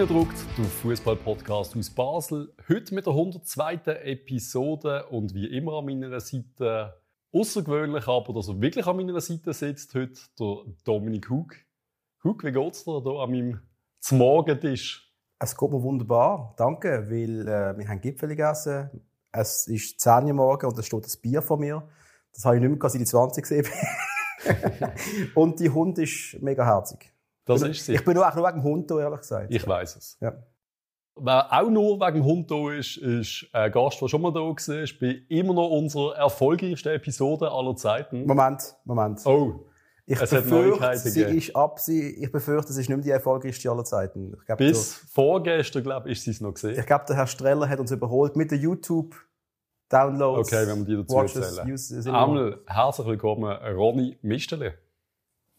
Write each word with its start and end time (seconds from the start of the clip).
Reingedruckt, 0.00 0.38
der 0.56 0.64
Fußball-Podcast 0.64 1.76
aus 1.76 1.90
Basel. 1.90 2.54
Heute 2.70 2.94
mit 2.94 3.04
der 3.04 3.12
102. 3.12 3.80
Episode 4.04 5.04
und 5.08 5.34
wie 5.34 5.44
immer 5.44 5.74
an 5.74 5.84
meiner 5.84 6.18
Seite, 6.20 6.94
außergewöhnlich 7.34 8.08
aber, 8.08 8.32
dass 8.32 8.48
er 8.48 8.58
wirklich 8.62 8.86
an 8.86 8.96
meiner 8.96 9.20
Seite 9.20 9.52
sitzt, 9.52 9.94
heute 9.94 10.18
der 10.38 10.56
Dominik 10.84 11.28
Hug. 11.28 11.54
Hug, 12.24 12.42
wie 12.44 12.50
geht's 12.50 12.84
dir 12.84 13.02
hier 13.02 13.12
an 13.12 13.30
meinem 13.30 13.60
Zmorgentisch? 13.98 15.14
Es 15.38 15.54
geht 15.54 15.70
mir 15.70 15.82
wunderbar, 15.82 16.54
danke, 16.56 17.10
weil 17.10 17.46
äh, 17.46 17.76
wir 17.76 17.86
haben 17.86 18.00
Gipfel 18.00 18.30
gegessen. 18.30 18.88
Es 19.32 19.66
ist 19.66 20.00
10 20.00 20.24
Uhr 20.24 20.32
morgen 20.32 20.64
und 20.64 20.78
es 20.78 20.86
steht 20.86 21.04
das 21.04 21.18
Bier 21.18 21.42
vor 21.42 21.58
mir. 21.58 21.86
Das 22.32 22.46
habe 22.46 22.56
ich 22.56 22.62
nicht 22.62 22.70
mehr 22.70 22.88
seit 22.88 23.02
ich 23.02 23.06
20 23.06 23.42
gesehen 23.42 23.66
Und 25.34 25.60
die 25.60 25.68
Hund 25.68 25.98
ist 25.98 26.38
mega 26.40 26.64
herzig. 26.64 27.09
Das 27.52 27.62
ist 27.62 27.86
sie. 27.86 27.94
Ich 27.94 28.04
bin 28.04 28.16
auch 28.18 28.34
nur 28.34 28.46
wegen 28.46 28.60
dem 28.60 28.64
Hund 28.64 28.90
da, 28.90 29.00
ehrlich 29.00 29.20
gesagt. 29.20 29.54
Ich 29.54 29.66
weiß 29.66 29.96
es. 29.96 30.18
Ja. 30.20 30.34
Wer 31.16 31.52
auch 31.52 31.68
nur 31.68 32.00
wegen 32.00 32.14
dem 32.14 32.24
Hund 32.24 32.50
da 32.50 32.72
ist, 32.72 32.96
ist 32.96 33.46
ein 33.52 33.70
Gast, 33.72 34.00
der 34.00 34.08
schon 34.08 34.22
mal 34.22 34.32
da 34.32 34.40
war. 34.40 34.82
Ich 34.82 34.98
bin 34.98 35.24
immer 35.28 35.54
noch 35.54 35.68
unsere 35.68 36.16
erfolgreichste 36.16 36.92
Episode 36.92 37.50
aller 37.50 37.76
Zeiten. 37.76 38.26
Moment, 38.26 38.74
Moment. 38.84 39.20
Oh, 39.26 39.66
ich 40.10 40.20
es 40.20 40.32
hat 40.32 40.42
befürchte, 40.42 40.98
sie 40.98 41.22
ist 41.22 41.54
ab, 41.54 41.78
sie, 41.78 42.16
ich 42.24 42.32
befürchte, 42.32 42.72
es 42.72 42.78
ist 42.78 42.88
nicht 42.88 42.96
mehr 42.96 42.98
die 43.04 43.10
erfolgreichste 43.10 43.70
aller 43.70 43.84
Zeiten. 43.84 44.34
Ich 44.40 44.44
glaube, 44.44 44.64
bis 44.64 44.94
vorgestern, 44.94 45.84
glaube 45.84 46.10
ich, 46.10 46.18
ist 46.18 46.24
sie 46.24 46.32
es 46.32 46.40
noch 46.40 46.52
gesehen. 46.52 46.76
ich 46.76 46.84
glaube, 46.84 47.04
der 47.06 47.14
Herr 47.14 47.28
Streller 47.28 47.68
hat 47.68 47.78
uns 47.78 47.92
überholt 47.92 48.34
mit 48.34 48.50
den 48.50 48.60
YouTube-Downloads. 48.60 50.52
Okay, 50.52 50.66
wenn 50.66 50.78
wir 50.80 50.84
die 50.84 50.96
dazu 50.96 51.14
Watches, 51.14 51.54
zählen. 51.54 51.70
Uses, 51.70 52.04
sind 52.04 52.12
Einmal 52.12 52.58
herzlich 52.66 53.06
willkommen, 53.06 53.52
Ronny 53.52 54.18
Misteli. 54.22 54.72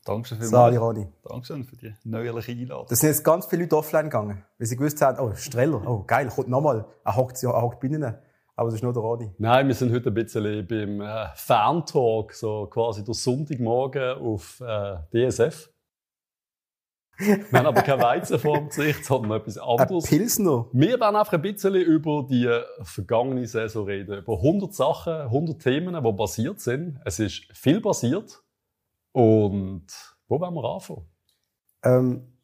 Dankeschön 0.03 0.39
vielmals. 0.39 0.52
Sali 0.52 0.77
Ronny. 0.77 1.07
Dankeschön 1.23 1.63
für 1.63 1.75
die 1.75 1.94
neuerliche 2.03 2.52
Einladung. 2.52 2.88
Da 2.89 2.95
sind 2.95 3.09
jetzt 3.09 3.23
ganz 3.23 3.45
viele 3.45 3.63
Leute 3.63 3.77
offline 3.77 4.05
gegangen, 4.05 4.43
weil 4.58 4.67
sie 4.67 4.75
gewusst 4.75 5.02
haben, 5.02 5.19
oh, 5.19 5.35
Streller, 5.35 5.88
oh, 5.88 6.03
geil, 6.05 6.27
kommt 6.33 6.49
nochmal. 6.49 6.85
Er 7.03 7.16
hockt, 7.16 7.41
er 7.43 7.61
hockt 7.61 7.80
bei 7.80 7.88
ihnen. 7.88 8.16
Aber 8.55 8.67
das 8.67 8.75
ist 8.75 8.83
nur 8.83 8.93
der 8.93 9.02
Ronny. 9.02 9.31
Nein, 9.38 9.67
wir 9.67 9.75
sind 9.75 9.93
heute 9.93 10.09
ein 10.09 10.13
bisschen 10.13 10.67
beim 10.67 11.02
äh, 11.02 11.27
Fan-Talk, 11.35 12.33
so 12.33 12.67
quasi 12.67 13.03
der 13.03 13.13
Sonntagmorgen 13.13 14.17
auf 14.19 14.61
äh, 14.61 14.97
DSF. 15.11 15.69
Wir 17.17 17.59
haben 17.59 17.67
aber 17.67 17.83
kein 17.83 18.02
Weizen 18.02 18.39
vor 18.39 18.58
dem 18.58 18.69
Gesicht, 18.69 19.05
sondern 19.05 19.39
etwas 19.39 19.58
Ein 19.58 19.63
anderes. 19.63 20.05
Pilsner. 20.05 20.65
Wir 20.73 20.99
werden 20.99 21.15
einfach 21.15 21.33
ein 21.33 21.41
bisschen 21.41 21.75
über 21.75 22.25
die 22.27 22.49
vergangene 22.81 23.45
Saison 23.45 23.86
reden. 23.86 24.19
Über 24.19 24.38
100 24.38 24.73
Sachen, 24.73 25.13
100 25.13 25.59
Themen, 25.59 26.03
die 26.03 26.13
passiert 26.13 26.59
sind. 26.59 26.99
Es 27.05 27.19
ist 27.19 27.45
viel 27.53 27.80
passiert. 27.80 28.41
Und 29.12 29.88
wo 30.28 30.40
wollen 30.40 30.54
wir 30.54 30.64
anfangen? 30.64 31.08
Ähm, 31.84 32.38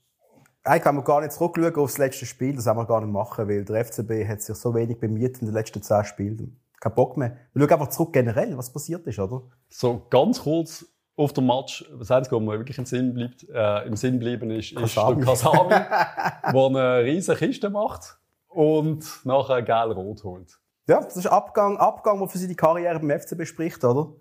eigentlich 0.64 0.86
wollen 0.86 0.98
wir 0.98 1.04
gar 1.04 1.22
nicht 1.22 1.32
zurückschauen 1.32 1.76
auf 1.76 1.92
das 1.92 1.98
letzte 1.98 2.26
Spiel, 2.26 2.56
das 2.56 2.66
wollen 2.66 2.78
wir 2.78 2.86
gar 2.86 3.02
nicht 3.02 3.12
machen, 3.12 3.48
weil 3.48 3.64
der 3.64 3.86
FCB 3.86 4.28
hat 4.28 4.42
sich 4.42 4.56
so 4.56 4.74
wenig 4.76 5.00
bemüht 5.00 5.40
in 5.40 5.48
den 5.48 5.54
letzten 5.54 5.82
zehn 5.82 6.04
Spielen. 6.04 6.60
Kein 6.80 6.94
Bock 6.94 7.18
mehr. 7.18 7.38
Wir 7.54 7.62
schauen 7.62 7.74
einfach 7.74 7.90
zurück 7.90 8.14
generell, 8.14 8.58
was 8.58 8.72
passiert 8.72 9.08
ist, 9.08 9.20
oder? 9.20 9.44
So 9.70 10.06
ganz 10.10 10.42
kurz 10.42 10.86
auf 11.16 11.34
dem 11.34 11.48
Match, 11.48 11.90
das 11.98 12.12
Einzige, 12.12 12.36
was 12.36 12.44
mir 12.44 12.58
wirklich 12.60 12.78
im 12.78 12.86
Sinn, 12.86 13.14
bleibt, 13.14 13.44
äh, 13.50 13.88
im 13.88 13.96
Sinn 13.96 14.20
geblieben 14.20 14.52
ist, 14.52 14.72
ist 14.74 14.96
Kasami. 14.96 15.16
der 15.16 15.26
Kasami, 15.26 15.70
der 15.70 16.54
eine 16.54 17.04
riesige 17.04 17.38
Kiste 17.38 17.70
macht 17.72 18.20
und 18.50 19.04
nachher 19.24 19.64
gelb-rot 19.64 20.24
holt. 20.24 20.60
Ja, 20.88 21.02
das 21.02 21.18
ist 21.18 21.26
Abgang, 21.26 21.78
Abgang, 21.78 22.20
der 22.20 22.28
für 22.28 22.38
seine 22.38 22.56
Karriere 22.56 23.00
beim 23.00 23.20
FCB 23.20 23.46
spricht, 23.46 23.84
oder? 23.84 24.14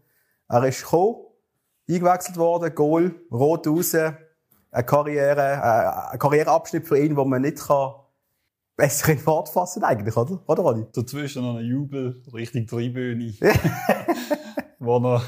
Er 0.49 0.65
ist 0.65 0.83
gekommen, 0.83 1.26
eingewechselt 1.89 2.37
worden, 2.37 2.75
Goal, 2.75 3.15
rot 3.31 3.67
raus, 3.67 3.95
eine 3.95 4.84
Karriere, 4.84 5.41
äh, 5.41 6.12
ein 6.12 6.19
Karriereabschnitt 6.19 6.87
für 6.87 6.99
ihn, 6.99 7.16
wo 7.16 7.25
man 7.25 7.43
nicht 7.43 7.59
kann 7.66 7.94
besser 8.77 9.12
in 9.12 9.25
Wort 9.27 9.49
fassen 9.49 9.84
eigentlich, 9.84 10.16
oder? 10.16 10.43
Oder, 10.47 10.62
Ronny? 10.62 10.87
Dazwischen 10.93 11.43
noch 11.43 11.56
ein 11.56 11.65
Jubel 11.65 12.22
Richtung 12.33 12.66
Tribüne, 12.66 13.33
wo 14.78 14.99
er 14.99 15.22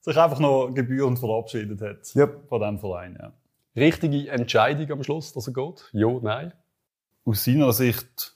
sich 0.00 0.16
einfach 0.16 0.38
noch 0.38 0.72
gebührend 0.72 1.18
verabschiedet 1.18 1.80
hat 1.80 2.14
Ja. 2.14 2.28
von 2.48 2.60
diesem 2.60 2.78
Verein. 2.78 3.18
Ja. 3.20 3.32
Richtige 3.76 4.30
Entscheidung 4.30 4.90
am 4.92 5.02
Schluss, 5.02 5.32
dass 5.32 5.46
er 5.48 5.52
geht? 5.52 5.88
Ja, 5.92 6.08
nein? 6.22 6.52
Aus 7.26 7.44
seiner 7.44 7.72
Sicht 7.72 8.34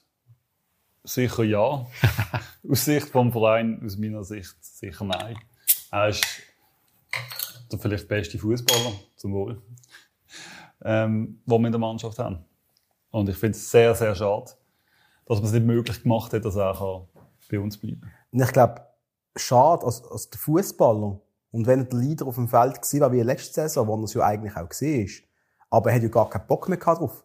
sicher 1.05 1.45
ja. 1.45 1.87
aus 2.69 2.85
Sicht 2.85 3.09
vom 3.09 3.33
Verein, 3.33 3.81
aus 3.85 3.97
meiner 3.97 4.25
Sicht 4.25 4.57
sicher 4.63 5.05
nein. 5.05 5.39
Er 5.91 6.09
ist 6.09 6.25
der 7.73 7.79
vielleicht 7.79 8.09
beste 8.09 8.39
Fußballer, 8.39 8.93
zum 9.17 9.33
Wohl, 9.33 9.63
ähm, 10.85 11.41
den 11.45 11.61
wir 11.61 11.67
in 11.67 11.73
der 11.73 11.79
Mannschaft 11.79 12.19
haben. 12.19 12.45
Und 13.11 13.29
ich 13.29 13.37
finde 13.37 13.57
es 13.57 13.71
sehr, 13.71 13.95
sehr 13.95 14.15
schade, 14.15 14.53
dass 15.27 15.39
man 15.39 15.47
es 15.47 15.53
nicht 15.53 15.67
möglich 15.67 16.03
gemacht 16.03 16.33
hat, 16.33 16.45
dass 16.45 16.57
er 16.57 16.75
kann 16.75 17.07
bei 17.51 17.59
uns 17.59 17.79
bleiben 17.79 18.03
kann. 18.03 18.41
Ich 18.41 18.53
glaube, 18.53 18.83
schade, 19.37 19.85
als, 19.87 20.05
als 20.05 20.31
der 20.31 20.39
Fußballer 20.39 21.21
und 21.51 21.67
wenn 21.67 21.81
er 21.81 21.85
der 21.87 21.99
Leader 21.99 22.27
auf 22.27 22.35
dem 22.35 22.49
Feld 22.49 22.79
war, 23.01 23.13
wie 23.13 23.21
letzte 23.21 23.55
Saison, 23.55 23.87
wo 23.87 23.97
er 23.97 24.05
es 24.05 24.15
ja 24.15 24.23
eigentlich 24.23 24.57
auch 24.57 24.69
gesehen 24.69 25.07
ist, 25.07 25.23
aber 25.71 25.91
er 25.91 25.97
hat 25.97 26.03
ja 26.03 26.09
gar 26.09 26.29
keinen 26.29 26.47
Bock 26.47 26.69
mehr 26.69 26.79
drauf. 26.79 27.25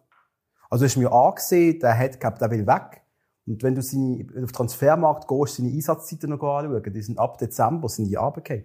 Also 0.70 0.84
ist 0.84 0.96
mir 0.96 1.12
angesehen, 1.12 1.78
der 1.80 1.96
hat, 1.96 2.18
glaub, 2.20 2.38
der 2.38 2.50
will 2.50 2.66
weg. 2.66 3.02
Und 3.46 3.62
wenn 3.62 3.74
du 3.74 3.82
seine, 3.82 4.26
auf 4.28 4.34
den 4.34 4.46
Transfermarkt 4.48 5.28
gehst, 5.28 5.56
seine 5.56 5.68
Einsatzzeiten 5.68 6.30
noch 6.30 6.42
anschauen, 6.42 6.92
die 6.92 7.02
sind 7.02 7.18
ab 7.18 7.38
Dezember 7.38 7.88
sind 7.88 8.06
die 8.06 8.14
runtergefallen. 8.14 8.64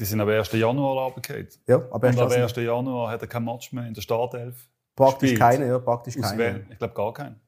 Die 0.00 0.04
sind 0.06 0.20
am 0.20 0.28
1. 0.28 0.50
Januar 0.52 1.04
runtergefallen. 1.04 1.48
Ja, 1.68 1.76
aber 1.90 2.08
Und 2.08 2.18
am 2.18 2.32
erst 2.32 2.56
1. 2.58 2.64
Januar 2.66 3.10
hat 3.12 3.20
er 3.22 3.28
kein 3.28 3.44
Match 3.44 3.72
mehr 3.72 3.86
in 3.86 3.94
der 3.94 4.00
Startelf. 4.00 4.66
praktisch 4.96 5.30
gespielt. 5.30 5.38
keine, 5.40 5.66
ja, 5.68 5.78
praktisch 5.78 6.16
keine. 6.20 6.64
Ich 6.70 6.78
glaube 6.78 6.94
gar 6.94 7.12
keinen. 7.12 7.40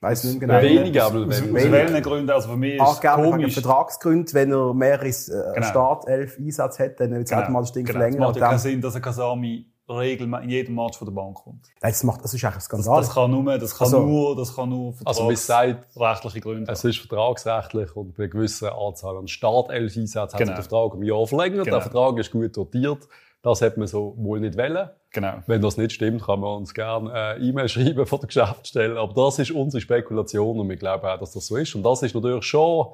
Weiß 0.00 0.22
nicht 0.24 0.38
genau. 0.40 0.60
Wenig, 0.60 1.00
aber 1.02 1.20
aus, 1.26 1.42
wenn- 1.42 1.56
aus 1.56 1.72
welchen 1.72 2.02
Gründen? 2.02 2.30
Also 2.30 2.50
für 2.50 2.56
mich 2.56 2.74
ist 2.74 2.82
es 2.82 3.00
komisch. 3.00 3.54
Vertragsgründen, 3.54 4.34
wenn 4.34 4.52
er 4.52 4.74
mehrere 4.74 5.06
äh, 5.08 5.12
Genau. 5.54 5.66
Startelf 5.66 6.38
Einsatz 6.38 6.78
hat, 6.78 7.00
dann 7.00 7.10
wird 7.12 7.26
es 7.26 7.32
automatisch 7.32 7.72
Ding 7.72 7.84
genau. 7.86 7.98
Es 7.98 8.02
verlängern. 8.02 8.20
macht 8.26 8.34
und 8.36 8.40
ja 8.42 8.48
keinen 8.48 8.58
Sinn, 8.58 8.80
dass 8.82 8.94
ein 8.96 9.02
Kasami 9.02 9.66
regelmäßig 9.88 10.44
in 10.44 10.50
jedem 10.50 10.74
Match 10.76 10.96
von 10.98 11.06
der 11.06 11.12
Bank 11.12 11.36
kommt. 11.36 11.66
Nein, 11.82 11.92
das 11.92 12.02
macht, 12.04 12.24
das 12.24 12.32
ist 12.34 12.42
eigentlich 12.44 12.54
ein 12.54 12.58
Das, 12.58 12.64
Skandal. 12.64 13.00
das 13.00 13.10
kann 13.14 13.30
nur, 13.30 13.58
das 13.58 13.76
kann 13.78 13.84
Also- 13.86 14.00
nur, 14.00 14.36
das 14.36 14.56
kann 14.56 14.68
nur 14.68 14.94
Also, 15.04 15.24
wie 15.28 15.34
gesagt, 15.34 15.84
vertragsrechtliche 15.92 16.40
Gründe. 16.40 16.72
es 16.72 16.84
ist 16.84 16.98
vertragsrechtlich 16.98 17.94
und 17.96 18.16
bei 18.16 18.24
einer 18.24 18.30
gewissen 18.32 18.68
Anzahl 18.68 19.16
an 19.16 19.28
Startelf-Einsätzen 19.28 20.20
hat 20.22 20.30
sich 20.30 20.38
Genau. 20.38 20.52
der 20.54 20.62
Vertrag 20.62 20.94
um 20.94 21.00
ein 21.00 21.06
Jahr 21.06 21.26
verlängert. 21.26 21.64
Genau. 21.64 21.76
Der 21.76 21.82
Vertrag 21.82 22.18
ist 22.18 22.30
gut 22.30 22.56
dotiert. 22.56 23.08
Das 23.42 23.60
hat 23.60 23.76
man 23.76 23.86
so 23.86 24.14
wohl 24.16 24.40
nicht 24.40 24.56
wollen. 24.56 24.88
genau. 25.12 25.34
Wenn 25.46 25.60
das 25.60 25.76
nicht 25.76 25.92
stimmt, 25.92 26.22
kann 26.24 26.40
man 26.40 26.56
uns 26.56 26.72
gerne 26.72 27.12
eine 27.12 27.44
E-Mail 27.44 27.68
schreiben 27.98 28.06
von 28.06 28.20
der 28.20 28.26
Geschäftsstelle. 28.28 28.98
Aber 28.98 29.12
das 29.12 29.38
ist 29.38 29.50
unsere 29.50 29.80
Spekulation 29.82 30.58
und 30.60 30.68
wir 30.70 30.76
glauben 30.76 31.04
auch, 31.06 31.18
dass 31.20 31.32
das 31.32 31.46
so 31.46 31.56
ist. 31.56 31.74
Und 31.74 31.82
das 31.82 32.02
ist 32.02 32.14
natürlich 32.14 32.44
schon 32.44 32.86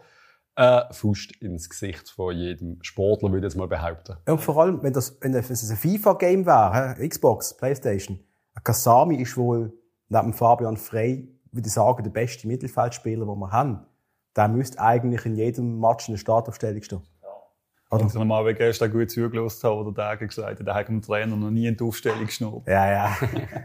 ein 0.61 0.93
Fuß 0.93 1.29
ins 1.41 1.71
Gesicht 1.71 2.11
von 2.11 2.37
jedem 2.37 2.79
Sportler, 2.83 3.33
würde 3.33 3.47
ich 3.47 3.57
mal 3.57 3.67
behaupten. 3.67 4.17
Und 4.27 4.41
vor 4.41 4.59
allem, 4.59 4.83
wenn 4.83 4.93
das, 4.93 5.17
wenn 5.21 5.33
das 5.33 5.71
ein 5.71 5.77
FIFA-Game 5.77 6.45
wäre, 6.45 6.97
Xbox, 7.09 7.57
Playstation, 7.57 8.21
Kasami 8.63 9.17
ist 9.17 9.37
wohl 9.37 9.73
neben 10.09 10.33
Fabian 10.35 10.77
Frey, 10.77 11.29
würde 11.51 11.67
ich 11.67 11.73
sagen, 11.73 12.03
der 12.03 12.11
beste 12.11 12.47
Mittelfeldspieler, 12.47 13.25
den 13.25 13.39
wir 13.39 13.51
haben. 13.51 13.87
Der 14.37 14.49
müsste 14.49 14.81
eigentlich 14.81 15.25
in 15.25 15.35
jedem 15.35 15.81
Match 15.81 16.09
in 16.09 16.15
der 16.15 16.19
Startaufstellung 16.19 16.83
stehen. 16.83 17.03
Oder? 17.93 18.07
Ich 18.07 18.15
mal, 18.15 18.45
wenn 18.45 18.55
gestern 18.55 18.93
gut 18.93 19.11
zugelassen 19.11 19.69
habe, 19.69 19.81
oder 19.85 19.93
der 20.17 20.27
gesagt 20.27 20.61
hat, 20.61 20.67
der 20.67 20.75
hat 20.75 20.87
dem 20.87 21.03
Trainer 21.03 21.35
noch 21.35 21.51
nie 21.51 21.67
in 21.67 21.77
die 21.77 21.83
Aufstellung 21.83 22.25
geschnurrt. 22.25 22.69
Ja, 22.69 22.89
ja. 22.89 23.17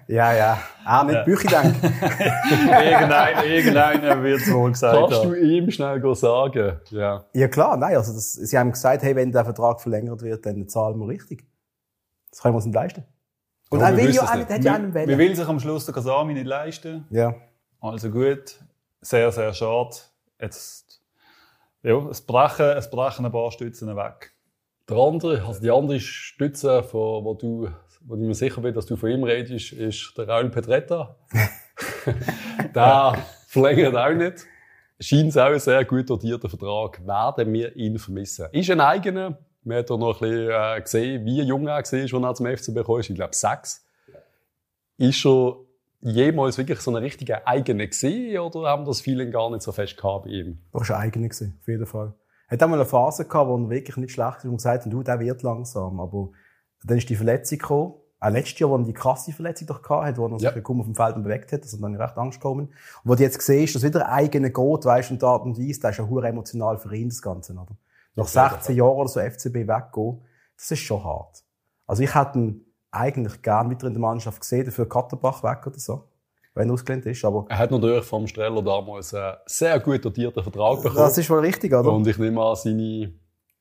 ja, 0.08 0.34
ja. 0.34 0.58
Ah, 0.84 1.03
nicht 1.03 1.13
Ja. 1.13 1.24
Büchi 1.24 1.47
denken. 1.47 1.75
Irgendein, 2.69 3.46
irgendeiner 3.47 4.24
wird 4.24 4.41
es 4.41 4.52
wohl 4.52 4.72
gesagt 4.72 4.97
Kannst 5.12 5.24
du 5.25 5.34
ihm 5.35 5.69
schnell 5.69 6.16
sagen? 6.16 6.79
Ja. 6.90 7.26
Ja, 7.34 7.47
klar, 7.47 7.78
nein, 7.78 7.96
also 7.97 8.14
das, 8.14 8.34
sie 8.34 8.58
haben 8.58 8.72
gesagt, 8.72 9.03
hey, 9.03 9.16
wenn 9.16 9.32
der 9.32 9.46
Vertrag 9.46 9.79
verlängert 9.79 10.22
wird, 10.23 10.44
dann 10.46 10.67
zahlen 10.67 10.97
wir 10.99 11.08
richtig. 11.08 11.46
Das 12.32 12.41
können 12.41 12.53
wir 12.53 12.58
uns 12.58 12.66
nicht 12.66 12.76
leisten. 12.76 13.03
Und 13.70 13.79
Ja, 13.79 13.90
er 13.90 13.91
wir 13.91 13.97
will 14.03 14.08
wissen 14.09 14.17
ja 14.17 14.23
es 14.23 14.29
auch 14.29 14.35
nicht. 14.35 14.49
nicht, 14.49 14.58
hat 14.58 14.64
ja 14.66 14.72
Wir, 14.72 14.76
einen 14.76 14.94
wir 14.94 15.02
Welle. 15.08 15.17
will 15.20 15.35
sich 15.35 15.47
am 15.47 15.59
Schluss 15.59 15.85
der 15.85 15.94
Kasami 15.94 16.34
nicht 16.34 16.47
leisten. 16.47 17.05
Ja. 17.11 17.35
Also 17.79 18.09
gut, 18.09 18.59
sehr, 19.02 19.32
sehr 19.32 19.53
schade. 19.53 19.96
Jetzt, 20.41 21.02
ja, 21.85 22.09
es 22.09 22.22
brechen, 22.22 22.66
es 22.66 22.90
brechen 22.90 23.26
ein 23.26 23.32
paar 23.32 23.52
Stützen 23.52 23.96
weg. 23.96 24.32
Der 24.90 24.97
andere, 24.97 25.43
also 25.46 25.61
die 25.61 25.72
andere 25.72 25.99
Stütze, 25.99 26.84
von, 26.84 27.23
wo 27.23 27.34
du, 27.35 27.70
wo 28.02 28.16
ich 28.16 28.22
mir 28.22 28.34
sicher 28.34 28.61
bin, 28.61 28.73
dass 28.73 28.87
du 28.87 28.96
von 28.96 29.09
ihm 29.09 29.23
redest, 29.23 29.72
ist 29.72 30.17
der 30.17 30.28
Raul 30.28 30.49
Pedretta. 30.49 31.16
der 32.76 33.17
verlängert 33.47 33.96
auch 33.96 34.14
nicht. 34.14 34.46
Scheint 34.99 35.29
es 35.29 35.37
auch 35.37 35.52
ein 35.52 35.59
sehr 35.59 35.85
gut 35.85 36.09
dotierter 36.09 36.49
Vertrag. 36.49 37.05
Werden 37.05 37.53
wir 37.53 37.76
ihn 37.76 37.99
vermissen? 37.99 38.47
Ist 38.52 38.72
ein 38.72 38.82
eigener. 38.82 39.37
Hat 39.70 39.91
auch 39.91 39.97
noch 39.97 40.22
ein 40.22 40.29
bisschen 40.29 40.49
äh, 40.52 40.82
gesehen, 40.82 41.26
wie 41.26 41.41
jung 41.41 41.67
er 41.67 41.72
war, 41.72 41.76
als 41.78 41.93
er 41.93 42.08
zum 42.08 42.46
FCB 42.47 42.85
kam. 42.85 42.99
Ich 42.99 43.14
glaube, 43.14 43.35
sechs. 43.35 43.85
Ist 44.97 45.26
er 45.26 45.58
jemals 46.02 46.58
wirklich 46.58 46.80
so 46.82 46.92
eine 46.92 47.02
richtige 47.02 47.47
eigene 47.47 47.88
gesehen 47.88 48.40
oder 48.40 48.70
haben 48.70 48.86
das 48.86 49.02
Feeling 49.02 49.32
gar 49.32 49.50
nicht 49.50 49.62
so 49.62 49.72
fest 49.72 49.97
gehabt 49.97 50.26
bei 50.26 50.32
ihm? 50.32 50.59
Das 50.72 50.82
war 50.82 50.86
schon 50.86 50.96
eigener 50.97 51.28
auf 51.28 51.68
jeden 51.68 51.86
Fall. 51.86 52.14
Er 52.47 52.52
hat 52.58 52.64
auch 52.64 52.68
mal 52.68 52.76
eine 52.76 52.86
Phase 52.86 53.26
gehabt, 53.26 53.50
wo 53.50 53.58
er 53.58 53.70
wirklich 53.70 53.97
nicht 53.97 54.12
schlecht 54.12 54.38
ist 54.40 54.46
und 54.46 54.58
gesagt 54.58 54.86
hat, 54.86 54.94
du, 54.94 55.02
der 55.02 55.20
wird 55.20 55.42
langsam. 55.42 56.00
Aber 56.00 56.30
dann 56.84 56.97
ist 56.97 57.09
die 57.09 57.16
Verletzung 57.16 57.58
gekommen 57.58 57.94
auch 58.26 58.30
letztes 58.32 58.59
Jahr, 58.59 58.70
wo 58.70 58.78
er 58.78 58.84
die 58.84 58.94
krasse 58.94 59.32
Verletzung 59.34 59.68
doch 59.68 59.82
gehabt 59.82 60.18
wo 60.18 60.28
er 60.28 60.40
Ja. 60.40 60.53
sich 60.53 60.64
kaum 60.64 60.80
auf 60.80 60.86
dem 60.86 60.96
Feld 60.96 61.16
bewegt 61.22 61.52
hat, 61.52 61.62
also 61.62 61.78
dann 61.80 61.96
recht 61.96 62.18
Angst 62.18 62.40
gekommen. 62.40 62.68
Und 62.68 62.72
wo 63.03 63.16
du 63.16 63.22
jetzt 63.24 63.40
siehst, 63.42 63.76
dass 63.76 63.84
wieder 63.84 64.08
ein 64.08 64.14
eigener 64.26 64.50
geht, 64.50 64.86
weißt 64.86 65.09
du, 65.09 65.14
und 65.14 65.22
die 65.22 65.26
Art 65.26 65.44
und 65.44 65.59
Weise, 65.59 65.80
das 65.80 65.92
ist 65.92 65.97
ja 65.97 66.08
hure 66.08 66.28
emotional 66.28 66.78
für 66.78 66.96
ihn, 66.96 67.09
das 67.09 67.22
Ganze, 67.22 67.53
oder? 67.53 67.78
Nach 68.16 68.24
Auf 68.24 68.34
jeden 68.34 68.50
16 68.50 68.76
Jahren 68.78 68.96
oder 68.97 69.09
so 69.09 69.20
FCB 69.20 69.56
weggehen, 69.68 70.22
das 70.56 70.72
ist 70.72 70.80
schon 70.80 71.03
hart. 71.03 71.44
Also 71.86 72.02
ich 72.03 72.16
hätte 72.16 72.40
ihn 72.40 72.65
eigentlich 72.96 73.42
gern 73.42 73.70
wieder 73.70 73.88
in 73.88 73.94
der 73.94 74.02
Mannschaft 74.02 74.40
gesehen, 74.40 74.66
dafür 74.66 74.88
Katterbach 74.88 75.44
weg 75.44 75.66
oder 75.68 75.80
so. 75.80 76.03
Wenn 76.53 76.70
er 76.70 76.74
ausgelehnt 76.74 77.06
ist, 77.06 77.26
aber 77.26 77.46
Er 77.50 77.58
hat 77.58 77.72
natürlich 77.72 78.06
vom 78.06 78.26
Streller 78.28 78.62
damals 78.62 79.14
einen 79.14 79.36
sehr 79.46 79.78
gut 79.80 80.06
dotierten 80.06 80.42
Vertrag 80.42 80.82
bekommen. 80.82 80.96
das 80.96 81.18
ist 81.18 81.30
wohl 81.30 81.40
richtig, 81.40 81.74
oder? 81.74 81.92
Und 81.92 82.08
ich 82.08 82.18
nehme 82.18 82.42
an, 82.42 82.56
seine, 82.56 83.12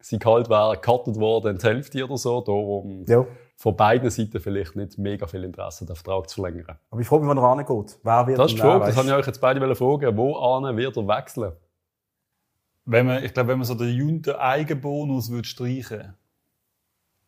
sein 0.00 0.20
Gehalt 0.20 0.48
wäre 0.48 0.74
gecuttet 0.74 1.16
worden 1.16 1.52
in 1.52 1.58
die 1.58 1.66
Hälfte 1.66 2.04
oder 2.04 2.16
so. 2.16 2.40
Darum 2.40 3.04
ja. 3.08 3.26
von 3.56 3.76
beiden 3.76 4.10
Seiten 4.10 4.38
vielleicht 4.38 4.76
nicht 4.76 4.96
mega 4.96 5.26
viel 5.26 5.42
Interesse, 5.42 5.84
den 5.84 5.96
Vertrag 5.96 6.28
zu 6.28 6.40
verlängern. 6.40 6.78
Aber 6.88 7.00
ich 7.00 7.08
frage 7.08 7.24
mich, 7.24 7.30
wann 7.30 7.38
er 7.38 7.44
angeht. 7.44 7.98
Wer 8.04 8.26
wird 8.28 8.38
Das 8.38 8.52
ist 8.52 8.58
die 8.58 8.60
Frage, 8.60 8.86
das 8.86 8.96
habe 8.96 9.08
ich 9.08 9.14
euch 9.14 9.26
jetzt 9.26 9.40
beide 9.40 9.74
fragen. 9.74 10.16
Wo 10.16 10.76
wird 10.76 10.96
er 10.96 11.08
wechseln? 11.08 11.52
Wenn 12.84 13.06
man, 13.06 13.24
ich 13.24 13.34
glaube, 13.34 13.48
wenn 13.48 13.58
man 13.58 13.66
so 13.66 13.74
den 13.74 13.88
Junter 13.88 14.40
Eigenbonus 14.40 15.30
würde 15.30 15.48
streichen, 15.48 16.14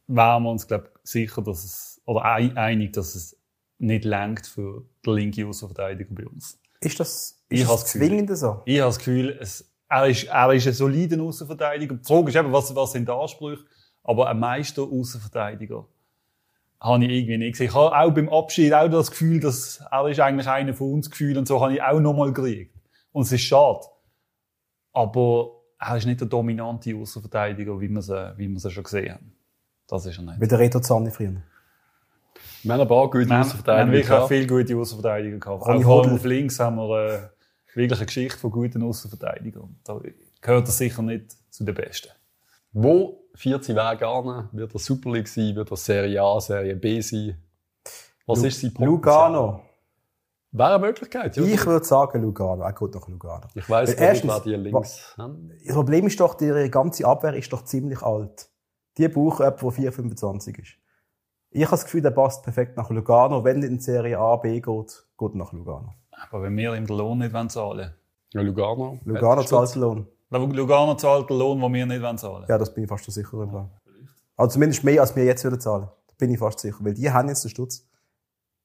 wären 0.07 0.43
wir 0.45 0.51
uns, 0.51 0.67
glaube 0.67 0.91
ich, 1.05 1.11
sicher, 1.11 1.43
dass 1.43 1.65
es, 1.65 2.03
oder 2.05 2.25
ein- 2.25 2.57
einig, 2.57 2.93
dass 2.93 3.15
es 3.15 3.37
nicht 3.79 4.05
langt 4.05 4.47
für 4.47 4.85
den 5.05 5.15
linken 5.15 5.49
Außenverteidiger 5.49 6.15
bei 6.15 6.27
uns. 6.27 6.59
Ist 6.81 6.99
das, 7.01 7.43
Ich 7.49 7.61
ist 7.63 7.71
das 7.71 7.87
zwingend 7.87 8.37
so? 8.37 8.63
Ich 8.65 8.79
habe 8.81 8.89
das 8.89 8.99
Gefühl, 8.99 9.37
es, 9.41 9.71
er, 9.89 10.07
ist, 10.07 10.25
er 10.25 10.53
ist 10.53 10.67
ein 10.67 10.73
solider 10.73 11.23
Außenverteidiger. 11.23 11.97
Die 11.97 12.05
Frage 12.05 12.29
ist 12.29 12.37
eben, 12.37 12.53
was, 12.53 12.75
was 12.75 12.93
sind 12.93 13.09
die 13.09 13.13
Ansprüche? 13.13 13.65
Aber 14.03 14.29
ein 14.29 14.39
Meister 14.39 14.83
Außenverteidiger 14.83 15.87
habe 16.81 17.05
ich 17.05 17.11
irgendwie 17.11 17.39
nicht 17.39 17.53
gesehen. 17.53 17.69
Ich 17.69 17.75
habe 17.75 17.97
auch 17.97 18.13
beim 18.15 18.29
Abschied 18.29 18.73
auch 18.73 18.89
das 18.89 19.11
Gefühl, 19.11 19.41
dass 19.41 19.81
er 19.91 20.09
ist 20.09 20.21
eigentlich 20.21 20.47
einer 20.49 20.75
von 20.75 20.93
uns 20.93 21.11
Gefühl 21.11 21.37
und 21.39 21.49
so 21.49 21.61
habe 21.61 21.75
ich 21.75 21.83
auch 21.83 21.99
nochmal 22.01 22.33
gekriegt. 22.33 22.75
Und 23.13 23.23
es 23.23 23.33
ist 23.33 23.43
schade. 23.43 23.81
Aber 24.93 25.51
er 25.79 25.97
ist 25.97 26.07
nicht 26.07 26.21
der 26.21 26.29
dominante 26.29 26.95
Außenverteidiger, 26.97 27.81
wie 27.81 27.89
wir 27.89 27.99
es, 27.99 28.09
wie 28.09 28.49
wir 28.49 28.57
es 28.57 28.73
schon 28.73 28.85
gesehen 28.85 29.15
haben. 29.15 29.33
Das 29.89 30.05
ist 30.07 30.19
er 30.19 30.25
nicht. 30.25 30.41
Wie 30.41 30.49
der 30.49 30.59
Reto 30.59 30.81
Zanni 30.81 31.11
früher. 31.11 31.35
Wir 32.63 32.73
haben 32.73 32.81
ein 32.81 32.89
paar 32.89 33.09
gute 33.11 33.29
Wir 33.29 33.37
haben, 33.39 33.39
wir 33.39 33.39
haben 33.39 33.43
Außenverteidiger 33.43 33.93
wirklich 33.93 34.29
viele 34.29 34.47
gute 34.47 34.77
Außenverteidiger 34.77 35.39
gehabt. 35.39 35.63
Auch 35.63 35.83
vor 35.83 36.13
auf 36.13 36.25
links 36.25 36.59
haben 36.59 36.77
wir 36.77 37.07
äh, 37.15 37.29
wirklich 37.75 37.99
eine 37.99 38.07
Geschichte 38.07 38.39
von 38.39 38.51
guten 38.51 38.83
Außenverteidigern. 38.83 39.77
Da 39.85 40.01
gehört 40.41 40.67
er 40.69 40.73
sicher 40.73 41.03
nicht 41.03 41.37
zu 41.51 41.65
den 41.65 41.75
Besten. 41.75 42.09
Wo 42.73 43.25
führt 43.35 43.65
sie 43.65 43.75
Weg 43.75 44.03
an? 44.03 44.49
Wird 44.53 44.75
er 44.75 44.79
Super 44.79 45.13
League 45.13 45.29
sein? 45.29 45.55
Wird 45.55 45.71
er 45.71 45.77
Serie 45.77 46.21
A, 46.21 46.41
Serie 46.41 46.75
B 46.77 47.01
sein? 47.01 47.41
Was 48.27 48.41
Lu- 48.41 48.47
ist 48.47 48.61
sein 48.61 48.75
Potenzial? 48.75 49.31
Lugano. 49.33 49.61
Wäre 50.53 50.75
eine 50.75 50.79
Möglichkeit, 50.87 51.37
ja. 51.37 51.43
Ich 51.45 51.65
würde 51.65 51.85
sagen 51.85 52.23
Lugano. 52.23 52.63
Er 52.65 52.73
geht 52.73 52.95
nach 52.95 53.07
Lugano. 53.09 53.47
Ich 53.55 53.69
weiss 53.71 53.91
nicht, 53.91 54.01
erstens- 54.01 54.33
wer 54.33 54.41
die 54.41 54.55
links 54.57 55.15
haben. 55.17 55.53
Das 55.65 55.75
Problem 55.75 56.07
ist 56.09 56.19
doch, 56.19 56.41
ihre 56.41 56.69
ganze 56.71 57.07
Abwehr 57.07 57.35
ist 57.35 57.53
doch 57.53 57.63
ziemlich 57.65 58.03
alt. 58.03 58.49
Die 58.99 59.09
brauchen 59.09 59.43
jemanden, 59.45 59.61
der 59.61 59.71
4, 59.73 59.93
25 59.93 60.59
ist. 60.59 60.73
Ich 61.51 61.63
habe 61.63 61.71
das 61.73 61.85
Gefühl, 61.85 62.03
der 62.03 62.11
passt 62.11 62.43
perfekt 62.43 62.77
nach 62.77 62.91
Lugano. 62.91 63.45
Wenn 63.45 63.63
in 63.63 63.77
die 63.77 63.83
Serie 63.83 64.19
A, 64.19 64.37
B 64.37 64.61
geht, 64.61 65.07
geht 65.19 65.35
nach 65.35 65.53
Lugano. 65.53 65.95
Aber 66.11 66.43
wenn 66.43 66.57
wir 66.57 66.75
ihm 66.75 66.87
den 66.87 66.97
Lohn 66.97 67.19
nicht 67.19 67.33
wollen 67.33 67.49
zahlen 67.51 67.95
Ja, 68.33 68.41
Lugano. 68.41 68.99
Lugano 69.05 69.43
zahlt 69.45 69.75
den 69.75 69.83
Lohn. 69.83 70.07
wollen. 70.31 70.51
Lugano 70.53 70.95
zahlt 70.97 71.31
den 71.31 71.39
Lohn, 71.39 71.61
den 71.61 71.73
wir 71.75 71.87
nicht 71.87 72.03
wollen 72.03 72.19
zahlen 72.19 72.45
Ja, 72.49 72.59
das 72.59 72.73
bin 72.75 72.85
ich 72.85 72.89
fast 72.91 73.05
so 73.05 73.13
sicher 73.13 73.31
drüber. 73.37 73.71
Also 74.37 74.55
zumindest 74.55 74.85
mehr, 74.85 75.01
als 75.01 75.15
wir 75.17 75.25
jetzt 75.25 75.45
würden 75.45 75.61
zahlen. 75.61 75.89
Da 76.09 76.15
bin 76.19 76.31
ich 76.31 76.39
fast 76.39 76.59
sicher. 76.61 76.77
Weil 76.81 76.95
die 76.95 77.11
haben 77.11 77.29
jetzt 77.29 77.45
den 77.45 77.51
Stutz. 77.51 77.87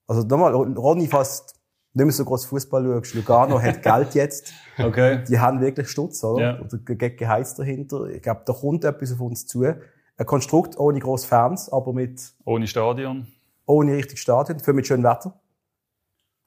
Also 0.07 0.23
nochmal, 0.23 0.53
Ronny 0.53 1.07
fast 1.07 1.55
nicht 1.93 2.05
mehr 2.05 2.13
so 2.13 2.25
groß 2.25 2.45
Fußball 2.45 2.83
schaust. 2.83 3.13
Lugano 3.15 3.61
hat 3.61 3.81
Geld 3.83 4.15
jetzt. 4.15 4.53
Okay. 4.77 5.23
Die 5.27 5.39
haben 5.39 5.61
wirklich 5.61 5.87
Stutz, 5.89 6.23
oder? 6.23 6.41
Ja. 6.41 6.59
Oder 6.59 6.77
ge- 6.79 7.15
Geheiß 7.15 7.55
dahinter. 7.55 8.05
Ich 8.07 8.21
glaube, 8.21 8.41
da 8.45 8.53
kommt 8.53 8.83
etwas 8.85 9.13
auf 9.13 9.21
uns 9.21 9.45
zu. 9.45 9.63
Ein 10.21 10.27
Konstrukt 10.27 10.77
ohne 10.77 10.99
grosse 10.99 11.27
Fans, 11.27 11.67
aber 11.73 11.93
mit, 11.93 12.21
Ohne 12.45 12.67
Stadion. 12.67 13.25
ohne 13.65 13.95
richtig 13.95 14.19
Stadion, 14.19 14.59
für 14.59 14.71
mit 14.71 14.85
schönem 14.85 15.03
Wetter. 15.03 15.33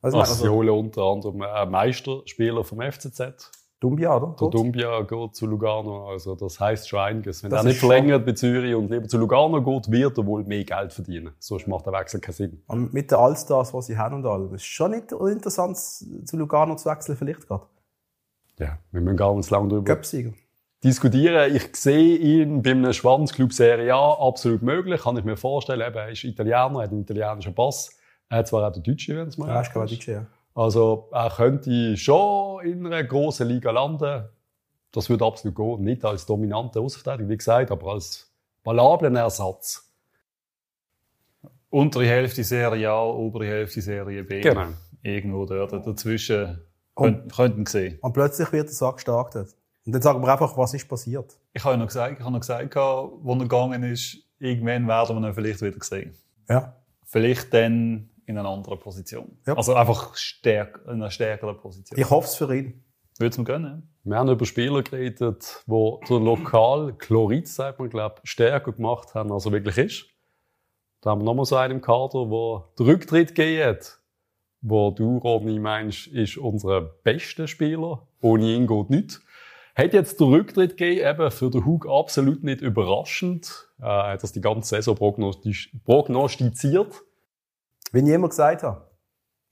Also, 0.00 0.18
Also, 0.20 0.32
also 0.32 0.44
Siole 0.44 0.72
unter 0.72 1.02
anderem 1.02 1.42
ein 1.42 1.70
Meisterspieler 1.72 2.62
vom 2.62 2.80
FCZ. 2.80 3.50
Dumbia, 3.80 4.16
oder? 4.16 4.36
Der. 4.40 4.48
Dumbia 4.48 5.02
geht 5.02 5.34
zu 5.34 5.46
Lugano. 5.46 6.08
Also, 6.08 6.36
das 6.36 6.60
heisst 6.60 6.88
schon 6.88 7.00
einiges. 7.00 7.42
Wenn 7.42 7.50
Das 7.50 7.64
er 7.64 7.68
nicht 7.68 7.80
verlängert 7.80 8.24
bei 8.24 8.30
Zürich 8.30 8.76
und 8.76 8.92
lieber 8.92 9.08
zu 9.08 9.18
Lugano 9.18 9.60
geht, 9.60 9.90
wird 9.90 10.18
er 10.18 10.24
wohl 10.24 10.44
mehr 10.44 10.62
Geld 10.62 10.92
verdienen. 10.92 11.32
Sonst 11.40 11.66
macht 11.66 11.84
der 11.86 11.94
Wechsel 11.94 12.20
keinen 12.20 12.34
Sinn. 12.34 12.62
Und 12.68 12.94
mit 12.94 13.10
den 13.10 13.18
Allstars, 13.18 13.72
die 13.72 13.82
sie 13.82 13.98
haben 13.98 14.14
und 14.14 14.24
allem. 14.26 14.54
Es 14.54 14.62
ist 14.62 14.66
schon 14.66 14.92
nicht 14.92 15.10
interessant, 15.10 15.76
zu 15.78 16.36
Lugano 16.36 16.76
zu 16.76 16.88
wechseln, 16.88 17.16
vielleicht 17.16 17.48
gerade. 17.48 17.64
Ja, 18.60 18.78
wir 18.92 19.00
müssen 19.00 19.16
gar 19.16 19.34
nicht 19.34 19.50
lange 19.50 19.66
drüber 19.66 19.82
Göpsieger. 19.82 20.32
Diskutieren. 20.84 21.54
Ich 21.56 21.74
sehe 21.76 22.16
ihn 22.16 22.62
bei 22.62 22.70
einem 22.72 22.92
Schwanzclub 22.92 23.52
Serie 23.52 23.94
A 23.94 24.12
absolut 24.28 24.62
möglich. 24.62 25.00
Kann 25.02 25.16
ich 25.16 25.24
mir 25.24 25.36
vorstellen. 25.36 25.80
Eben, 25.80 25.96
er 25.96 26.10
ist 26.10 26.24
Italiener, 26.24 26.82
hat 26.82 26.90
einen 26.90 27.00
italienischen 27.00 27.54
Pass. 27.54 27.96
Er 28.28 28.38
hat 28.38 28.48
zwar 28.48 28.68
auch 28.68 28.72
den 28.72 28.82
Deutschen, 28.82 29.16
wenn 29.16 29.28
es 29.28 29.38
mal 29.38 29.48
Ja, 29.48 29.60
ist 29.84 29.92
ich, 29.92 30.06
ja. 30.06 30.26
Also, 30.54 31.08
er 31.10 31.30
könnte 31.30 31.96
schon 31.96 32.64
in 32.64 32.86
einer 32.86 33.02
grossen 33.02 33.48
Liga 33.48 33.70
landen. 33.70 34.24
Das 34.92 35.10
würde 35.10 35.24
absolut 35.24 35.56
gehen. 35.56 35.82
Nicht 35.82 36.04
als 36.04 36.26
dominante 36.26 36.78
Außenverteidiger, 36.80 37.28
wie 37.28 37.36
gesagt, 37.36 37.72
aber 37.72 37.92
als 37.94 38.32
valablen 38.62 39.16
Ersatz. 39.16 39.90
Untere 41.70 42.06
Hälfte 42.06 42.44
Serie 42.44 42.88
A, 42.90 43.02
obere 43.04 43.46
Hälfte 43.46 43.80
Serie 43.82 44.22
B. 44.22 44.40
Genau. 44.42 44.68
Irgendwo 45.02 45.44
dort. 45.44 45.72
Dazwischen 45.72 46.60
Und- 46.94 47.12
könnten 47.12 47.28
könnten 47.30 47.66
sehen. 47.66 47.98
Und 48.00 48.12
plötzlich 48.12 48.52
wird 48.52 48.68
er 48.68 48.72
so 48.74 48.92
gestartet. 48.92 49.48
Und 49.86 49.92
dann 49.92 50.02
sagen 50.02 50.20
wir 50.22 50.28
einfach, 50.32 50.56
was 50.56 50.74
ist 50.74 50.88
passiert. 50.88 51.38
Ich 51.52 51.62
habe 51.62 51.74
ja 51.74 51.78
noch 51.78 51.86
gesagt, 51.86 52.14
ich 52.18 52.20
habe 52.20 52.32
noch 52.32 52.40
gesagt, 52.40 52.74
wo 52.74 53.32
er 53.32 53.38
gegangen 53.38 53.82
ist, 53.82 54.18
irgendwann 54.38 54.88
werden 54.88 55.20
wir 55.20 55.28
ihn 55.28 55.34
vielleicht 55.34 55.60
wieder 55.60 55.82
sehen. 55.82 56.14
Ja. 56.48 56.76
Vielleicht 57.04 57.52
dann 57.52 58.10
in 58.26 58.38
einer 58.38 58.48
anderen 58.48 58.78
Position. 58.78 59.36
Ja. 59.46 59.54
Also 59.54 59.74
einfach 59.74 60.16
stärk, 60.16 60.80
in 60.86 60.92
einer 60.92 61.10
stärkeren 61.10 61.58
Position. 61.58 61.98
Ich 61.98 62.08
hoffe 62.08 62.28
es 62.28 62.34
für 62.34 62.54
ihn. 62.56 62.82
Würde 63.18 63.30
es 63.30 63.38
mir 63.38 63.44
gönnen. 63.44 63.94
Wir 64.02 64.16
haben 64.16 64.28
über 64.28 64.44
Spieler 64.44 64.82
geredet, 64.82 65.62
die 65.66 65.96
der 66.08 66.18
lokal 66.18 66.94
Chlorid, 66.98 67.46
sagt 67.46 67.78
man, 67.78 67.88
glaub, 67.88 68.20
stärker 68.24 68.72
gemacht 68.72 69.14
haben, 69.14 69.30
als 69.30 69.46
er 69.46 69.52
wirklich 69.52 69.78
ist. 69.78 70.06
Da 71.00 71.10
haben 71.10 71.20
wir 71.20 71.24
nochmal 71.24 71.44
so 71.44 71.56
einen 71.56 71.74
im 71.74 71.80
Kader, 71.80 72.26
der 72.26 72.64
den 72.78 72.86
Rücktritt 72.86 73.34
gegeben 73.34 73.68
hat. 73.68 74.00
Wo 74.62 74.90
du, 74.90 75.18
Ronny, 75.18 75.58
meinst, 75.58 76.06
ist 76.06 76.38
unser 76.38 76.80
bester 76.80 77.46
Spieler. 77.46 78.06
Ohne 78.20 78.54
ihn 78.54 78.66
geht 78.66 78.90
nichts. 78.90 79.20
Hat 79.74 79.92
jetzt 79.92 80.20
den 80.20 80.28
Rücktritt 80.28 80.76
gegeben, 80.76 81.06
eben 81.06 81.30
für 81.30 81.50
den 81.50 81.66
Hug 81.66 81.86
absolut 81.88 82.44
nicht 82.44 82.60
überraschend. 82.60 83.68
Äh, 83.80 83.86
Er 83.86 84.12
hat 84.12 84.22
das 84.22 84.32
die 84.32 84.40
ganze 84.40 84.68
Saison 84.68 84.96
prognostiziert. 84.96 87.02
Wie 87.92 87.98
ich 87.98 88.08
immer 88.08 88.28
gesagt 88.28 88.62
habe. 88.62 88.88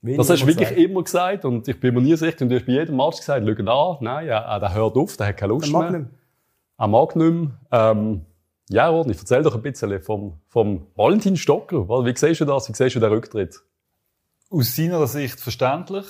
Wie 0.01 0.17
Das 0.17 0.27
ich 0.27 0.33
hast 0.33 0.39
du 0.41 0.43
immer 0.43 0.47
wirklich 0.59 0.69
gesagt 0.69 0.89
immer 0.89 1.03
gesagt 1.03 1.45
und 1.45 1.67
ich 1.67 1.79
bin 1.79 1.93
mir 1.93 2.01
nie 2.01 2.15
sicher. 2.15 2.41
Und 2.41 2.49
du 2.49 2.55
hast 2.55 2.65
bei 2.65 2.73
jedem 2.73 2.97
Match 2.97 3.17
gesagt, 3.17 3.45
schau 3.45 3.91
an, 3.91 3.97
nein, 4.01 4.27
ja, 4.27 4.59
der 4.59 4.73
hört 4.73 4.95
auf, 4.95 5.17
der 5.17 5.27
hat 5.27 5.37
keine 5.37 5.53
Lust 5.53 5.71
mehr. 5.71 5.81
Mag 5.81 5.91
nicht. 5.91 6.09
Er 6.77 6.87
mag 6.87 7.15
nicht 7.15 7.33
mehr. 7.33 7.51
Ähm, 7.71 8.25
ja, 8.69 8.87
Rodney, 8.87 9.15
erzähl 9.17 9.43
doch 9.43 9.55
ein 9.55 9.61
bisschen 9.61 10.01
vom, 10.01 10.39
vom 10.47 10.87
Valentin 10.95 11.37
Stocker. 11.37 11.87
Wie 11.87 12.15
siehst 12.15 12.41
du 12.41 12.45
das? 12.45 12.67
Wie 12.69 12.73
siehst 12.73 12.95
du 12.95 12.99
den 12.99 13.11
Rücktritt? 13.11 13.61
Aus 14.49 14.75
seiner 14.75 15.05
Sicht 15.07 15.39
verständlich. 15.39 16.05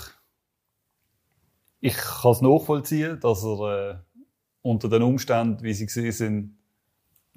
Ich 1.85 1.95
kann 1.97 2.31
es 2.31 2.39
nachvollziehen, 2.41 3.19
dass 3.19 3.43
er 3.43 3.89
äh, 3.91 3.95
unter 4.61 4.87
den 4.87 5.01
Umständen, 5.01 5.61
wie 5.63 5.73
sie 5.73 5.85
gesehen 5.85 6.11
sind, 6.13 6.57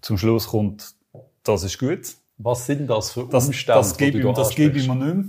zum 0.00 0.16
Schluss 0.18 0.46
kommt, 0.46 0.94
das 1.42 1.64
ist 1.64 1.78
gut. 1.78 2.14
Was 2.38 2.64
sind 2.66 2.86
das 2.86 3.10
für 3.10 3.26
Das, 3.26 3.46
Umstände? 3.46 3.78
das 3.80 3.96
gebe 3.96 4.18
ich, 4.18 4.22
du 4.22 4.28
ihm- 4.28 4.34
das 4.34 4.54
gebe 4.54 4.78
ich 4.78 4.86
mir 4.86 4.94
nicht 4.94 5.14
mehr. 5.16 5.24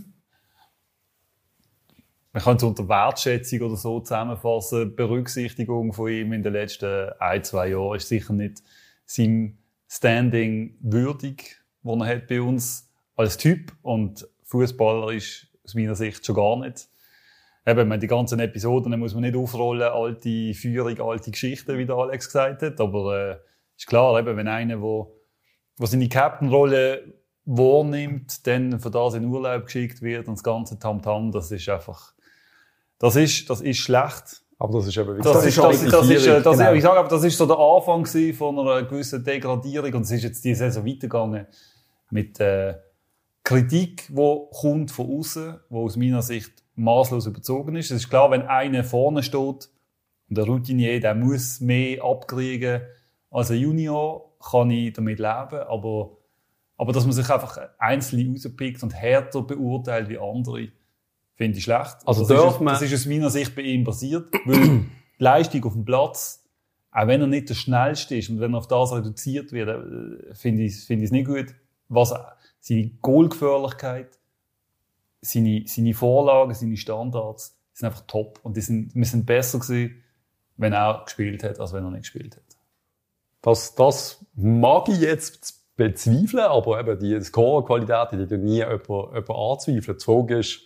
Man 2.34 2.44
kann 2.44 2.58
es 2.58 2.64
unter 2.64 2.88
Wertschätzung 2.88 3.62
oder 3.62 3.76
so 3.76 4.00
zusammenfassen. 4.02 4.96
Berücksichtigung 4.96 5.94
von 5.94 6.10
ihm 6.12 6.34
in 6.34 6.44
den 6.44 6.54
letzten 6.54 7.10
ein, 7.20 7.44
zwei 7.44 7.70
Jahren 7.70 7.96
ist 7.98 8.10
sicher 8.10 8.34
nicht 8.34 8.62
sein 9.06 9.58
Standing 9.90 10.78
würdig, 10.82 11.58
das 11.82 11.96
er 12.02 12.06
hat 12.06 12.28
bei 12.28 12.40
uns 12.42 12.88
als 13.16 13.38
Typ. 13.38 13.74
Und 13.82 14.28
Fußballer 14.44 15.14
ist 15.14 15.48
aus 15.64 15.74
meiner 15.74 15.96
Sicht 15.96 16.24
schon 16.24 16.36
gar 16.36 16.58
nicht. 16.60 16.88
Eben, 17.68 17.90
man, 17.90 18.00
die 18.00 18.08
ganzen 18.08 18.40
Episoden 18.40 18.94
die 18.94 18.98
muss 18.98 19.14
man 19.14 19.24
nicht 19.24 19.36
aufrollen, 19.36 19.90
alte 19.92 20.54
Führung, 20.54 21.02
alte 21.02 21.32
Geschichten, 21.32 21.78
wie 21.78 21.86
der 21.86 21.98
Alex 21.98 22.28
gesagt 22.28 22.62
hat. 22.62 22.80
Aber 22.80 23.32
äh, 23.32 23.38
ist 23.76 23.88
klar, 23.88 24.18
eben, 24.18 24.38
wenn 24.38 24.48
einer, 24.48 24.82
wo, 24.82 25.20
wo 25.76 25.86
seine 25.86 26.08
Captain-Rolle 26.08 27.14
wahrnimmt, 27.44 28.48
dann 28.48 28.80
für 28.80 28.90
das 28.90 29.16
in 29.16 29.26
Urlaub 29.26 29.66
geschickt 29.66 30.02
wird 30.02 30.30
und 30.30 30.36
das 30.36 30.44
ganze 30.44 30.80
Tamtam, 30.80 31.34
das 31.34 31.52
ist 31.52 31.68
einfach, 31.68 32.14
das 33.00 33.18
ist, 33.18 33.50
das 33.50 33.60
ist 33.60 33.80
schlecht. 33.80 34.44
Aber 34.60 34.80
das 34.80 34.88
ist 34.88 34.98
eben 34.98 35.22
Das, 35.22 35.44
gesagt, 35.44 35.74
ist, 35.74 35.84
das, 35.84 35.92
das 35.92 36.10
ist, 36.10 36.26
äh, 36.26 36.42
das, 36.42 36.58
genau. 36.58 36.74
ich 36.74 36.82
sage 36.82 37.00
aber, 37.00 37.10
das 37.10 37.24
ist 37.26 37.38
so 37.38 37.46
der 37.46 37.60
Anfang 37.60 38.06
von 38.34 38.60
einer 38.60 38.84
gewissen 38.84 39.24
Degradierung 39.26 39.94
und 39.94 40.04
es 40.04 40.12
ist 40.12 40.24
jetzt 40.24 40.46
diese 40.46 40.60
Saison 40.60 40.86
weitergegangen 40.86 41.48
mit 42.12 42.40
äh, 42.40 42.76
Kritik, 43.44 44.08
die 44.08 44.38
kommt 44.52 44.90
von 44.90 45.20
außen, 45.20 45.60
die 45.70 45.76
aus 45.76 45.98
meiner 45.98 46.22
Sicht 46.22 46.64
maßlos 46.78 47.26
überzogen 47.28 47.76
ist. 47.76 47.92
Es 47.92 48.04
ist 48.04 48.10
klar, 48.10 48.32
wenn 48.32 48.44
einer 48.44 48.84
vorne 48.84 49.24
steht 49.24 49.70
und 50.30 50.38
der 50.38 50.46
Routinier, 50.46 51.00
der 51.00 51.16
muss 51.16 51.60
mehr 51.60 52.04
abkriegen 52.04 52.82
als 53.32 53.52
ein 53.52 53.58
Junior, 53.60 54.32
kann 54.40 54.70
ich 54.72 54.94
damit 54.94 55.20
leben, 55.20 55.60
aber, 55.68 56.18
aber 56.78 56.94
dass 56.94 57.04
man 57.06 57.14
sich 57.14 57.30
einfach 57.30 57.58
einzeln 57.80 58.32
rauspickt 58.34 58.84
und 58.84 58.94
härter 58.94 59.42
beurteilt 59.42 60.10
wie 60.10 60.18
andere, 60.20 60.70
finde 61.36 61.58
ich 61.58 61.64
schlecht. 61.64 61.98
Also 62.06 62.22
das, 62.28 62.38
darf 62.38 62.56
ist, 62.56 62.62
man- 62.62 62.74
das 62.76 62.82
ist 62.84 62.94
aus 62.94 63.06
meiner 63.06 63.30
Sicht 63.30 63.56
bei 63.56 63.64
ihm 63.64 63.84
passiert, 63.84 64.30
weil 64.46 64.62
die 64.62 64.86
Leistung 65.18 65.64
auf 65.66 65.74
dem 65.74 65.86
Platz, 65.86 66.44
auch 66.92 67.08
wenn 67.08 67.22
er 67.22 67.28
nicht 67.28 67.50
der 67.50 67.56
schnellste 67.56 68.16
ist 68.16 68.30
und 68.30 68.40
wenn 68.40 68.54
er 68.54 68.60
auf 68.60 68.68
das 68.68 68.92
reduziert 68.94 69.52
wird, 69.52 69.68
äh, 69.70 70.34
finde 70.36 70.64
ich 70.64 70.90
es 70.90 71.12
nicht 71.12 71.26
gut. 71.28 71.54
Was 71.90 72.14
seine 72.60 72.90
Goalgefährlichkeit, 73.02 74.20
seine, 75.22 75.64
seine 75.66 75.94
Vorlagen, 75.94 76.54
seine 76.54 76.78
Standards 76.78 77.58
sind 77.74 77.88
einfach 77.88 78.02
top 78.08 78.40
und 78.44 78.58
die 78.58 78.62
sind, 78.62 78.96
wir 78.96 79.06
sind 79.06 79.26
besser 79.26 79.60
gewesen, 79.60 80.04
wenn 80.58 80.74
er 80.74 81.04
gespielt 81.06 81.44
hat, 81.44 81.60
als 81.60 81.74
wenn 81.74 81.84
er 81.84 81.92
nicht 81.92 82.02
gespielt 82.02 82.36
hat. 82.36 82.44
Das, 83.42 83.76
das 83.76 84.26
mag 84.36 84.90
ich 84.90 85.00
jetzt 85.00 85.64
bezweifeln, 85.76 86.44
aber 86.44 86.80
eben 86.80 87.00
die 87.00 87.22
Scorer-Qualität, 87.22 88.20
die 88.20 88.28
tun 88.28 88.44
nie 88.44 88.58
jemand, 88.58 88.90
anzweifeln. 89.30 89.98
Die 89.98 90.04
Frage 90.04 90.40
ist, 90.40 90.62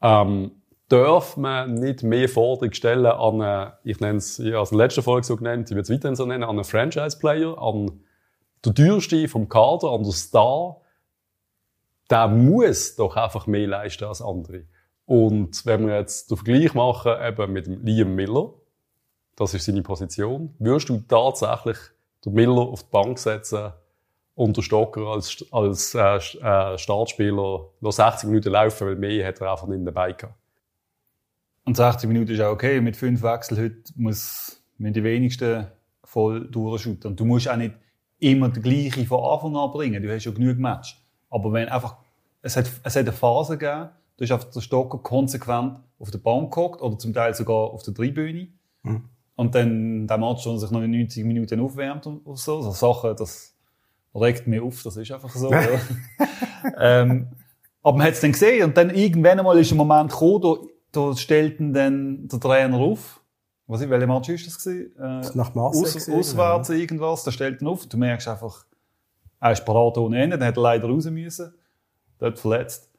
ähm, 0.00 0.52
darf 0.88 1.36
man 1.36 1.74
nicht 1.74 2.02
mehr 2.02 2.28
Forderungen 2.28 2.72
stellen 2.72 3.06
an, 3.06 3.42
einen, 3.42 3.72
ich 3.84 4.00
nenne 4.00 4.18
es, 4.18 4.38
ich 4.38 4.52
habe 4.52 4.62
es 4.62 4.70
in 4.70 4.78
der 4.78 4.86
letzten 4.86 5.02
Folge 5.02 5.26
so 5.26 5.36
genannt, 5.36 5.68
ich 5.70 5.74
würde 5.74 5.82
es 5.82 5.90
weiterhin 5.90 6.16
so 6.16 6.24
nennen, 6.24 6.44
an 6.44 6.50
einen 6.50 6.64
Franchise-Player, 6.64 7.60
an 7.60 8.00
den 8.64 8.74
teuersten 8.74 9.28
vom 9.28 9.48
Kader, 9.48 9.90
an 9.90 10.04
den 10.04 10.12
Star, 10.12 10.80
der 12.10 12.28
muss 12.28 12.96
doch 12.96 13.16
einfach 13.16 13.46
mehr 13.46 13.66
leisten 13.66 14.04
als 14.04 14.22
andere. 14.22 14.64
Und 15.04 15.64
wenn 15.64 15.86
wir 15.86 15.96
jetzt 15.96 16.30
den 16.30 16.36
Vergleich 16.36 16.74
machen, 16.74 17.12
eben 17.22 17.52
mit 17.52 17.66
Liam 17.66 18.14
Miller, 18.14 18.52
das 19.36 19.54
ist 19.54 19.64
seine 19.64 19.82
Position. 19.82 20.54
Würdest 20.58 20.88
du 20.88 20.98
tatsächlich 21.00 21.76
den 22.24 22.34
Miller 22.34 22.60
auf 22.60 22.82
die 22.82 22.90
Bank 22.90 23.18
setzen 23.18 23.72
und 24.34 24.56
den 24.56 24.62
Stocker 24.62 25.06
als, 25.06 25.44
als 25.50 25.94
äh, 25.94 26.16
äh, 26.16 26.78
Startspieler 26.78 27.70
noch 27.80 27.92
60 27.92 28.28
Minuten 28.28 28.50
laufen, 28.50 28.86
weil 28.86 28.96
mehr 28.96 29.26
hat 29.26 29.40
er 29.40 29.52
einfach 29.52 29.66
nicht 29.66 29.86
dabei 29.86 30.12
gehabt? 30.12 30.34
Und 31.64 31.76
60 31.76 32.08
Minuten 32.08 32.32
ist 32.32 32.40
auch 32.40 32.52
okay. 32.52 32.80
Mit 32.80 32.96
fünf 32.96 33.22
Wechseln 33.22 33.60
heute 33.60 33.92
muss 33.96 34.62
man 34.78 34.92
die 34.92 35.04
wenigsten 35.04 35.66
voll 36.02 36.48
durchschütten. 36.48 37.10
Und 37.10 37.20
du 37.20 37.24
musst 37.24 37.48
auch 37.48 37.56
nicht 37.56 37.74
immer 38.18 38.48
den 38.48 38.62
gleichen 38.62 39.06
von 39.06 39.22
Anfang 39.22 39.56
an 39.56 39.70
bringen. 39.70 40.02
Du 40.02 40.12
hast 40.12 40.24
ja 40.24 40.32
genug 40.32 40.58
Match. 40.58 40.96
Aber 41.30 41.52
wenn 41.52 41.68
einfach, 41.68 41.96
es 42.42 42.56
hat, 42.56 42.70
es 42.82 42.96
hat 42.96 43.02
eine 43.02 43.12
Phase 43.12 43.58
gegeben, 43.58 43.90
du 44.16 44.24
hast 44.24 44.32
auf 44.32 44.50
der 44.50 44.60
Stocker 44.60 44.98
konsequent 44.98 45.80
auf 45.98 46.10
der 46.10 46.18
Bank 46.18 46.54
gehockt 46.54 46.80
oder 46.82 46.98
zum 46.98 47.12
Teil 47.12 47.34
sogar 47.34 47.70
auf 47.70 47.82
der 47.82 47.94
Tribüne. 47.94 48.48
Und 49.36 49.54
dann 49.54 50.06
der 50.06 50.18
Match 50.18 50.42
schon 50.42 50.58
sich 50.58 50.70
noch 50.70 50.82
in 50.82 50.90
90 50.90 51.24
Minuten 51.24 51.60
aufwärmt 51.60 52.06
und 52.06 52.26
und 52.26 52.38
so. 52.38 52.60
So 52.60 52.72
Sachen, 52.72 53.14
das 53.16 53.54
regt 54.14 54.46
mich 54.46 54.60
auf, 54.60 54.82
das 54.82 54.96
ist 54.96 55.10
einfach 55.12 55.30
so. 55.30 55.50
ähm, 56.78 57.28
aber 57.82 57.98
man 57.98 58.06
hat 58.06 58.14
es 58.14 58.20
dann 58.20 58.32
gesehen 58.32 58.64
und 58.64 58.76
dann 58.76 58.90
irgendwann 58.90 59.38
einmal 59.38 59.58
ist 59.58 59.70
ein 59.70 59.76
Moment 59.76 60.10
gekommen, 60.10 60.42
da, 60.42 60.54
da 61.10 61.16
stellt 61.16 61.60
ihn 61.60 61.72
dann 61.72 62.28
der 62.28 62.40
Trainer 62.40 62.78
auf. 62.78 63.20
Was 63.66 63.82
ich, 63.82 63.90
welcher 63.90 64.06
Match 64.06 64.30
ist 64.30 64.46
das 64.46 64.64
gewesen? 64.64 64.96
Äh, 64.96 65.36
Nach 65.36 65.54
Marseille 65.54 65.96
aus, 65.96 66.08
auswärts 66.08 66.70
irgendwas, 66.70 67.24
da 67.24 67.30
stellt 67.30 67.60
ihn 67.60 67.68
auf. 67.68 67.86
Du 67.86 67.98
merkst 67.98 68.26
einfach, 68.26 68.64
er 69.40 69.52
ist 69.52 69.64
parat 69.64 69.96
ohne 69.98 70.20
Ende, 70.22 70.38
dann 70.38 70.48
hat 70.48 70.56
er 70.56 70.62
leider 70.62 70.88
raus 70.88 71.06
müssen. 71.06 71.54
Dort 72.18 72.38
verletzt. 72.38 72.90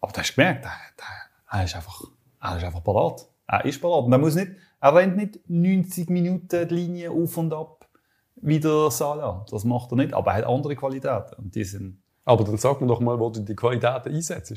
Aber 0.00 0.12
du 0.12 0.20
hast 0.20 0.34
gemerkt, 0.34 0.64
er, 0.64 0.70
er, 1.50 1.58
er 1.58 1.64
ist 1.64 1.76
einfach, 1.76 2.02
er 2.40 2.56
ist 2.56 2.64
einfach 2.64 2.82
parat. 2.84 3.26
Er 3.48 3.64
ist 3.64 3.80
parat. 3.80 4.04
Und 4.04 4.12
er 4.12 4.18
muss 4.18 4.34
nicht, 4.34 4.52
er 4.80 4.94
rennt 4.94 5.16
nicht 5.16 5.40
90 5.48 6.08
Minuten 6.10 6.66
die 6.68 6.74
Linie 6.74 7.10
auf 7.10 7.36
und 7.36 7.52
ab 7.52 7.86
wie 8.36 8.60
der 8.60 8.90
Salah. 8.90 9.44
Das 9.50 9.64
macht 9.64 9.92
er 9.92 9.96
nicht. 9.96 10.12
Aber 10.14 10.30
er 10.32 10.38
hat 10.38 10.46
andere 10.46 10.76
Qualitäten. 10.76 11.34
Und 11.38 11.54
die 11.54 11.64
sind, 11.64 12.02
Aber 12.24 12.44
dann 12.44 12.56
sag 12.56 12.80
mir 12.80 12.86
doch 12.86 13.00
mal, 13.00 13.18
wo 13.18 13.30
du 13.30 13.40
die 13.40 13.54
Qualitäten 13.56 14.14
einsetzt. 14.14 14.50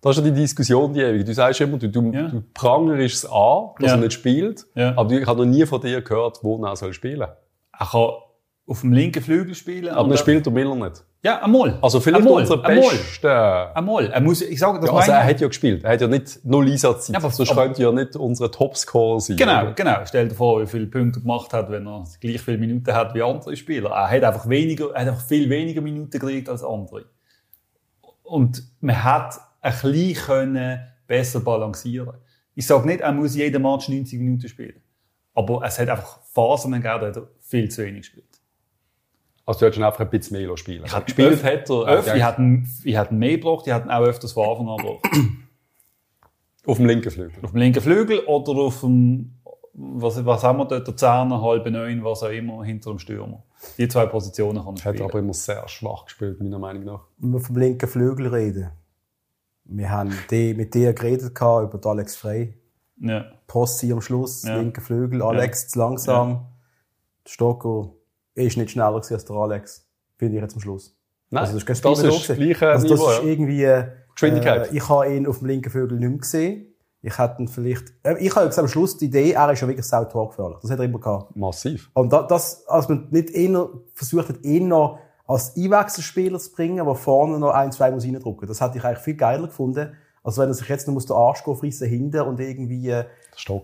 Das 0.00 0.16
ist 0.16 0.24
ja 0.24 0.30
die 0.30 0.40
Diskussion, 0.40 0.92
die 0.94 1.00
ewige. 1.00 1.24
Du 1.24 1.34
sagst 1.34 1.60
immer, 1.60 1.76
du, 1.78 1.88
du, 1.88 2.12
Ja. 2.12 2.28
du 2.28 2.40
prangerst 2.54 3.14
es 3.24 3.26
an, 3.26 3.70
dass 3.80 3.88
Ja. 3.90 3.94
er 3.94 3.96
nicht 3.96 4.12
spielt. 4.12 4.64
Ja. 4.76 4.96
Aber 4.96 5.10
ich 5.12 5.26
habe 5.26 5.40
noch 5.44 5.50
nie 5.52 5.66
von 5.66 5.80
dir 5.80 6.00
gehört, 6.02 6.38
wo 6.42 6.64
er 6.64 6.76
soll 6.76 6.92
spielen 6.92 7.26
soll. 7.90 8.12
Auf 8.68 8.82
dem 8.82 8.92
linken 8.92 9.22
Flügel 9.22 9.54
spielen. 9.54 9.88
Aber 9.88 10.02
und 10.02 10.08
dann 10.10 10.16
er- 10.18 10.20
spielt 10.20 10.44
der 10.46 10.52
Miller 10.52 10.74
nicht. 10.76 11.02
Ja, 11.24 11.42
einmal. 11.42 11.78
Also 11.82 11.98
vielleicht 11.98 12.24
einmal. 12.24 12.42
unser 12.42 12.58
bester. 12.58 13.76
Einmal. 13.76 14.06
Er 14.12 14.20
muss, 14.20 14.40
ich 14.40 14.58
sage, 14.60 14.78
das 14.78 14.88
Ja, 14.88 14.94
also 14.96 15.10
er 15.12 15.24
hat 15.24 15.40
ja 15.40 15.48
gespielt. 15.48 15.82
Er 15.82 15.92
hat 15.94 16.00
ja 16.00 16.06
nicht 16.06 16.44
null 16.44 16.70
Einsatzzeit. 16.70 17.14
Ja, 17.14 17.18
aber- 17.20 17.30
Sonst 17.32 17.50
aber- 17.50 17.64
könnte 17.64 17.82
ja 17.82 17.90
nicht 17.90 18.14
unser 18.14 18.50
Topscorer 18.52 19.18
sein. 19.20 19.36
Genau, 19.36 19.62
oder? 19.62 19.72
genau. 19.72 19.96
Stell 20.04 20.28
dir 20.28 20.34
vor, 20.36 20.62
wie 20.62 20.66
viele 20.66 20.86
Punkte 20.86 21.20
gemacht 21.20 21.52
hat, 21.52 21.70
wenn 21.72 21.86
er 21.88 22.04
gleich 22.20 22.40
viele 22.40 22.58
Minuten 22.58 22.94
hat 22.94 23.14
wie 23.14 23.22
andere 23.22 23.56
Spieler. 23.56 23.90
Er 23.90 24.08
hat 24.10 24.22
einfach 24.22 24.48
weniger, 24.48 24.92
er 24.94 25.00
hat 25.00 25.08
einfach 25.08 25.26
viel 25.26 25.50
weniger 25.50 25.80
Minuten 25.80 26.10
gekriegt 26.10 26.48
als 26.48 26.62
andere. 26.62 27.06
Und 28.22 28.62
man 28.80 29.02
hat 29.02 29.34
ein 29.60 29.72
bisschen 29.72 30.14
können 30.26 30.80
besser 31.06 31.40
balancieren. 31.40 32.12
Ich 32.54 32.66
sage 32.66 32.86
nicht, 32.86 33.00
er 33.00 33.12
muss 33.12 33.34
jeden 33.34 33.62
Match 33.62 33.88
90 33.88 34.18
Minuten 34.20 34.46
spielen. 34.48 34.80
Aber 35.34 35.62
es 35.64 35.78
hat 35.78 35.88
einfach 35.88 36.20
Phasen 36.32 36.72
gegeben, 36.72 37.00
da 37.00 37.06
hat 37.08 37.16
er 37.16 37.28
viel 37.40 37.68
zu 37.70 37.82
wenig 37.84 38.00
gespielt. 38.02 38.24
Also 39.48 39.60
du 39.60 39.66
hättest 39.66 39.82
einfach 39.82 40.00
ein 40.00 40.10
bisschen 40.10 40.36
mehr 40.36 40.54
spielen. 40.58 40.84
Ich 40.84 40.92
hab 40.92 41.06
gespielt 41.06 41.42
hat 41.42 41.70
er, 41.70 41.98
Öf, 42.00 42.06
ich 42.14 42.22
hat 42.22 42.32
hatte 42.34 42.42
ihn, 42.42 42.68
ich 42.84 42.94
ihn 42.94 43.18
mehr 43.18 43.30
gebraucht, 43.30 43.66
ich 43.66 43.72
hatte 43.72 43.88
ihn 43.88 43.90
auch 43.90 44.02
öfters 44.02 44.32
von 44.32 44.46
Anfang 44.46 44.68
an 44.68 44.76
gebraucht. 44.76 45.06
auf 46.66 46.76
dem 46.76 46.84
linken 46.84 47.10
Flügel. 47.10 47.42
auf 47.42 47.52
dem 47.52 47.56
linken 47.56 47.80
Flügel 47.80 48.18
oder 48.26 48.52
auf 48.60 48.80
dem, 48.82 49.38
was, 49.72 50.22
was 50.26 50.44
haben 50.44 50.58
wir 50.58 50.66
dort, 50.66 50.86
der 50.86 50.94
Zehner, 50.94 51.40
halbe 51.40 51.70
Neun, 51.70 52.04
was 52.04 52.22
auch 52.22 52.28
immer, 52.28 52.62
hinter 52.62 52.90
dem 52.90 52.98
Stürmer. 52.98 53.42
Die 53.78 53.88
zwei 53.88 54.04
Positionen 54.04 54.62
kann 54.62 54.76
er 54.76 54.84
Hat 54.84 55.00
aber 55.00 55.18
immer 55.18 55.32
sehr 55.32 55.66
schwach 55.66 56.04
gespielt, 56.04 56.38
meiner 56.42 56.58
Meinung 56.58 56.84
nach. 56.84 57.00
Wenn 57.16 57.30
wir 57.32 57.40
vom 57.40 57.56
linken 57.56 57.88
Flügel 57.88 58.26
reden. 58.26 58.70
Wir 59.64 59.88
haben 59.88 60.12
die, 60.30 60.52
mit 60.52 60.74
dir 60.74 60.92
geredet 60.92 61.34
gehabt 61.34 61.68
über 61.72 61.78
den 61.78 61.90
Alex 61.90 62.16
Frey. 62.16 62.52
Ja. 62.98 63.24
Possi 63.46 63.90
am 63.94 64.02
Schluss, 64.02 64.42
Ja. 64.42 64.58
linker 64.58 64.82
Flügel, 64.82 65.22
Alex 65.22 65.68
zu 65.68 65.78
langsam. 65.78 66.48
Der 67.24 67.30
Stocker 67.30 67.92
ist 68.46 68.56
nicht 68.56 68.70
schneller 68.70 68.94
als 68.94 69.08
der 69.08 69.36
Alex. 69.36 69.86
Finde 70.16 70.36
ich 70.36 70.42
jetzt 70.42 70.54
am 70.54 70.60
Schluss. 70.60 70.96
Nein, 71.30 71.42
Also, 71.42 71.54
das 71.54 71.62
ist 71.62 71.68
das 71.84 71.98
ist 71.98 72.02
da 72.04 72.08
das 72.08 72.38
gleiche 72.38 72.68
Also 72.68 72.88
das 72.88 72.98
Niveau. 72.98 73.10
ist 73.10 73.18
ja. 73.18 73.24
irgendwie, 73.24 73.64
äh, 73.64 73.84
Geschwindigkeit. 74.14 74.72
ich 74.72 74.88
habe 74.88 75.14
ihn 75.14 75.26
auf 75.26 75.38
dem 75.38 75.46
linken 75.48 75.70
Flügel 75.70 75.98
nicht 75.98 76.08
mehr 76.08 76.18
gesehen. 76.18 76.64
Ich 77.00 77.16
hätte 77.16 77.40
ihn 77.42 77.48
vielleicht, 77.48 77.92
äh, 78.02 78.16
ich 78.18 78.34
habe 78.34 78.50
am 78.56 78.68
Schluss 78.68 78.96
die 78.96 79.04
Idee, 79.04 79.32
er 79.32 79.52
ist 79.52 79.60
ja 79.60 79.68
wirklich 79.68 79.86
sau 79.86 80.04
torgefährlich. 80.04 80.58
Das 80.60 80.70
hat 80.70 80.78
er 80.80 80.84
immer 80.86 80.98
gehabt. 80.98 81.36
Massiv. 81.36 81.90
Und 81.94 82.12
da, 82.12 82.22
das, 82.22 82.66
als 82.66 82.88
man 82.88 83.06
nicht 83.10 83.30
eher 83.30 83.68
versucht 83.94 84.28
hat, 84.30 84.42
ihn 84.42 84.68
noch 84.68 84.98
als 85.26 85.54
Einwechselspieler 85.56 86.38
zu 86.38 86.50
bringen, 86.52 86.84
der 86.84 86.94
vorne 86.94 87.38
noch 87.38 87.50
ein, 87.50 87.70
zwei 87.70 87.90
muss 87.90 88.04
reindrücken. 88.04 88.48
Das 88.48 88.60
hätte 88.60 88.78
ich 88.78 88.84
eigentlich 88.84 89.04
viel 89.04 89.14
geiler 89.14 89.46
gefunden, 89.46 89.92
als 90.24 90.38
wenn 90.38 90.48
er 90.48 90.54
sich 90.54 90.68
jetzt 90.68 90.88
noch 90.88 90.94
muss 90.94 91.06
den 91.06 91.14
Arsch 91.16 91.44
gehen 91.44 91.54
frissen 91.56 91.88
hinten 91.88 92.22
und 92.22 92.40
irgendwie, 92.40 92.88
äh, 92.90 93.04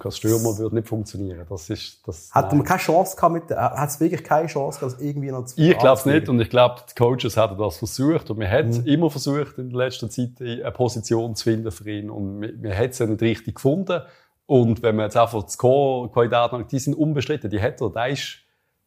Als 0.05 0.17
Stürmer 0.19 0.57
würde 0.59 0.75
nicht 0.77 0.89
funktionieren. 0.89 1.45
Das 1.49 1.69
ist, 1.69 2.07
das, 2.07 2.31
hat 2.33 2.53
man 2.53 2.65
keine 2.65 2.79
Chance 2.81 3.17
gehabt 3.17 3.33
mit, 3.35 3.51
hat 3.51 3.89
es 3.89 3.99
wirklich 4.01 4.23
keine 4.25 4.47
Chance 4.47 4.79
gehabt, 4.81 4.95
das 4.95 5.01
irgendwie 5.03 5.31
noch 5.31 5.45
zu 5.47 5.61
Ich 5.61 5.77
glaube 5.79 5.99
es 5.99 6.07
nicht 6.07 6.29
und 6.29 6.41
ich 6.41 6.49
glaube, 6.51 6.77
die 6.89 6.95
Coaches 6.95 7.37
hätten 7.37 7.59
das 7.59 7.79
versucht 7.79 8.31
und 8.31 8.39
wir 8.39 8.47
hätten 8.47 8.81
Mhm. 8.83 8.87
immer 8.87 9.11
versucht, 9.11 9.59
in 9.59 9.71
der 9.71 9.79
letzten 9.79 10.11
Zeit 10.11 10.31
eine 10.41 10.71
Position 10.73 11.35
zu 11.35 11.45
finden 11.45 11.71
für 11.73 11.91
ihn 11.91 12.09
und 12.11 12.41
wir, 12.41 12.53
wir 12.63 12.71
hätten 12.73 12.93
sie 12.95 13.07
nicht 13.07 13.23
richtig 13.23 13.57
gefunden. 13.57 14.01
Und 14.47 14.83
wenn 14.83 14.97
man 14.97 15.07
jetzt 15.07 15.17
einfach 15.17 15.43
die 15.43 15.51
Score-Qualität 15.53 16.39
anschaut, 16.39 16.71
die 16.73 16.79
sind 16.79 16.95
unbestritten, 16.95 17.51
die 17.51 17.61
hat 17.61 17.81
er, 17.81 17.91
der 17.91 18.09
ist, 18.09 18.39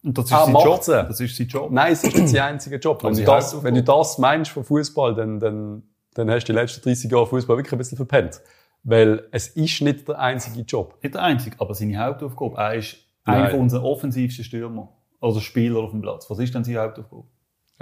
Und 0.04 0.16
das 0.16 0.26
ist 0.26 0.32
Ah, 0.32 0.44
sein 0.46 0.54
Job. 0.54 0.80
Das 0.86 1.20
ist 1.20 1.36
sein 1.36 1.48
Job. 1.48 1.70
nein, 1.72 1.92
es 1.92 2.04
ist 2.04 2.16
nicht 2.16 2.28
sein 2.28 2.42
einziger 2.54 2.78
Job. 2.78 3.02
Wenn 3.02 3.10
Aber 3.10 3.18
du, 3.20 3.24
das, 3.24 3.62
wenn 3.64 3.74
du 3.74 3.82
das 3.82 4.18
meinst 4.18 4.52
von 4.52 4.62
Fußball, 4.64 5.14
dann, 5.16 5.40
dann, 5.40 5.82
dann 6.14 6.30
hast 6.30 6.44
du 6.48 6.52
die 6.52 6.58
letzten 6.58 6.80
30 6.82 7.10
Jahre 7.10 7.26
Fußball 7.26 7.56
wirklich 7.56 7.72
ein 7.72 7.78
bisschen 7.78 7.96
verpennt. 7.96 8.40
Weil 8.84 9.28
es 9.32 9.48
ist 9.48 9.82
nicht 9.82 10.08
der 10.08 10.18
einzige 10.18 10.62
Job. 10.62 10.98
Nicht 11.02 11.14
der 11.14 11.22
einzige, 11.22 11.56
aber 11.60 11.74
seine 11.74 11.98
Hauptaufgabe. 11.98 12.56
Er 12.56 12.74
ist 12.74 12.96
Nein. 13.24 13.36
einer 13.36 13.50
von 13.50 13.60
unseren 13.60 13.84
offensivsten 13.84 14.44
Stürmer. 14.44 14.88
Also 15.20 15.40
Spieler 15.40 15.80
auf 15.80 15.90
dem 15.90 16.00
Platz. 16.00 16.30
Was 16.30 16.38
ist 16.38 16.54
denn 16.54 16.64
seine 16.64 16.80
Hauptaufgabe? 16.80 17.24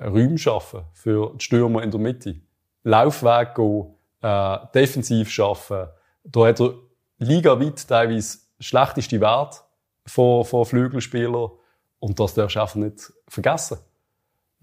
Räume 0.00 0.38
schaffen 0.38 0.82
für 0.92 1.34
die 1.36 1.44
Stürmer 1.44 1.82
in 1.82 1.90
der 1.90 2.00
Mitte. 2.00 2.40
Laufweg 2.82 3.54
gehen, 3.54 3.94
äh, 4.22 4.58
defensiv 4.74 5.30
schaffen. 5.30 5.86
Da 6.24 6.46
hat 6.46 6.60
er 6.60 6.74
ligaweit 7.18 7.86
teilweise 7.88 8.38
schlechteste 8.60 9.20
Wert 9.20 9.62
von, 10.06 10.44
von 10.44 10.64
Flügelspielern. 10.64 11.50
Und 11.98 12.20
das 12.20 12.34
darfst 12.34 12.56
du 12.56 12.60
einfach 12.60 12.76
nicht 12.76 13.12
vergessen. 13.28 13.78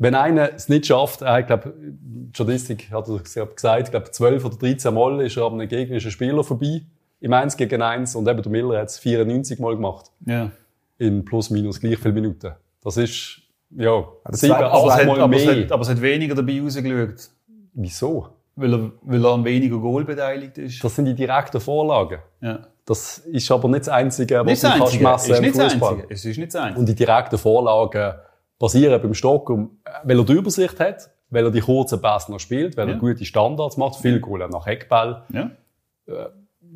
Wenn 0.04 0.16
einer 0.16 0.54
es 0.54 0.68
nicht 0.68 0.86
schafft, 0.88 1.22
er 1.22 1.34
hat, 1.34 1.48
glaub, 1.48 1.74
die 1.76 2.30
Statistik 2.34 2.92
hat 2.92 3.08
er 3.08 3.20
gesagt, 3.20 3.86
ich 3.86 3.92
glaube 3.92 4.12
12 4.12 4.44
oder 4.44 4.58
13 4.58 4.94
Mal 4.94 5.22
ist 5.22 5.38
er 5.38 5.46
an 5.46 5.54
einem 5.54 5.70
gegnerischen 5.70 6.12
Spieler 6.12 6.44
vorbei. 6.44 6.82
Im 7.22 7.32
1 7.32 7.56
gegen 7.56 7.82
1. 7.82 8.16
Und 8.18 8.28
eben 8.28 8.42
der 8.42 8.52
Miller 8.52 8.80
hat 8.82 8.90
es 8.90 9.00
94 9.00 9.60
Mal 9.60 9.76
gemacht. 9.76 10.08
Ja. 10.26 10.52
In 10.98 11.24
plus 11.24 11.50
minus 11.50 11.80
gleich 11.80 11.98
viele 11.98 12.14
Minuten. 12.14 12.52
Das 12.84 12.98
ist, 12.98 13.42
ja, 13.78 14.04
das 14.26 14.42
sieben, 14.42 14.54
Aber, 14.56 14.88
es 14.88 14.92
acht 14.92 15.08
hat, 15.08 15.20
aber, 15.20 15.36
es 15.38 15.48
hat, 15.48 15.72
aber 15.72 15.82
es 15.84 15.90
hat 15.90 16.02
weniger 16.02 16.36
dabei 16.36 16.62
rausgeschaut. 16.62 17.30
Wieso? 17.74 18.28
Weil 18.58 18.74
er, 18.74 18.92
weil 19.04 19.26
er 19.26 19.32
an 19.32 19.46
weniger 19.46 19.78
Goal 19.78 20.04
beteiligt 20.04 20.58
ist. 20.58 20.84
Das 20.84 20.96
sind 20.96 21.06
die 21.06 21.16
direkten 21.16 21.62
Vorlagen. 21.62 22.20
ja. 22.42 22.60
Das 22.86 23.20
ist 23.20 23.50
aber 23.50 23.70
nicht 23.70 23.82
das 23.82 23.88
Einzige, 23.90 24.40
was 24.40 24.46
Nicht 24.46 24.64
du 24.64 24.68
das 24.68 24.78
kannst 24.78 24.94
Einzige. 24.94 25.10
messen 25.10 25.32
Ist 25.32 25.40
im 25.40 25.54
Fußball. 25.54 26.04
Es 26.10 26.26
ist 26.26 26.38
nicht 26.38 26.54
das 26.54 26.62
Einzige. 26.62 26.80
Und 26.82 26.90
die 26.90 26.96
direkten 26.96 27.38
Vorlagen 27.38 28.14
basieren 28.64 29.02
beim 29.02 29.14
Stocker, 29.14 29.68
weil 30.06 30.18
er 30.20 30.24
die 30.26 30.34
Übersicht 30.34 30.80
hat, 30.80 31.10
weil 31.30 31.44
er 31.46 31.52
die 31.52 31.60
kurzen 31.60 32.02
Pässe 32.02 32.32
noch 32.32 32.40
spielt, 32.40 32.78
weil 32.78 32.88
Ja. 32.88 32.94
er 32.96 33.00
gute 33.00 33.26
Standards 33.26 33.76
macht, 33.78 33.98
viel 34.00 34.20
Goal 34.22 34.48
nach 34.50 34.66
Eckball. 34.68 35.24
ja. 35.34 35.52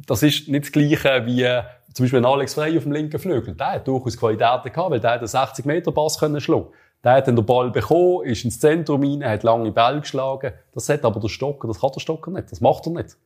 Das 0.06 0.22
ist 0.22 0.48
nicht 0.48 0.66
das 0.66 0.72
Gleiche 0.72 1.26
wie 1.26 1.42
äh, 1.44 1.64
zum 1.94 2.04
Beispiel 2.04 2.24
Alex 2.26 2.54
Frey 2.54 2.78
auf 2.78 2.84
dem 2.84 2.92
linken 2.92 3.18
Flügel. 3.20 3.56
Der 3.56 3.72
hat 3.74 3.88
durchaus 3.88 4.16
Qualitäten 4.18 4.72
gehabt, 4.72 4.92
weil 4.92 5.00
der 5.00 5.12
hat 5.12 5.20
einen 5.22 5.28
60-Meter-Pass 5.28 6.20
können 6.20 6.40
schlagen. 6.40 6.68
Der 7.04 7.14
hat 7.14 7.28
dann 7.28 7.36
den 7.36 7.46
Ball 7.46 7.72
bekommen, 7.72 8.24
ist 8.26 8.44
ins 8.46 8.60
Zentrum 8.60 9.02
rein, 9.02 9.24
hat 9.28 9.42
lange 9.44 9.72
Bälle 9.72 10.02
geschlagen. 10.02 10.52
Das 10.74 10.88
hat 10.90 11.04
aber 11.04 11.20
der 11.20 11.30
Stocker, 11.30 11.68
das 11.68 11.80
kann 11.80 11.92
der 11.96 12.00
Stocker 12.02 12.30
nicht. 12.32 12.52
Das 12.52 12.62
macht 12.62 12.86
er 12.86 12.92
nicht. 12.94 13.18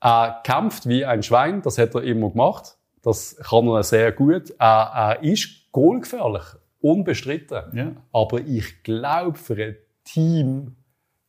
Er 0.00 0.40
kämpft 0.44 0.86
wie 0.86 1.04
ein 1.04 1.22
Schwein, 1.22 1.62
das 1.62 1.78
hat 1.78 1.94
er 1.94 2.02
immer 2.02 2.30
gemacht. 2.30 2.76
Das 3.02 3.36
kann 3.36 3.66
er 3.68 3.82
sehr 3.82 4.12
gut. 4.12 4.50
Er, 4.58 4.90
er 4.94 5.22
ist 5.24 5.72
goalgefährlich, 5.72 6.44
unbestritten. 6.84 7.62
Ja. 7.72 7.92
Aber 8.12 8.40
ich 8.40 8.82
glaube, 8.82 9.36
für 9.38 9.54
ein 9.54 9.76
Team 10.04 10.76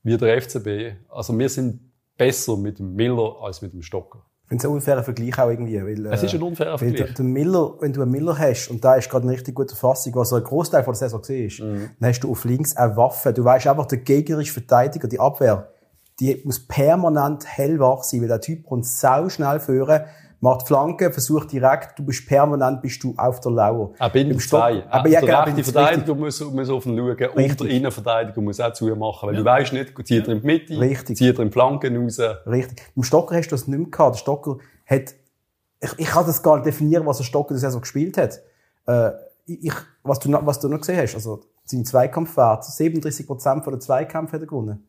wie 0.03 0.17
der 0.17 0.41
FCB, 0.41 0.97
also 1.09 1.37
wir 1.37 1.49
sind 1.49 1.79
besser 2.17 2.57
mit 2.57 2.79
dem 2.79 2.93
Miller 2.95 3.37
als 3.41 3.61
mit 3.61 3.73
dem 3.73 3.81
Stocker. 3.81 4.19
Ich 4.43 4.49
finde 4.49 4.61
es 4.61 4.69
ein 4.69 4.73
unfairer 4.75 5.03
Vergleich 5.03 5.39
auch 5.39 5.49
irgendwie. 5.49 5.81
Weil, 5.83 6.05
Es 6.13 6.21
äh, 6.21 6.25
ist 6.27 6.35
ein 6.35 6.41
unfairer 6.43 6.77
Vergleich. 6.77 7.13
der 7.15 7.25
Miller, 7.25 7.73
wenn 7.79 7.91
du 7.93 8.03
einen 8.03 8.11
Miller 8.11 8.37
hast, 8.37 8.67
und 8.69 8.83
da 8.85 8.93
ist 8.95 9.09
gerade 9.09 9.23
eine 9.23 9.31
richtig 9.33 9.55
gute 9.55 9.75
Fassung, 9.75 10.13
was 10.15 10.31
er 10.31 10.37
ein 10.37 10.43
Großteil 10.43 10.83
von 10.83 10.93
der 10.93 10.99
Saison 10.99 11.21
gesehen 11.21 11.47
ist, 11.47 11.59
Mhm. 11.61 11.89
dann 11.99 12.09
hast 12.09 12.19
du 12.19 12.29
auf 12.31 12.45
links 12.45 12.75
eine 12.77 12.95
Waffe. 12.95 13.33
Du 13.33 13.43
weißt 13.43 13.65
einfach, 13.65 13.87
der 13.87 13.97
gegnerische 13.99 14.53
Verteidiger, 14.53 15.07
die 15.07 15.19
Abwehr, 15.19 15.69
die 16.19 16.41
muss 16.45 16.59
permanent 16.65 17.45
hellwach 17.47 18.03
sein, 18.03 18.21
weil 18.21 18.27
der 18.27 18.39
Typ 18.39 18.63
kommt 18.65 18.85
sau 18.85 19.29
schnell 19.29 19.59
führen, 19.59 20.01
macht 20.41 20.67
Flanken, 20.67 21.11
versucht 21.11 21.51
direkt, 21.51 21.97
du 21.97 22.03
bist 22.05 22.27
permanent, 22.27 22.81
bist 22.81 23.03
du 23.03 23.13
auf 23.17 23.39
der 23.39 23.51
Lauer. 23.51 23.93
Er 23.99 24.13
Im 24.15 24.39
Stock- 24.39 24.59
zwei. 24.61 24.83
Aber 24.89 25.07
ja, 25.09 25.19
der 25.21 25.29
genau, 25.29 25.45
bindet- 25.45 25.65
Verteidiger 25.65 26.15
muss, 26.15 26.39
muss 26.41 26.69
auf 26.69 26.85
ihn 26.85 26.97
schauen 26.97 27.09
und 27.09 27.19
Richtig. 27.37 27.57
der 27.67 27.69
Innenverteidiger 27.69 28.41
muss 28.41 28.59
auch 28.59 28.73
zumachen. 28.73 29.29
Weil 29.29 29.35
du 29.35 29.45
weißt 29.45 29.73
nicht, 29.73 29.93
zieht 30.07 30.27
er 30.27 30.33
in 30.33 30.41
die 30.41 30.45
Mitte, 30.47 30.79
Richtig. 30.79 31.17
zieht 31.17 31.35
er 31.37 31.41
in 31.43 31.47
die 31.49 31.53
Flanken 31.53 31.95
raus. 31.97 32.19
Richtig. 32.45 32.81
Beim 32.95 33.03
Stocker 33.03 33.35
hast 33.35 33.47
du 33.47 33.55
das 33.55 33.67
nicht 33.67 33.77
mehr 33.79 33.89
gehabt. 33.89 34.15
Der 34.15 34.19
Stocker 34.19 34.57
hat, 34.85 35.15
ich, 35.81 35.91
ich 35.97 36.07
kann 36.07 36.25
das 36.25 36.41
gar 36.43 36.55
nicht 36.57 36.65
definieren, 36.67 37.05
was 37.05 37.17
der 37.17 37.23
Stocker 37.25 37.53
der 37.53 37.59
Saison 37.59 37.81
gespielt 37.81 38.17
hat. 38.17 38.39
Äh, 38.87 39.11
ich, 39.47 39.73
was 40.03 40.19
du, 40.19 40.29
noch- 40.31 40.45
was 40.45 40.59
du 40.59 40.67
noch 40.69 40.79
gesehen 40.79 40.97
hast, 40.99 41.15
also, 41.15 41.41
seine 41.65 41.83
Zweikampfwert, 41.83 42.63
37% 42.63 43.63
von 43.63 43.73
den 43.73 43.81
Zweikämpfen 43.81 44.33
hat 44.33 44.41
er 44.41 44.47
gewonnen. 44.47 44.87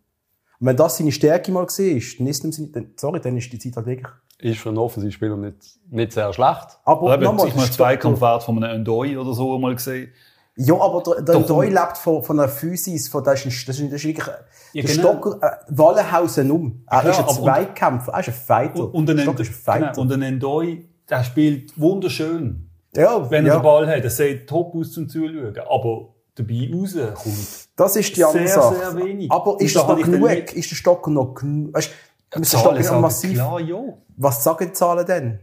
Und 0.58 0.66
wenn 0.66 0.76
das 0.76 0.96
seine 0.98 1.12
Stärke 1.12 1.52
mal 1.52 1.66
gesehen 1.66 1.98
ist, 1.98 2.18
dann 2.18 2.26
ist 2.26 2.44
es 2.44 2.58
nicht, 2.58 2.74
dann, 2.76 2.92
sorry, 2.96 3.20
dann 3.20 3.36
ist 3.36 3.52
die 3.52 3.58
Zeit 3.58 3.76
halt 3.76 3.86
wirklich. 3.86 4.12
Ist 4.38 4.58
für 4.58 4.68
einen 4.68 4.78
Offensivspieler 4.78 5.36
nicht, 5.36 5.56
nicht 5.88 6.12
sehr 6.12 6.32
schlecht. 6.32 6.78
Aber 6.84 7.02
Oder 7.02 7.16
nochmal, 7.18 7.48
ich 7.48 7.54
mal 7.54 7.70
Zweikampfwert 7.70 8.42
von 8.42 8.62
einem 8.62 8.82
Ndoi 8.82 9.16
oder 9.16 9.32
so 9.32 9.58
mal 9.58 9.74
gesehen. 9.74 10.12
Ja, 10.56 10.74
aber 10.78 11.02
der, 11.02 11.22
der. 11.22 11.38
Ndoi 11.40 11.68
lebt 11.68 11.98
von, 11.98 12.22
von 12.22 12.38
einer 12.40 12.48
Physis, 12.48 13.08
von, 13.08 13.22
das 13.24 13.44
ist, 13.44 13.68
das 13.68 13.78
ist, 13.78 13.92
das 13.92 14.00
ist 14.00 14.04
wirklich, 14.04 14.26
Ja, 14.72 14.82
der 14.82 14.94
genau. 14.94 15.08
Stocker, 15.20 15.38
äh, 15.42 15.56
Wallenhausen 15.68 16.50
um. 16.50 16.82
Er 16.86 17.00
klar, 17.00 17.12
ist 17.12 17.18
ein 17.20 17.28
Zweikämpfer, 17.28 18.12
er 18.12 18.20
ist 18.20 18.28
ein 18.28 18.34
Fighter. 18.34 18.84
Und, 18.84 18.94
und, 18.94 19.10
ein, 19.10 19.18
Stocker 19.18 19.40
ist 19.40 19.50
ein 19.50 19.54
Fighter. 19.54 19.92
genau, 19.92 20.00
und 20.14 20.22
ein 20.22 20.34
Ndoi, 20.36 20.84
der 21.08 21.24
spielt 21.24 21.78
wunderschön. 21.78 22.70
ja, 22.94 23.30
Wenn 23.30 23.44
er 23.46 23.54
ja. 23.54 23.58
den 23.58 23.62
Ball 23.62 23.86
hat, 23.86 24.04
das 24.04 24.16
sieht 24.16 24.46
top 24.48 24.74
aus 24.74 24.92
zum 24.92 25.08
Zuschauen. 25.08 25.54
Aber 25.68 26.08
dabei 26.34 26.70
rauskommt. 26.72 27.68
Das 27.76 27.96
ist 27.96 28.16
die 28.16 28.24
andere 28.24 28.46
Sehr, 28.46 28.54
Sache. 28.62 28.76
sehr 28.76 28.96
wenig. 28.96 29.30
Aber 29.30 29.60
ist 29.60 29.74
da 29.76 29.80
das 29.80 29.88
noch 29.88 29.98
ich 29.98 30.04
dann 30.04 30.12
genug? 30.12 30.52
Ist 30.54 30.70
der 30.70 30.76
Stocker 30.76 31.10
noch 31.10 31.34
genug? 31.34 31.74
Weißt, 31.74 31.90
muss 32.34 32.50
der 32.50 32.60
Zahlen 32.60 32.82
sagen 32.82 33.00
massiv. 33.00 33.34
Klar, 33.34 33.60
ja. 33.60 33.82
Was 34.16 34.42
sagen 34.42 34.66
die 34.66 34.72
Zahlen 34.72 35.06
denn? 35.06 35.40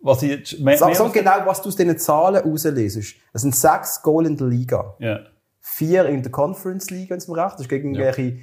Was 0.00 0.22
ich 0.22 0.30
jetzt, 0.30 0.60
mehr, 0.60 0.78
Sag, 0.78 0.88
mehr 0.88 0.96
sag 0.96 1.12
genau, 1.12 1.32
was 1.44 1.60
du 1.60 1.68
aus 1.68 1.76
diesen 1.76 1.98
Zahlen 1.98 2.42
rauslesest. 2.42 3.16
Es 3.32 3.42
sind 3.42 3.54
sechs 3.54 4.00
Goal 4.02 4.26
in 4.26 4.36
der 4.36 4.46
Liga. 4.46 4.94
Ja. 5.00 5.20
Vier 5.60 6.06
in 6.06 6.22
der 6.22 6.30
Conference 6.30 6.90
League, 6.90 7.10
wenn 7.10 7.18
es 7.18 7.26
mir 7.26 7.36
recht 7.44 7.58
ist, 7.58 7.68
gegen 7.68 7.94
irgendwelche 7.94 8.22
äh, 8.22 8.40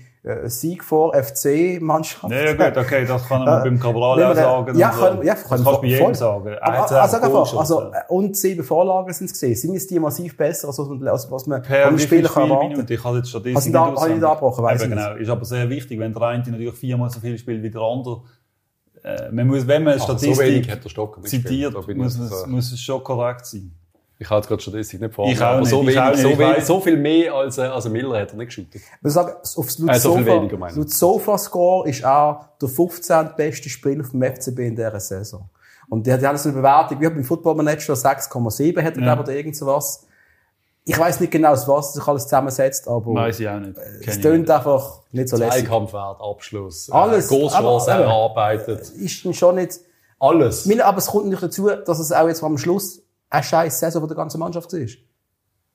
Sieg 0.49 0.83
vor 0.83 1.13
FC-Mannschaften. 1.13 2.31
Ja, 2.31 2.45
ja, 2.45 2.53
gut, 2.53 2.77
okay, 2.83 3.05
das 3.05 3.27
kann 3.27 3.45
man 3.45 3.59
Äh, 3.61 3.63
beim 3.63 3.79
Cabral 3.79 4.23
auch 4.23 4.35
sagen. 4.35 4.77
Ja, 4.77 4.89
und 4.89 4.95
so. 4.95 5.01
können, 5.01 5.23
ja, 5.23 5.33
das 5.33 5.43
können 5.47 5.63
kannst 5.63 5.77
du 5.77 5.81
bei 5.81 5.88
jedem 5.88 6.05
voll. 6.05 6.15
sagen. 6.15 6.55
Aber, 6.61 6.77
also, 7.01 7.17
einfach, 7.17 7.45
schon, 7.47 7.59
also, 7.59 7.81
äh, 7.81 7.91
und 8.09 8.35
sieben 8.35 8.63
Vorlagen 8.63 9.13
sind 9.13 9.27
es 9.27 9.33
gesehen. 9.33 9.55
Sind 9.55 9.75
es 9.75 9.88
die 9.88 9.99
massiv 9.99 10.35
besser, 10.35 10.67
als 10.69 10.79
was 10.79 10.88
man, 10.88 11.07
als 11.07 11.29
was 11.31 11.45
man 11.47 11.61
per 11.61 11.88
viele 11.89 11.99
Spieler 11.99 12.29
kann 12.29 12.49
erwarten? 12.49 12.85
Ich 12.89 13.03
habe 13.03 13.17
jetzt 13.17 13.29
Statistiken 13.29 13.55
Hast 13.57 13.67
du 13.67 13.71
da- 13.71 13.89
nicht 13.91 14.01
habe 14.01 14.13
ich 14.13 14.19
da 14.19 14.31
abgebrochen? 14.31 14.63
Weiss 14.63 14.81
Eben, 14.81 14.93
ich 14.93 14.97
genau. 14.97 15.15
Ist 15.15 15.29
aber 15.29 15.45
sehr 15.45 15.69
wichtig, 15.69 15.99
wenn 15.99 16.13
der 16.13 16.21
eine 16.23 16.43
natürlich 16.43 16.73
viermal 16.73 17.09
so 17.09 17.19
viel 17.19 17.38
spielt 17.38 17.61
wie 17.61 17.69
der 17.71 17.81
andere. 17.81 18.21
Äh, 19.03 19.31
man 19.31 19.45
muss, 19.47 19.67
wenn 19.67 19.83
man 19.83 19.93
Also, 19.93 20.07
so 20.07 20.17
Statistik 20.33 20.67
nicht 20.67 21.27
zitiert, 21.29 21.75
muss, 21.95 22.17
es, 22.17 22.43
äh, 22.43 22.47
muss 22.47 22.71
es 22.71 22.79
schon 22.79 23.03
korrekt 23.03 23.45
sein. 23.45 23.71
Ich 24.17 24.30
habe 24.30 24.38
jetzt 24.39 24.47
gerade 24.47 24.62
Statistik 24.62 25.01
nicht 25.01 25.13
vor. 25.13 25.28
Ich 25.28 25.38
auch 25.41 25.45
aber 25.47 25.60
nicht, 25.60 25.69
so, 25.69 25.82
ich 25.82 25.88
wenig, 25.88 25.99
auch 25.99 26.10
nicht. 26.12 26.21
so, 26.21 26.30
Ich 26.30 26.39
wenig, 26.39 26.65
so 26.65 26.80
viel 26.82 26.97
mehr 26.97 27.34
als, 27.34 27.58
äh, 27.58 27.63
als 27.63 27.89
Miller 27.89 28.21
hat 28.21 28.32
er 28.32 28.38
nicht 28.38 28.47
geschüttet. 28.47 28.82
Wir 29.01 29.12
sagen, 29.12 29.34
aufs 29.58 29.78
laut 29.80 29.89
Äh, 29.95 29.99
so 29.99 30.17
Sofa, 30.17 30.36
meine 30.58 30.71
ich. 30.71 30.78
laut 30.78 30.89
Sofa-Score 30.89 31.89
ist 31.89 32.04
er 32.04 32.49
der 32.62 32.69
15. 32.69 33.30
beste 33.36 33.67
Spieler 33.69 34.04
vom 34.06 34.21
FCB 34.23 34.60
in 34.60 34.75
dieser 34.75 34.97
Saison. 34.99 35.49
Und 35.89 36.08
die, 36.08 36.17
die 36.17 36.25
haben 36.25 36.38
so 36.38 36.49
eine 36.49 36.58
Bewertung, 36.58 36.99
wie 37.01 37.10
beim 37.10 37.23
Football 37.23 37.56
Manager 37.56 37.93
6,7 37.93 38.82
hat 38.82 38.95
er, 38.97 39.04
Ja. 39.04 39.19
oder 39.19 39.34
irgend 39.34 39.56
sowas. 39.56 40.06
Ich 40.88 40.97
weiß 40.97 41.19
nicht 41.19 41.32
genau, 41.32 41.49
aus 41.51 41.67
was 41.67 41.93
sich 41.93 42.08
alles 42.08 42.23
zusammensetzt, 42.23 42.88
aber 42.88 43.13
Weiß 43.15 43.39
ich 43.39 43.49
auch 43.49 43.60
nicht. 43.60 43.75
es 43.78 43.99
Kenn 44.01 44.13
ich 44.15 44.21
tönt 44.21 44.39
nicht. 44.41 44.51
einfach 44.51 44.99
nicht 45.12 45.30
so 45.30 45.36
lässig. 45.38 45.63
Zweikampfwert, 45.65 46.21
Abschluss, 46.21 46.89
Alles, 46.91 47.30
äh, 47.32 47.36
aber- 47.51 47.82
aber- 47.82 47.91
erarbeitet. 48.04 48.89
Ist 48.91 49.25
dann 49.25 49.34
schon 49.34 49.56
nicht, 49.56 49.80
Alles. 50.19 50.65
Mir- 50.67 50.86
aber 50.86 50.99
es 50.99 51.08
kommt 51.08 51.25
natürlich 51.25 51.41
dazu, 51.41 51.69
dass 51.69 51.99
es 51.99 52.12
auch 52.12 52.28
jetzt 52.28 52.43
am 52.43 52.58
Schluss 52.58 53.01
eine 53.36 53.43
scheiß 53.43 53.80
Saison 53.80 54.02
von 54.02 54.10
der 54.10 54.17
ganzen 54.17 54.39
Mannschaft 54.39 54.71
war. 54.74 54.88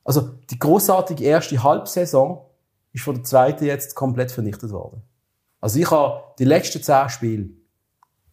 Also, 0.03 0.29
die 0.49 0.59
großartige 0.59 1.23
erste 1.23 1.61
Halbsaison 1.61 2.45
ist 2.93 3.03
von 3.03 3.15
der 3.15 3.23
zweiten 3.23 3.65
jetzt 3.65 3.95
komplett 3.95 4.31
vernichtet 4.31 4.71
worden. 4.71 5.01
Also, 5.59 5.79
ich 5.79 5.89
habe 5.91 6.23
die 6.39 6.45
letzten 6.45 6.81
zehn 6.81 7.09
Spiele, 7.09 7.49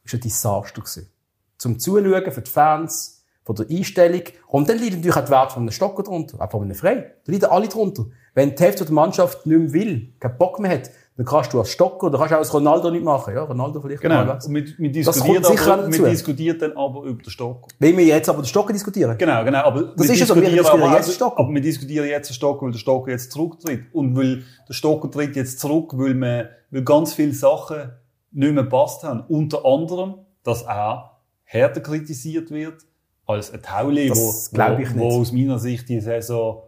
ist 0.05 0.14
ein 0.14 0.21
Desaster 0.21 0.81
gewesen. 0.81 1.11
Zum 1.59 1.79
Zuschauen 1.79 2.33
für 2.33 2.43
die 2.43 2.51
Fans, 2.51 3.19
von 3.49 3.57
der 3.57 3.71
Einstellung. 3.71 4.23
Und 4.47 4.69
dann 4.69 4.77
liegt 4.77 4.97
natürlich 4.97 5.17
auch 5.17 5.25
der 5.25 5.31
Wert 5.31 5.53
von 5.53 5.62
einem 5.62 5.73
Stocker 5.73 6.03
drunter, 6.03 6.38
auch 6.38 6.51
von 6.51 6.62
einem 6.62 6.75
Frei. 6.75 7.14
Da 7.25 7.33
liegen 7.33 7.47
alle 7.47 7.69
drunter. 7.69 8.05
Wenn 8.35 8.55
die 8.55 8.62
Hälfte 8.62 8.85
der 8.85 8.93
Mannschaft 8.93 9.47
nicht 9.47 9.59
mehr 9.59 9.73
will, 9.73 10.12
keinen 10.21 10.37
Bock 10.37 10.61
mehr 10.61 10.71
hat, 10.71 10.91
dann 11.18 11.26
kannst 11.26 11.52
du 11.52 11.59
als 11.59 11.72
Stocker, 11.72 12.07
oder 12.07 12.16
kannst 12.16 12.31
du 12.31 12.37
auch 12.37 12.38
als 12.38 12.54
Ronaldo 12.54 12.90
nicht 12.92 13.04
machen. 13.04 13.35
Ja, 13.35 13.42
Ronaldo 13.42 13.81
vielleicht 13.81 14.00
Genau. 14.00 14.24
mal. 14.24 14.38
Und 14.46 14.54
wir, 14.54 14.64
wir, 14.78 14.92
Das 15.04 15.16
diskutieren 15.16 15.42
kommt 15.42 15.59
sicher 15.59 15.72
aber, 15.74 15.83
dazu. 15.83 16.02
wir 16.04 16.11
diskutieren 16.11 16.59
dann 16.61 16.72
aber 16.76 17.02
über 17.02 17.20
den 17.22 17.31
Stock. 17.31 17.66
Wenn 17.81 17.96
wir 17.98 18.04
jetzt 18.04 18.28
aber 18.28 18.40
den 18.40 18.46
Stocker 18.46 18.72
diskutieren. 18.72 19.18
Genau, 19.18 19.44
genau. 19.44 19.59
Aber 19.64 19.83
Das 19.96 20.07
wir 20.07 20.14
ist 20.14 20.20
ja 20.20 20.26
so, 20.26 20.35
wir 20.37 20.42
diskutieren 20.42 20.81
aber 20.83 20.96
jetzt 20.96 21.09
auch- 21.09 21.12
Stocker. 21.12 21.40
Aber 21.40 21.52
wir 21.52 21.61
diskutieren 21.61 22.07
jetzt 22.07 22.31
den 22.31 22.35
Stocker, 22.35 22.62
weil 22.66 22.70
der 22.72 22.78
Stocker 22.78 23.11
jetzt 23.11 23.33
zurücktritt. 23.33 23.81
Und 23.92 24.16
weil 24.16 24.44
der 24.68 24.72
Stocker 24.74 25.11
tritt 25.11 25.35
jetzt 25.35 25.59
zurück, 25.59 25.90
weil, 25.96 26.14
man, 26.14 26.48
weil 26.70 26.83
ganz 26.85 27.12
viele 27.14 27.33
Sachen 27.35 27.90
nicht 28.31 28.54
mehr 28.54 28.62
gepasst 28.62 29.02
haben. 29.02 29.24
Unter 29.28 29.66
anderem, 29.66 30.14
dass 30.44 30.62
er 30.62 31.18
härter 31.42 31.81
kritisiert 31.81 32.52
wird 32.52 32.83
als 33.26 33.52
ein 33.52 33.61
Tauli, 33.61 34.09
Das 34.09 34.52
wo, 34.54 34.59
wo, 34.59 35.00
wo 35.00 35.20
aus 35.20 35.33
meiner 35.33 35.59
Sicht 35.59 35.88
die 35.88 35.98
Saison 36.00 36.62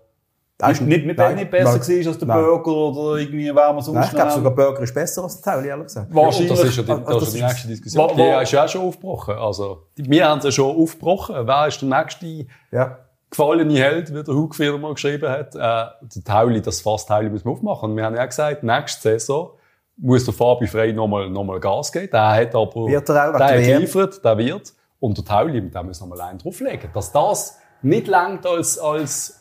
Das 0.61 0.73
ist 0.73 0.81
nicht, 0.83 1.07
nicht, 1.07 1.19
nein, 1.19 1.35
nicht 1.37 1.51
besser 1.51 1.65
nein, 1.65 1.75
war 1.81 2.07
als 2.09 2.19
der 2.19 2.29
nein. 2.29 2.43
Burger 2.45 2.71
oder 2.71 3.19
irgendwie, 3.21 3.47
wer 3.55 3.73
man 3.73 3.81
sonst 3.83 3.95
Nein, 3.95 4.05
ich 4.05 4.11
glaube 4.15 4.31
sogar 4.33 4.55
Burger 4.55 4.81
ist 4.83 4.95
besser 4.95 5.23
als 5.25 5.41
der 5.41 5.53
Tauli, 5.53 5.69
ehrlich 5.69 5.87
gesagt. 5.87 6.15
Wahrscheinlich. 6.15 6.51
das 6.51 6.65
ist 6.65 6.77
ja 6.77 6.83
die, 6.83 6.91
Also, 6.93 7.05
das 7.05 7.15
das 7.15 7.23
ist 7.29 7.33
die 7.35 7.39
ist- 7.39 7.45
nächste 7.45 7.69
Diskussion. 7.69 8.05
Wa- 8.11 8.13
Die 8.15 8.19
wa- 8.21 8.41
ist 8.43 8.53
ja 8.53 8.65
auch 8.65 8.69
schon 8.69 8.81
aufgebrochen. 8.83 9.35
Also, 9.37 9.83
die- 9.97 10.11
wir 10.11 10.29
haben 10.29 10.41
sie 10.41 10.49
ja 10.49 10.53
schon 10.53 10.77
aufgebrochen. 10.77 11.35
Wer 11.47 11.67
ist 11.67 11.81
der 11.83 11.89
nächste 11.89 12.47
Ja. 12.71 12.99
gefallene 13.31 13.75
Held, 13.79 14.15
wie 14.15 14.23
der 14.23 14.35
Hug 14.35 14.59
wieder 14.59 14.79
mal 14.79 14.95
geschrieben 14.95 15.29
hat? 15.29 15.55
Äh, 15.55 15.59
der 15.59 16.25
Tauli, 16.25 16.61
das 16.63 16.81
Fass 16.81 17.07
Tauli 17.07 17.31
müssen 17.31 17.45
wir 17.47 17.53
aufmachen. 17.53 17.91
Und 17.91 17.97
wir 17.97 18.05
haben 18.05 18.17
ja 18.17 18.27
gesagt, 18.27 18.63
nächste 18.63 19.03
Saison 19.19 19.51
muss 19.97 20.25
der 20.25 20.33
Fabi 20.35 20.67
Frey 20.67 20.93
nochmal 20.93 21.29
noch 21.29 21.45
mal 21.45 21.61
Gas 21.61 21.93
geben. 21.93 22.09
Der 22.13 22.29
hat 22.31 22.55
aber, 22.55 22.87
Wird 22.87 23.09
er 23.09 23.31
auch, 23.31 23.37
der 23.37 23.47
hat 23.47 23.55
geliefert, 23.63 24.25
der 24.25 24.39
wird. 24.39 24.73
Und 24.99 25.17
der 25.17 25.25
Tauli, 25.25 25.61
mit 25.61 25.75
dem 25.75 25.87
müssen 25.87 26.09
wir 26.09 26.17
mal 26.17 26.23
einen 26.29 26.39
drauflegen. 26.39 26.91
Dass 26.93 27.13
das 27.13 27.59
nicht 27.83 28.07
langt 28.07 28.47
als, 28.47 28.79
als, 28.79 29.40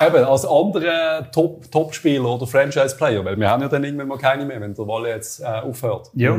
eben, 0.00 0.24
als 0.24 0.44
andere 0.44 1.28
Top, 1.32 1.70
Top-Spieler 1.70 2.26
oder 2.34 2.46
Franchise-Player. 2.46 3.24
Weil 3.24 3.38
wir 3.38 3.50
haben 3.50 3.62
ja 3.62 3.68
dann 3.68 3.84
irgendwann 3.84 4.08
mal 4.08 4.18
keine 4.18 4.44
mehr, 4.44 4.60
wenn 4.60 4.74
der 4.74 4.86
Walle 4.86 5.10
jetzt, 5.10 5.40
äh, 5.40 5.44
aufhört. 5.44 6.10
Ja. 6.14 6.32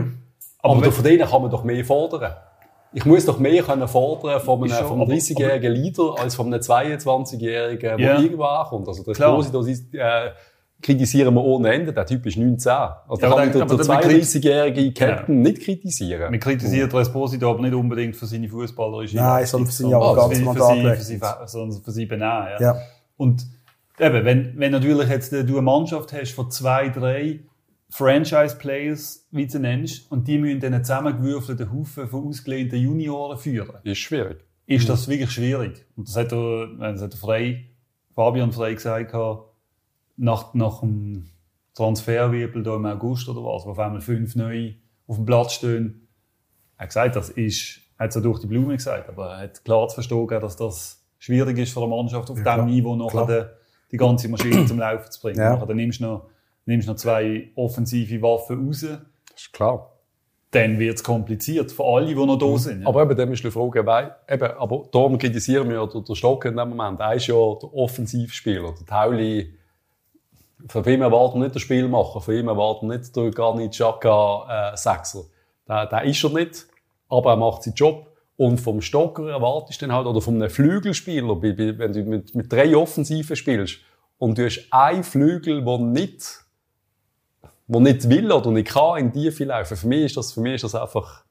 Aber, 0.61 0.73
Aber 0.73 0.81
wenn- 0.81 0.91
von 0.91 1.03
denen 1.03 1.27
kann 1.27 1.41
man 1.41 1.51
doch 1.51 1.63
mehr 1.63 1.83
fordern. 1.85 2.33
Ich 2.93 3.05
muss 3.05 3.25
doch 3.25 3.37
mehr 3.37 3.61
können 3.63 3.87
fordern 3.87 4.39
von 4.41 4.59
einem, 4.63 4.69
schon, 4.69 4.77
von 4.87 4.93
einem 4.93 5.01
aber- 5.03 5.11
30-jährigen 5.13 5.71
Leader 5.73 6.15
als 6.19 6.35
von 6.35 6.47
einem 6.47 6.61
22-jährigen, 6.61 7.97
der 7.97 7.99
Ja. 7.99 8.19
irgendwo 8.19 8.43
ankommt. 8.43 8.87
Also 8.87 9.03
das 9.03 9.67
ist, 9.67 9.93
äh, 9.93 10.31
kritisieren 10.81 11.33
wir 11.33 11.43
ohne 11.43 11.73
Ende. 11.73 11.91
Der 11.91 12.05
Typ 12.05 12.25
ist 12.25 12.37
19. 12.37 12.71
Also 12.71 12.95
da 13.07 13.13
Ja, 13.15 13.19
kann 13.19 13.31
aber 13.31 13.35
man 13.37 13.51
der- 13.51 13.61
den, 13.65 13.77
den 13.77 13.89
aber 13.91 14.01
der- 14.01 14.11
32-jährigen 14.11 14.93
Captain 14.93 15.41
nicht 15.41 15.61
kritisieren. 15.63 16.31
Man 16.31 16.39
kritisiert 16.39 16.93
Esposito 16.93 17.49
aber 17.51 17.61
nicht 17.61 17.73
unbedingt 17.73 18.15
für 18.15 18.25
seine 18.25 18.47
fußballerische 18.47 19.17
Nein, 19.17 19.45
sondern 19.45 19.67
für 19.67 19.73
seine 19.83 19.95
Arroganz, 19.95 20.37
sondern 21.51 21.81
für 21.83 21.91
sie 21.91 22.05
benehmen. 22.05 22.47
Ja. 22.59 22.75
Und 23.17 23.47
eben, 23.99 24.25
wenn, 24.25 24.57
wenn 24.57 24.71
natürlich 24.71 25.09
jetzt 25.09 25.33
äh, 25.33 25.43
du 25.43 25.53
eine 25.53 25.63
Mannschaft 25.63 26.13
hast 26.13 26.33
von 26.33 26.49
zwei, 26.49 26.89
drei 26.89 27.41
Franchise-Players, 27.89 29.27
wie 29.31 29.47
du 29.47 29.59
nennst, 29.59 30.11
und 30.11 30.27
die 30.27 30.37
müssen 30.37 30.63
einen 30.63 30.83
zusammengewürfelten 30.83 31.71
Haufen 31.71 32.07
von 32.07 32.27
ausgelehnten 32.27 32.79
Junioren 32.79 33.37
führen. 33.37 33.77
Ist 33.83 33.99
schwierig. 33.99 34.45
Ist 34.65 34.89
das 34.89 35.07
wirklich 35.07 35.31
schwierig? 35.31 35.85
Und 35.95 36.07
das 36.07 36.15
hat 36.17 36.31
er, 36.33 36.67
das 36.77 37.01
hat 37.01 37.13
er 37.13 37.17
Frey, 37.17 37.69
Fabian 38.13 38.51
Frey 38.51 38.75
gesagt, 38.75 39.13
nach, 40.17 40.53
nach 40.53 40.79
dem 40.81 41.29
Transferwirbel 41.75 42.63
da 42.63 42.75
im 42.75 42.85
August 42.85 43.29
oder 43.29 43.43
was, 43.43 43.65
wo 43.65 43.69
auf 43.69 43.79
einmal 43.79 44.01
fünf 44.01 44.35
neue 44.35 44.75
auf 45.07 45.15
dem 45.15 45.25
Platz 45.25 45.53
stehen. 45.53 46.07
Er 46.77 46.83
hat 46.83 46.89
gesagt, 46.89 47.15
das 47.15 47.29
ist, 47.29 47.79
hat 47.97 48.09
es 48.09 48.15
ja 48.15 48.21
durch 48.21 48.39
die 48.39 48.47
Blume 48.47 48.75
gesagt, 48.75 49.07
aber 49.07 49.33
er 49.33 49.43
hat 49.43 49.63
klar 49.63 49.87
zu 49.87 49.95
verstehen, 49.95 50.27
dass 50.27 50.57
das 50.57 50.96
schwierig 51.19 51.57
ist 51.57 51.73
für 51.73 51.79
eine 51.81 51.89
Mannschaft 51.89 52.29
auf 52.29 52.37
Ja, 52.43 52.55
diesem. 52.55 52.65
Niveau 52.69 52.95
noch 52.95 53.11
die, 53.91 53.97
ganze 53.97 54.27
Maschine 54.29 54.65
zum 54.65 54.79
Laufen 54.79 55.11
zu 55.11 55.21
bringen. 55.21 55.39
Ja. 55.39 55.55
Dann 55.57 55.77
nimmst 55.77 55.99
du 55.99 56.05
noch, 56.05 56.29
nimmst 56.65 56.87
noch 56.87 56.95
zwei 56.95 57.51
offensive 57.55 58.21
Waffen 58.21 58.67
raus, 58.67 58.81
Das 58.81 59.41
ist 59.41 59.53
klar. 59.53 59.91
dann 60.51 60.79
wird 60.79 60.95
es 60.97 61.03
kompliziert 61.03 61.71
für 61.71 61.83
alle, 61.85 62.07
die 62.07 62.15
noch 62.15 62.37
da 62.37 62.57
sind. 62.57 62.81
ja. 62.81 62.87
Aber 62.87 63.03
eben, 63.03 63.15
dann 63.15 63.31
ist 63.31 63.43
die 63.43 63.51
Frage, 63.51 63.85
weil, 63.85 64.15
eben, 64.29 64.51
aber 64.57 64.83
darum 64.91 65.17
kritisieren 65.17 65.69
wir 65.69 65.87
den, 65.87 66.15
Stock 66.15 66.45
in 66.45 66.55
dem 66.57 66.69
Moment. 66.69 66.99
Er 66.99 67.13
ist 67.15 67.27
ja 67.27 67.35
der 67.35 67.73
Offensivspieler. 67.73 68.73
Der 68.79 68.85
Tauli, 68.85 69.53
von 70.67 70.83
ihm 70.85 71.01
erwarten 71.01 71.39
wir 71.39 71.43
nicht 71.45 71.55
den 71.55 71.59
Spielmacher, 71.59 72.19
von 72.21 72.33
ihm 72.33 72.47
erwarten 72.47 72.87
nicht 72.87 73.15
den 73.15 73.31
Granit 73.31 73.71
Xhaka 73.71 74.71
äh, 74.73 74.77
Sechser. 74.77 75.23
Der, 75.67 75.85
der 75.85 76.03
ist 76.03 76.23
er 76.23 76.29
nicht, 76.31 76.65
aber 77.09 77.31
er 77.31 77.37
macht 77.37 77.63
seinen 77.63 77.75
Job. 77.75 78.06
Und 78.37 78.59
vom 78.59 78.81
Stocker 78.81 79.29
erwartest 79.29 79.81
du 79.81 79.87
dann 79.87 79.95
halt, 79.95 80.05
oder 80.05 80.21
von 80.21 80.35
einem 80.35 80.49
Flügelspieler, 80.49 81.41
wenn 81.41 81.93
du 81.93 82.03
mit, 82.03 82.35
mit 82.35 82.53
drei 82.53 82.77
Offensiven 82.77 83.35
spielst, 83.35 83.79
und 84.19 84.37
du 84.37 84.45
hast 84.45 84.67
einen 84.71 85.03
Flügel, 85.03 85.63
der 85.63 85.77
nicht, 85.79 86.45
der 87.67 87.81
nicht 87.81 88.09
will 88.09 88.31
oder 88.31 88.51
nicht 88.51 88.69
kann 88.69 88.97
in 88.97 89.11
die 89.11 89.23
Tiefe 89.23 89.45
laufen. 89.45 89.77
Für 89.77 89.87
mich 89.87 90.05
ist 90.05 90.17
das, 90.17 90.33
für 90.33 90.41
mich 90.41 90.55
ist 90.55 90.63
das 90.63 90.75
einfach, 90.75 91.23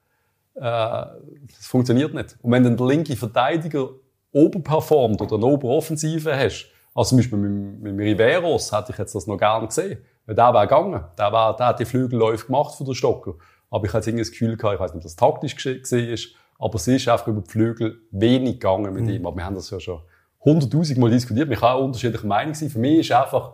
äh, 0.54 0.60
das 0.60 1.66
funktioniert 1.66 2.14
nicht. 2.14 2.36
Und 2.42 2.52
wenn 2.52 2.62
dann 2.62 2.76
der 2.76 2.86
linke 2.86 3.16
Verteidiger 3.16 3.88
oberperformt 4.32 5.20
oder 5.20 5.36
eine 5.36 5.46
Oberoffensive 5.46 6.36
hast, 6.36 6.68
also 6.94 7.10
zum 7.10 7.18
Beispiel 7.18 7.38
mit, 7.38 7.94
mit 7.94 8.06
Riveros 8.06 8.72
hätte 8.72 8.92
ich 8.92 8.98
jetzt 8.98 9.14
das 9.14 9.26
noch 9.26 9.36
gerne 9.36 9.66
gesehen. 9.66 9.98
Weil 10.24 10.34
der 10.34 10.54
wäre 10.54 10.66
gegangen. 10.66 11.04
Der, 11.18 11.32
wär, 11.32 11.54
der 11.54 11.66
hat 11.66 11.80
die 11.80 11.84
Flügelläufe 11.84 12.46
gemacht 12.46 12.74
für 12.74 12.84
den 12.84 12.94
Stocker. 12.94 13.34
Aber 13.70 13.84
ich 13.84 13.92
hatte 13.92 14.10
irgendwie 14.10 14.22
das 14.22 14.30
Gefühl 14.30 14.56
gehabt, 14.56 14.74
ich 14.74 14.80
weiß 14.80 14.94
nicht, 14.94 14.98
ob 14.98 15.02
das 15.02 15.16
taktisch 15.16 15.56
gesehen 15.56 16.08
ist, 16.08 16.34
aber 16.58 16.74
es 16.76 16.86
ist 16.88 17.08
einfach 17.08 17.28
über 17.28 17.40
die 17.42 17.50
Flügel 17.50 17.98
wenig 18.10 18.54
gegangen 18.60 18.92
mit 18.92 19.08
ihm. 19.08 19.26
Aber 19.26 19.36
wir 19.36 19.44
haben 19.44 19.54
das 19.54 19.70
ja 19.70 19.78
schon 19.80 20.00
hunderttausend 20.44 20.98
Mal 20.98 21.10
diskutiert. 21.10 21.48
Wir 21.48 21.56
können 21.56 21.72
auch 21.72 21.84
unterschiedliche 21.84 22.26
Meinungen 22.26 22.54
sein. 22.54 22.70
Für 22.70 22.78
mich 22.78 23.00
ist 23.00 23.12
einfach, 23.12 23.52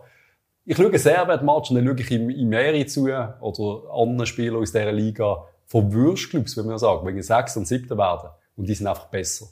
ich 0.65 0.77
schaue 0.77 0.97
Servet-Match 0.97 1.71
und 1.71 1.75
dann 1.75 1.85
schaue 1.87 1.99
ich 1.99 2.11
im, 2.11 2.29
im 2.29 2.49
Meri 2.49 2.85
zu 2.85 3.03
oder 3.41 3.93
anderen 3.93 4.25
Spielern 4.25 4.57
aus 4.61 4.71
dieser 4.71 4.91
Liga 4.91 5.43
von 5.65 5.91
Würstclubs, 5.91 6.55
wenn 6.57 6.67
man 6.67 6.77
sagen, 6.77 7.05
wenn 7.05 7.15
sie 7.15 7.23
sechs 7.23 7.57
und 7.57 7.67
siebter 7.67 7.97
werden. 7.97 8.29
Und 8.55 8.67
die 8.69 8.75
sind 8.75 8.87
einfach 8.87 9.07
besser. 9.07 9.47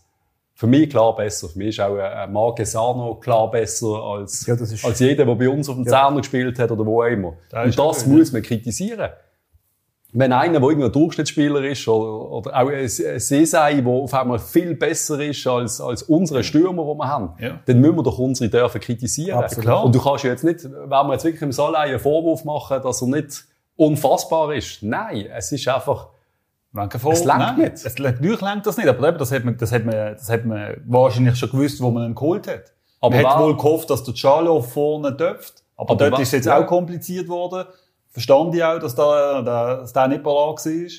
Für 0.54 0.68
mich 0.68 0.90
klar 0.92 1.16
besser. 1.16 1.50
Für 1.50 1.58
mich 1.58 1.70
ist 1.70 1.80
auch 1.80 1.96
ein 1.96 2.02
ein 2.02 2.32
Marquesano 2.32 3.16
klar 3.16 3.50
besser 3.50 3.88
als, 4.04 4.46
Ja, 4.46 4.54
ist- 4.54 4.86
als 4.86 5.00
jeder, 5.00 5.26
der 5.26 5.34
bei 5.36 5.50
uns 5.50 5.68
auf 5.68 5.76
dem 5.76 5.86
Zehner 5.86 6.18
gespielt 6.18 6.60
hat 6.60 6.70
oder 6.72 6.86
wo 6.86 7.02
auch 7.02 7.08
immer. 7.08 7.34
Das 7.50 7.66
und 7.66 7.80
das 7.80 8.06
muss 8.06 8.32
man 8.32 8.44
kritisieren. 8.44 9.10
Wenn 10.14 10.34
einer, 10.34 10.60
der 10.60 10.70
irgendein 10.70 10.92
Durchschnittsspieler 10.92 11.64
ist, 11.64 11.88
oder, 11.88 12.30
oder 12.32 12.56
auch 12.62 12.70
ein 12.70 12.88
Sesei, 12.90 13.76
der 13.76 13.88
auf 13.92 14.14
einmal 14.14 14.40
viel 14.40 14.76
besser 14.76 15.20
ist 15.22 15.48
als, 15.48 15.80
als 15.80 16.04
unsere 16.04 16.44
Stürmer, 16.44 16.84
die 16.84 16.98
wir 17.00 17.08
haben, 17.08 17.34
Ja. 17.40 17.60
dann 17.66 17.80
müssen 17.80 17.96
wir 17.96 18.04
doch 18.04 18.20
unsere 18.20 18.50
dürfen 18.50 18.82
kritisieren. 18.82 19.40
Absolut. 19.42 19.86
Und 19.86 19.96
du 19.96 20.02
kannst 20.02 20.24
ja 20.26 20.32
jetzt 20.32 20.44
nicht, 20.44 20.64
wenn 20.66 20.90
wir 20.90 21.14
jetzt 21.14 21.24
wirklich 21.24 21.42
im 21.42 21.52
Salai 21.54 21.90
einen 21.92 22.00
Vorwurf 22.00 22.44
machen, 22.44 22.82
dass 22.84 23.02
er 23.02 23.08
nicht 23.08 23.46
unfassbar 23.78 24.54
ist. 24.54 24.84
Nein, 24.84 25.28
es 25.34 25.52
ist 25.52 25.68
einfach, 25.68 26.08
Vor- 27.00 27.12
Es 27.12 27.26
Nein, 27.26 27.58
nicht. 27.58 27.74
Es, 27.86 27.98
natürlich 27.98 28.40
langt 28.42 28.66
das 28.66 28.78
nicht, 28.78 28.88
aber 28.88 29.10
eben, 29.10 29.18
das 29.18 29.32
hat 29.32 29.44
man, 29.44 29.58
das 29.58 29.72
hat 29.74 29.84
man, 29.86 29.96
das 30.14 30.30
hat 30.30 30.46
man 30.46 30.76
wahrscheinlich 30.88 31.36
schon 31.38 31.50
gewusst, 31.52 31.82
wo 31.82 31.90
man 31.92 32.10
ihn 32.10 32.16
geholt 32.16 32.48
hat. 32.48 32.72
Aber 33.02 33.16
man 33.16 33.26
hat 33.28 33.40
wohl 33.40 33.58
gehofft, 33.58 33.90
dass 33.90 34.04
der 34.04 34.14
Charlo 34.14 34.62
vorne 34.62 35.12
döpft, 35.12 35.64
aber, 35.76 35.92
Aber 35.92 36.10
dort 36.10 36.22
ist 36.22 36.28
es 36.30 36.32
jetzt 36.34 36.46
ja. 36.46 36.58
auch 36.62 36.68
kompliziert 36.68 37.28
worden. 37.28 37.66
Verstand 38.12 38.54
ich 38.56 38.64
auch, 38.64 38.78
dass 38.80 38.94
da, 38.96 39.42
da- 39.42 39.76
dass 39.78 39.94
der 39.94 40.08
nicht 40.10 40.24
parat 40.24 40.64
war. 40.66 40.90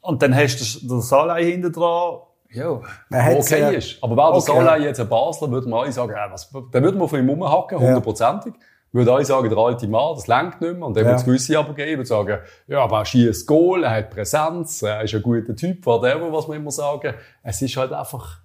Und 0.00 0.22
dann 0.22 0.34
hast 0.34 0.82
du 0.82 0.88
den 0.88 1.00
Salai 1.00 1.44
hinten 1.44 1.72
dran. 1.72 2.18
Ja. 2.50 2.80
Man 3.08 3.36
okay 3.36 3.62
äh, 3.74 3.76
ist. 3.78 3.96
Aber 4.02 4.16
wäre 4.16 4.32
der 4.32 4.38
Okay. 4.38 4.52
Salai 4.52 4.78
jetzt 4.80 5.00
ein 5.00 5.08
Basler, 5.08 5.50
würden 5.50 5.70
wir 5.70 5.80
alle 5.80 5.92
sagen, 5.92 6.12
ja, 6.12 6.30
was, 6.30 6.50
dann 6.52 6.82
würden 6.82 7.00
wir 7.00 7.08
von 7.08 7.18
ihm 7.18 7.28
rumhacken, 7.28 7.78
hundertprozentig. 7.80 8.54
Würden 8.92 9.08
alle 9.08 9.24
sagen, 9.24 9.48
der 9.48 9.58
alte 9.58 9.88
Mann, 9.88 10.14
das 10.14 10.28
langt 10.28 10.60
nicht 10.60 10.74
mehr. 10.74 10.86
Und 10.86 10.96
dann 10.96 11.02
Ja. 11.04 11.10
wird 11.10 11.20
es 11.20 11.24
gewisse 11.24 11.58
aber 11.58 11.74
geben, 11.74 12.02
die 12.02 12.06
sagen, 12.06 12.38
ja, 12.68 12.80
aber 12.84 12.98
er 12.98 13.04
schießt 13.04 13.44
Goal, 13.46 13.82
er 13.82 13.90
hat 13.96 14.10
Präsenz, 14.10 14.82
er 14.82 15.02
ist 15.02 15.14
ein 15.14 15.22
guter 15.22 15.56
Typ, 15.56 15.84
whatever, 15.84 16.32
was 16.32 16.46
wir 16.46 16.54
immer 16.54 16.70
sagen. 16.70 17.14
Es 17.42 17.60
ist 17.60 17.76
halt 17.76 17.92
einfach, 17.92 18.38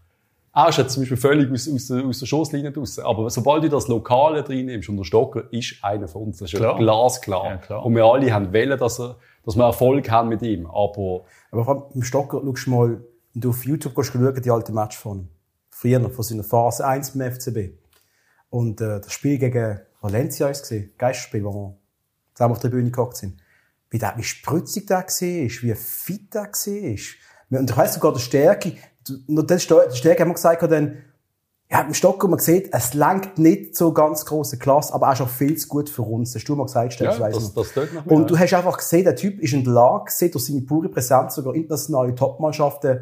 ist 0.67 0.77
jetzt 0.77 0.93
zum 0.93 1.03
Beispiel 1.03 1.17
völlig 1.17 1.51
aus, 1.51 1.69
aus, 1.71 1.88
der, 1.88 2.05
aus 2.05 2.19
der 2.19 2.25
Schusslinie 2.25 2.71
draussen. 2.71 3.03
Aber 3.05 3.29
sobald 3.29 3.63
du 3.63 3.69
das 3.69 3.88
Lokale 3.88 4.43
drin 4.43 4.65
nimmst, 4.65 4.89
und 4.89 4.97
der 4.97 5.03
Stocker 5.03 5.43
ist 5.51 5.75
einer 5.83 6.07
von 6.07 6.23
uns, 6.23 6.38
das 6.38 6.51
ist 6.51 6.57
Klar. 6.59 6.73
ja 6.73 6.77
glasklar. 6.77 7.45
Ja, 7.45 7.57
klar. 7.57 7.85
Und 7.85 7.95
wir 7.95 8.03
alle 8.05 8.33
haben 8.33 8.51
wollen, 8.53 8.77
dass, 8.77 8.99
er, 8.99 9.17
dass 9.45 9.55
wir 9.55 9.65
Erfolg 9.65 10.09
haben 10.09 10.29
mit 10.29 10.41
ihm. 10.41 10.65
Aber 10.65 11.23
Aber 11.51 11.65
vor 11.65 11.75
allem 11.75 11.83
im 11.93 12.03
Stocker, 12.03 12.41
schaust 12.43 12.67
du 12.67 12.71
mal, 12.71 13.03
wenn 13.33 13.41
du 13.41 13.49
auf 13.49 13.65
YouTube 13.65 13.95
gehst, 13.95 14.12
schauen, 14.12 14.41
die 14.41 14.51
alten 14.51 14.73
Match 14.73 14.97
von 14.97 15.29
früher, 15.69 16.09
von 16.09 16.23
seiner 16.23 16.43
Phase 16.43 16.85
1 16.85 17.17
beim 17.17 17.31
FCB. 17.31 17.77
Und 18.49 18.81
äh, 18.81 18.99
das 18.99 19.13
Spiel 19.13 19.38
gegen 19.38 19.79
Valencia 20.01 20.49
ist 20.49 20.63
gesehen, 20.63 20.93
Geistspiel, 20.97 21.43
wo 21.43 21.53
wir 21.53 21.77
zusammen 22.33 22.53
auf 22.53 22.59
der 22.59 22.69
Bühne 22.69 22.89
gehockt 22.89 23.17
sind. 23.17 23.38
Wie, 23.89 23.97
der, 23.97 24.13
wie 24.17 24.23
spritzig 24.23 24.88
der 24.88 24.99
war, 24.99 25.05
wie 25.07 25.75
fit 25.75 26.33
der 26.33 26.43
war. 26.43 27.59
Und 27.59 27.69
ich 27.69 27.77
weiss 27.77 27.93
sogar, 27.95 28.13
der 28.13 28.19
Stärke, 28.19 28.73
Sta- 29.59 29.85
der 29.85 29.95
Stärke 29.95 30.21
haben 30.21 30.29
wir 30.29 30.33
gesagt, 30.35 30.62
dann, 30.63 30.97
ja, 31.71 31.81
im 31.81 31.93
Stocker, 31.93 32.27
man 32.27 32.39
sieht, 32.39 32.73
es 32.73 32.93
langt 32.95 33.38
nicht 33.38 33.75
so 33.75 33.93
ganz 33.93 34.25
große 34.25 34.57
Klasse, 34.57 34.93
aber 34.93 35.12
auch 35.12 35.15
schon 35.15 35.27
viel 35.27 35.55
zu 35.55 35.67
gut 35.67 35.89
für 35.89 36.01
uns. 36.01 36.31
Das 36.33 36.41
hast 36.41 36.49
du 36.49 36.55
mal 36.55 36.65
gesagt, 36.65 36.93
Stefan, 36.93 37.19
ja, 37.19 37.29
das, 37.29 37.43
noch. 37.43 37.53
das 37.63 37.75
mir. 37.93 38.12
Und 38.12 38.29
du 38.29 38.38
hast 38.39 38.53
einfach 38.53 38.77
gesehen, 38.77 39.03
der 39.03 39.15
Typ 39.15 39.39
ist 39.39 39.53
in 39.53 39.63
der 39.63 39.73
Lage, 39.73 40.12
durch 40.31 40.45
seine 40.45 40.62
pure 40.62 40.89
Präsenz 40.89 41.35
sogar 41.35 41.53
internationale 41.53 42.15
Topmannschaften 42.15 43.01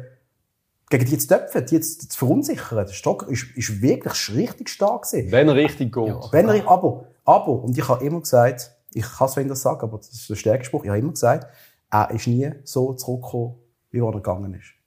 gegen 0.90 1.04
die 1.04 1.18
zu 1.18 1.28
töpfen, 1.28 1.64
die 1.66 1.74
jetzt 1.76 2.12
zu 2.12 2.18
verunsichern. 2.18 2.86
Der 2.86 2.92
Stocker 2.92 3.28
ist, 3.28 3.46
ist 3.56 3.80
wirklich 3.82 4.34
richtig 4.34 4.68
stark 4.68 5.10
gewesen. 5.10 5.32
wenn 5.32 5.48
er 5.48 5.54
richtig 5.54 5.92
geht. 5.92 6.14
Wenn 6.32 6.48
er, 6.48 6.68
aber, 6.68 7.04
aber, 7.24 7.62
und 7.62 7.76
ich 7.76 7.88
habe 7.88 8.04
immer 8.04 8.20
gesagt, 8.20 8.72
ich 8.92 9.04
kann 9.04 9.28
es 9.28 9.36
wenn 9.36 9.48
das 9.48 9.62
sagen, 9.62 9.82
aber 9.82 9.98
das 9.98 10.08
ist 10.10 10.28
der 10.30 10.34
stärkste 10.36 10.66
Spruch, 10.66 10.84
ich 10.84 10.88
habe 10.90 10.98
immer 10.98 11.12
gesagt, 11.12 11.46
er 11.90 12.10
ist 12.10 12.26
nie 12.26 12.50
so 12.64 12.94
zurückgekommen, 12.94 13.54
wie 13.90 13.98
er 14.00 14.12
gegangen 14.12 14.54
ist. 14.54 14.77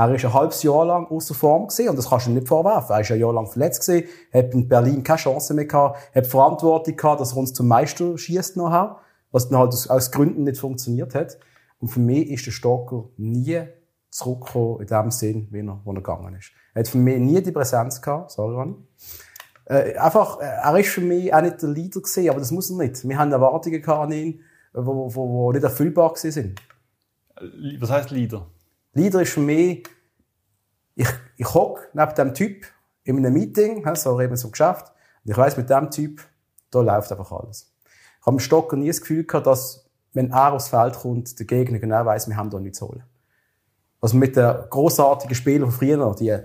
Er 0.00 0.14
ist 0.14 0.24
ein 0.24 0.32
halbes 0.32 0.62
Jahr 0.62 0.86
lang 0.86 1.06
außer 1.08 1.34
Form 1.34 1.66
gewesen, 1.66 1.90
und 1.90 1.96
das 1.96 2.08
kannst 2.08 2.24
du 2.24 2.30
ihm 2.30 2.36
nicht 2.36 2.48
vorwerfen. 2.48 2.94
Er 2.94 3.00
ist 3.02 3.10
ein 3.10 3.20
Jahr 3.20 3.34
lang 3.34 3.46
verletzt 3.46 3.86
gewesen, 3.86 4.08
hat 4.32 4.54
in 4.54 4.66
Berlin 4.66 5.02
keine 5.02 5.18
Chance 5.18 5.52
mehr 5.52 5.66
gehabt, 5.66 5.98
hat 6.14 6.26
Verantwortung 6.26 6.96
gehabt, 6.96 7.20
dass 7.20 7.32
er 7.32 7.36
uns 7.36 7.52
zum 7.52 7.68
Meister 7.68 8.16
schießt 8.16 8.56
nachher, 8.56 8.96
was 9.30 9.50
dann 9.50 9.58
halt 9.58 9.74
aus, 9.74 9.88
aus 9.88 10.10
Gründen 10.10 10.44
nicht 10.44 10.58
funktioniert 10.58 11.14
hat. 11.14 11.38
Und 11.80 11.88
für 11.88 12.00
mich 12.00 12.30
ist 12.30 12.46
der 12.46 12.52
Stocker 12.52 13.10
nie 13.18 13.60
zurückgekommen 14.10 14.80
in 14.80 14.86
dem 14.86 15.10
Sinn, 15.10 15.48
wie 15.50 15.60
er, 15.60 15.80
wo 15.84 15.90
er 15.90 15.96
gegangen 15.96 16.34
ist. 16.34 16.50
Er 16.72 16.80
hat 16.80 16.88
für 16.88 16.96
mich 16.96 17.18
nie 17.18 17.42
die 17.42 17.52
Präsenz 17.52 18.00
gehabt, 18.00 18.30
sorry, 18.30 18.54
Ronny. 18.54 18.76
Äh, 19.66 19.98
einfach, 19.98 20.40
äh, 20.40 20.44
er 20.44 20.78
ist 20.78 20.88
für 20.88 21.02
mich 21.02 21.32
auch 21.34 21.42
nicht 21.42 21.60
der 21.60 21.68
Leader 21.68 22.00
gewesen, 22.00 22.30
aber 22.30 22.38
das 22.38 22.50
muss 22.52 22.70
er 22.70 22.78
nicht. 22.78 23.06
Wir 23.06 23.18
haben 23.18 23.32
Erwartungen 23.32 23.82
gehabt 23.82 24.04
an 24.04 24.12
ihn, 24.12 24.40
wo 24.72 25.52
nicht 25.52 25.62
erfüllbar 25.62 26.14
gewesen 26.14 26.32
sind. 26.32 26.60
Was 27.80 27.90
heißt 27.90 28.10
Leader? 28.12 28.46
Leader 28.92 29.22
ist 29.22 29.32
für 29.32 29.40
mich, 29.40 29.88
ich, 30.94 31.08
ich 31.36 31.54
hock 31.54 31.88
neben 31.92 32.14
dem 32.14 32.34
Typ 32.34 32.66
in 33.04 33.18
einem 33.18 33.32
Meeting, 33.32 33.84
so 33.94 34.18
wir 34.18 34.34
zum 34.34 34.50
Geschäft, 34.50 34.92
und 35.24 35.30
ich 35.30 35.36
weiss, 35.36 35.56
mit 35.56 35.70
dem 35.70 35.90
Typ, 35.90 36.22
da 36.70 36.80
läuft 36.80 37.10
einfach 37.10 37.32
alles. 37.32 37.72
Ich 38.20 38.26
habe 38.26 38.36
im 38.36 38.40
Stocker 38.40 38.76
nie 38.76 38.88
das 38.88 39.00
Gefühl 39.00 39.24
gehabt, 39.24 39.46
dass, 39.46 39.88
wenn 40.12 40.30
er 40.30 40.52
aufs 40.52 40.68
Feld 40.68 40.94
kommt, 40.94 41.38
der 41.38 41.46
Gegner 41.46 41.78
genau 41.78 42.04
weiss, 42.04 42.28
wir 42.28 42.36
haben 42.36 42.50
da 42.50 42.58
nichts 42.58 42.78
zu 42.78 42.88
holen. 42.88 43.04
Also 44.00 44.16
mit 44.16 44.36
den 44.36 44.56
grossartigen 44.70 45.34
Spielern 45.34 45.70
von 45.70 45.78
früher, 45.78 46.14
die 46.18 46.36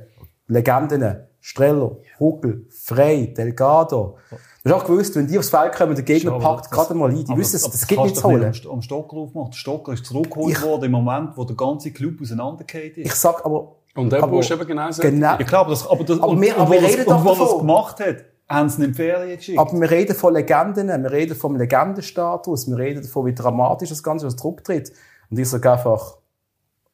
Legenden, 0.47 1.27
Streller, 1.39 1.97
Huckel, 2.19 2.67
Frey, 2.69 3.33
Delgado. 3.33 4.17
Du 4.65 4.73
hast 4.73 4.81
auch 4.81 4.85
gewusst, 4.87 5.15
wenn 5.15 5.27
die 5.27 5.37
aufs 5.37 5.49
Feld 5.49 5.73
kommen, 5.75 5.93
der 5.93 6.03
Gegner 6.03 6.31
Ja, 6.31 6.39
packt 6.39 6.65
das- 6.65 6.71
gerade 6.71 6.95
mal 6.95 7.09
ein. 7.11 7.23
Die 7.23 7.37
wissen, 7.37 7.61
das 7.71 7.85
gibt 7.87 7.99
kannst 8.01 8.03
nichts 8.03 8.13
du 8.13 8.15
zu 8.15 8.21
doch 8.21 8.29
holen. 8.39 8.49
nicht 8.49 8.65
Am, 8.65 8.71
am 8.71 8.81
Stocker 8.81 9.17
aufmachen. 9.17 9.51
Der 9.51 9.57
Stocker 9.57 9.93
ist 9.93 10.05
zurückgeholt 10.07 10.53
Ich- 10.57 10.63
worden 10.63 10.85
im 10.85 10.91
Moment, 10.91 11.29
wo 11.37 11.43
der 11.43 11.55
ganze 11.55 11.91
Club 11.91 12.19
auseinandergeht 12.19 12.97
ist. 12.97 13.05
Ich 13.05 13.13
sag 13.13 13.45
aber, 13.45 13.75
Und 13.93 14.11
der 14.11 14.23
aber- 14.23 14.31
Busch 14.31 14.49
eben 14.49 14.65
genauso. 14.65 15.03
genau, 15.03 15.37
Ja 15.37 15.43
klar, 15.43 15.61
aber 15.61 15.69
das, 15.69 15.87
aber 15.87 16.03
das, 16.03 16.17
Aber 16.19 16.29
und, 16.29 16.41
wir- 16.41 16.55
und 16.55 16.61
aber 16.61 16.69
wo 16.69 16.73
wir 16.73 16.81
das- 16.81 16.91
reden 16.97 16.99
und 17.01 17.07
doch 17.25 17.25
das 17.29 17.37
davon. 17.37 17.57
gemacht 17.59 17.99
hat, 17.99 18.15
haben 18.49 18.69
sie 18.69 18.87
die 18.87 18.93
Ferien 18.93 19.37
geschickt. 19.37 19.59
Aber 19.59 19.79
wir 19.79 19.91
reden 19.91 20.15
von 20.15 20.33
Legenden, 20.33 20.87
wir 21.03 21.11
reden 21.11 21.35
vom 21.35 21.55
Legendenstatus, 21.55 22.67
wir 22.67 22.77
reden 22.77 23.03
davon, 23.03 23.25
wie 23.27 23.35
dramatisch 23.35 23.89
das 23.89 24.01
Ganze 24.01 24.25
was 24.25 24.35
zurücktritt. 24.35 24.91
Und 25.29 25.37
ich 25.37 25.47
sage 25.47 25.71
einfach, 25.71 26.17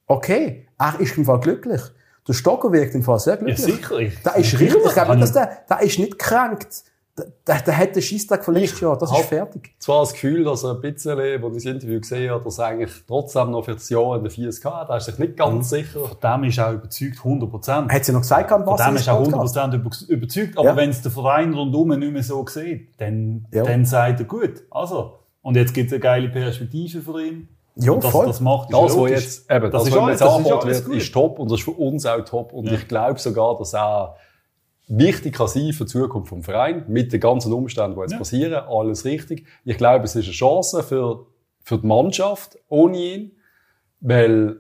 okay, 0.08 0.68
er 0.78 1.00
ist 1.00 1.18
im 1.18 1.24
Fall 1.24 1.40
glücklich. 1.40 1.82
Der 2.28 2.34
Stocker 2.34 2.72
wirkt 2.74 2.96
im 2.96 3.04
Fall 3.04 3.20
sehr 3.20 3.36
ja, 3.36 3.40
glücklich. 3.40 3.60
sicher. 3.66 3.98
Ich, 4.00 4.22
Der 4.24 4.36
ist 4.36 4.60
richtig, 4.60 4.86
ich 4.86 4.94
glaube 4.94 5.12
nicht, 5.16 5.24
dass 5.24 5.32
der, 5.32 5.58
der 5.70 5.82
ist 5.82 5.98
nicht 6.00 6.20
gekränkt, 6.20 6.84
der, 7.18 7.62
der 7.62 7.78
hat 7.78 7.96
den 7.96 8.02
Scheisstag 8.02 8.44
von 8.46 8.54
letztes 8.54 8.80
Jahr, 8.80 8.98
das 8.98 9.12
ist 9.12 9.26
fertig. 9.26 9.76
Zwar 9.80 10.00
das 10.02 10.14
Gefühl, 10.14 10.44
dass 10.46 10.64
er 10.64 10.72
ein 10.76 10.82
bisschen, 10.82 11.20
als 11.20 11.58
ich 11.58 11.64
das 11.64 11.66
Interview 11.66 12.00
gesehen 12.00 12.32
habe, 12.32 12.44
dass 12.44 12.58
er 12.58 12.66
eigentlich 12.68 12.92
trotzdem 13.08 13.52
noch 13.52 13.66
für 13.66 13.74
das 13.74 13.90
Jahr 13.90 14.16
in 14.16 14.24
der 14.24 14.32
40 14.32 14.66
hat. 14.66 14.90
Er 14.90 14.98
ist 14.98 15.06
sich 15.06 15.18
nicht 15.20 15.36
ganz 15.38 15.70
sicher. 15.70 16.00
Von 16.00 16.18
dem 16.24 16.44
ist 16.46 16.58
er 16.58 16.70
auch 16.70 16.74
überzeugt, 16.74 17.18
100 17.18 17.50
Prozent. 17.52 17.92
Hat 17.92 18.06
sie 18.06 18.14
noch 18.14 18.22
gesagt, 18.22 18.52
am 18.52 18.64
Von 18.64 18.78
dem 18.78 18.96
ist 18.96 19.08
er 19.08 19.16
Podcast? 19.18 19.58
100% 19.58 19.76
über, 19.76 19.90
überzeugt. 20.08 20.58
Aber 20.58 20.68
Ja. 20.70 20.76
wenn 20.78 20.90
es 20.90 21.02
der 21.02 21.12
Verein 21.12 21.54
rundum 21.54 21.90
nicht 21.90 22.14
mehr 22.14 22.24
so 22.24 22.46
sieht, 22.48 23.00
dann, 23.00 23.46
Ja. 23.52 23.64
dann 23.64 23.86
sagt 23.86 24.20
er, 24.22 24.26
gut, 24.26 24.64
also. 24.72 25.16
Und 25.42 25.56
jetzt 25.58 25.74
gibt 25.74 25.88
es 25.88 25.94
eine 25.94 26.00
geile 26.00 26.30
Perspektive 26.30 27.02
für 27.02 27.22
ihn. 27.22 27.50
Ja, 27.76 27.94
Und 27.94 28.04
dass 28.04 28.12
voll. 28.12 28.26
er 28.26 28.28
das 28.28 28.42
macht, 28.42 28.70
ist 28.70 28.74
Das, 28.74 28.82
was 28.84 28.96
logisch. 28.96 29.12
jetzt, 29.24 29.52
eben, 29.52 29.62
das, 29.72 29.72
Das 29.72 29.88
ist 29.88 29.96
was 29.98 30.10
jetzt 30.10 30.22
das 30.22 30.30
alles 30.30 30.86
wird, 30.88 30.96
ist 30.98 31.14
top 31.14 31.40
und 31.40 31.52
das 31.52 31.60
ist 31.60 31.66
für 31.66 31.72
uns 31.72 32.06
auch 32.06 32.20
top. 32.26 32.54
Und 32.54 32.68
Ja. 32.68 32.74
ich 32.74 32.88
glaube 32.88 33.20
sogar, 33.20 33.58
dass 33.58 33.74
er 33.74 34.16
wichtig 34.98 35.36
kann 35.36 35.48
sein 35.48 35.74
für 35.74 35.86
die 35.86 35.92
Zukunft 35.92 36.30
vom 36.30 36.44
Verein, 36.44 36.86
mit 36.88 37.14
den 37.14 37.20
ganzen 37.20 37.54
Umständen, 37.54 37.96
die 37.96 38.02
jetzt 38.02 38.12
Ja. 38.12 38.18
passieren, 38.18 38.64
alles 38.68 39.06
richtig. 39.06 39.46
Ich 39.66 39.78
glaube, 39.78 40.06
es 40.06 40.16
ist 40.16 40.26
eine 40.26 40.34
Chance 40.34 40.84
für, 40.84 41.26
für 41.64 41.78
die 41.78 41.88
Mannschaft 41.88 42.58
ohne 42.68 42.98
ihn, 42.98 43.32
weil 44.02 44.58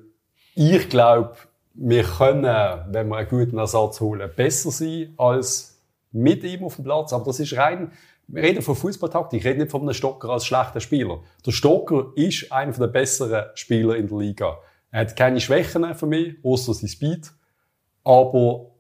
ich 0.56 0.89
glaube, 0.89 1.36
wir 1.74 2.04
können, 2.04 2.46
wenn 2.91 3.08
wir 3.08 3.17
einen 3.17 3.30
guten 3.30 3.58
Ersatz 3.58 4.00
holen, 4.02 4.30
besser 4.36 4.72
sein 4.72 5.13
als 5.17 5.80
mit 6.12 6.44
ihm 6.44 6.63
auf 6.63 6.76
dem 6.76 6.84
Platz. 6.86 7.13
Aber 7.13 7.26
das 7.26 7.39
ist 7.39 7.56
rein, 7.56 7.91
wir 8.28 8.44
reden 8.44 8.62
von 8.62 8.76
Fußballtaktik, 8.76 9.39
ich 9.41 9.46
rede 9.46 9.60
nicht 9.60 9.72
von 9.72 9.82
einem 9.82 9.94
Stocker 9.94 10.30
als 10.30 10.46
schlechter 10.46 10.80
Spieler. 10.80 11.20
Der 11.46 11.52
Stocker 11.52 12.12
ist 12.15 12.52
einer 12.52 12.72
der 12.72 12.88
besseren 12.88 13.46
Spieler 13.56 13.96
in 13.96 14.08
der 14.08 14.17
Liga. 14.17 14.58
Er 14.91 15.02
hat 15.02 15.15
keine 15.15 15.39
Schwächen 15.39 15.96
für 15.96 16.06
mich, 16.06 16.36
außer 16.44 16.74
sein 16.74 16.89
Speed. 16.89 17.32
Aber 18.04 18.70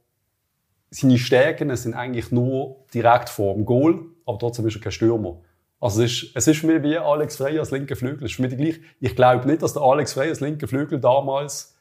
seine 0.91 1.17
Stärken 1.17 1.75
sind 1.75 1.93
eigentlich 1.93 2.31
nur 2.31 2.85
direkt 2.93 3.29
vor 3.29 3.55
dem 3.55 3.65
Goal, 3.65 4.05
aber 4.25 4.37
trotzdem 4.37 4.67
ist 4.67 4.75
er 4.75 4.81
kein 4.81 4.91
Stürmer. 4.91 5.39
Also 5.79 6.03
es 6.03 6.11
ist, 6.11 6.35
es 6.35 6.47
ist 6.47 6.59
für 6.59 6.67
mich 6.67 6.83
wie 6.83 6.97
Alex 6.97 7.37
Frey 7.37 7.57
als 7.57 7.71
linker 7.71 7.95
Flügel. 7.95 8.25
Es 8.25 8.31
ist 8.31 8.35
für 8.35 8.43
mich 8.43 8.55
gleich. 8.55 8.81
Ich 8.99 9.15
glaube 9.15 9.47
nicht, 9.47 9.63
dass 9.63 9.73
der 9.73 9.81
Alex 9.81 10.13
Frey 10.13 10.29
als 10.29 10.41
linker 10.41 10.67
Flügel 10.67 10.99
damals 10.99 11.75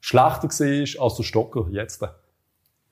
schlechter 0.00 0.48
war 0.48 1.04
als 1.04 1.14
der 1.16 1.22
Stocker 1.22 1.66
jetzt. 1.70 2.02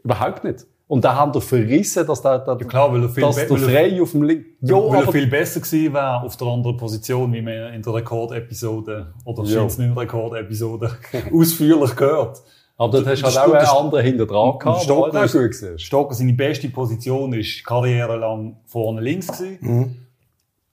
Überhaupt 0.05 0.45
nicht. 0.45 0.67
Und 0.87 1.05
da 1.05 1.15
haben 1.17 1.33
wir 1.33 1.41
verrissen, 1.41 2.07
dass 2.07 2.21
der, 2.21 2.39
der, 2.41 2.59
Ja, 2.61 2.67
klar, 2.67 2.93
weil 2.93 3.03
er 3.03 3.09
viel, 3.09 3.23
dass 3.23 3.37
der 3.37 3.51
er, 3.51 3.57
Frey 3.57 4.01
auf 4.01 4.11
dem 4.13 4.25
linken... 4.25 4.67
Ja, 4.67 4.77
weil 4.77 5.05
er 5.07 5.13
viel 5.13 5.27
besser 5.27 5.61
gewesen 5.61 5.95
wäre 5.95 6.21
auf 6.23 6.37
der 6.37 6.47
anderen 6.49 6.77
Position, 6.77 7.33
wie 7.33 7.41
man 7.41 7.73
in 7.73 7.81
der 7.81 7.95
Rekordepisode, 7.95 9.15
oder 9.25 9.43
Ja. 9.45 9.59
scheint 9.59 9.71
es 9.71 9.79
nicht 9.79 9.97
Rekordepisode, 9.97 10.91
ausführlich 11.33 11.97
gehört. 11.97 12.43
Aber 12.83 12.93
dort 12.93 13.07
hast 13.07 13.23
du 13.23 13.27
halt 13.27 13.37
auch 13.39 13.55
einen 13.55 13.67
anderen 13.87 14.05
hinter 14.05 14.27
dran 14.27 14.59
gehabt, 14.59 14.83
Stocker 14.83 15.19
halt 15.19 15.25
ist- 15.27 15.37
auch 15.37 15.41
gut 15.41 15.63
war. 15.73 15.79
Stocker, 15.79 16.15
seine 16.15 16.33
beste 16.33 16.69
Position 16.69 17.33
ist 17.35 17.65
karrierelang 17.65 18.57
vorne 18.67 19.01
links 19.01 19.27
gewesen. 19.29 19.59
Mhm. 19.61 19.97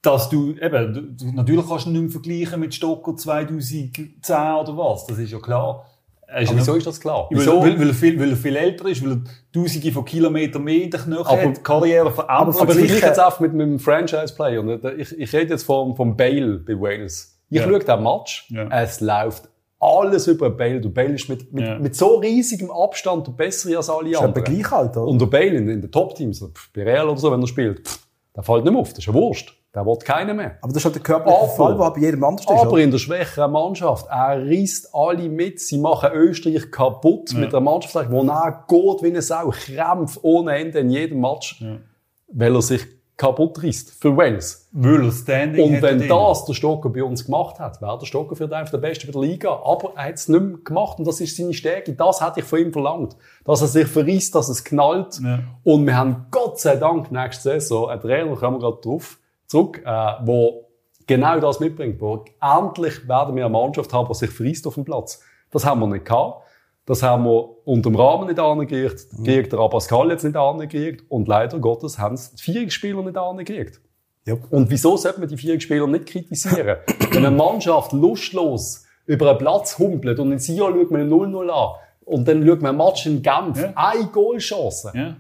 Dass 0.02 0.30
du, 0.30 0.54
eben, 0.62 1.18
du, 1.18 1.32
natürlich 1.34 1.68
kannst 1.68 1.86
du 1.86 1.90
ihn 1.90 1.94
nicht 1.94 2.02
mehr 2.04 2.12
vergleichen 2.12 2.60
mit 2.62 2.74
Stocker 2.74 3.16
2010 3.18 4.14
oder 4.24 4.78
was, 4.78 5.06
das 5.08 5.18
ist 5.18 5.32
ja 5.32 5.40
klar. 5.40 5.86
Ist 6.40 6.50
Aber 6.52 6.60
wieso 6.60 6.76
ist 6.76 6.86
das 6.86 7.00
klar? 7.02 7.28
Weil, 7.32 7.40
Wieso? 7.40 7.60
weil, 7.62 7.80
weil, 7.80 7.88
er 7.88 7.94
viel, 7.96 8.20
weil 8.20 8.30
er 8.30 8.36
viel 8.38 8.56
älter 8.56 8.86
ist, 8.88 9.04
weil 9.04 9.14
er 9.14 9.22
tausende 9.52 9.92
von 9.92 10.06
Kilometern 10.06 10.64
mehr 10.64 10.84
in 10.84 10.92
den 10.92 11.02
Knochen 11.02 11.26
Aber- 11.26 11.42
hat, 11.42 11.58
die 11.58 11.62
Karriere 11.64 12.12
verändert. 12.12 12.38
aber 12.56 12.62
Aber 12.62 12.72
vergleich 12.74 13.02
jetzt 13.02 13.20
einfach 13.20 13.40
mit, 13.40 13.54
mit 13.54 13.64
einem 13.66 13.80
Franchise-Player. 13.80 14.62
Und 14.62 14.86
Ich, 15.00 15.18
ich 15.18 15.34
rede 15.34 15.54
jetzt 15.54 15.64
vom, 15.64 15.96
vom 15.96 16.16
Bale 16.16 16.60
bei 16.60 16.74
Wales. 16.80 17.36
Ich 17.50 17.58
Ja. 17.58 17.64
schaue 17.68 17.80
den 17.80 18.04
Match, 18.04 18.48
Ja. 18.52 18.68
es 18.70 19.02
läuft 19.02 19.50
alles 19.80 20.28
über 20.28 20.50
Bale. 20.50 20.82
Der 20.82 20.90
Bale 20.90 21.14
ist 21.16 21.30
mit, 21.30 21.52
mit, 21.54 21.66
Ja. 21.66 21.80
mit 21.80 21.96
so 21.96 22.16
riesigem 22.18 22.70
Abstand 22.72 23.28
der 23.28 23.32
bessere 23.32 23.78
als 23.78 23.90
alle 23.90 24.10
Ist 24.10 24.18
aber 24.18 24.28
anderen. 24.28 24.44
gleich 24.56 24.72
alt, 24.72 24.98
oder? 24.98 25.08
Und 25.08 25.20
der 25.22 25.28
Bale 25.28 25.46
in, 25.58 25.70
in 25.70 25.82
den 25.82 25.92
Top-Teams, 25.92 26.44
bei 26.74 26.84
Real 26.84 27.08
oder 27.10 27.18
so, 27.20 27.32
wenn 27.32 27.42
er 27.42 27.48
spielt, 27.48 27.88
pff, 27.88 28.00
der 28.36 28.44
fällt 28.44 28.64
nicht 28.66 28.74
mehr 28.74 28.82
auf. 28.82 28.90
Das 28.90 29.00
ist 29.00 29.06
ja 29.08 29.14
Wurscht. 29.14 29.56
Der 29.74 29.86
will 29.86 29.98
keiner 29.98 30.34
mehr. 30.34 30.58
aber 30.62 30.74
das 30.74 30.78
ist 30.78 30.86
halt 30.86 30.96
der 30.96 31.04
körperliche 31.04 31.38
Aber- 31.44 31.48
Fall, 31.50 31.78
der 31.78 31.92
bei 31.92 32.00
jedem 32.00 32.24
anders 32.24 32.44
ist. 32.44 32.50
Aber 32.52 32.72
oder? 32.72 32.82
in 32.82 32.90
der 32.90 32.98
schwächeren 32.98 33.52
Mannschaft, 33.52 34.08
er 34.10 34.44
reißt 34.44 34.90
alle 34.96 35.30
mit. 35.30 35.60
Sie 35.60 35.78
machen 35.78 36.10
Österreich 36.12 36.72
kaputt 36.72 37.34
mit 37.36 37.54
einer 37.54 37.62
Mannschaft, 37.62 38.10
wo 38.10 38.24
er 38.24 38.66
geht 38.68 39.04
wie 39.04 39.08
eine 39.08 39.22
Sau, 39.22 39.52
Krämpf 39.52 40.18
ohne 40.24 40.56
Ende 40.58 40.80
in 40.80 40.90
jedem 40.90 41.22
Match, 41.22 41.64
weil 42.34 42.56
er 42.56 42.62
sich 42.64 42.82
kaputt 43.20 43.62
reißt 43.62 44.02
für 44.02 44.16
Wales. 44.16 44.70
weil 44.72 45.04
er 45.04 45.12
Standing 45.12 45.66
Und 45.66 45.82
wenn 45.82 46.08
das 46.08 46.46
der 46.46 46.54
Stocker 46.54 46.90
bei 46.90 47.04
uns 47.04 47.26
gemacht 47.26 47.60
hat, 47.60 47.82
wäre 47.82 48.00
der 48.00 48.06
Stocker 48.06 48.34
für 48.38 48.46
einfach 48.46 48.72
der 48.72 48.78
Beste 48.78 49.08
bei 49.08 49.12
der 49.12 49.22
Liga. 49.22 49.50
Aber 49.62 49.92
er 49.98 50.06
hat 50.06 50.16
es 50.16 50.30
nicht 50.30 50.42
mehr 50.42 50.58
gemacht 50.64 51.00
und 51.00 51.06
das 51.06 51.20
ist 51.20 51.36
seine 51.36 51.54
Stärke. 51.54 51.92
Das 51.92 52.26
hätte 52.26 52.40
ich 52.40 52.46
von 52.46 52.60
ihm 52.60 52.72
verlangt. 52.72 53.18
Dass 53.44 53.62
er 53.62 53.68
sich 53.68 53.88
verrißt, 53.88 54.34
dass 54.34 54.48
es 54.48 54.64
knallt. 54.64 55.20
Ja. 55.22 55.40
Und 55.66 55.86
wir 55.86 55.98
haben 55.98 56.28
Gott 56.32 56.62
sei 56.62 56.78
Dank 56.78 57.12
nächste 57.12 57.60
Saison 57.60 57.90
einen 57.90 58.00
Trainer, 58.00 58.36
kommen 58.38 58.56
wir 58.56 58.70
gerade 58.70 58.82
drauf, 58.82 59.20
zurück, 59.48 59.82
äh, 59.86 60.14
wo 60.24 60.70
genau 61.06 61.42
das 61.42 61.60
mitbringt. 61.60 62.00
Wo 62.00 62.24
endlich 62.42 63.06
werden 63.06 63.36
wir 63.36 63.46
eine 63.46 63.52
Mannschaft 63.52 63.92
haben, 63.92 64.08
die 64.08 64.14
sich 64.14 64.30
verrißt 64.30 64.66
auf 64.66 64.76
dem 64.76 64.86
Platz. 64.86 65.22
Das 65.52 65.66
haben 65.66 65.82
wir 65.82 65.88
nicht 65.88 66.06
gehabt. 66.06 66.46
Das 66.90 67.04
haben 67.04 67.24
wir 67.26 67.50
unter 67.68 67.92
dem 67.92 67.96
Rahmen 67.96 68.26
nicht 68.28 68.40
angekriegt, 68.40 69.06
Mhm. 69.14 69.24
gekriegt, 69.24 69.54
der 69.54 69.60
Abascal 69.60 70.10
jetzt 70.10 70.24
nicht 70.24 70.36
angekriegt 70.36 71.06
und 71.08 71.28
leider 71.28 71.60
Gottes 71.60 72.00
haben 72.00 72.16
es 72.16 72.34
die 72.34 72.42
vier 72.42 72.70
Spieler 72.72 73.04
nicht 73.04 73.16
angekriegt. 73.16 73.80
Ja. 74.26 74.36
Und 74.50 74.72
wieso 74.72 74.98
sollte 74.98 75.20
man 75.20 75.30
die 75.30 75.38
vier 75.38 75.62
Spieler 75.62 75.86
nicht 75.86 76.08
kritisieren? 76.08 76.78
Wenn 77.12 77.26
eine 77.28 77.36
Mannschaft 77.36 77.94
lustlos 77.94 78.86
über 79.06 79.30
einen 79.30 79.38
Platz 79.38 79.78
humpelt 79.78 80.20
und 80.20 80.32
in 80.32 80.40
Sion 80.40 80.74
schaut 80.74 80.90
man 80.90 81.02
ein 81.02 81.10
0-0 81.10 81.50
an 81.52 81.76
und 82.06 82.28
dann 82.28 82.44
schaut 82.46 82.62
man 82.64 82.70
einen 82.70 82.78
Match 82.80 83.06
in 83.06 83.22
Genf, 83.22 83.62
Ja. 83.62 83.72
eine 83.76 84.06
Goalchance. 84.08 84.92
Ja. 84.96 85.16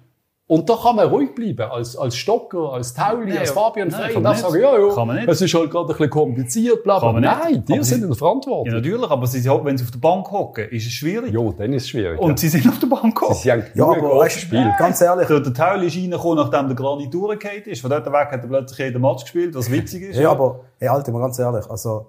Und 0.51 0.67
da 0.67 0.75
kann 0.81 0.95
man 0.95 1.07
ruhig 1.07 1.35
bleiben, 1.35 1.62
als, 1.69 1.95
als 1.95 2.15
Stocker, 2.17 2.73
als 2.73 2.95
Tauli, 2.95 3.27
Nein, 3.29 3.38
als 3.38 3.51
Fabian 3.51 3.88
nein, 3.89 3.99
Frey. 4.01 4.07
kann 4.13 4.17
Und 4.17 4.23
man 4.23 4.33
dann 4.33 4.41
nicht. 4.41 4.51
sagen, 4.51 4.62
ja, 4.63 4.79
ja, 4.88 4.95
Kann 4.95 5.07
man 5.07 5.15
nicht. 5.17 5.29
es 5.29 5.41
ist 5.41 5.53
halt 5.53 5.69
gerade 5.69 5.85
ein 5.85 5.88
bisschen 5.89 6.09
kompliziert, 6.09 6.83
bla, 6.83 6.97
bla. 6.97 7.12
Nein, 7.19 7.63
die 7.67 7.73
Aber 7.73 7.83
sind 7.83 7.97
sie- 7.99 8.01
in 8.01 8.07
der 8.09 8.17
Verantwortung. 8.17 8.65
ja, 8.65 8.73
natürlich, 8.73 9.12
aber 9.12 9.27
sie, 9.27 9.45
wenn 9.63 9.77
sie 9.77 9.83
auf 9.83 9.91
der 9.91 9.99
Bank 9.99 10.31
hocken, 10.31 10.67
ist 10.69 10.88
es 10.88 10.91
schwierig. 10.91 11.31
Ja, 11.31 11.51
dann 11.55 11.71
ist 11.73 11.83
es 11.83 11.89
schwierig. 11.89 12.19
Und 12.19 12.39
sie 12.39 12.49
sind 12.49 12.67
auf 12.67 12.79
der 12.79 12.88
Bank 12.88 13.03
ja. 13.03 13.09
gehockt. 13.12 13.35
sie 13.35 13.51
haben 13.51 13.63
Ja, 13.75 13.85
aber 13.85 14.17
weißt, 14.17 14.35
gespielt. 14.38 14.71
ganz 14.79 14.99
ehrlich, 15.01 15.27
Der, 15.27 15.39
der 15.39 15.53
Tauli 15.53 15.85
ist 15.85 15.95
reingekommen, 15.95 16.38
nachdem 16.38 16.67
der 16.67 16.75
Granit 16.75 17.13
durchgefallen 17.13 17.63
ist. 17.65 17.81
Von 17.81 17.91
dort 17.91 18.07
weg 18.07 18.13
hat 18.31 18.41
er 18.41 18.47
plötzlich 18.47 18.79
jeden 18.79 19.01
Match 19.03 19.21
gespielt, 19.21 19.53
was 19.53 19.69
witzig 19.71 20.01
ist. 20.01 20.17
ja, 20.17 20.31
aber, 20.31 20.62
hey, 20.79 20.88
Alter, 20.88 21.12
mal 21.12 21.19
ganz 21.19 21.38
ehrlich, 21.38 21.69
also, 21.69 22.07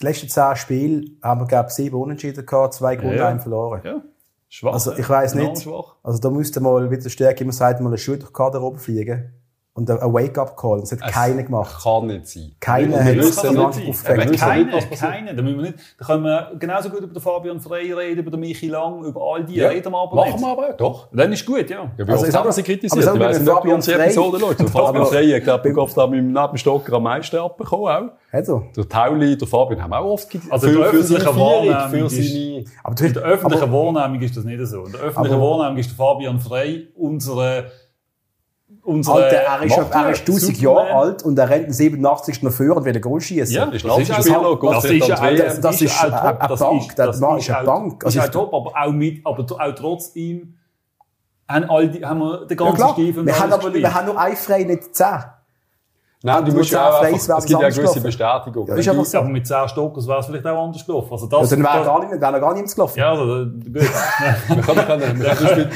die 0.00 0.04
letzten 0.04 0.28
zehn 0.28 0.54
Spiele 0.54 1.06
haben 1.22 1.40
wir, 1.40 1.46
glaube 1.46 1.68
ich, 1.70 1.74
sieben 1.74 1.96
Unentschieden 1.96 2.44
gehabt, 2.44 2.74
zwei 2.74 2.94
gewonnen, 2.96 3.16
Ja. 3.16 3.28
einen 3.28 3.40
verloren. 3.40 3.80
Ja. 3.84 4.02
Schwach. 4.48 4.72
Also, 4.72 4.92
ich 4.96 5.08
Enorm 5.34 5.52
nicht. 5.52 5.62
Schwach. 5.62 5.96
Also, 6.02 6.18
da 6.18 6.30
müsste 6.30 6.60
mal 6.60 6.90
wieder 6.90 7.08
stärker, 7.10 7.42
immer 7.42 7.52
sagt, 7.52 7.80
mal 7.80 7.88
eine 7.88 7.98
Schuhe 7.98 8.18
durch 8.18 8.30
die 8.30 8.34
Garderobe 8.34 8.78
fliegen. 8.78 9.32
Und 9.78 9.88
ein 9.90 10.12
Wake-up-Call. 10.12 10.80
Das 10.80 10.90
hat 10.90 11.00
keiner 11.12 11.42
gemacht. 11.44 11.80
Kann 11.82 12.06
nicht 12.08 12.26
sein. 12.26 12.50
Keiner 12.58 12.94
Wir 12.96 13.04
hat 13.04 13.16
wissen 13.16 13.34
das 13.36 13.44
nicht, 13.44 13.54
Land 13.54 13.76
wie- 13.76 13.88
aufgefängt. 13.90 14.06
wir 14.18 14.22
Aber 14.24 14.32
wissen 14.32 14.44
keine, 14.48 14.64
nicht, 14.64 14.76
was 14.76 14.86
passiert. 14.86 15.10
keine. 15.12 15.34
Da, 15.36 15.42
müssen 15.42 15.56
wir 15.56 15.62
nicht, 15.70 15.78
da 15.98 16.04
können 16.04 16.24
wir 16.24 16.52
genauso 16.58 16.90
gut 16.90 16.98
über 17.00 17.12
den 17.14 17.22
Fabian 17.22 17.60
Frey 17.60 17.92
reden, 17.92 18.18
über 18.18 18.30
den 18.32 18.40
Michi 18.40 18.68
Lang, 18.68 19.04
über 19.04 19.20
all 19.22 19.44
die 19.44 19.54
Ja. 19.54 19.68
reden 19.68 19.92
wir 19.92 19.98
aber 19.98 20.16
Machen 20.16 20.32
nicht. 20.32 20.40
wir 20.40 20.48
aber. 20.50 20.72
Doch. 20.72 21.06
Dann 21.12 21.32
ist 21.32 21.46
gut, 21.46 21.70
ja. 21.70 21.76
Ja, 21.96 22.04
Also, 22.08 22.26
ich 22.26 22.32
mal- 22.32 22.52
sie 22.52 22.60
aber 22.60 22.62
kritisiert? 22.64 23.04
sag 23.04 23.14
Ich 23.14 23.20
weiss 23.20 23.36
wenn 23.36 23.42
nicht, 23.44 23.50
ob 23.52 23.56
Fabian 23.58 23.74
unsere 23.76 23.96
Frey- 23.98 24.04
Episode 24.06 24.40
schaut. 24.40 24.58
Der 24.58 24.66
Fabian 24.66 24.96
Aber- 24.96 25.06
Frey, 25.06 25.36
ich 25.36 25.44
glaube, 25.44 25.68
ich 25.68 25.94
da 25.94 26.06
mit 26.08 26.18
dem 26.18 26.32
neben 26.32 26.46
dem 26.48 26.56
Stocker 26.56 26.92
am 26.94 27.02
meisten 27.04 27.36
abbekommen 27.36 27.86
auch. 28.10 28.12
Er? 28.32 28.42
Der 28.42 28.88
Tauli, 28.88 29.38
der 29.38 29.46
Fabian 29.48 29.82
haben 29.82 29.92
auch 29.92 30.04
oft 30.12 30.28
kritisiert. 30.28 30.52
Also 30.52 30.66
die 30.66 30.72
für, 30.74 30.84
für 30.86 31.02
seine 31.04 31.20
öffentliche 31.20 31.40
Wahrnehmung 31.40 32.08
seine... 32.10 32.64
Aber 32.82 32.94
du 32.96 33.04
In 33.06 33.12
der 33.14 33.22
öffentlichen 33.22 33.62
aber, 33.62 33.94
Wahrnehmung 33.94 34.20
ist 34.22 34.36
das 34.36 34.44
nicht 34.44 34.66
so. 34.66 34.84
In 34.84 34.92
der 34.92 35.00
öffentlichen 35.02 35.36
Aber- 35.36 35.50
Wahrnehmung 35.58 35.78
ist 35.78 35.90
der 35.90 35.96
Fabian 35.96 36.40
Frey 36.40 36.88
unsere, 36.96 37.70
unsere 38.88 39.16
Alter, 39.24 39.36
er 39.36 39.62
ist, 39.62 39.76
er 39.76 40.10
ist 40.10 40.20
1000 40.20 40.56
Superman. 40.56 40.86
Jahre 40.86 40.98
alt 40.98 41.22
und 41.22 41.38
er 41.38 41.48
rennt 41.48 41.66
am 41.66 41.72
87. 41.72 42.42
noch 42.42 42.50
vor 42.52 42.76
und 42.76 42.84
will 42.84 42.94
ein 42.94 43.00
Goal 43.00 43.20
schießen. 43.20 43.54
Ja, 43.54 43.64
Ist 43.64 43.84
das 43.84 43.98
ist 43.98 44.10
das 44.10 44.18
ist 44.26 44.28
dann 44.34 44.44
auch- 44.44 44.58
die 44.58 44.66
das- 44.66 45.60
das 45.60 45.80
ist 45.82 46.02
eine- 46.04 46.10
Bank. 46.10 46.40
Das 46.48 46.60
ist 46.60 47.50
eine 47.50 47.64
Bank. 47.66 48.00
Das 48.00 48.06
Also 48.06 48.18
ist 48.18 48.24
ich- 48.24 48.30
auch 48.36 48.50
top, 48.50 48.54
aber 48.54 48.72
auch 48.86 48.92
mit, 48.92 49.26
aber 49.26 49.42
auch 49.44 49.74
trotz 49.74 50.16
ihm 50.16 50.54
haben, 51.48 51.64
all 51.70 51.88
die, 51.88 52.04
haben 52.04 52.18
wir 52.20 52.46
den 52.46 52.48
Ja, 52.58 52.64
ganzen 52.64 52.76
klar. 52.76 52.92
Stiefel 52.92 53.26
Wir 53.26 53.38
haben 53.38 53.52
aber 53.52 53.72
wir 53.74 53.94
haben 53.94 54.06
nur 54.06 54.20
ein 54.20 54.36
Frei, 54.36 54.64
nicht 54.64 54.94
zehn. 54.94 55.06
Nein, 56.20 56.44
du 56.44 56.52
musst 56.52 56.72
ja 56.72 57.00
einfach, 57.00 57.38
es 57.38 57.44
gibt 57.44 57.50
ja 57.50 57.58
eine 57.58 57.66
anders 57.66 57.76
gewisse. 57.76 58.00
Bestätigung. 58.00 58.66
Ja, 58.66 58.74
ist 58.74 59.10
so. 59.10 59.18
aber 59.18 59.28
mit 59.28 59.46
10 59.46 59.68
Stockers 59.68 60.08
wäre 60.08 60.18
es 60.18 60.26
vielleicht 60.26 60.46
auch 60.46 60.64
anders 60.64 60.84
gelaufen. 60.84 61.12
Also 61.12 61.28
Ja, 61.30 61.40
das, 61.40 61.50
dann 61.50 61.62
wäre 61.62 61.84
gar 61.84 62.00
nicht, 62.00 62.20
wäre 62.20 62.32
noch 62.32 62.40
gar 62.40 62.54
nichts 62.54 62.74
gelaufen. 62.74 62.98
ja, 62.98 63.10
also, 63.12 63.46
gut. 63.46 63.64
Wir 63.64 64.62
können, 64.62 64.90
wir, 64.90 64.96
können, 64.96 65.20
wir, 65.20 65.34
können 65.34 65.36
zum 65.36 65.46
Beispiel, 65.46 65.70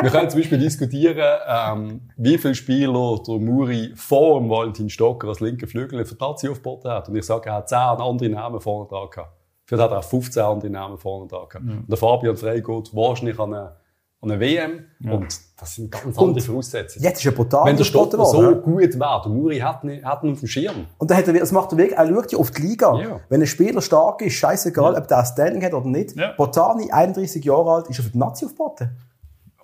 wir 0.00 0.10
können 0.10 0.30
zum 0.30 0.40
Beispiel 0.40 0.58
diskutieren, 0.58 1.38
ähm, 1.48 2.00
wie 2.16 2.38
viele 2.38 2.54
Spieler 2.54 3.18
der 3.26 3.38
Muri 3.38 3.92
vor 3.96 4.38
dem 4.38 4.48
Valentin 4.48 4.88
Stocker 4.88 5.26
als 5.26 5.40
linker 5.40 5.66
Flügel 5.66 6.04
für 6.04 6.14
Nazi 6.14 6.48
aufgeboten 6.48 6.92
hat. 6.92 7.08
Und 7.08 7.16
ich 7.16 7.26
sage, 7.26 7.48
er 7.48 7.56
hat 7.56 7.68
10 7.68 7.78
andere 7.78 8.28
Namen 8.28 8.60
vorne 8.60 8.88
dran 8.88 9.10
gehabt. 9.10 9.32
Vielleicht 9.66 9.82
hat 9.82 9.90
er 9.90 9.98
auch 9.98 10.04
15 10.04 10.42
andere 10.42 10.70
Namen 10.70 10.98
vorne 10.98 11.26
dran 11.26 11.48
gehabt. 11.48 11.64
Und 11.68 11.88
der 11.88 11.96
Fabian 11.96 12.36
Frey 12.36 12.62
geht 12.62 12.94
wahrscheinlich 12.94 13.40
an 13.40 13.54
eine, 13.54 13.76
an 14.24 14.30
eine 14.32 14.40
WM. 14.40 14.84
Und 15.08 15.38
das 15.58 15.74
sind 15.74 15.92
ganz 15.92 16.18
andere 16.18 16.40
Voraussetzungen. 16.40 17.04
Jetzt 17.04 17.20
ist 17.20 17.26
er 17.26 17.32
brutal 17.32 17.66
Wenn 17.66 17.76
der 17.76 17.84
Stocker 17.84 18.24
so 18.24 18.56
gut 18.56 18.98
wäre, 18.98 19.20
der 19.22 19.28
Muri 19.30 19.58
hat 19.58 19.84
ihn, 19.84 20.04
hat 20.04 20.22
ihn 20.24 20.32
auf 20.32 20.40
dem 20.40 20.48
Schirm. 20.48 20.86
Und 20.98 21.10
dann 21.10 21.18
hat 21.18 21.28
er, 21.28 21.34
das 21.34 21.52
macht 21.52 21.72
er 21.72 21.78
wirklich, 21.78 21.98
er 21.98 22.08
schaut 22.08 22.32
ja 22.32 22.38
auf 22.38 22.50
die 22.50 22.62
Liga. 22.62 22.98
Ja. 23.00 23.20
Wenn 23.28 23.40
ein 23.40 23.46
Spieler 23.46 23.80
stark 23.80 24.22
ist, 24.22 24.34
scheißegal, 24.34 24.94
ob 24.94 25.06
der 25.08 25.18
ein 25.18 25.26
Standing 25.26 25.64
hat 25.64 25.74
oder 25.74 25.86
nicht. 25.86 26.16
Ja. 26.16 26.32
Botani, 26.36 26.90
31 26.90 27.44
Jahre 27.44 27.70
alt, 27.70 27.88
ist 27.88 28.00
für 28.00 28.10
die 28.10 28.18
Nazi 28.18 28.46
aufgeboten. 28.46 28.90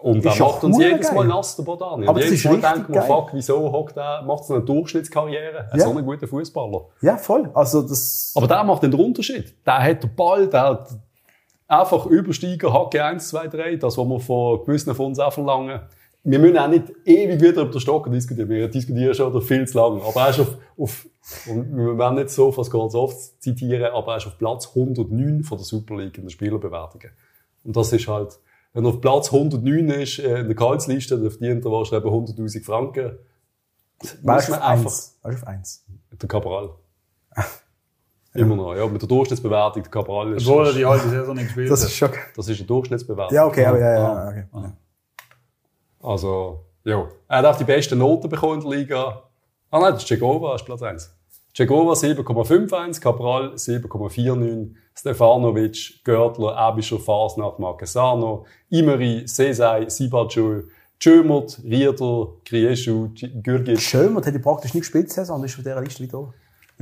Und 0.00 0.24
er 0.24 0.32
ja 0.34 0.44
macht 0.46 0.64
uns 0.64 0.78
jedes 0.78 1.12
Mal 1.12 1.18
geil. 1.18 1.28
nass, 1.28 1.56
der 1.56 1.62
Bodani. 1.62 2.06
Aber 2.06 2.14
Und 2.14 2.16
das 2.20 2.24
jedes 2.24 2.44
ist 2.44 2.62
Mal 2.62 2.62
wir, 2.88 2.94
geil. 2.94 3.02
fuck, 3.06 3.30
wieso 3.34 3.70
hockt 3.70 3.96
er, 3.98 4.22
macht 4.22 4.44
so 4.44 4.54
eine 4.54 4.62
Durchschnittskarriere? 4.64 5.68
Ja. 5.74 5.84
so 5.84 5.96
ein 5.96 6.04
guter 6.04 6.26
Fußballer. 6.26 6.86
Ja, 7.02 7.18
voll. 7.18 7.50
Also, 7.52 7.82
das, 7.82 8.32
Aber 8.34 8.46
der 8.46 8.64
macht 8.64 8.82
den 8.82 8.94
Unterschied. 8.94 9.54
Der 9.66 9.82
hat 9.82 10.02
den 10.02 10.14
Ball, 10.14 10.46
der 10.48 10.62
hat 10.62 10.88
einfach 11.70 12.06
Übersteiger, 12.06 12.72
Hacke 12.72 13.04
1, 13.04 13.28
2, 13.28 13.48
3, 13.48 13.76
das, 13.76 13.96
was 13.96 14.06
wir 14.06 14.20
von 14.20 14.64
gewissen 14.64 14.94
von 14.94 15.06
uns 15.06 15.18
auch 15.18 15.32
verlangen. 15.32 15.80
Wir 16.22 16.38
müssen 16.38 16.58
auch 16.58 16.68
nicht 16.68 16.84
ewig 17.06 17.40
wieder 17.40 17.62
über 17.62 17.70
den 17.70 17.80
Stocker 17.80 18.10
diskutieren. 18.10 18.48
Wir 18.48 18.68
diskutieren 18.68 19.14
schon 19.14 19.40
viel 19.40 19.66
zu 19.66 19.78
lange. 19.78 20.02
Aber 20.02 20.20
er 20.20 20.30
ist 20.30 20.40
auf, 20.40 20.58
auf 20.76 21.06
und 21.46 21.74
wir 21.74 21.96
werden 21.96 22.16
nicht 22.16 22.30
so 22.30 22.52
fast 22.52 22.70
ganz 22.70 22.94
oft 22.94 23.42
zitieren, 23.42 23.92
aber 23.94 24.12
er 24.12 24.16
ist 24.18 24.26
auf 24.26 24.36
Platz 24.36 24.68
109 24.68 25.44
von 25.44 25.56
der 25.56 25.64
Super 25.64 25.96
League 25.96 26.18
in 26.18 26.24
den 26.24 26.30
Spielerbewertungen. 26.30 27.10
Und 27.64 27.76
das 27.76 27.92
ist 27.92 28.06
halt, 28.06 28.38
wenn 28.74 28.84
er 28.84 28.90
auf 28.90 29.00
Platz 29.00 29.32
109 29.32 29.88
ist, 29.90 30.18
äh, 30.18 30.40
in 30.40 30.46
der 30.46 30.54
Gehaltsliste, 30.54 31.18
dann 31.18 31.30
verdient 31.30 31.64
er 31.64 31.70
wahrscheinlich 31.70 32.04
eben 32.04 32.26
100.000 32.26 32.64
Franken. 32.64 33.18
weißt 34.22 34.48
du 34.48 34.52
man 34.52 34.60
auf 34.60 34.68
einfach, 34.68 34.90
eins. 34.90 35.18
Weißt 35.22 35.38
du 35.38 35.42
auf 35.42 35.46
eins. 35.46 35.86
der 36.20 36.28
Cabral. 36.28 36.70
Immer 38.34 38.54
noch, 38.56 38.74
ja. 38.76 38.86
Mit 38.86 39.02
der 39.02 39.08
Durchschnittsbewertung, 39.08 39.82
der 39.82 39.90
Cabral 39.90 40.34
ist, 40.34 40.46
Obwohl 40.46 40.66
er 40.68 40.72
die 40.72 40.86
halbe 40.86 41.08
Saison 41.08 41.34
nicht 41.34 41.46
gespielt 41.46 41.68
Das 41.70 41.82
ist 41.82 41.94
schon, 41.96 42.10
das 42.36 42.48
ist 42.48 42.58
eine 42.58 42.66
Durchschnittsbewertung. 42.66 43.34
ja, 43.34 43.44
okay, 43.46 43.64
aber 43.66 43.78
ja, 43.80 43.92
ja, 43.92 44.12
Ah. 44.12 44.24
ja, 44.24 44.28
okay. 44.28 44.44
Ja. 44.54 44.72
Also, 46.02 46.60
ja. 46.84 47.08
Er 47.28 47.38
hat 47.38 47.44
auch 47.46 47.56
die 47.58 47.64
besten 47.64 47.98
Noten 47.98 48.28
bekommen 48.28 48.60
in 48.62 48.68
der 48.70 48.78
Liga. 48.78 49.22
Ah 49.70 49.78
nein, 49.80 49.92
das 49.92 50.02
ist 50.02 50.08
Cegova, 50.08 50.54
ist 50.54 50.64
Platz 50.64 50.82
1. 50.82 51.14
Cegova 51.54 51.92
7,51, 51.94 53.00
Cabral 53.00 53.54
7,49, 53.54 54.74
Stefanovic, 54.96 56.04
Görtler, 56.04 56.56
Abischer, 56.56 56.98
Fasnacht, 56.98 57.58
Marquesano, 57.58 58.46
Imeri, 58.68 59.22
Sesai, 59.26 59.88
Sibacul, 59.88 60.68
Tschömert, 61.00 61.60
Rieder, 61.64 62.28
Krieschu, 62.44 63.08
Gürgic. 63.42 63.80
Schön, 63.80 64.12
man 64.12 64.24
hat 64.24 64.32
ja 64.32 64.38
praktisch 64.38 64.74
nicht 64.74 64.82
gespielt, 64.82 65.10
Saison, 65.10 65.40
und 65.40 65.44
ist 65.46 65.54
von 65.54 65.64
dieser 65.64 65.80
Liste 65.80 66.02
wieder 66.02 66.18
da. 66.18 66.34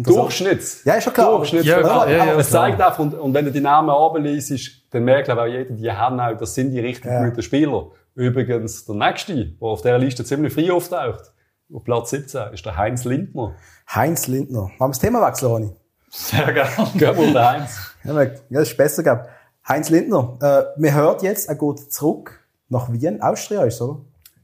Durchschnitts. 0.02 0.84
Ja, 0.84 0.94
ist 0.94 1.04
schon 1.04 1.12
klar. 1.12 1.36
Durchschnitts. 1.36 1.66
Ja, 1.66 1.80
klar, 1.80 2.08
ja, 2.10 2.24
ja, 2.26 2.34
es 2.38 2.50
zeigt 2.50 2.80
einfach, 2.80 2.98
und, 2.98 3.14
und 3.14 3.34
wenn 3.34 3.44
du 3.44 3.50
die 3.52 3.60
Namen 3.60 3.90
runterliest, 3.90 4.84
dann 4.90 5.04
merkt 5.04 5.26
glaube 5.26 5.48
ich 5.48 5.54
auch 5.54 5.58
jeder, 5.58 5.74
die 5.74 5.90
haben 5.92 6.20
auch, 6.20 6.36
das 6.36 6.54
sind 6.54 6.70
die 6.70 6.80
richtig 6.80 7.10
Ja. 7.10 7.24
guten 7.28 7.42
Spieler. 7.42 7.90
Übrigens, 8.14 8.84
der 8.84 8.94
nächste, 8.94 9.34
der 9.34 9.52
auf 9.60 9.82
dieser 9.82 9.98
Liste 9.98 10.24
ziemlich 10.24 10.52
früh 10.52 10.70
auftaucht, 10.70 11.32
auf 11.72 11.84
Platz 11.84 12.10
17, 12.10 12.52
ist 12.52 12.64
der 12.64 12.76
Heinz 12.76 13.04
Lindner. 13.04 13.54
Heinz 13.94 14.26
Lindner. 14.26 14.62
Wollen 14.62 14.78
wir 14.78 14.88
das 14.88 14.98
Thema 14.98 15.26
wechseln, 15.26 15.50
Ronny? 15.52 15.70
Sehr 16.10 16.52
gerne. 16.52 16.70
Gehen 16.94 17.16
wir 17.16 17.26
den 17.26 17.38
Heinz. 17.38 17.78
Ja, 18.04 18.24
das 18.50 18.68
ist 18.70 18.76
besser, 18.76 19.02
glaub. 19.02 19.28
Heinz 19.68 19.90
Lindner. 19.90 20.38
Äh, 20.40 20.80
man 20.80 20.94
hört 20.94 21.22
jetzt, 21.22 21.48
er 21.48 21.54
geht 21.56 21.92
zurück 21.92 22.40
nach 22.68 22.90
Wien. 22.90 23.20
Austria 23.20 23.64
ist 23.64 23.80
oder? 23.82 24.00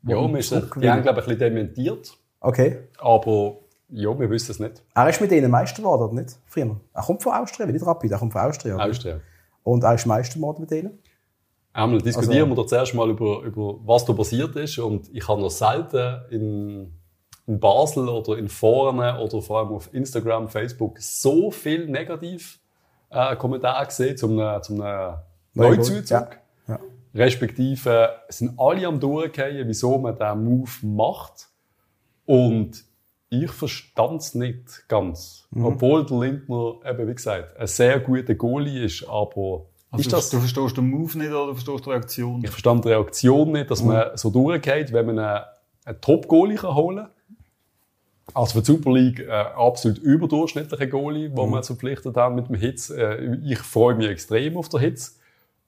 Ja, 0.07 0.17
wir 0.17 0.43
sind, 0.43 0.71
die 0.77 0.90
haben, 0.90 1.03
glaube 1.03 1.21
ich, 1.21 1.27
ein 1.27 1.38
bisschen 1.38 1.55
dementiert. 1.55 2.12
Okay. 2.40 2.79
Aber, 2.99 3.57
ja, 3.90 4.18
wir 4.18 4.31
wissen 4.31 4.51
es 4.51 4.59
nicht. 4.61 4.83
Er 4.94 5.09
ist 5.09 5.20
mit 5.20 5.31
denen 5.31 5.51
Meister 5.51 5.79
geworden, 5.83 6.03
oder 6.03 6.14
nicht? 6.14 6.37
Früher. 6.47 6.81
Er 6.92 7.03
kommt 7.03 7.23
von 7.23 7.33
Austria, 7.33 7.66
nicht 7.66 7.85
Rapid, 7.87 8.11
er 8.12 8.18
kommt 8.18 8.33
von 8.33 8.42
Austria. 8.42 8.75
oder? 8.75 8.85
Austria. 8.85 9.20
Und 9.62 9.85
er 9.85 9.94
ist 9.94 10.07
Meister 10.07 10.37
geworden 10.37 10.61
mit 10.62 10.70
denen. 10.70 10.99
Einmal 11.73 12.01
diskutieren 12.01 12.35
Also- 12.42 12.49
wir 12.51 12.55
doch 12.57 12.66
zuerst 12.66 12.94
mal 12.94 13.11
über, 13.11 13.42
über, 13.42 13.79
was 13.85 14.05
da 14.05 14.12
passiert 14.12 14.55
ist. 14.57 14.79
Und 14.79 15.12
ich 15.12 15.27
habe 15.27 15.40
noch 15.40 15.51
selten 15.51 16.20
in, 16.31 16.92
in 17.47 17.59
Basel 17.61 18.09
oder 18.09 18.38
in 18.38 18.49
Foren 18.49 18.99
oder 19.18 19.42
vor 19.42 19.59
allem 19.59 19.68
auf 19.70 19.92
Instagram, 19.92 20.49
Facebook 20.49 20.99
so 21.01 21.51
viel 21.51 21.88
negativ 21.88 22.61
äh, 23.11 23.35
Kommentare 23.37 23.87
gesehen 23.87 24.16
zum, 24.16 24.38
äh, 24.38 24.61
zum 24.62 24.81
äh, 24.83 25.12
Neuzuzug. 25.55 26.11
Ja. 26.11 26.29
Ja. 26.68 26.79
Respektive 27.14 28.11
sind 28.29 28.59
alle 28.59 28.87
am 28.87 28.99
Durchgehen, 29.01 29.66
wieso 29.68 29.99
man 29.99 30.16
diesen 30.16 30.44
Move 30.44 30.70
macht. 30.87 31.49
Und 32.27 32.85
ich 33.42 33.51
verstand 33.51 34.20
es 34.20 34.35
nicht 34.35 34.88
ganz. 34.88 35.47
Mhm. 35.51 35.64
Obwohl 35.64 36.07
der 36.07 36.18
Lindner, 36.18 36.75
eben 36.87 37.09
wie 37.09 37.14
gesagt, 37.14 37.57
ein 37.59 37.66
sehr 37.66 38.01
guter 38.01 38.35
Goalie 38.35 38.85
ist, 38.85 39.05
aber 39.09 39.66
Also 39.90 40.01
ist 40.01 40.12
das, 40.12 40.31
du 40.31 40.38
verstehst 40.38 40.77
den 40.77 40.90
Move 40.90 41.18
nicht 41.18 41.31
oder 41.31 41.47
du 41.47 41.55
verstehst 41.55 41.87
die 41.87 41.90
Reaktion? 41.90 42.40
ich 42.44 42.51
verstand 42.51 42.85
die 42.85 42.88
Reaktion 42.88 43.53
nicht, 43.53 43.70
dass 43.70 43.83
man 43.83 44.16
so 44.16 44.31
durchgeht, 44.31 44.92
wenn 44.92 45.07
man 45.07 45.18
einen, 45.18 45.44
einen 45.85 46.01
Top-Goalie 46.01 46.61
holen 46.62 46.97
kann. 46.97 47.11
Also 48.33 48.55
für 48.55 48.61
die 48.61 48.66
Super 48.66 48.92
League 48.92 49.20
äh, 49.20 49.31
absolut 49.31 49.99
überdurchschnittlicher 49.99 50.87
Goalie, 50.87 51.31
wo 51.35 51.47
wir 51.47 51.61
zu 51.62 51.75
verpflichtet 51.75 52.16
haben 52.16 52.37
mit 52.37 52.49
dem 52.49 52.55
Hitz. 52.55 52.88
Äh, 52.90 53.37
ich 53.44 53.59
freue 53.59 53.94
mich 53.94 54.09
extrem 54.09 54.57
auf 54.57 54.68
den 54.70 54.81
Hitz. 54.81 55.18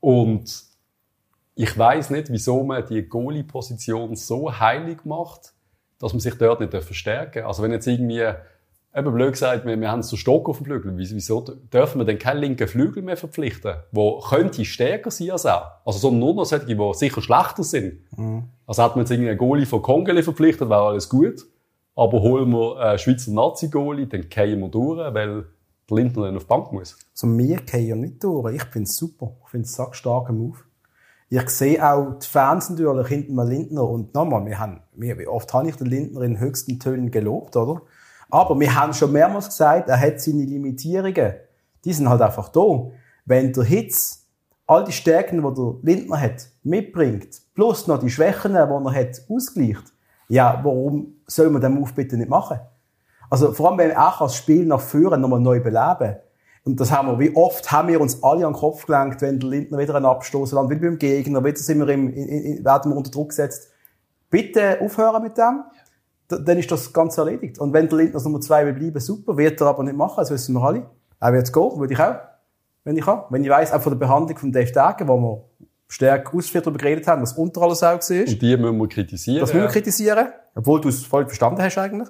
Und 0.01 0.65
ich 1.55 1.77
weiß 1.77 2.11
nicht, 2.11 2.31
wieso 2.31 2.63
man 2.65 2.85
die 2.87 3.03
Goalie-Position 3.03 4.17
so 4.17 4.59
heilig 4.59 5.05
macht, 5.05 5.53
dass 5.99 6.13
man 6.13 6.21
sich 6.21 6.35
dort 6.35 6.61
nicht 6.61 6.73
verstärken 6.73 7.41
darf. 7.41 7.49
Also 7.49 7.63
wenn 7.63 7.73
jetzt 7.73 7.87
irgendwie, 7.87 8.23
eben 8.95 9.13
blöd 9.13 9.33
gesagt, 9.33 9.67
wir, 9.67 9.79
wir 9.79 9.91
haben 9.91 10.03
so 10.03 10.17
Stock 10.17 10.49
auf 10.49 10.59
dem 10.59 10.67
Flügel, 10.67 10.97
wieso 10.97 11.41
dürfen 11.41 12.01
wir 12.01 12.05
denn 12.05 12.19
keinen 12.19 12.41
linken 12.41 12.67
Flügel 12.67 13.03
mehr 13.03 13.17
verpflichten, 13.17 13.75
wo 13.93 14.21
könnte 14.21 14.65
stärker 14.65 15.11
sein 15.11 15.31
als 15.31 15.45
er? 15.45 15.81
Also 15.85 15.99
sondern 15.99 16.21
nur 16.21 16.35
noch 16.35 16.45
solche, 16.45 16.67
die 16.67 16.93
sicher 16.95 17.21
schlechter 17.21 17.63
sind. 17.63 18.01
Also 18.67 18.83
hat 18.83 18.97
man 18.97 19.05
jetzt 19.05 19.11
irgendwie 19.11 19.31
einen 19.31 19.39
Goalie 19.39 19.67
von 19.67 19.83
Kongele 19.83 20.23
verpflichtet, 20.23 20.69
wäre 20.69 20.83
alles 20.83 21.09
gut. 21.09 21.47
Aber 21.95 22.21
holen 22.21 22.51
wir 22.51 22.79
einen 22.79 22.99
Schweizer 22.99 23.33
Nazi-Goalie, 23.33 24.07
dann 24.07 24.25
fallen 24.31 24.61
wir 24.61 24.69
durch, 24.69 25.15
weil 25.15 25.45
der 25.89 25.97
Lindner 25.97 26.27
dann 26.27 26.37
auf 26.37 26.45
die 26.45 26.49
Bank 26.49 26.73
muss. 26.73 26.97
Also 27.13 27.27
mir 27.27 27.57
gehen 27.59 27.87
ja 27.87 27.97
nicht 27.97 28.23
durch. 28.23 28.55
Ich 28.55 28.65
finde 28.65 28.89
es 28.89 28.97
super. 28.97 29.33
Ich 29.45 29.51
finde 29.51 29.67
es 29.67 29.81
einen 29.81 29.95
starker 29.95 30.33
Move. 30.33 30.59
Ich 31.29 31.49
sehe 31.51 31.85
auch 31.85 32.19
die 32.21 32.27
Fans 32.27 32.71
natürlich 32.71 33.09
hinter 33.09 33.29
dem 33.29 33.49
Lindner. 33.49 33.89
Und 33.89 34.15
nochmal, 34.15 34.47
wir 34.47 34.59
haben, 34.59 34.81
wie 34.95 35.27
oft 35.27 35.53
habe 35.53 35.69
ich 35.69 35.77
den 35.77 35.89
Lindner 35.89 36.23
in 36.23 36.39
höchsten 36.39 36.79
Tönen 36.79 37.11
gelobt, 37.11 37.57
oder? 37.57 37.83
Aber 38.31 38.59
wir 38.59 38.75
haben 38.75 38.93
schon 38.93 39.13
mehrmals 39.13 39.49
gesagt, 39.49 39.89
er 39.89 40.01
hat 40.01 40.21
seine 40.21 40.45
Limitierungen. 40.45 41.35
Die 41.85 41.93
sind 41.93 42.09
halt 42.09 42.23
einfach 42.23 42.49
da. 42.49 42.91
Wenn 43.25 43.53
der 43.53 43.65
Hitz 43.65 44.27
all 44.67 44.85
die 44.85 44.93
Stärken, 44.93 45.43
die 45.43 45.55
der 45.55 45.75
Lindner 45.83 46.21
hat, 46.21 46.49
mitbringt, 46.63 47.41
plus 47.55 47.87
noch 47.87 47.99
die 47.99 48.11
Schwächen, 48.11 48.53
die 48.53 48.59
er 48.59 48.95
hat, 48.95 49.23
ausgleicht, 49.29 49.93
ja, 50.29 50.61
warum 50.63 51.15
soll 51.27 51.51
man 51.51 51.63
den 51.63 51.75
Move 51.75 51.93
bitte 51.95 52.17
nicht 52.17 52.29
machen? 52.29 52.59
Also 53.31 53.53
vor 53.53 53.71
allem, 53.71 53.79
wenn 53.79 53.91
wir 53.91 54.01
auch 54.01 54.19
das 54.19 54.37
Spiel 54.37 54.67
nach 54.67 54.81
vorne 54.81 55.19
nochmal 55.19 55.41
neu 55.41 55.61
beleben. 55.61 56.17
Und 56.67 56.81
das 56.81 56.91
haben 56.91 57.07
wir, 57.07 57.19
wie 57.21 57.35
oft 57.37 57.71
haben 57.71 57.87
wir 57.89 58.01
uns 58.01 58.23
alle 58.25 58.45
an 58.45 58.53
den 58.53 58.59
Kopf 58.59 58.87
gelenkt, 58.87 59.23
wenn 59.23 59.39
der 59.39 59.49
Lindner 59.49 59.79
wieder 59.79 59.95
einen 59.95 60.05
Abstoß 60.05 60.51
landet, 60.51 60.79
wieder 60.81 60.91
beim 60.91 60.99
Gegner, 60.99 61.45
wieder 61.45 61.57
sind 61.59 61.79
wir 61.79 61.89
im, 61.89 62.13
in, 62.13 62.29
in, 62.29 62.65
werden 62.65 62.91
wir 62.91 62.97
unter 62.97 63.11
Druck 63.11 63.29
gesetzt. 63.29 63.71
Bitte 64.31 64.81
aufhören 64.81 65.23
mit 65.23 65.39
dem. 65.39 65.63
D- 66.29 66.43
Dann 66.45 66.59
ist 66.59 66.71
das 66.73 66.93
ganz 66.93 67.17
erledigt. 67.19 67.61
Und 67.61 67.73
wenn 67.73 67.89
der 67.89 67.99
Lindner 67.99 68.17
als 68.17 68.25
Nummer 68.25 68.41
zwei 68.41 68.67
will 68.67 68.73
bleiben, 68.73 68.99
super. 68.99 69.37
Wird 69.37 69.61
er 69.61 69.69
aber 69.69 69.85
nicht 69.85 69.97
machen, 69.97 70.17
das 70.19 70.31
wissen 70.33 70.55
wir 70.55 70.63
alle. 70.63 70.87
Er 71.21 71.33
wird 71.33 71.53
gehen, 71.53 71.79
würde 71.79 71.95
ich 71.95 72.01
auch. 72.01 72.17
Wenn 72.83 72.97
ich 72.97 73.05
kann. 73.05 73.23
Wenn 73.31 73.45
ich 73.45 73.51
weiss, 73.51 73.73
auch 73.73 73.81
von 73.81 73.93
der 73.93 73.99
Behandlung 74.01 74.37
von 74.37 74.51
Dave 74.51 74.73
Dagen, 74.73 75.07
wo 75.07 75.17
wir 75.19 75.45
stark 75.87 76.35
ausführlich 76.35 76.65
darüber 76.65 76.79
geredet 76.79 77.07
haben, 77.07 77.23
was 77.23 77.35
unter 77.35 77.63
alles 77.63 77.85
auch 77.85 77.93
war. 77.93 78.19
Und 78.27 78.43
die 78.43 78.57
müssen 78.57 78.77
wir 78.79 78.89
kritisieren. 78.89 79.41
Das 79.41 79.55
müssen 79.55 79.63
wir 79.67 79.71
kritisieren. 79.71 80.27
Obwohl 80.57 80.81
du 80.81 80.89
es 80.89 81.05
voll 81.07 81.27
verstanden 81.27 81.63
hast 81.63 81.79
eigentlich. 81.79 82.09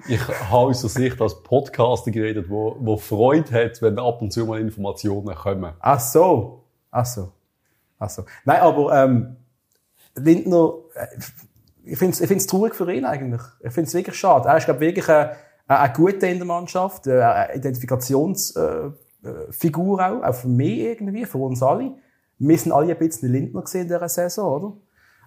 Ich 0.08 0.20
habe 0.28 0.68
aus 0.68 0.80
der 0.80 0.90
Sicht 0.90 1.20
als 1.20 1.42
Podcaster 1.42 2.10
geredet, 2.10 2.48
wo, 2.48 2.76
wo 2.80 2.96
Freude 2.96 3.52
hat, 3.52 3.82
wenn 3.82 3.98
ab 3.98 4.22
und 4.22 4.32
zu 4.32 4.46
mal 4.46 4.60
Informationen 4.60 5.34
kommen. 5.34 5.72
Ach 5.80 6.00
so. 6.00 6.64
Ach 6.90 7.06
so. 7.06 7.32
Ach 7.98 8.10
so. 8.10 8.24
Nein, 8.44 8.60
aber 8.60 9.04
ähm, 9.04 9.36
Lindner, 10.14 10.74
äh, 10.94 11.06
ich 11.84 11.98
finde 11.98 12.22
es 12.22 12.30
ich 12.30 12.46
traurig 12.46 12.74
für 12.74 12.92
ihn 12.92 13.04
eigentlich. 13.04 13.42
Ich 13.60 13.72
finde 13.72 13.88
es 13.88 13.94
wirklich 13.94 14.16
schade. 14.16 14.48
Er 14.48 14.56
ist, 14.58 14.64
glaube 14.64 14.80
wirklich 14.80 15.08
ein, 15.08 15.30
ein 15.66 15.92
guter 15.94 16.28
in 16.28 16.38
der 16.38 16.46
Mannschaft, 16.46 17.06
äh, 17.06 17.20
eine 17.22 17.54
Identifikationsfigur 17.54 18.96
äh, 20.00 20.02
auch, 20.02 20.22
auch 20.22 20.34
für 20.34 20.48
mich 20.48 20.78
irgendwie, 20.78 21.24
für 21.24 21.38
uns 21.38 21.62
alle. 21.62 21.92
Wir 22.38 22.58
sind 22.58 22.72
alle 22.72 22.92
ein 22.92 22.98
bisschen 22.98 23.32
Lindner 23.32 23.62
gesehen 23.62 23.82
in 23.82 23.88
dieser 23.88 24.08
Saison, 24.08 24.52
oder? 24.52 24.76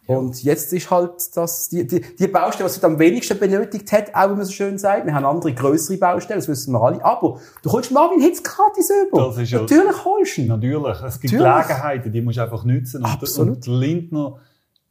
Und 0.07 0.43
jetzt 0.43 0.73
ist 0.73 0.89
halt 0.91 1.11
das, 1.35 1.69
die, 1.69 1.85
die, 1.87 2.01
die 2.01 2.27
Baustelle, 2.27 2.65
was 2.65 2.77
er 2.77 2.83
am 2.85 2.99
wenigsten 2.99 3.37
benötigt 3.39 3.91
hat, 3.93 4.13
auch 4.13 4.29
wenn 4.29 4.37
man 4.37 4.45
so 4.45 4.51
schön 4.51 4.77
sagt. 4.77 5.05
Wir 5.05 5.13
haben 5.13 5.25
andere 5.25 5.53
größere 5.53 5.97
Baustellen, 5.97 6.39
das 6.39 6.47
wissen 6.49 6.73
wir 6.73 6.81
alle. 6.81 7.03
Aber 7.05 7.39
du 7.63 7.71
holst 7.71 7.91
Marvin 7.91 8.19
Hitz 8.19 8.43
gratis 8.43 8.89
über. 9.07 9.27
Das 9.27 9.37
ist 9.37 9.51
ja- 9.51 9.61
Natürlich 9.61 10.03
holst 10.05 10.37
du 10.37 10.41
ihn. 10.41 10.47
Natürlich. 10.47 11.01
Es 11.01 11.19
gibt 11.19 11.33
Natürlich. 11.33 11.67
Gelegenheiten, 11.67 12.11
die 12.11 12.21
musst 12.21 12.37
du 12.37 12.41
einfach 12.41 12.65
nutzen. 12.65 12.97
Und, 13.05 13.11
Absolut. 13.11 13.55
Und 13.55 13.67
Lindner 13.67 14.39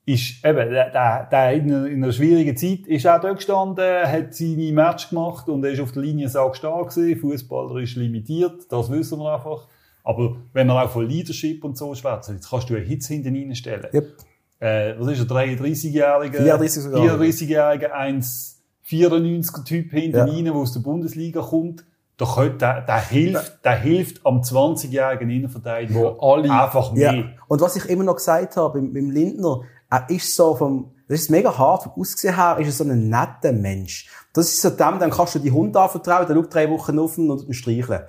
ist, 0.06 0.44
eben, 0.44 0.70
der, 0.70 1.26
der, 1.30 1.52
in, 1.52 1.64
einer, 1.72 1.86
in 1.86 2.02
einer 2.02 2.12
schwierigen 2.12 2.56
Zeit 2.56 2.86
ist 2.86 3.06
auch 3.06 3.20
da 3.20 3.32
gestanden, 3.32 3.84
hat 4.06 4.34
seine 4.34 4.72
Match 4.72 5.10
gemacht 5.10 5.48
und 5.48 5.62
er 5.64 5.72
ist 5.72 5.80
auf 5.80 5.92
der 5.92 6.02
Linie 6.02 6.28
sehr 6.28 6.54
stark 6.54 6.94
gewesen. 6.94 7.20
Fußballer 7.20 7.80
ist 7.80 7.96
limitiert, 7.96 8.62
das 8.70 8.90
wissen 8.90 9.18
wir 9.18 9.34
einfach. 9.34 9.66
Aber 10.02 10.36
wenn 10.54 10.68
wir 10.68 10.82
auch 10.82 10.88
von 10.90 11.06
Leadership 11.06 11.62
und 11.62 11.76
so 11.76 11.94
schwätzen, 11.94 12.36
jetzt 12.36 12.48
kannst 12.48 12.70
du 12.70 12.74
einen 12.76 12.86
Hitz 12.86 13.06
hinten 13.08 13.34
reinstellen. 13.36 13.88
Yep. 13.92 14.16
Äh, 14.60 14.94
was 14.98 15.08
ist 15.12 15.20
er, 15.20 15.36
33-Jähriger? 15.36 16.36
34 16.36 16.82
sogar. 16.82 17.00
34-Jähriger, 17.00 17.92
1,94er 17.92 19.64
Typ 19.64 19.90
hinten 19.90 20.16
Ja. 20.18 20.24
rein, 20.24 20.44
der 20.44 20.54
aus 20.54 20.72
der 20.72 20.80
Bundesliga 20.80 21.40
kommt. 21.42 21.84
der, 22.18 22.26
könnte, 22.26 22.58
der, 22.58 22.80
der, 22.82 23.00
hilft, 23.00 23.64
der 23.64 23.76
hilft 23.80 24.26
am 24.26 24.42
20-jährigen 24.42 25.30
Innenverteidiger 25.30 25.98
Wo 26.00 26.08
alle- 26.32 26.50
einfach 26.52 26.94
Ja. 26.94 27.12
mehr. 27.12 27.30
Und 27.48 27.62
was 27.62 27.76
ich 27.76 27.86
immer 27.88 28.04
noch 28.04 28.16
gesagt 28.16 28.58
habe 28.58 28.78
beim, 28.78 28.92
beim 28.92 29.10
Lindner, 29.10 29.62
er 29.88 30.04
ist 30.10 30.36
so 30.36 30.54
vom, 30.54 30.92
das 31.08 31.20
ist 31.22 31.30
mega 31.30 31.56
hart, 31.56 31.84
vom 31.84 31.92
Aussehen 31.96 32.36
her 32.36 32.58
ist 32.58 32.66
er 32.66 32.72
so 32.72 32.84
ein 32.84 33.08
netter 33.08 33.52
Mensch. 33.54 34.10
Das 34.34 34.48
ist 34.48 34.60
so 34.60 34.68
dem, 34.68 34.98
dann 34.98 35.10
kannst 35.10 35.34
du 35.34 35.38
die 35.38 35.50
Hund 35.50 35.74
anvertrauen, 35.74 36.26
der 36.26 36.34
schaut 36.36 36.52
drei 36.54 36.68
Wochen 36.68 36.98
auf 36.98 37.16
ihn 37.16 37.30
und 37.30 37.48
ihn 37.48 37.54
streicheln. 37.54 38.02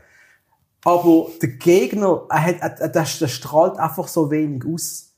Aber 0.84 1.28
der 1.42 1.50
Gegner, 1.50 2.24
er 2.30 2.44
hat, 2.44 2.56
er, 2.60 2.80
er, 2.82 2.90
der, 2.90 3.06
der 3.06 3.28
strahlt 3.30 3.78
einfach 3.80 4.10
so 4.10 4.30
wenig 4.30 4.64
aus. 4.66 5.11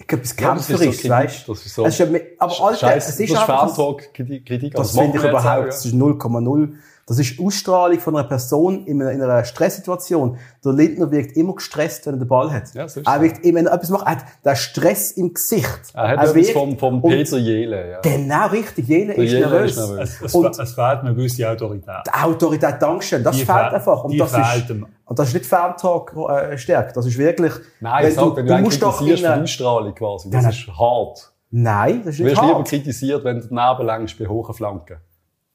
Etwas 0.00 0.34
Ja, 0.38 0.54
das 0.54 0.60
ist 0.60 0.68
so 0.68 0.74
Kämpferisches, 0.76 0.96
Kritik, 1.02 1.10
weißt 1.10 1.48
das 1.48 1.66
ist 1.66 1.74
so- 1.74 1.84
Es 1.84 1.92
ist 1.94 1.98
ja 1.98 2.06
me- 2.06 2.22
aber 2.38 2.52
Alter, 2.64 2.96
es 2.96 3.08
ist 3.08 3.18
das 3.18 3.20
ist 3.30 3.36
einfach, 3.36 3.66
Fan-Talk-Kritik. 3.66 4.46
Kritik, 4.46 4.74
das 4.74 4.92
aber 4.96 5.02
finde 5.02 5.18
ich 5.18 5.24
überhaupt, 5.24 5.68
das 5.68 5.84
ist 5.84 5.92
0,0. 5.94 6.72
Das 7.06 7.18
ist 7.18 7.40
Ausstrahlung 7.40 7.98
von 8.00 8.16
einer 8.16 8.28
Person 8.28 8.84
in 8.86 9.00
einer, 9.00 9.10
in 9.12 9.22
einer 9.22 9.42
Stresssituation. 9.42 10.36
Der 10.62 10.72
Lindner 10.74 11.10
wirkt 11.10 11.38
immer 11.38 11.54
gestresst, 11.54 12.06
wenn 12.06 12.14
er 12.14 12.18
den 12.18 12.28
Ball 12.28 12.52
hat. 12.52 12.74
Ja, 12.74 12.86
so 12.86 13.00
ist 13.00 13.06
er 13.08 13.16
es. 13.16 13.22
wirkt 13.22 13.44
immer, 13.46 13.58
wenn 13.60 13.66
er 13.66 13.72
etwas 13.72 13.88
macht, 13.90 14.04
er 14.06 14.10
hat 14.12 14.24
den 14.44 14.56
Stress 14.56 15.12
im 15.12 15.32
Gesicht. 15.32 15.80
Ja. 15.94 16.02
Er 16.04 16.08
hat 16.10 16.18
etwas 16.20 16.34
wirkt- 16.34 16.52
vom, 16.52 16.78
vom 16.78 17.02
Peter 17.02 17.38
Jele. 17.38 17.90
Ja. 17.92 18.00
Genau, 18.00 18.46
richtig. 18.48 18.86
Jene 18.88 19.14
ist 19.14 19.32
nervös. 19.32 19.70
ist 19.70 19.76
nervös. 19.78 19.98
Es, 20.16 20.20
es, 20.22 20.34
Und- 20.34 20.50
es 20.58 20.72
fehlt 20.74 21.02
mir 21.02 21.08
eine 21.08 21.14
gewisse 21.14 21.48
Autorität. 21.50 21.94
Die 22.06 22.12
Autorität, 22.24 22.74
Dankeschön, 22.78 23.24
das 23.24 23.36
Die 23.36 23.44
fehlt 23.46 23.58
fehl- 23.58 23.74
einfach. 23.74 24.04
Und 24.04 24.10
die 24.12 24.18
das, 24.18 24.30
fehlt 24.30 24.70
ist. 24.70 24.76
Und 25.08 25.18
das 25.18 25.28
ist 25.28 25.34
nicht 25.34 25.46
Fan-Talk 25.46 26.14
äh, 26.28 26.58
stärkt. 26.58 26.94
Das 26.94 27.06
ist 27.06 27.16
wirklich, 27.16 27.52
Nein, 27.80 28.02
wenn 28.02 28.10
ich 28.10 28.14
sag, 28.14 28.36
wenn 28.36 28.46
du, 28.46 28.56
du 28.56 28.62
musst 28.62 28.82
doch 28.82 29.00
in 29.00 29.24
eine, 29.24 29.42
Ausstrahlung 29.42 29.94
quasi, 29.94 30.30
das 30.30 30.42
Nein, 30.42 30.52
ist 30.52 30.78
hart. 30.78 31.32
Nein, 31.50 32.02
das 32.04 32.08
ist 32.12 32.18
Du 32.18 32.24
nicht 32.24 32.32
wirst 32.32 32.42
lieber 32.42 32.58
hart. 32.58 32.68
kritisiert, 32.68 33.24
wenn 33.24 33.40
du 33.40 33.48
daneben 33.48 33.86
längst 33.86 34.18
bei 34.18 34.26
hohen 34.26 34.54
Flanken. 34.54 34.98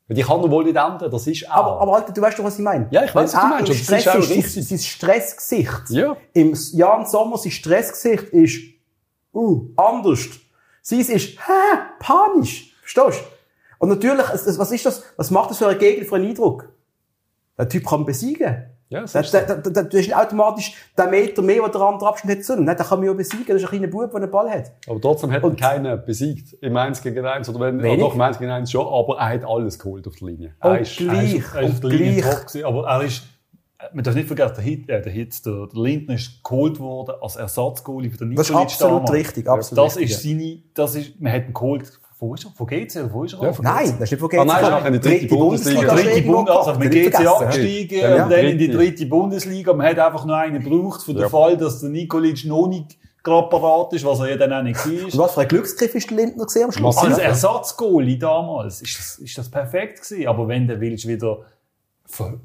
Weil 0.08 0.16
die 0.16 0.24
kann 0.24 0.42
er 0.42 0.50
wohl 0.50 0.64
nicht 0.64 0.76
ändern, 0.76 1.10
das 1.12 1.28
ist 1.28 1.50
auch. 1.52 1.56
Aber, 1.56 1.82
aber 1.82 1.96
Alter, 1.98 2.12
du 2.12 2.22
weißt 2.22 2.40
doch, 2.40 2.44
was 2.44 2.58
ich 2.58 2.66
meine. 2.66 2.88
Ja, 2.90 3.04
ich 3.04 3.14
Wenn 3.14 3.24
was 3.24 3.32
du 3.32 3.38
meinst, 3.38 3.60
und 3.60 3.70
das 3.70 3.78
Stress 3.78 4.00
ist 4.02 4.08
auch 4.08 4.22
sein, 4.24 4.38
richtig. 4.38 4.68
sein 4.68 4.80
Stressgesicht. 4.80 5.90
Ja. 5.90 6.18
Im 6.34 6.58
Jan 6.72 7.06
Sommer 7.06 7.38
sein 7.38 7.52
Stressgesicht 7.52 8.24
ist, 8.34 8.60
uh, 9.36 9.70
anders. 9.78 10.30
Sein 10.82 11.00
ist, 11.00 11.12
hä, 11.12 11.78
panisch. 12.00 12.76
Verstehst 12.82 13.20
du? 13.20 13.26
Und 13.78 13.90
natürlich, 13.90 14.26
was 14.28 14.72
ist 14.72 14.86
das, 14.86 15.04
was 15.16 15.30
macht 15.30 15.52
das 15.52 15.60
für 15.60 15.68
einen 15.68 15.78
Gegner 15.78 16.06
für 16.06 16.16
einen 16.16 16.30
Eindruck? 16.30 16.70
Der 17.58 17.70
Typ 17.70 17.86
kann 17.86 18.04
besiegen. 18.04 18.73
Ja, 18.94 19.02
das 19.02 19.12
Der, 19.14 19.22
ist 19.22 19.34
der, 19.34 19.44
der, 19.46 19.58
der, 19.58 19.72
du 19.84 19.98
hast 19.98 20.06
nicht 20.06 20.16
automatisch 20.16 20.74
den 20.98 21.10
Meter 21.10 21.42
mehr, 21.42 21.62
den 21.64 21.72
der 21.72 21.82
andere 21.82 22.10
Abschnitt 22.10 22.48
hat. 22.48 22.60
Nein, 22.60 22.78
den 22.78 22.86
kann 22.86 23.00
man 23.00 23.08
ja 23.08 23.14
besiegen. 23.14 23.46
Das 23.48 23.58
ist 23.58 23.64
ein 23.64 23.70
kleiner 23.70 23.88
Bub, 23.88 24.12
der 24.12 24.22
einen 24.22 24.32
Ball 24.32 24.50
hat. 24.50 24.72
Aber 24.88 25.02
trotzdem 25.02 25.32
hat 25.32 25.44
Und- 25.44 25.60
keiner 25.60 25.98
besiegt 25.98 26.54
im 26.62 26.78
1 26.78 27.02
gegen 27.02 27.26
1. 27.26 27.50
Oder 27.50 27.60
wenn, 27.60 27.80
oder 27.80 27.98
doch 27.98 28.14
im 28.16 28.22
1 28.22 28.38
gegen 28.40 28.52
1 28.52 28.72
schon, 28.72 28.86
aber 28.88 29.18
er 29.20 29.30
hat 29.30 29.46
alles 29.46 29.80
geholt 29.80 30.08
auf 30.08 30.16
der 30.16 30.28
Linie. 30.28 30.54
Und 30.62 30.72
Er 30.72 30.80
ist, 30.80 31.00
Er 31.02 31.08
gleich, 31.08 31.34
ist, 31.36 31.56
er 31.56 31.62
ist 31.64 31.70
auf 31.70 31.74
und 31.76 31.84
der 31.84 31.90
Linie 31.90 32.22
gleich. 32.22 32.40
gewesen, 32.46 32.66
aber 32.66 32.88
er 32.88 33.02
ist, 33.04 33.24
man 33.94 34.04
darf 34.04 34.16
nicht 34.16 34.28
vergessen, 34.28 34.54
der 34.56 34.64
Hit, 34.64 34.90
äh, 34.90 35.02
der 35.02 35.12
Hit, 35.12 35.46
der, 35.46 35.68
der 35.74 35.82
Lindner 35.82 36.16
ist 36.16 36.44
geholt 36.44 36.80
worden 36.80 37.16
als 37.22 37.36
Ersatzgoalie 37.36 38.10
für 38.12 38.18
den 38.18 38.36
Das 38.36 38.46
ist 38.46 38.50
Nikolic 38.52 38.72
absolut 38.72 38.94
damals. 38.94 39.12
richtig, 39.14 39.50
absolut 39.50 39.86
Das 39.86 39.98
ist 39.98 40.24
seine, 40.24 40.60
das 40.74 40.96
ist, 40.96 41.20
man 41.20 41.34
hat 41.34 41.48
ihn 41.48 41.54
geholt, 41.54 42.00
wo 42.30 42.34
ist 42.36 42.46
er? 42.46 42.52
Von 42.52 42.68
GC 42.68 42.96
oder 43.04 43.14
wo 43.14 43.24
ist 43.24 43.34
er? 43.34 43.42
Ja, 43.44 43.54
Nein, 43.62 43.96
das 44.00 44.12
ist 44.12 44.12
nicht 44.12 44.20
von 44.20 44.40
Ah, 44.40 44.46
nein, 44.46 44.64
ist 44.64 44.70
nachher 44.70 44.88
in 44.88 44.94
die 44.94 45.00
dritte 45.00 45.28
Bundesliga. 45.36 45.94
ist 45.94 46.06
dritte 46.06 46.22
Bund, 46.24 46.50
also 46.50 46.80
mit 46.80 46.92
GC 46.92 47.16
abgestiegen 47.28 48.00
Ja, 48.00 48.24
und 48.24 48.30
dann 48.32 48.40
in 48.46 48.58
die 48.58 48.68
dritte. 48.68 48.78
dritte 48.78 49.06
Bundesliga. 49.06 49.74
Man 49.74 49.88
hat 49.88 50.00
einfach 50.00 50.26
nur 50.26 50.36
einen 50.38 50.62
gebraucht 50.64 51.04
für 51.04 51.14
den 51.14 51.22
Ja. 51.24 51.30
Fall, 51.30 51.58
dass 51.58 51.80
der 51.82 51.90
Nikolic 51.90 52.46
noch 52.46 52.68
nicht 52.68 52.98
gerade 53.24 53.48
parat 53.50 53.94
ist, 53.94 54.04
was 54.06 54.20
er 54.20 54.30
ja 54.32 54.36
dann 54.38 54.52
auch 54.54 54.64
nicht 54.64 54.86
Und 54.86 55.14
war. 55.18 55.26
was 55.26 55.34
für 55.34 55.42
ein 55.42 55.48
Glücksgriff 55.48 55.96
ist 55.96 56.10
der 56.10 56.18
Lindner 56.18 56.46
gesehen 56.46 56.66
am 56.66 56.72
Schluss? 56.72 56.98
Als. 56.98 57.18
Ersatzgoalie 57.18 58.18
damals 58.18 58.82
ist 58.82 58.98
das, 59.00 59.20
ist 59.20 59.38
das 59.38 59.50
perfekt 59.50 60.02
gewesen. 60.02 60.28
Aber 60.28 60.48
wenn 60.48 60.68
du 60.68 60.80
willst 60.82 61.08
wieder, 61.08 61.40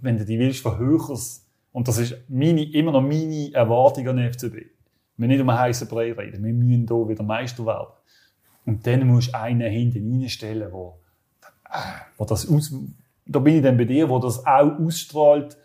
wenn 0.02 0.16
du 0.18 0.24
die 0.24 0.38
willst 0.38 0.60
verhöchern, 0.60 1.18
und 1.72 1.86
das 1.86 1.98
ist 1.98 2.14
meine, 2.28 2.62
immer 2.72 2.92
noch 2.92 3.02
meine 3.02 3.50
Erwartung 3.52 4.08
an 4.08 4.16
den 4.16 4.32
FCB. 4.32 4.66
Wir 5.16 5.28
nicht 5.28 5.40
um 5.40 5.48
einen 5.48 5.58
heißen 5.58 5.88
Brei 5.88 6.12
reden. 6.12 6.44
Wir 6.44 6.52
müssen 6.52 6.86
hier 6.88 7.08
wieder 7.08 7.22
Meister 7.24 7.66
werden. 7.66 7.88
Und 8.68 8.86
dann 8.86 9.06
musst 9.06 9.32
du 9.32 9.38
einen 9.38 9.70
hinten 9.70 10.20
reinstellen, 10.20 10.70
wo, 10.70 10.98
wo 12.18 12.24
das 12.24 12.48
aus, 12.50 12.72
da 13.26 13.38
bin 13.38 13.56
ich 13.56 13.62
dann 13.62 13.76
bei 13.78 13.84
dir, 13.84 14.08
wo 14.08 14.18
das 14.18 14.44
auch 14.46 14.78
ausstrahlt 14.78 15.56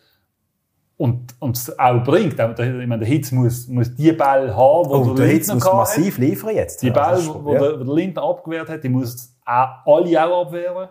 und, 0.98 1.36
und 1.40 1.58
es 1.58 1.78
auch 1.78 2.04
bringt. 2.04 2.40
Der- 2.40 2.52
Ich 2.58 2.88
meine, 2.88 3.00
der 3.00 3.08
Hitz 3.08 3.32
muss, 3.32 3.68
muss 3.68 3.94
die 3.96 4.12
Ball 4.14 4.50
haben, 4.56 4.90
wo 4.90 5.12
Oh, 5.12 5.14
der 5.16 5.28
Hitz 5.28 5.48
Lindner 5.48 5.56
muss 5.56 5.74
massiv 5.74 6.18
liefern 6.18 6.56
jetzt. 6.56 6.82
die 6.82 6.88
Ja, 6.88 6.94
das 6.94 7.22
ist- 7.24 7.34
wo 7.34 7.54
ja. 7.54 7.60
der, 7.60 7.80
wo 7.80 7.84
der 7.84 7.94
Lindner 7.94 8.24
abgewehrt 8.24 8.70
hat, 8.70 8.84
die 8.84 8.90
muss 8.90 9.36
auch, 9.46 9.68
alle 9.86 10.26
auch 10.26 10.46
abwehren. 10.48 10.88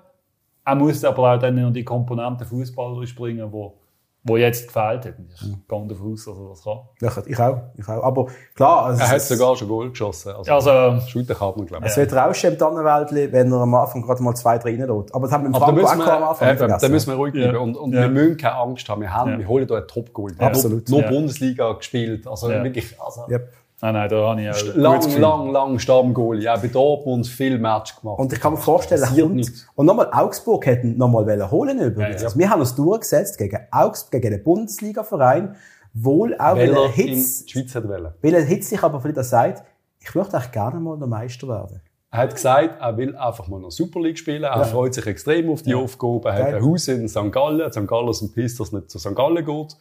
Er 0.64 0.74
muss 0.76 1.02
aber 1.04 1.34
auch 1.34 1.38
dann 1.38 1.54
noch 1.54 1.72
die 1.72 1.82
Komponente 1.84 2.44
Fußballer 2.44 3.06
springen, 3.06 3.50
wo, 3.50 3.78
wo 4.24 4.36
jetzt 4.36 4.68
gefehlt 4.68 5.04
hat. 5.06 5.14
Ich 5.34 5.40
gehe 5.40 5.86
davon 5.88 6.12
aus, 6.12 6.24
dass 6.24 6.38
er 6.38 6.48
das 6.48 6.62
kann. 6.62 6.78
Ja, 7.00 7.10
ich 7.26 7.38
auch, 7.40 7.58
ich 7.76 7.88
auch. 7.88 8.04
Aber 8.04 8.26
klar, 8.54 8.84
also 8.86 9.00
Er 9.02 9.10
hat 9.10 9.20
sogar 9.20 9.56
schon 9.56 9.66
Goal 9.68 9.90
geschossen. 9.90 10.32
Also, 10.32 10.52
Also, 10.52 11.00
Shooter 11.08 11.34
kann 11.34 11.52
man, 11.56 11.66
glaube 11.66 11.84
ich. 11.84 11.90
es 11.90 11.96
wird 11.96 12.12
rauschen 12.12 12.52
im 12.52 12.58
Tannenwäldli, 12.58 13.32
wenn 13.32 13.50
er 13.52 13.58
am 13.62 13.74
Anfang 13.74 14.02
gerade 14.02 14.22
mal 14.22 14.34
zwei, 14.36 14.58
drei 14.58 14.76
reinlässt. 14.76 15.12
Aber 15.14 15.26
das 15.26 15.32
haben 15.32 15.42
wir 15.42 15.46
im 15.48 15.52
da 15.54 15.58
Franco 15.58 15.72
müssen, 15.72 16.00
auch 16.02 16.06
am 16.08 16.22
Anfang 16.22 16.48
eben, 16.56 16.78
da 16.80 16.88
müssen 16.88 17.10
wir 17.10 17.16
ruhig 17.16 17.32
bleiben. 17.32 17.54
Ja. 17.54 17.60
Und, 17.60 17.76
und 17.76 17.92
Ja. 17.92 18.00
wir 18.02 18.08
müssen 18.10 18.36
keine 18.36 18.54
Angst 18.56 18.88
haben. 18.88 19.00
Wir, 19.00 19.12
haben, 19.12 19.32
Ja. 19.32 19.38
wir 19.38 19.48
holen 19.48 19.66
hier 19.66 19.76
einen 19.76 19.88
Top-Goal. 19.88 20.32
Absolut. 20.38 20.88
Nur, 20.88 21.00
nur 21.00 21.10
Ja. 21.10 21.16
Bundesliga 21.16 21.72
gespielt. 21.72 22.26
Also 22.28 22.50
Ja. 22.50 22.62
wirklich, 22.62 22.94
also, 23.00 23.22
Yep. 23.28 23.48
Nein, 23.82 23.94
nein, 23.94 24.08
da 24.08 24.28
habe 24.28 24.40
ich 24.40 24.50
auch 24.50 24.74
lang, 24.76 25.20
lang, 25.20 25.50
lang 25.50 25.78
Stammgoalie. 25.78 26.50
Auch 26.52 26.60
bei 26.60 26.68
Dortmund 26.68 27.26
viel 27.26 27.58
Match 27.58 27.96
gemacht. 27.96 28.18
Und 28.18 28.32
ich 28.32 28.40
kann 28.40 28.54
mir 28.54 28.58
vorstellen, 28.58 29.34
nichts. 29.34 29.68
und 29.74 29.86
nochmal, 29.86 30.08
Augsburg 30.12 30.64
hätten 30.64 30.96
nochmal 30.96 31.50
holen 31.50 31.78
übrigens. 31.78 32.14
Ja, 32.14 32.20
ja. 32.20 32.24
Also 32.26 32.38
wir 32.38 32.48
haben 32.48 32.60
uns 32.60 32.74
durchgesetzt 32.74 33.36
gegen 33.36 33.58
Augsburg, 33.70 34.22
gegen 34.22 34.30
den 34.30 34.42
Bundesliga-Verein, 34.42 35.56
wohl 35.92 36.34
auch, 36.38 36.56
weil 36.56 36.70
er 36.70 36.76
er 36.76 36.84
in 36.86 36.92
Hitz, 36.92 37.44
die 37.44 37.52
Schweiz 37.52 37.74
hat 37.74 37.86
wollen. 37.86 38.14
weil 38.22 38.34
er 38.34 38.42
Hitz 38.44 38.70
sich 38.70 38.82
aber 38.82 39.04
wieder 39.04 39.24
sagt, 39.24 39.64
ich 40.00 40.14
möchte 40.14 40.36
eigentlich 40.36 40.52
gerne 40.52 40.80
mal 40.80 40.98
der 40.98 41.06
Meister 41.06 41.48
werden. 41.48 41.80
Er 42.12 42.18
hat 42.18 42.34
gesagt, 42.34 42.78
er 42.78 42.96
will 42.98 43.16
einfach 43.16 43.48
mal 43.48 43.58
noch 43.58 43.70
Super 43.70 44.00
League 44.00 44.18
spielen. 44.18 44.42
Er 44.42 44.64
freut 44.66 44.92
sich 44.92 45.06
extrem 45.06 45.48
auf 45.48 45.62
die 45.62 45.74
Aufgabe. 45.74 46.28
Er 46.28 46.34
hat 46.34 46.54
ein 46.54 46.64
Haus 46.64 46.86
in 46.88 47.08
St. 47.08 47.32
Gallen. 47.32 47.72
St. 47.72 47.86
Gallen 47.86 48.12
sind 48.12 48.34
pisst, 48.34 48.60
dass 48.60 48.66
es 48.66 48.72
nicht 48.74 48.90
zu 48.90 48.98
St. 48.98 49.14
Gallen 49.14 49.42
geht. 49.42 49.76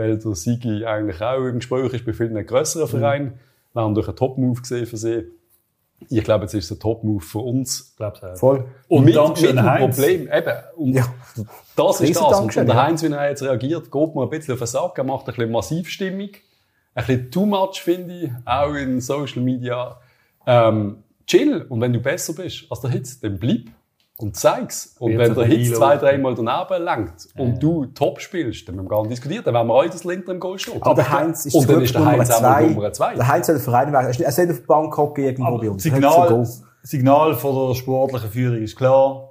Weil 0.00 0.16
der 0.18 0.34
Sigi 0.34 0.84
eigentlich 0.86 1.20
auch 1.20 1.44
im 1.44 1.56
Gespräch 1.56 1.92
ist 1.92 2.06
bei 2.06 2.14
vielen 2.14 2.46
grösseren 2.46 2.86
Mhm. 2.86 2.90
Vereinen. 2.90 3.32
Wir 3.74 3.82
haben 3.82 3.94
durch 3.94 4.08
einen 4.08 4.16
Top-Move 4.16 4.58
gesehen 4.62 4.86
für 4.86 4.96
sie. 4.96 5.24
Ich 6.08 6.24
glaube, 6.24 6.44
jetzt 6.44 6.54
ist 6.54 6.64
es 6.64 6.70
ein 6.70 6.80
Top-Move 6.80 7.20
für 7.22 7.40
uns. 7.40 7.90
Ich 7.90 7.96
glaub's 7.98 8.22
auch. 8.22 8.34
Voll. 8.38 8.64
Und 8.88 9.04
mit, 9.04 9.14
Dankeschön, 9.14 9.50
mit 9.54 9.58
dem 9.58 9.70
Heinz. 9.70 9.96
Problem, 9.96 10.20
eben. 10.32 10.52
Und 10.76 10.94
Ja. 10.94 11.04
das 11.76 11.96
ist 11.96 12.00
Riesen 12.00 12.14
das. 12.14 12.22
Und, 12.22 12.32
Dankeschön, 12.32 12.60
und 12.62 12.66
der 12.68 12.76
ja. 12.76 12.82
Heinz, 12.84 13.02
wie 13.02 13.06
er 13.12 13.28
jetzt 13.28 13.42
reagiert, 13.42 13.92
geht 13.92 14.14
mir 14.14 14.22
ein 14.22 14.30
bisschen 14.30 14.54
auf 14.54 14.58
den 14.60 14.66
Sack. 14.66 14.96
Er 14.96 15.04
macht 15.04 15.28
ein 15.28 15.34
bisschen 15.34 15.52
Massivstimmung. 15.52 16.30
Ein 16.94 17.04
bisschen 17.06 17.30
too 17.30 17.44
much, 17.44 17.82
finde 17.82 18.14
ich. 18.14 18.30
Auch 18.46 18.72
in 18.72 19.02
Social 19.02 19.42
Media. 19.42 20.00
Ähm, 20.46 21.02
chill. 21.26 21.66
Und 21.68 21.82
wenn 21.82 21.92
du 21.92 22.00
besser 22.00 22.32
bist 22.32 22.64
als 22.70 22.80
der 22.80 22.90
Hitz, 22.90 23.20
dann 23.20 23.38
bleib. 23.38 23.66
Und 24.22 24.36
zeig's. 24.36 24.96
Und 24.98 25.16
wenn 25.16 25.34
der 25.34 25.44
Hitz 25.44 25.72
einlaufen. 25.72 25.76
zwei, 25.76 25.96
dreimal 25.96 26.34
daneben 26.34 26.84
lenkt 26.84 27.28
und 27.36 27.62
du 27.62 27.86
top 27.86 28.20
spielst, 28.20 28.68
dann 28.68 28.76
müssen 28.76 28.86
wir 28.86 28.90
gar 28.90 29.02
nicht 29.02 29.12
diskutieren. 29.12 29.44
Dann 29.44 29.54
werden 29.54 29.68
wir 29.68 29.74
alle 29.74 29.90
das 29.90 30.04
Linker 30.04 30.32
im 30.32 30.40
Goal 30.40 30.58
stehen. 30.58 30.82
Aber 30.82 30.94
der 30.94 31.10
Heinz 31.10 31.46
ist 31.46 31.54
und 31.54 31.68
dann 31.68 31.82
ist 31.82 31.94
der 31.94 32.00
Nummer 32.00 32.12
Heinz 32.12 32.28
zwei. 32.28 32.42
mal 32.42 32.70
Nummer 32.70 32.92
zwei. 32.92 33.14
Der 33.14 33.28
Heinz 33.28 33.46
soll 33.46 33.56
den 33.56 33.62
Verein 33.62 33.92
wechseln. 33.92 34.24
Er 34.24 34.32
soll 34.32 34.50
auf 34.50 34.60
die 34.60 34.66
Bank 34.66 34.96
hocken 34.96 35.24
irgendwo 35.24 35.58
bei 35.58 35.70
uns. 35.70 35.82
Signal, 35.82 36.46
Signal 36.82 37.34
von 37.34 37.68
der 37.68 37.74
sportlichen 37.74 38.30
Führung 38.30 38.62
ist 38.62 38.76
klar. 38.76 39.26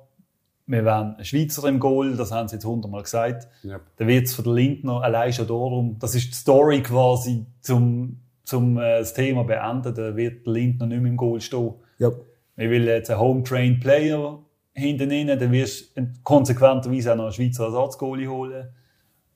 Wir 0.66 0.86
wollen 0.86 1.16
einen 1.16 1.26
Schweizer 1.26 1.68
im 1.68 1.80
Goal, 1.80 2.16
das 2.16 2.32
haben 2.32 2.48
sie 2.48 2.58
jetzt 2.58 2.66
hundertmal 2.66 3.02
gesagt. 3.02 3.48
Ja. 3.64 3.80
Dann 3.98 4.08
wird 4.08 4.28
es 4.28 4.36
für 4.36 4.44
den 4.44 4.54
Lindner 4.54 5.02
allein 5.02 5.34
schon 5.34 5.48
darum, 5.48 5.98
das 5.98 6.14
ist 6.14 6.28
die 6.28 6.36
Story 6.36 6.84
quasi 6.84 7.48
zum, 7.62 8.20
zum 8.44 8.78
äh, 8.78 9.00
das 9.00 9.16
Thema 9.16 9.44
beenden, 9.46 9.96
dann 9.96 10.16
wird 10.16 10.46
der 10.46 10.54
Lindner 10.54 10.86
nicht 10.86 11.02
mehr 11.02 11.10
im 11.10 11.18
Goal 11.18 11.42
stehen. 11.42 11.74
Ja. 11.98 12.12
Wir 12.56 12.70
will 12.70 12.86
jetzt 12.86 13.10
einen 13.10 13.20
Home-Trained 13.20 13.80
Player 13.82 14.38
hinten 14.80 15.12
rein, 15.12 15.28
dann 15.28 15.52
wirst 15.52 15.98
du 15.98 16.08
konsequenterweise 16.24 17.12
auch 17.14 17.18
noch 17.18 17.24
einen 17.26 17.34
Schweizer 17.34 17.66
Ersatzgoalie 17.66 18.28
holen. 18.30 18.70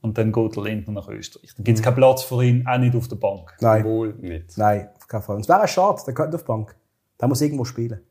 Und 0.01 0.17
dann 0.17 0.33
geht 0.33 0.55
der 0.55 0.63
Lindner 0.63 0.93
nach 0.93 1.07
Österreich. 1.07 1.53
Dann 1.55 1.63
gibt 1.63 1.77
es 1.77 1.83
keinen 1.83 1.95
Platz 1.95 2.23
für 2.23 2.43
ihn, 2.43 2.67
auch 2.67 2.77
nicht 2.77 2.93
auf 2.95 3.07
der 3.07 3.15
Bank. 3.15 3.55
Nein, 3.61 3.85
Wohl 3.85 4.13
nicht. 4.15 4.57
nein, 4.57 4.89
auf 4.97 5.07
keinen 5.07 5.21
Fall. 5.21 5.35
Und 5.37 5.43
es 5.43 5.47
wäre 5.49 5.65
schade, 5.67 6.01
der 6.05 6.13
könnte 6.13 6.35
auf 6.35 6.43
die 6.43 6.47
Bank. 6.47 6.75
Der 7.21 7.27
muss 7.29 7.39
irgendwo 7.41 7.63
spielen. 7.63 8.01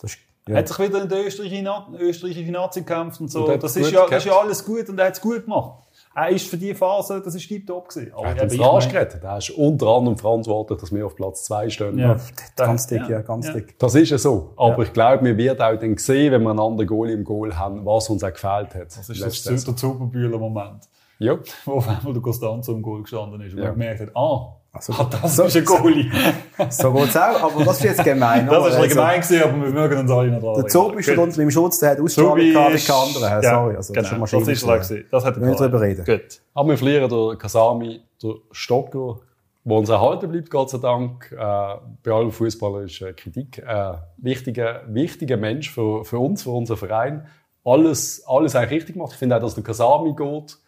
Das 0.00 0.12
ist, 0.12 0.20
ja. 0.48 0.54
Er 0.54 0.60
hat 0.60 0.68
sich 0.68 0.78
wieder 0.78 1.02
in 1.02 1.08
der 1.08 1.26
österreichischen, 1.26 1.64
Na- 1.64 1.86
österreichischen 1.98 2.52
Nazi 2.52 2.80
gekämpft 2.80 3.20
und 3.20 3.28
so. 3.28 3.46
Und 3.46 3.62
das, 3.62 3.76
ist 3.76 3.90
ja, 3.90 4.06
das 4.06 4.24
ist 4.24 4.24
ja 4.24 4.38
alles 4.40 4.64
gut 4.64 4.88
und 4.88 4.98
er 4.98 5.06
hat 5.08 5.14
es 5.14 5.20
gut 5.20 5.44
gemacht. 5.44 5.82
Er 6.20 6.30
ist 6.30 6.48
für 6.48 6.56
die 6.56 6.74
Phase, 6.74 7.22
das 7.24 7.34
ist 7.34 7.46
tiptop 7.46 7.88
gewesen. 7.90 8.12
Aber 8.12 8.24
Er 8.26 8.30
hat 8.34 8.42
uns 8.42 8.56
meine- 8.56 8.86
gerettet. 8.92 9.22
Er 9.22 9.38
ist 9.38 9.50
unter 9.50 9.86
anderem 9.86 10.16
verantwortlich, 10.18 10.80
dass 10.80 10.92
wir 10.92 11.06
auf 11.06 11.14
Platz 11.14 11.44
zwei 11.44 11.68
stehen. 11.70 11.96
Ja. 11.98 12.16
ganz 12.56 12.86
dick, 12.88 13.08
ja, 13.08 13.20
ganz 13.22 13.52
dick. 13.52 13.78
Das 13.78 13.94
ist 13.94 14.10
ja 14.10 14.18
so. 14.18 14.52
Aber 14.56 14.82
ich 14.82 14.92
glaube, 14.92 15.24
wir 15.24 15.36
werden 15.36 15.60
auch 15.62 15.78
dann 15.78 15.96
sehen, 15.96 16.32
wenn 16.32 16.42
wir 16.42 16.50
einen 16.50 16.58
anderen 16.60 16.88
Goal 16.88 17.10
im 17.10 17.22
Goal 17.24 17.56
haben, 17.56 17.84
was 17.86 18.10
uns 18.10 18.24
auch 18.24 18.32
gefehlt 18.32 18.74
hat. 18.74 18.86
Das 18.96 19.08
ist 19.08 19.22
das, 19.24 19.42
der 19.64 19.76
Superbühler 19.76 20.38
Moment. 20.38 20.88
Ja. 21.20 21.38
Wo 21.64 21.72
auf 21.74 21.88
einmal 21.88 22.12
der 22.12 22.22
Costanzo 22.22 22.72
im 22.72 22.82
Goal 22.82 23.02
gestanden 23.02 23.40
ist 23.40 23.52
und 23.52 23.58
Ja. 23.58 23.64
man 23.66 23.74
gemerkt 23.74 24.00
hat, 24.00 24.16
ah, 24.16 24.56
Also, 24.70 24.92
Ah, 24.92 25.08
das 25.10 25.38
ist 25.38 25.56
ein 25.56 25.64
Goalie. 25.64 26.10
so 26.68 26.92
geht's 26.92 27.16
auch, 27.16 27.42
aber 27.42 27.64
das 27.64 27.78
ist 27.78 27.84
jetzt 27.84 28.04
gemein. 28.04 28.46
Das 28.46 28.56
ein 28.66 28.72
Also, 28.82 28.88
gemein 28.88 29.20
gewesen, 29.20 29.42
aber 29.42 29.62
wir 29.62 29.70
mögen 29.70 29.98
uns 29.98 30.10
alle 30.10 30.30
noch 30.30 30.40
dran. 30.40 30.54
Der 30.56 30.66
Zob 30.66 30.98
ist 30.98 31.06
schon 31.06 31.18
unter 31.18 31.38
meinem 31.38 31.50
Schutz, 31.50 31.78
der 31.78 31.90
hat 31.90 32.00
Ausstrahlung 32.00 32.36
gehabt 32.36 32.70
wie 32.72 32.74
ist- 32.76 32.86
kein 32.86 32.96
anderer. 32.96 33.42
Ja, 33.42 33.50
Sorry, 33.54 33.76
also, 33.76 33.92
genau, 33.94 34.08
schon 34.26 34.40
das 34.40 34.48
ist 34.48 34.62
er 34.62 34.74
gewesen. 34.78 35.04
Das 35.10 35.24
hat 35.24 35.36
er 35.36 35.42
Wir 35.46 35.54
drüber 35.54 35.80
reden. 35.80 36.04
Gut. 36.04 36.40
Aber 36.54 36.68
wir 36.68 36.78
verlieren 36.78 37.08
den 37.08 37.38
Kasami, 37.38 38.00
den 38.22 38.34
Stocker, 38.52 39.20
der 39.64 39.76
uns 39.76 39.88
erhalten 39.88 40.30
bleibt, 40.30 40.50
Gott 40.50 40.70
sei 40.70 40.78
Dank. 40.78 41.32
Äh, 41.32 41.36
bei 41.36 42.12
allen 42.12 42.30
Fußballern 42.30 42.84
ist 42.84 43.00
äh, 43.00 43.12
Kritik 43.14 43.66
ein 43.66 43.94
wichtiger, 44.18 44.82
wichtiger 44.88 45.38
Mensch 45.38 45.70
für, 45.70 46.04
für 46.04 46.18
uns, 46.18 46.42
für 46.42 46.50
unseren 46.50 46.76
Verein. 46.76 47.26
Alles, 47.64 48.22
alles 48.26 48.54
eigentlich 48.54 48.70
richtig 48.82 48.94
gemacht. 48.96 49.12
Ich 49.12 49.18
finde 49.18 49.36
auch, 49.36 49.40
dass 49.40 49.54
der 49.54 49.64
Kasami 49.64 50.14
geht, 50.14 50.58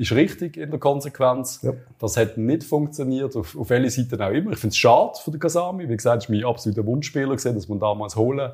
ist 0.00 0.12
richtig 0.12 0.56
in 0.56 0.70
der 0.70 0.80
Konsequenz. 0.80 1.60
Ja. 1.62 1.74
Das 1.98 2.16
hat 2.16 2.38
nicht 2.38 2.64
funktioniert, 2.64 3.36
auf, 3.36 3.54
auf 3.54 3.68
welche 3.68 3.90
Seite 4.02 4.24
auch 4.24 4.30
immer. 4.30 4.52
Ich 4.52 4.58
finde 4.58 4.72
es 4.72 4.78
schade 4.78 5.12
für 5.22 5.30
den 5.30 5.38
Kasami. 5.38 5.88
Wie 5.90 5.96
gesagt, 5.96 6.22
es 6.22 6.30
war 6.30 6.36
mein 6.36 6.44
absoluter 6.46 6.86
Wunschspieler, 6.86 7.36
gewesen, 7.36 7.54
dass 7.54 7.68
man 7.68 7.80
damals 7.80 8.16
holen. 8.16 8.50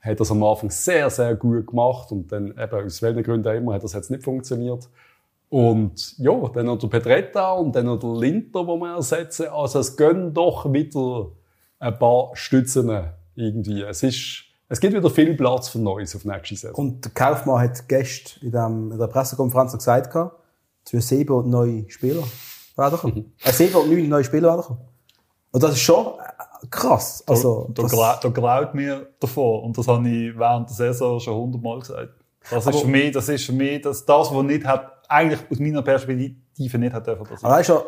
Hat 0.00 0.20
das 0.20 0.30
am 0.30 0.42
Anfang 0.42 0.70
sehr, 0.70 1.10
sehr 1.10 1.34
gut 1.34 1.66
gemacht 1.66 2.10
und 2.12 2.32
dann 2.32 2.54
eben 2.58 2.86
aus 2.86 3.02
welchen 3.02 3.22
Gründen 3.22 3.46
auch 3.46 3.54
immer 3.54 3.74
hat 3.74 3.84
das 3.84 3.92
jetzt 3.92 4.10
nicht 4.10 4.24
funktioniert. 4.24 4.88
Und 5.50 6.18
ja, 6.18 6.32
dann 6.54 6.66
noch 6.66 6.78
der 6.78 6.88
Petretta 6.88 7.52
und 7.52 7.76
dann 7.76 7.86
noch 7.86 7.98
der 7.98 8.14
Linter, 8.14 8.64
den 8.64 8.78
wir 8.80 8.94
ersetzen. 8.94 9.48
Also 9.48 9.80
es 9.80 9.98
gehen 9.98 10.32
doch 10.32 10.72
wieder 10.72 11.28
ein 11.78 11.98
paar 11.98 12.30
Stützen 12.34 12.90
irgendwie. 13.34 13.82
Es 13.82 14.02
ist, 14.02 14.44
es 14.70 14.80
gibt 14.80 14.94
wieder 14.94 15.10
viel 15.10 15.36
Platz 15.36 15.68
für 15.68 15.78
Neues 15.78 16.16
auf 16.16 16.24
nächste 16.24 16.56
Saison. 16.56 16.74
Und 16.74 17.04
der 17.04 17.12
Kaufmann 17.12 17.60
hat 17.60 17.86
gestern 17.86 18.46
in, 18.46 18.52
dem, 18.52 18.92
in 18.92 18.98
der 18.98 19.08
Pressekonferenz 19.08 19.74
gesagt, 19.74 20.10
gehabt, 20.10 20.45
für 20.88 21.00
sieben 21.00 21.32
und 21.34 21.48
neue 21.50 21.88
Spieler 21.90 22.22
werden 22.76 22.98
kommen. 22.98 23.32
äh, 23.44 23.52
sieben 23.52 23.74
und 23.74 23.90
neun 23.90 24.08
neue 24.08 24.24
Spieler 24.24 24.48
werden 24.50 24.62
kommen. 24.62 24.80
Und 25.52 25.62
das 25.62 25.72
ist 25.72 25.80
schon 25.80 26.06
äh, 26.06 26.66
krass. 26.70 27.24
Also, 27.26 27.68
da, 27.72 27.82
das, 27.82 27.92
da, 27.92 28.18
da 28.22 28.28
graut 28.28 28.74
mir 28.74 29.08
davor. 29.20 29.62
Und 29.62 29.76
das 29.78 29.88
habe 29.88 30.08
ich 30.08 30.36
während 30.38 30.68
der 30.68 30.76
Saison 30.76 31.18
schon 31.20 31.34
hundertmal 31.34 31.78
gesagt. 31.80 32.10
Das 32.50 32.64
ist 32.64 32.68
Aber- 32.68 32.78
für 32.78 32.86
mich, 32.88 33.12
das 33.12 33.28
ist 33.28 33.44
für 33.46 33.52
mich, 33.52 33.80
das, 33.82 34.04
das, 34.04 34.32
was 34.32 34.42
nicht 34.44 34.64
hat, 34.64 34.92
eigentlich 35.08 35.40
aus 35.50 35.58
meiner 35.58 35.82
Perspektive 35.82 36.78
nicht 36.78 36.92
hat 36.92 37.06
dürfen. 37.06 37.26
Das 37.30 37.42
aber 37.44 37.62
du, 37.62 37.82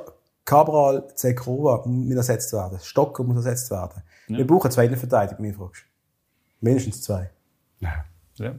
Cabral, 0.45 1.07
Zekrova 1.15 1.83
muss 1.87 2.15
ersetzt 2.17 2.53
werden. 2.55 2.79
Stocker 2.83 3.23
muss 3.23 3.37
ersetzt 3.37 3.71
werden. 3.71 4.03
Wir 4.29 4.47
brauchen 4.47 4.71
zwei 4.71 4.85
in 4.85 4.91
der 4.91 4.99
Verteidigung, 4.99 5.43
mir 5.45 5.55
fragst. 5.55 5.83
Mindestens 6.61 7.03
zwei. 7.03 7.31
ja. 7.81 8.05
Äh, 8.41 8.53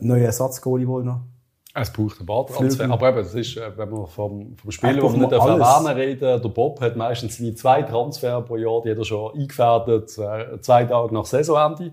Neue 0.00 0.24
Ersatzgoalie 0.24 0.86
wohl 0.88 1.04
noch. 1.04 1.20
Es 1.78 1.92
braucht 1.92 2.18
einen 2.18 2.26
Bartransfer. 2.26 2.84
Flügel. 2.84 2.92
Aber 2.92 3.08
eben, 3.10 3.18
das 3.18 3.34
ist, 3.34 3.56
äh, 3.56 3.76
wenn 3.76 3.90
wir 3.90 4.06
vom, 4.06 4.56
vom 4.56 4.70
den 4.70 4.98
braucht 4.98 5.14
wir 5.14 5.20
nicht 5.20 5.32
erwähnen 5.32 5.96
reden, 5.96 6.42
der 6.42 6.48
Bob 6.48 6.80
hat 6.80 6.96
meistens 6.96 7.36
seine 7.36 7.54
zwei 7.54 7.82
Transfer 7.82 8.40
pro 8.40 8.56
Jahr, 8.56 8.80
die 8.82 8.90
hat 8.90 8.98
er 8.98 9.04
schon 9.04 9.34
eingefädelt, 9.34 10.18
äh, 10.18 10.60
zwei 10.60 10.84
Tage 10.84 11.14
nach 11.14 11.26
Saisonende. 11.26 11.92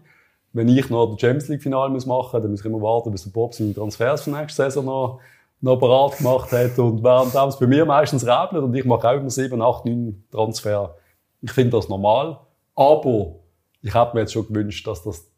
Wenn 0.54 0.70
ich 0.70 0.90
noch 0.90 1.08
das 1.08 1.20
Champions 1.20 1.50
League 1.50 1.64
Finale 1.64 1.92
muss 1.92 2.06
machen, 2.06 2.42
dann 2.42 2.52
muss 2.52 2.62
ich 2.62 2.66
immer 2.66 2.82
warten, 2.82 3.12
bis 3.12 3.24
der 3.24 3.32
Bob 3.32 3.54
seine 3.54 3.74
Transfers 3.74 4.22
für 4.22 4.32
nächste 4.32 4.64
Saison 4.64 4.86
noch, 4.86 5.20
noch 5.60 5.78
parat 5.78 6.18
gemacht 6.18 6.52
hat. 6.52 6.80
Und 6.80 7.04
während 7.04 7.36
es 7.36 7.60
bei 7.60 7.68
mir 7.68 7.86
meistens 7.86 8.26
regnet 8.26 8.64
und 8.64 8.74
ich 8.74 8.86
mache 8.86 9.10
auch 9.10 9.16
immer 9.16 9.30
sieben, 9.30 9.62
acht, 9.62 9.86
neun 9.86 10.24
Transfer. 10.32 10.96
Ich 11.42 11.52
finde 11.52 11.72
das 11.72 11.90
normal. 11.90 12.40
Aber 12.76 13.36
ich 13.82 13.94
habe 13.94 14.14
mir 14.14 14.22
jetzt 14.22 14.34
schon 14.34 14.48
gewünscht, 14.48 14.88
dass 14.88 15.04
das 15.04 15.30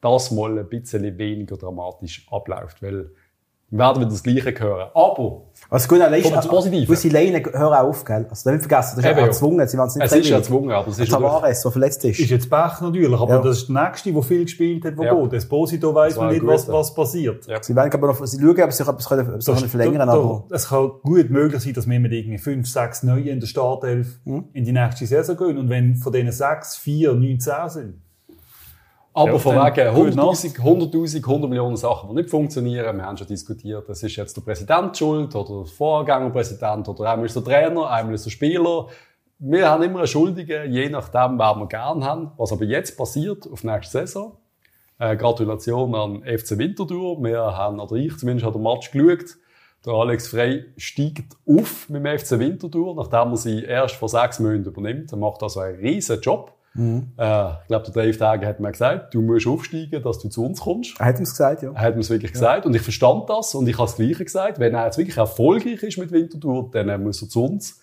das 0.00 0.30
mal 0.30 0.58
ein 0.58 0.68
bisschen 0.68 1.16
weniger 1.16 1.56
dramatisch 1.56 2.26
abläuft, 2.30 2.82
weil 2.82 3.10
werden 3.70 4.00
wieder 4.02 4.10
das 4.10 4.22
Gleiche 4.22 4.54
hören. 4.60 4.88
Aber 4.94 5.42
Also 5.70 5.88
gut, 5.88 6.00
allein, 6.00 6.22
Kommt 6.22 6.36
das 6.36 6.46
Positive. 6.46 6.86
Gewisse 6.86 7.08
Leine 7.08 7.42
hören 7.42 7.74
auf, 7.74 8.04
gell? 8.04 8.26
Also, 8.30 8.50
nicht 8.50 8.60
vergessen, 8.60 8.92
das 8.96 9.04
ist 9.04 9.10
Eben, 9.10 9.18
ja 9.18 9.26
erzwungen, 9.26 9.66
sie 9.66 9.78
wollen 9.78 9.88
es 9.88 9.94
nicht 9.96 10.04
es 10.04 10.12
ist 10.12 10.28
ja 10.28 10.38
gezwungen, 10.38 10.70
aber 10.70 10.88
es 10.88 10.98
ist 10.98 11.10
Tavares, 11.10 11.62
der 11.62 11.70
verletzt 11.72 12.04
ist. 12.04 12.20
Ist 12.20 12.30
jetzt 12.30 12.50
Pech 12.50 12.80
natürlich, 12.80 13.18
aber 13.20 13.34
Ja. 13.34 13.42
das 13.42 13.58
ist 13.58 13.68
der 13.68 13.82
Nächste, 13.84 14.12
der 14.12 14.22
viel 14.22 14.42
gespielt 14.44 14.84
hat, 14.84 14.98
der 14.98 15.06
Ja. 15.06 15.14
geht. 15.14 15.32
Esposito 15.32 15.94
weiss 15.94 16.16
man 16.16 16.28
nicht, 16.28 16.46
was, 16.46 16.68
was 16.68 16.94
passiert. 16.94 17.46
Ja. 17.46 17.62
Sie 17.62 17.74
werden 17.74 17.92
aber 17.92 18.08
noch, 18.08 18.24
sie 18.26 18.38
schauen, 18.40 18.62
ob 18.62 18.72
sie 18.72 18.82
etwas 18.82 19.08
können, 19.08 19.34
ob 19.34 19.42
sie 19.42 19.50
Das- 19.50 19.58
können 19.58 19.70
verlängern, 19.70 20.08
aber. 20.08 20.44
Es 20.50 20.68
kann 20.68 20.90
gut 21.02 21.30
möglich 21.30 21.62
sein, 21.62 21.72
dass 21.72 21.88
wir 21.88 21.98
mit 22.00 22.12
irgendwie 22.12 22.38
fünf, 22.38 22.68
sechs 22.68 23.02
Neuen 23.02 23.26
in 23.26 23.40
der 23.40 23.46
Startelf 23.46 24.20
Hm? 24.24 24.44
in 24.52 24.64
die 24.64 24.72
nächste 24.72 25.06
Saison 25.06 25.36
gehen. 25.36 25.58
Und 25.58 25.68
wenn 25.70 25.96
von 25.96 26.12
denen 26.12 26.30
sechs, 26.32 26.76
vier, 26.76 27.14
neun, 27.14 27.40
zehn 27.40 27.68
sind. 27.68 27.94
Aber 29.16 29.32
Ja, 29.32 29.38
von 29.38 29.54
wegen 29.54 29.94
gute 29.94 30.20
100.000, 30.20 30.58
100.000, 30.58 31.22
100 31.22 31.48
Millionen 31.48 31.76
Sachen, 31.76 32.08
die 32.08 32.16
nicht 32.16 32.30
funktionieren. 32.30 32.96
Wir 32.96 33.04
haben 33.06 33.16
schon 33.16 33.28
diskutiert, 33.28 33.88
das 33.88 34.02
ist 34.02 34.16
jetzt 34.16 34.36
der 34.36 34.42
Präsident 34.42 34.96
schuld 34.96 35.34
oder 35.36 35.58
der 35.62 35.66
Vorgängerpräsident 35.66 36.88
oder 36.88 37.10
einmal 37.10 37.26
ist 37.26 37.36
der 37.36 37.44
Trainer, 37.44 37.88
einmal 37.88 38.14
ist 38.14 38.26
der 38.26 38.30
Spieler. 38.30 38.88
Wir 39.38 39.70
haben 39.70 39.84
immer 39.84 40.00
einen 40.00 40.08
Schuldigen, 40.08 40.72
je 40.72 40.88
nachdem, 40.88 41.38
wer 41.38 41.54
wir 41.54 41.68
gern 41.68 42.02
haben. 42.04 42.32
Was 42.36 42.52
aber 42.52 42.64
jetzt 42.64 42.96
passiert 42.96 43.48
auf 43.50 43.62
nächste 43.62 43.98
Saison. 43.98 44.36
Äh, 44.98 45.16
Gratulation 45.16 45.94
an 45.94 46.22
FC 46.22 46.58
Winterthur. 46.58 47.22
Wir 47.22 47.38
haben, 47.56 47.78
oder 47.78 47.94
ich 47.94 48.16
zumindest, 48.16 48.46
habe 48.46 48.58
den 48.58 48.62
Match 48.62 48.90
geschaut. 48.90 49.36
Der 49.86 49.92
Alex 49.92 50.28
Frey 50.28 50.64
steigt 50.76 51.36
auf 51.46 51.88
mit 51.88 52.04
dem 52.04 52.18
FC 52.18 52.38
Winterthur, 52.38 52.96
nachdem 52.96 53.32
er 53.32 53.36
sie 53.36 53.62
erst 53.62 53.96
vor 53.96 54.08
sechs 54.08 54.40
Monaten 54.40 54.64
übernimmt. 54.64 55.12
Er 55.12 55.18
macht 55.18 55.42
also 55.42 55.60
einen 55.60 55.78
riesen 55.78 56.20
Job. 56.20 56.52
Mhm. 56.74 57.12
Äh, 57.16 57.50
ich 57.62 57.66
glaube, 57.68 57.90
der 57.90 58.04
Dave 58.04 58.18
Tage 58.18 58.46
hat 58.46 58.60
mir 58.60 58.72
gesagt, 58.72 59.14
du 59.14 59.22
musst 59.22 59.46
aufsteigen, 59.46 60.02
dass 60.02 60.18
du 60.18 60.28
zu 60.28 60.44
uns 60.44 60.60
kommst. 60.60 60.98
Er 60.98 61.06
hat 61.06 61.18
ihm 61.18 61.24
gesagt, 61.24 61.62
ja. 61.62 61.70
Er 61.72 61.80
hat 61.80 61.94
mir 61.94 62.00
es 62.00 62.10
wirklich 62.10 62.32
gesagt 62.32 62.66
und 62.66 62.74
ich 62.74 62.82
verstand 62.82 63.30
das 63.30 63.54
und 63.54 63.68
ich 63.68 63.78
habe 63.78 63.86
das 63.86 63.96
Gleiche 63.96 64.24
gesagt. 64.24 64.58
Wenn 64.58 64.74
er 64.74 64.86
jetzt 64.86 64.98
wirklich 64.98 65.16
erfolgreich 65.16 65.82
ist 65.82 65.98
mit 65.98 66.12
Winterthur, 66.12 66.70
dann 66.72 67.02
muss 67.02 67.22
er 67.22 67.28
zu 67.28 67.44
uns. 67.44 67.80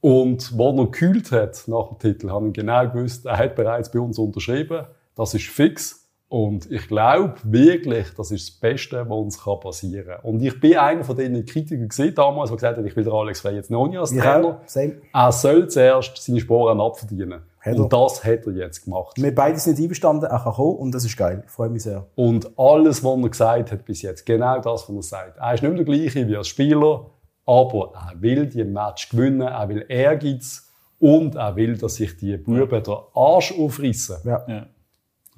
Und 0.00 0.58
wo 0.58 0.70
er 0.70 0.84
gekühlt 0.84 1.32
hat 1.32 1.64
nach 1.66 1.88
dem 1.88 1.98
Titel, 1.98 2.30
habe 2.30 2.48
ich 2.48 2.52
genau 2.52 2.86
gewusst, 2.88 3.24
er 3.24 3.38
hat 3.38 3.54
bereits 3.54 3.90
bei 3.90 4.00
uns 4.00 4.18
unterschrieben. 4.18 4.84
Das 5.14 5.32
ist 5.32 5.46
fix. 5.46 6.04
Und 6.28 6.70
ich 6.70 6.88
glaube 6.88 7.34
wirklich, 7.44 8.08
das 8.16 8.32
ist 8.32 8.48
das 8.48 8.58
Beste, 8.58 9.08
was 9.08 9.16
uns 9.16 9.60
passieren 9.60 10.06
kann. 10.06 10.24
Und 10.24 10.42
ich 10.42 10.58
bin 10.58 10.76
einer 10.76 11.04
von 11.04 11.16
den 11.16 11.46
Kritikern 11.46 11.88
gesehen 11.88 12.14
damals, 12.14 12.50
der 12.50 12.56
gesagt 12.56 12.78
hat, 12.78 12.84
ich 12.84 12.96
will 12.96 13.04
den 13.04 13.12
Alex 13.12 13.40
Frey 13.40 13.54
jetzt 13.54 13.70
noch 13.70 13.86
nicht 13.86 13.98
als 13.98 14.10
Trainer. 14.10 14.60
Same. 14.66 14.96
Er 15.12 15.32
soll 15.32 15.68
zuerst 15.68 16.16
seine 16.16 16.40
Sporen 16.40 16.80
abverdienen. 16.80 17.42
Hat. 17.64 17.76
Und 17.76 17.92
das 17.92 18.22
hat 18.22 18.46
er 18.46 18.52
jetzt 18.52 18.84
gemacht. 18.84 19.16
Wir 19.16 19.34
beide 19.34 19.58
sind 19.58 19.78
nicht 19.78 19.84
einverstanden, 19.84 20.26
er 20.26 20.38
kann 20.38 20.52
kommen 20.52 20.76
und 20.76 20.92
das 20.92 21.04
ist 21.04 21.16
geil. 21.16 21.42
Ich 21.46 21.50
freue 21.50 21.70
mich 21.70 21.82
sehr. 21.82 22.06
Und 22.14 22.58
alles, 22.58 23.02
was 23.02 23.22
er 23.22 23.28
gesagt 23.30 23.72
hat 23.72 23.84
bis 23.86 24.02
jetzt, 24.02 24.26
genau 24.26 24.60
das, 24.60 24.88
was 24.88 24.96
er 24.96 25.02
sagt. 25.02 25.38
Er 25.38 25.54
ist 25.54 25.62
nicht 25.62 25.72
mehr 25.72 25.82
der 25.82 25.96
gleiche 25.96 26.28
wie 26.28 26.36
als 26.36 26.48
Spieler, 26.48 27.06
aber 27.46 27.92
er 27.94 28.20
will 28.20 28.46
die 28.46 28.64
Match 28.64 29.08
gewinnen, 29.08 29.40
er 29.40 29.68
will 29.68 29.84
Ehrgeiz 29.88 30.70
und 30.98 31.36
er 31.36 31.56
will, 31.56 31.76
dass 31.78 31.94
sich 31.94 32.16
die 32.18 32.36
Buben 32.36 32.82
den 32.82 32.94
Arsch 33.14 33.52
aufrissen. 33.58 34.16
Ja. 34.24 34.44
Ja. 34.46 34.66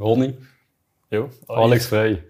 Ronny, 0.01 0.35
Ja. 1.11 1.29
Alex 1.47 1.87
Frey. 1.87 2.23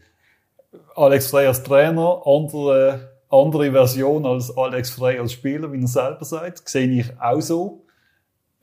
Alex 0.95 1.29
Frey 1.29 1.47
als 1.47 1.63
Trainer, 1.63 2.23
andere, 2.27 3.13
andere 3.31 3.73
Version 3.73 4.27
als 4.27 4.55
Alex 4.57 4.91
Frey 4.91 5.19
als 5.19 5.33
Spieler, 5.33 5.73
wie 5.73 5.81
er 5.81 5.89
selber 5.89 6.25
sagt, 6.25 6.69
sehe 6.69 7.01
ich 7.01 7.21
auch 7.21 7.41
so. 7.41 7.87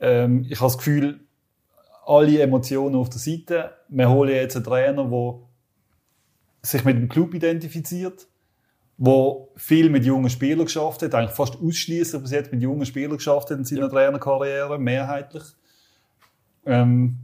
Ähm, 0.00 0.46
ich 0.48 0.60
habe 0.60 0.66
das 0.66 0.78
Gefühl, 0.78 1.20
alle 2.06 2.40
Emotionen 2.40 2.96
auf 2.96 3.08
der 3.08 3.18
Seite. 3.18 3.72
Wir 3.88 4.08
holen 4.08 4.34
jetzt 4.34 4.56
einen 4.56 4.64
Trainer, 4.64 5.04
der 5.04 5.34
sich 6.62 6.84
mit 6.84 6.96
dem 6.96 7.08
Club 7.08 7.34
identifiziert, 7.34 8.26
der 8.96 9.36
viel 9.56 9.90
mit 9.90 10.04
jungen 10.04 10.30
Spielern 10.30 10.64
geschafft 10.64 11.02
hat, 11.02 11.14
eigentlich 11.14 11.36
fast 11.36 11.56
ausschließlich 11.60 12.22
bis 12.22 12.30
jetzt 12.30 12.52
mit 12.52 12.62
jungen 12.62 12.86
Spielern 12.86 13.16
geschafft 13.16 13.50
hat 13.50 13.58
in 13.58 13.64
seiner 13.64 13.90
Trainerkarriere, 13.90 14.78
mehrheitlich. 14.78 15.42
Ähm, 16.64 17.18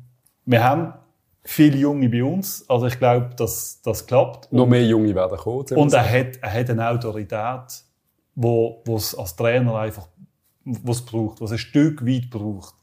wir 0.44 0.62
haben 0.62 0.94
viele 1.42 1.78
Junge 1.78 2.08
bei 2.08 2.22
uns, 2.22 2.68
also 2.68 2.86
ich 2.86 2.98
glaube, 2.98 3.30
dass 3.36 3.80
das 3.82 4.06
klappt. 4.06 4.52
Noch 4.52 4.66
mehr 4.66 4.84
Junge 4.84 5.14
werden 5.14 5.38
kommen. 5.38 5.66
Und 5.74 5.92
er 5.92 6.08
hat, 6.08 6.38
er 6.42 6.52
hat 6.52 6.70
eine 6.70 6.88
Autorität, 6.88 7.84
wo 8.34 8.82
wo 8.84 8.96
es 8.96 9.14
als 9.14 9.36
Trainer 9.36 9.76
einfach 9.76 10.08
was 10.64 11.02
braucht, 11.02 11.40
was 11.40 11.52
ein 11.52 11.58
Stück 11.58 12.06
weit 12.06 12.30
braucht. 12.30 12.74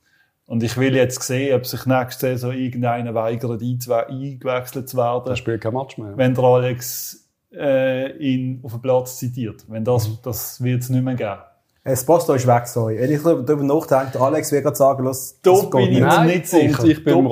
Und 0.47 0.63
ich 0.63 0.75
will 0.77 0.95
jetzt 0.95 1.21
sehen, 1.23 1.55
ob 1.55 1.65
sich 1.67 1.85
nächste 1.85 2.27
Saison 2.29 2.53
irgendeiner 2.53 3.13
weigert, 3.13 3.61
eingewechselt 3.61 4.89
zu 4.89 4.97
werden, 4.97 5.27
Er 5.29 5.35
spielt 5.35 5.61
kein 5.61 5.73
Match 5.73 5.97
mehr. 5.97 6.13
wenn 6.17 6.33
der 6.33 6.43
Alex 6.43 7.29
äh, 7.53 8.11
ihn 8.17 8.61
auf 8.63 8.71
dem 8.71 8.81
Platz 8.81 9.17
zitiert. 9.19 9.65
Wenn 9.67 9.83
das, 9.83 10.09
das 10.21 10.63
wird 10.63 10.81
es 10.83 10.89
nicht 10.89 11.03
mehr 11.03 11.15
geben. 11.15 11.37
Das 11.83 12.05
Posto 12.05 12.33
ist 12.33 12.45
weg, 12.47 12.67
sorry. 12.67 12.97
Wenn 12.99 13.11
ich 13.11 13.21
darüber 13.23 13.63
nachdenke, 13.63 14.11
der 14.13 14.21
Alex 14.21 14.51
wird 14.51 14.63
gerade 14.63 14.75
sagen, 14.75 15.03
los, 15.05 15.39
Da 15.41 15.51
das 15.51 15.61
bin 15.61 15.69
geht 15.71 15.81
ich 15.83 15.89
nicht. 15.91 15.99
mir 16.01 16.07
Nein, 16.07 16.27
nicht 16.27 16.47
sicher. 16.47 16.81
Und 16.83 16.89
ich 16.89 17.03
bin 17.03 17.13
Da 17.13 17.19
bin 17.19 17.27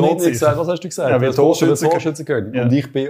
Ronny 0.00 0.30
gesagt, 0.30 0.58
was 0.58 0.68
hast 0.68 0.80
du 0.84 0.88
gesagt? 0.88 1.10
Ja, 1.10 1.20
wir 1.20 1.28
das 1.28 1.36
Torschütze, 1.36 1.72
Torschütze- 1.86 1.90
Torschütze 1.90 2.24
können. 2.24 2.54
Ja. 2.54 2.62
Und 2.64 2.72
ich 2.72 2.92
bin, 2.92 3.08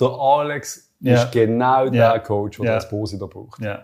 der 0.00 0.08
Alex 0.08 0.90
Ja. 1.00 1.14
ist 1.14 1.32
genau 1.32 1.84
Ja. 1.86 2.12
der 2.12 2.20
Coach, 2.20 2.56
der 2.58 2.66
Ja. 2.66 2.74
das 2.76 2.84
Esposito 2.84 3.28
braucht. 3.28 3.60
Ja. 3.62 3.80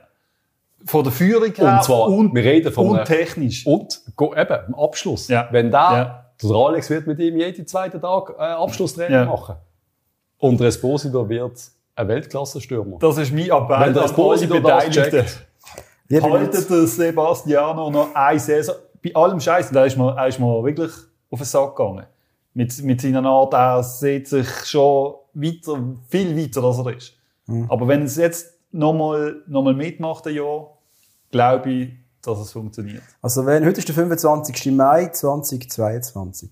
Von 0.84 1.02
der 1.04 1.12
Führung 1.12 1.52
her 1.54 1.74
Und 1.78 1.84
zwar, 1.84 2.06
und, 2.08 2.34
wir 2.34 2.44
reden 2.44 2.72
von 2.72 2.88
und 2.90 3.04
technisch. 3.04 3.66
Und 3.66 4.00
go, 4.16 4.34
eben, 4.34 4.58
im 4.68 4.74
Abschluss. 4.74 5.28
Ja. 5.28 5.48
Wenn 5.50 5.70
der, 5.70 5.80
Ja. 5.80 6.24
der 6.42 6.50
Alex 6.56 6.88
wird 6.90 7.06
mit 7.06 7.18
ihm 7.18 7.36
jeden 7.36 7.66
zweiten 7.66 8.00
Tag 8.00 8.30
äh, 8.38 8.42
Abschlusstraining 8.42 9.12
Ja. 9.12 9.24
machen. 9.24 9.56
Und 10.38 10.60
der 10.60 10.68
Esposito 10.68 11.28
wird 11.28 11.60
ein 11.96 12.08
Weltklasse-Stürmer. 12.08 12.98
Das 13.00 13.18
ist 13.18 13.32
mein 13.32 13.50
Appell 13.50 13.68
Wenn 13.68 13.68
der 13.68 13.86
an 13.88 13.96
alle 13.96 14.04
Esposito 14.04 14.60
das 14.60 14.84
Beteiligten. 14.84 15.26
checkt. 15.26 16.22
Haltet 16.22 16.88
Sebastiano 16.88 17.90
noch 17.90 18.14
eine 18.14 18.38
Saison. 18.38 18.76
bei 19.02 19.14
allem 19.14 19.40
Scheiß, 19.40 19.70
da 19.70 19.84
ist 19.84 19.96
mir, 19.96 20.14
er 20.16 20.28
ist 20.28 20.38
mir 20.40 20.64
wirklich 20.64 20.90
auf 21.30 21.38
den 21.40 21.44
Sack 21.44 21.76
gegangen. 21.76 22.06
Mit, 22.54 22.82
mit 22.82 23.00
seiner 23.00 23.24
Art, 23.28 23.52
er 23.52 23.82
sieht 23.82 24.26
sich 24.28 24.48
schon 24.64 25.14
weiter, 25.34 25.78
viel 26.08 26.36
weiter, 26.36 26.64
als 26.64 26.78
er 26.78 26.96
ist. 26.96 27.12
Aber 27.68 27.86
wenn 27.88 28.02
es 28.02 28.16
jetzt 28.16 28.57
nochmal, 28.70 29.42
nochmal 29.46 29.74
mitmacht, 29.74 30.26
ein 30.26 30.34
Jahr, 30.34 30.78
glaube 31.30 31.70
ich, 31.70 31.90
dass 32.22 32.38
es 32.38 32.52
funktioniert. 32.52 33.02
Also 33.22 33.46
wenn, 33.46 33.64
heute 33.64 33.78
ist 33.78 33.88
der 33.88 33.94
25. 33.94 34.72
Mai 34.72 35.06
2022. 35.08 36.50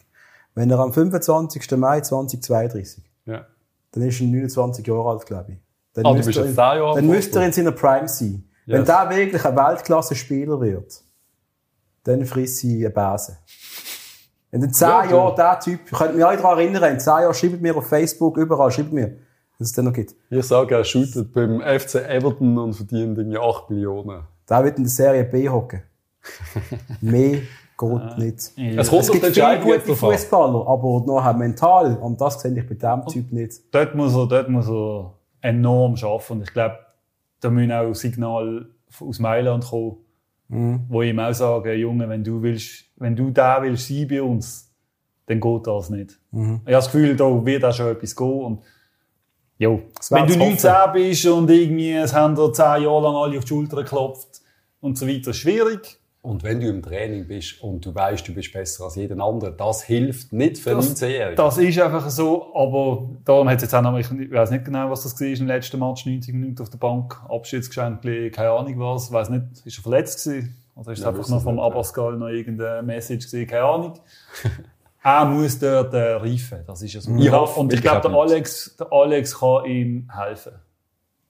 Wenn 0.55 0.71
er 0.71 0.79
am 0.79 0.93
25. 0.93 1.71
Mai 1.77 2.01
2032, 2.01 3.03
Ja. 3.27 3.47
dann 3.93 4.03
ist 4.03 4.21
er 4.21 4.27
29 4.27 4.87
Jahre 4.87 5.11
alt, 5.11 5.27
glaube 5.27 5.53
ich. 5.53 5.59
Dann 5.93 6.07
Ah, 6.07 6.11
du 6.11 6.17
müsste 6.17 6.29
bist 6.31 6.39
er 6.39 6.45
in- 6.47 6.55
10 6.55 6.57
Jahre 6.79 6.95
Dann 6.97 7.07
müsste 7.07 7.39
er 7.41 7.47
in 7.47 7.53
seiner 7.53 7.73
Prime 7.73 8.09
sein. 8.09 8.45
Wenn 8.67 8.79
Yes. 8.81 8.87
der 8.87 9.11
wirklich 9.11 9.45
ein 9.45 9.57
Weltklasse-Spieler 9.57 10.61
wird, 10.61 11.01
dann 12.05 12.25
frisst 12.27 12.59
sie 12.59 12.85
eine 12.85 12.91
Base. 12.95 13.39
In 14.51 14.61
den 14.61 14.73
10 14.73 14.89
Ja, 14.89 15.05
Jahren, 15.05 15.37
der 15.37 15.61
Typ, 15.61 15.81
ich 15.87 15.93
könnte 15.93 16.15
mich 16.15 16.25
alle 16.25 16.37
daran 16.37 16.59
erinnern, 16.59 16.93
in 16.95 17.01
10 17.01 17.21
Jahren 17.23 17.35
schreibt 17.35 17.61
mir 17.61 17.77
auf 17.77 17.87
Facebook, 17.87 18.37
überall, 18.39 18.71
schreibt 18.71 18.93
mir, 18.93 19.19
dass 19.59 19.69
es 19.69 19.73
den 19.73 19.87
noch 19.87 19.93
gibt. 19.93 20.15
Ich 20.31 20.45
sage, 20.45 20.75
er 20.75 20.85
shootet 20.85 21.33
beim 21.33 21.61
FC 21.61 21.97
Everton 22.09 22.59
und 22.59 22.75
verdient 22.75 23.19
irgendwie 23.19 23.39
8 23.39 23.71
Millionen. 23.71 24.23
Der 24.49 24.65
wird 24.65 24.79
in 24.79 24.85
der 24.85 24.91
Serie 24.91 25.25
B 25.25 25.49
hocken. 25.49 25.83
Mehr 27.01 27.39
geht 27.79 28.19
nicht. 28.19 28.53
Es 28.79 28.89
kommt 28.89 29.03
Es 29.03 29.11
auf 29.11 29.21
gibt 29.21 29.27
viele 29.27 29.61
gute. 29.61 29.97
Fußballer, 29.97 30.67
aber 30.67 31.05
nachher 31.07 31.35
mental, 31.35 31.97
und 31.97 32.21
das 32.21 32.41
sehe 32.41 32.53
ich 32.59 32.67
bei 32.67 32.75
diesem 32.75 33.07
Typ 33.07 33.33
nicht. 33.33 33.63
dort 33.71 33.95
muss 33.95 34.15
er, 34.15 34.27
dort 34.27 34.49
muss 34.49 34.69
er 34.69 35.13
enorm 35.41 35.95
arbeiten. 35.95 36.33
Und 36.35 36.43
ich 36.43 36.53
glaube, 36.53 36.79
da 37.41 37.51
müssen 37.51 37.73
auch 37.73 37.93
Signale 37.95 38.67
aus 39.01 39.19
Mailand 39.19 39.65
kommen, 39.65 39.97
wo 40.89 41.03
ihm 41.03 41.19
auch 41.19 41.33
sagen, 41.33 41.79
Junge, 41.79 42.09
wenn 42.09 42.25
du 42.25 42.41
willst, 42.43 42.85
wenn 42.97 43.15
du 43.17 43.31
da 43.31 43.63
willst 43.63 43.89
sein 43.89 44.07
bei 44.09 44.23
uns, 44.23 44.73
dann 45.27 45.41
geht 45.41 45.67
das 45.67 45.91
nicht. 45.91 46.19
Ich 46.33 46.39
habe 46.39 46.61
das 46.67 46.87
Gefühl, 46.87 47.17
da 47.17 47.45
wird 47.45 47.65
auch 47.65 47.73
schon 47.75 47.89
etwas 47.89 48.15
gehen. 48.15 48.41
Und, 48.43 48.61
jo. 49.59 49.83
Wenn 50.11 50.27
du 50.27 50.33
zu 50.33 50.39
19 50.39 50.73
bist 50.93 51.27
und 51.27 51.51
irgendwie, 51.51 51.93
es 51.93 52.13
haben 52.15 52.35
dir 52.35 52.53
10 52.53 52.65
Jahre 52.83 53.03
lang 53.03 53.15
alle 53.17 53.39
auf 53.39 53.45
die 53.45 53.49
Schulter 53.49 53.77
geklopft 53.79 54.41
und 54.81 54.97
so 54.99 55.07
weiter, 55.09 55.33
schwierig. 55.33 55.99
Und 56.23 56.43
wenn 56.43 56.59
du 56.61 56.67
im 56.69 56.83
Training 56.83 57.29
bist 57.29 57.63
und 57.63 57.87
du 57.87 57.95
weißt, 57.95 58.27
du 58.27 58.35
bist 58.35 58.53
besser 58.53 58.85
als 58.87 58.97
jeden 58.97 59.21
anderen, 59.21 59.57
das 59.57 59.85
hilft 59.85 60.33
nicht 60.33 60.59
für 60.59 60.71
Das- 60.71 61.01
19-Jährige. 61.01 61.37
Das 61.37 61.57
ist 61.57 61.79
einfach 61.79 62.11
so, 62.11 62.53
aber 62.53 63.09
darum 63.25 63.49
hat 63.49 63.57
es 63.59 63.63
jetzt 63.63 63.75
auch 63.75 63.83
noch, 63.83 63.97
ich 63.97 64.11
weiß 64.11 64.51
nicht 64.51 64.65
genau, 64.65 64.91
was 64.91 65.05
das 65.05 65.21
war 65.21 65.29
im 65.29 65.47
letzten 65.47 65.79
Match, 65.79 66.05
90 66.05 66.35
Minuten 66.35 66.61
auf 66.63 66.69
der 66.69 66.79
Bank, 66.79 67.17
Abschiedsgeschenk, 67.29 68.03
keine 68.33 68.51
Ahnung 68.51 68.75
was, 68.81 69.13
weiß 69.13 69.31
nicht, 69.31 69.45
ist 69.65 69.79
er 69.79 69.83
verletzt 69.83 70.25
gewesen? 70.25 70.57
Oder 70.75 70.93
ist 70.93 70.99
es 70.99 71.05
Ja, 71.05 71.11
einfach 71.11 71.29
noch 71.29 71.43
vom. 71.43 71.61
Abascal 71.61 72.17
noch 72.17 72.27
irgendeine 72.29 72.83
Message 72.83 73.27
gewesen? 73.31 73.47
Keine 73.47 73.63
Ahnung. 73.65 73.95
er 75.07 75.25
muss 75.25 75.59
dort 75.59 75.95
äh, 75.95 76.13
reifen, 76.15 76.61
das 76.67 76.83
ist 76.83 76.93
ja 76.95 77.01
so. 77.01 77.15
Ich 77.17 77.31
hoffe, 77.31 77.61
Und 77.61 77.73
ich 77.73 77.81
glaube, 77.83 78.01
der. 78.09 78.11
Alex, 78.19 78.77
der 78.79 78.93
Alex 78.93 79.39
kann 79.39 79.65
ihm 79.67 80.11
helfen. 80.15 80.53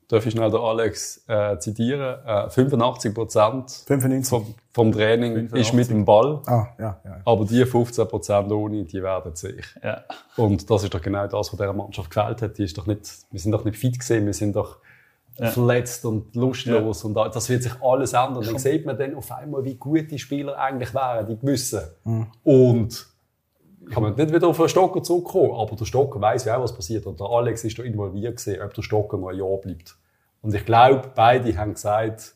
Darf 0.08 0.24
ich 0.24 0.32
schnell 0.32 0.50
den 0.52 0.60
Alex 0.60 1.24
äh, 1.26 1.58
zitieren? 1.58 2.18
Äh, 2.24 2.48
85 2.48 3.12
Prozent 3.12 3.70
95. 3.88 4.28
vom, 4.28 4.54
vom 4.72 4.92
Training 4.92 5.32
85. 5.48 5.60
ist 5.60 5.74
mit 5.74 5.90
dem 5.90 6.04
Ball, 6.04 6.40
Ah, 6.46 6.68
ja, 6.78 7.00
ja. 7.04 7.16
aber 7.24 7.44
die 7.44 7.64
15 7.66 8.06
Prozent 8.06 8.52
ohne, 8.52 8.84
die 8.84 9.02
werden 9.02 9.34
sich. 9.34 9.64
Ja. 9.82 10.04
Und 10.36 10.70
das 10.70 10.84
ist 10.84 10.94
doch 10.94 11.02
genau 11.02 11.24
das, 11.26 11.32
was 11.52 11.58
dieser 11.58 11.72
Mannschaft 11.72 12.10
gefällt 12.10 12.40
hat. 12.40 12.56
Die 12.56 12.62
ist 12.64 12.78
doch 12.78 12.86
nicht, 12.86 13.00
wir 13.32 13.40
sind 13.40 13.50
doch 13.50 13.64
nicht 13.64 13.76
fit 13.78 13.98
gesehen, 13.98 14.26
wir 14.26 14.32
sind 14.34 14.54
doch 14.54 14.76
verletzt 15.34 16.06
und 16.06 16.34
lustlos 16.36 17.04
und 17.04 17.18
all- 17.18 17.30
das 17.30 17.48
wird 17.50 17.62
sich 17.64 17.72
alles 17.82 18.12
ändern. 18.14 18.42
Dann 18.42 18.58
sieht 18.58 18.86
man 18.86 18.96
dann 18.96 19.14
auf 19.16 19.30
einmal, 19.32 19.64
wie 19.64 19.74
gut 19.74 20.10
die 20.10 20.18
Spieler 20.18 20.56
eigentlich 20.56 20.94
wären, 20.94 21.26
die 21.26 21.36
gewissen. 21.36 21.80
Und 22.44 23.06
ich 23.88 23.94
kann 23.94 24.02
nicht 24.02 24.32
wieder 24.32 24.48
auf 24.48 24.56
den 24.56 24.68
Stocker 24.68 25.02
zurückkommen, 25.02 25.52
aber 25.52 25.76
der 25.76 25.84
Stocker 25.84 26.20
weiß 26.20 26.44
ja 26.44 26.56
auch, 26.56 26.62
was 26.62 26.74
passiert. 26.74 27.06
Und 27.06 27.20
der 27.20 27.28
Alex 27.28 27.62
ist 27.64 27.78
da 27.78 27.82
involviert 27.82 28.36
gewesen, 28.36 28.60
ob 28.62 28.74
der 28.74 28.82
Stocker 28.82 29.16
noch 29.16 29.28
ein 29.28 29.38
Jahr 29.38 29.58
bleibt. 29.58 29.96
Und 30.42 30.54
ich 30.54 30.64
glaube, 30.64 31.10
beide 31.14 31.56
haben 31.56 31.74
gesagt, 31.74 32.34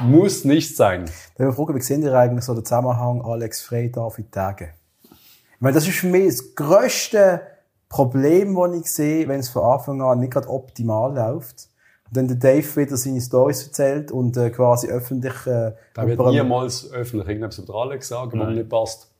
muss 0.00 0.44
nicht 0.44 0.76
sein. 0.76 1.04
Dann 1.36 1.52
fragen, 1.52 1.74
wie 1.74 1.80
sehen 1.80 2.02
ihr 2.02 2.14
eigentlich 2.14 2.44
so 2.44 2.54
den 2.54 2.64
Zusammenhang 2.64 3.22
Alex 3.22 3.62
Frey, 3.62 3.90
David 3.90 4.32
Tage? 4.32 4.70
Ich 5.02 5.60
meine, 5.60 5.74
das 5.74 5.86
ist 5.86 5.98
für 5.98 6.06
mich 6.06 6.26
das 6.26 6.54
grösste 6.54 7.42
Problem, 7.88 8.54
das 8.56 8.80
ich 8.80 8.92
sehe, 8.92 9.28
wenn 9.28 9.40
es 9.40 9.48
von 9.48 9.62
Anfang 9.62 10.02
an 10.02 10.20
nicht 10.20 10.32
gerade 10.32 10.48
optimal 10.48 11.14
läuft. 11.14 11.68
Und 12.08 12.16
dann 12.16 12.28
der 12.28 12.36
Dave 12.36 12.76
wieder 12.76 12.96
seine 12.96 13.20
Stories 13.20 13.66
erzählt 13.66 14.12
und 14.12 14.36
äh, 14.36 14.50
quasi 14.50 14.88
öffentlich 14.88 15.46
äh, 15.46 15.72
Da 15.94 16.06
wird 16.06 16.18
niemals 16.18 16.90
öffentlich 16.92 17.28
irgendetwas 17.28 17.58
über 17.58 17.72
den 17.72 17.76
Alex 17.76 18.08
sagen, 18.08 18.38
was 18.38 18.48
ihm 18.48 18.54
nicht 18.54 18.68
passt. 18.68 19.10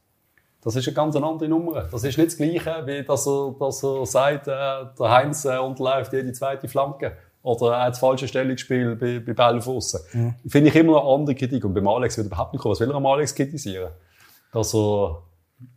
Das 0.66 0.74
ist 0.74 0.88
eine 0.88 0.94
ganz 0.96 1.14
andere 1.14 1.48
Nummer. 1.48 1.82
Das 1.92 2.02
ist 2.02 2.18
nicht 2.18 2.26
das 2.26 2.36
Gleiche, 2.36 2.82
wie 2.86 3.04
dass 3.04 3.24
er, 3.24 3.54
dass 3.56 3.84
er 3.84 4.04
sagt, 4.04 4.48
äh, 4.48 4.50
der 4.98 5.10
Heinz 5.10 5.44
äh, 5.44 5.58
unterläuft 5.58 6.12
jede 6.12 6.32
zweite 6.32 6.66
Flanke. 6.66 7.16
Oder 7.44 7.74
er 7.74 7.82
hat 7.84 7.92
das 7.92 8.00
falsche 8.00 8.26
Stellungsspiel 8.26 8.96
bei, 8.96 9.20
bei 9.20 9.32
Ball 9.32 9.58
auf 9.58 9.68
Aussen. 9.68 10.00
Finde 10.48 10.70
ich 10.70 10.74
immer 10.74 11.00
eine 11.00 11.08
andere 11.08 11.36
Kritik. 11.36 11.64
Und 11.64 11.72
beim 11.72 11.86
Alex 11.86 12.16
wird 12.16 12.26
überhaupt 12.26 12.52
nicht 12.52 12.62
kommen. 12.62 12.72
Was 12.72 12.80
will 12.80 12.90
er 12.90 12.96
am 12.96 13.06
Alex 13.06 13.32
kritisieren? 13.32 13.92
Dass 14.52 14.74
er 14.74 15.22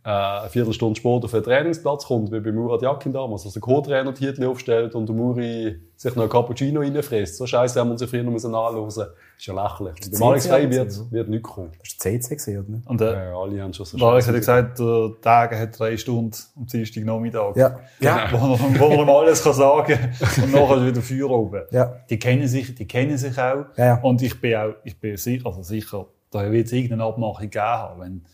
äh, 0.04 0.08
eine 0.10 0.50
Viertelstunde 0.50 0.98
später 0.98 1.24
auf 1.24 1.30
den 1.30 1.42
Trainingsplatz 1.42 2.04
kommt, 2.06 2.30
wie 2.32 2.40
bei 2.40 2.52
Murat 2.52 2.82
Yakin 2.82 3.12
damals, 3.12 3.44
dass 3.44 3.54
der 3.54 3.62
Co-Trainer-Titel 3.62 4.44
aufstellt 4.44 4.94
und 4.94 5.08
der 5.08 5.16
Muri 5.16 5.80
sich 5.96 6.14
noch 6.14 6.24
ein 6.24 6.28
Cappuccino 6.28 6.80
reinfrisst. 6.80 7.36
So 7.38 7.46
scheiße 7.46 7.80
haben 7.80 7.88
wir 7.88 7.92
uns 7.92 8.02
ja 8.02 8.06
früher 8.06 8.22
noch 8.22 8.32
müssen 8.32 8.54
anhören. 8.54 8.84
Das 8.84 8.98
ist 8.98 9.46
ja 9.46 9.54
lächerlich. 9.54 10.10
Beim 10.12 10.22
Alex 10.22 10.46
Frey 10.46 10.70
wird, 10.70 10.92
so? 10.92 11.10
wird 11.10 11.28
nichts 11.28 11.48
kommen. 11.48 11.72
Das 11.78 12.04
war 12.04 12.20
CC 12.20 12.58
oder 12.58 12.68
nicht? 12.68 12.86
Und 12.86 13.00
äh, 13.00 13.12
Ja, 13.12 13.38
alle 13.38 13.62
haben 13.62 13.72
schon 13.72 13.86
so 13.86 14.06
Alex 14.06 14.28
hat 14.28 14.34
gesagt, 14.34 14.78
der 14.78 15.10
Tage 15.22 15.58
hat 15.58 15.78
drei 15.78 15.96
Stunden 15.96 16.36
am 16.56 16.66
Dienstag 16.66 17.04
Nachmittag. 17.04 17.56
Ja. 17.56 17.80
Ja. 18.00 18.28
Wo, 18.32 18.58
wo 18.58 19.02
ihm 19.02 19.08
alles 19.08 19.42
kann 19.42 19.54
sagen 19.54 19.98
und 20.42 20.52
nachher 20.52 20.86
wieder 20.86 21.00
Feuer 21.00 21.30
oben. 21.30 21.62
Ja. 21.70 21.96
Die 22.10 22.18
kennen 22.18 22.48
sich, 22.48 22.74
die 22.74 22.86
kennen 22.86 23.16
sich 23.16 23.38
auch. 23.38 23.64
Ja, 23.76 23.84
ja. 23.84 24.00
Und 24.02 24.20
ich 24.20 24.38
bin 24.40 24.54
auch, 24.56 24.74
ich 24.84 24.98
bin 24.98 25.16
sicher, 25.16 25.46
also 25.46 25.62
sicher, 25.62 26.06
da 26.30 26.50
wird 26.52 26.66
es 26.66 26.72
irgendeine 26.72 27.04
Abmachung 27.04 27.48
geben 27.48 27.64
haben, 27.64 28.00
wenn 28.00 28.24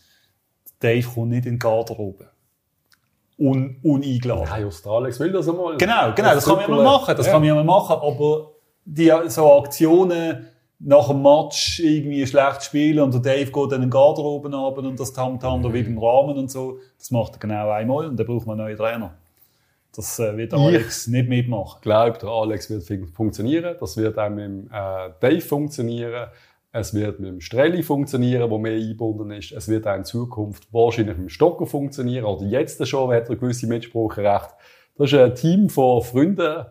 Dave 0.79 1.07
kommt 1.07 1.29
nicht 1.29 1.45
in 1.45 1.53
den 1.53 1.59
Garderobe. 1.59 2.27
Un, 3.39 3.77
uneingeladen. 3.83 4.45
Nein, 4.49 4.69
der 4.83 4.91
Alex 4.91 5.19
will 5.19 5.31
das 5.31 5.47
einmal. 5.47 5.77
Genau, 5.77 6.11
genau, 6.15 6.33
das 6.33 6.45
kann 6.45 6.55
man 6.55 6.63
ja 6.69 6.75
mal 6.75 6.83
machen, 6.83 7.15
das 7.15 7.25
Ja. 7.27 7.31
kann 7.33 7.45
man 7.45 7.55
mal 7.55 7.63
machen, 7.63 7.97
aber 8.01 8.51
die, 8.83 9.11
so 9.27 9.53
Aktionen 9.59 10.47
nach 10.79 11.07
dem 11.09 11.21
Match 11.21 11.79
irgendwie 11.79 12.25
schlecht 12.25 12.63
spielen 12.63 12.99
und 12.99 13.13
der 13.13 13.21
Dave 13.21 13.51
geht 13.51 13.71
dann 13.71 13.81
in 13.81 13.81
den 13.81 13.89
Garderoben 13.91 14.53
runter 14.53 14.79
und 14.81 14.99
das 14.99 15.13
Tamtam 15.13 15.61
da 15.61 15.71
wieder 15.71 15.87
im 15.87 15.97
Rahmen 15.99 16.35
und 16.37 16.49
so, 16.49 16.79
das 16.97 17.11
macht 17.11 17.33
er 17.33 17.39
genau 17.39 17.69
einmal 17.69 18.05
und 18.07 18.17
dann 18.17 18.25
braucht 18.25 18.47
man 18.47 18.59
einen 18.59 18.69
neuen 18.69 18.77
Trainer. 18.77 19.13
Das 19.95 20.19
äh, 20.19 20.35
wird 20.37 20.53
Alex 20.53 21.07
nicht 21.07 21.27
mitmachen. 21.29 21.77
Ich 21.77 21.81
glaube, 21.81 22.17
der 22.19 22.29
Alex 22.29 22.69
wird 22.69 22.83
fun- 22.83 23.07
funktionieren. 23.15 23.75
Das 23.79 23.97
wird 23.97 24.17
auch 24.19 24.29
mit 24.29 24.45
dem 24.45 24.67
äh, 24.71 25.09
Dave 25.19 25.41
funktionieren. 25.41 26.27
Es 26.79 26.93
wird 26.93 27.19
mit 27.19 27.29
dem 27.29 27.41
Strelli 27.41 27.81
funktionieren, 27.81 28.49
wo 28.51 28.57
mehr 28.59 28.73
eingebunden 28.77 29.31
ist. 29.31 29.51
Es 29.51 29.67
wird 29.67 29.87
auch 29.87 29.95
in 29.95 30.03
Zukunft 30.05 30.71
wahrscheinlich 30.71 31.17
mit 31.17 31.25
dem 31.27 31.29
Stocker 31.29 31.65
funktionieren. 31.65 32.25
Oder 32.25 32.45
jetzt 32.45 32.85
schon 32.87 33.11
hat 33.11 33.29
er 33.29 33.35
gewisse 33.35 33.65
Mitspracherecht. 33.67 34.49
Das 34.95 35.11
ist 35.11 35.17
ein 35.19 35.33
Team 35.35 35.69
von 35.69 36.01
Freunden, 36.03 36.65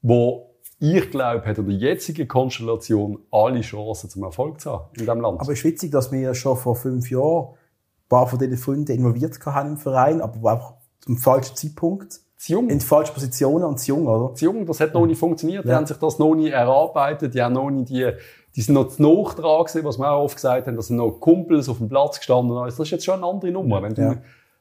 wo 0.00 0.48
ich 0.80 1.10
glaube, 1.10 1.44
hat 1.46 1.58
in 1.58 1.66
der 1.68 1.76
jetzigen 1.76 2.26
Konstellation 2.26 3.18
alle 3.30 3.60
Chancen 3.60 4.10
zum 4.10 4.24
Erfolg 4.24 4.60
zu 4.60 4.72
haben 4.72 4.84
in 4.94 5.00
diesem 5.00 5.20
Land. 5.20 5.40
Aber 5.40 5.52
es 5.52 5.58
ist 5.58 5.64
witzig, 5.64 5.92
dass 5.92 6.10
wir 6.10 6.34
schon 6.34 6.56
vor 6.56 6.74
fünf 6.74 7.10
Jahren 7.10 7.48
ein 7.50 8.08
paar 8.08 8.26
von 8.26 8.38
diesen 8.38 8.56
Freunden 8.56 8.90
involviert 8.90 9.38
haben 9.46 9.70
im 9.70 9.76
Verein, 9.76 10.20
aber 10.20 10.52
auch 10.52 10.74
zum 11.00 11.18
falschen 11.18 11.54
Zeitpunkt, 11.56 12.20
zu 12.36 12.52
jung. 12.52 12.68
in 12.68 12.80
die 12.80 12.84
falschen 12.84 13.14
Positionen 13.14 13.64
und 13.64 13.78
zu 13.78 13.90
jung, 13.92 14.08
oder? 14.08 14.34
zu 14.34 14.46
jung, 14.46 14.66
das 14.66 14.80
hat 14.80 14.94
noch 14.94 15.06
nicht 15.06 15.18
funktioniert. 15.18 15.64
Die 15.64 15.68
Ja. 15.68 15.76
haben 15.76 15.86
sich 15.86 15.96
das 15.98 16.18
noch 16.18 16.34
nicht 16.34 16.52
erarbeitet, 16.52 17.34
die 17.34 17.40
haben 17.42 17.52
noch 17.52 17.70
nicht 17.70 17.88
die, 17.90 18.10
die 18.56 18.60
sind 18.60 18.74
noch 18.74 18.88
zu 18.88 19.02
nah 19.02 19.08
dran 19.34 19.64
gewesen, 19.64 19.84
was 19.84 19.98
wir 19.98 20.10
auch 20.10 20.24
oft 20.24 20.36
gesagt 20.36 20.66
haben, 20.66 20.76
dass 20.76 20.88
sind 20.88 20.96
noch 20.96 21.10
Kumpels 21.12 21.68
auf 21.68 21.78
dem 21.78 21.88
Platz 21.88 22.18
gestanden. 22.18 22.56
alles. 22.56 22.76
Das 22.76 22.86
ist 22.86 22.90
jetzt 22.90 23.04
schon 23.04 23.14
eine 23.22 23.26
andere 23.26 23.50
Nummer. 23.50 23.82
Wenn 23.82 23.94
du 23.94 24.02
Ja. 24.02 24.16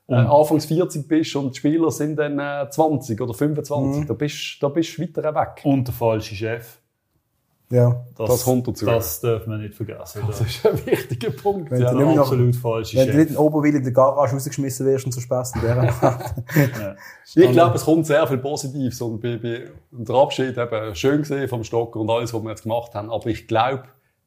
äh, 0.08 0.26
anfangs 0.26 0.66
40 0.66 1.08
bist 1.08 1.36
und 1.36 1.54
die 1.54 1.60
Spieler 1.60 1.90
sind 1.92 2.18
dann 2.18 2.38
äh, 2.40 2.70
20 2.70 3.20
oder 3.22 3.32
Mhm. 3.34 3.38
25, 3.38 4.06
da 4.08 4.14
bist 4.14 4.58
da 4.62 4.68
bist 4.70 4.98
du 4.98 5.02
weiter 5.04 5.34
weg. 5.36 5.62
Und 5.64 5.88
der 5.88 5.94
falsche 5.94 6.36
Chef. 6.36 6.81
Ja. 7.72 8.06
Das 8.18 8.44
kommt 8.44 8.68
dazu. 8.68 8.86
Das 8.86 9.22
dürfen 9.22 9.50
wir 9.52 9.58
nicht 9.58 9.74
vergessen. 9.74 10.22
Das 10.28 10.42
ist 10.42 10.66
ein 10.66 10.86
wichtiger 10.86 11.32
Punkt. 11.32 11.72
Wenn 11.72 11.82
Ja, 11.82 11.94
du 11.94 12.20
absolut 12.20 12.56
falsche 12.56 12.98
Wenn 12.98 13.08
du 13.08 13.12
Chef. 13.14 13.20
nicht 13.22 13.30
in 13.32 13.38
Oberwil 13.38 13.76
in 13.76 13.84
der 13.84 13.94
Garage 13.94 14.34
rausgeschmissen 14.34 14.86
wirst 14.86 15.06
und 15.06 15.12
so 15.14 15.22
Spaß 15.22 15.56
in 15.56 15.62
der 15.62 15.76
Ja. 16.56 16.96
Ich 17.44 17.52
glaube, 17.52 17.76
es 17.76 17.86
kommt 17.86 18.06
sehr 18.06 18.28
viel 18.28 18.38
Positives 18.40 19.02
und 19.02 19.22
bei, 19.22 19.38
bei 19.38 19.64
der 19.92 20.16
Abschied 20.16 20.58
eben 20.58 20.96
schön 20.96 21.20
gesehen 21.22 21.48
vom 21.48 21.64
Stocker 21.64 22.00
und 22.00 22.10
alles, 22.10 22.34
was 22.34 22.44
wir 22.44 22.50
jetzt 22.50 22.64
gemacht 22.64 22.94
haben. 22.94 23.10
Aber 23.10 23.26
ich 23.28 23.48
glaube, 23.48 23.84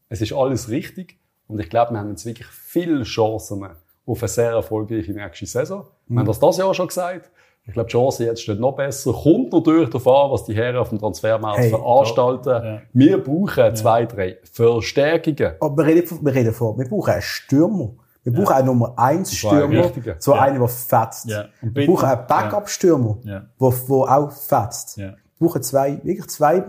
es 0.08 0.20
ist 0.20 0.32
alles 0.32 0.68
richtig 0.70 1.18
und 1.46 1.60
ich 1.60 1.68
glaube, 1.68 1.92
wir 1.92 1.98
haben 2.00 2.10
jetzt 2.10 2.24
wirklich 2.24 2.48
viele 2.48 3.02
Chancen 3.04 3.66
auf 4.06 4.22
eine 4.22 4.28
sehr 4.28 4.50
erfolgreiche 4.52 5.12
nächste 5.12 5.46
Saison. 5.46 5.86
Wir 6.08 6.18
haben 6.20 6.26
das 6.26 6.40
das 6.40 6.56
Jahr 6.58 6.74
schon 6.74 6.88
gesagt. 6.88 7.30
Ich 7.66 7.72
glaube, 7.72 7.86
die 7.88 7.92
Chance 7.92 8.24
jetzt 8.26 8.42
steht 8.42 8.60
noch 8.60 8.72
besser. 8.76 9.12
Kommt 9.12 9.52
natürlich 9.52 9.88
darauf 9.88 10.06
an, 10.26 10.30
was 10.32 10.44
die 10.44 10.54
Herren 10.54 10.76
auf 10.76 10.90
dem 10.90 10.98
Transfermarkt 10.98 11.58
Hey, 11.60 11.70
veranstalten. 11.70 12.48
ja. 12.64 12.80
Wir 12.92 13.22
brauchen 13.22 13.74
zwei, 13.74 14.04
drei 14.04 14.36
Verstärkungen. 14.52 15.52
Aber 15.60 15.76
wir 15.78 15.86
reden, 15.86 16.06
von, 16.06 16.24
wir 16.24 16.34
reden 16.34 16.52
von, 16.52 16.78
wir 16.78 16.86
brauchen 16.88 17.10
einen 17.12 17.22
Stürmer. 17.22 17.90
Wir 18.22 18.32
brauchen 18.32 18.54
einen 18.54 18.66
Nummer 18.66 18.92
1 18.96 19.30
Das 19.30 19.44
war 19.44 19.52
ein 19.52 19.72
Stürmer, 19.90 20.14
so 20.18 20.34
Ja. 20.34 20.40
einen, 20.42 20.58
der 20.58 20.68
fetzt. 20.68 21.26
Ja. 21.28 21.44
Wir 21.62 21.86
brauchen 21.86 22.06
einen 22.08 22.26
Backup-Stürmer, 22.26 23.18
Ja. 23.24 23.42
wo, 23.58 23.72
wo 23.86 24.04
auch 24.04 24.30
fetzt. 24.30 24.96
Ja. 24.98 25.14
Wir 25.38 25.48
brauchen 25.48 25.62
zwei, 25.62 26.00
wirklich 26.02 26.26
zwei 26.28 26.64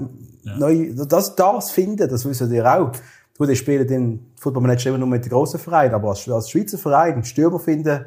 neue, 0.58 0.94
das, 0.96 1.36
das 1.36 1.72
finden, 1.72 2.10
das 2.10 2.26
wissen 2.28 2.52
ihr 2.54 2.66
auch. 2.66 2.92
Gut, 3.38 3.50
ich 3.50 3.60
spiele 3.60 3.86
den 3.86 4.32
Footballmanager 4.38 4.90
immer 4.90 4.98
nur 5.00 5.08
mit 5.10 5.26
den 5.26 5.30
grossen 5.30 5.60
Vereinen, 5.60 5.94
aber 5.94 6.10
als, 6.10 6.28
als 6.30 6.50
Schweizer 6.50 6.78
Verein 6.78 7.14
einen 7.14 7.24
Stürmer 7.26 7.60
finden, 7.60 8.06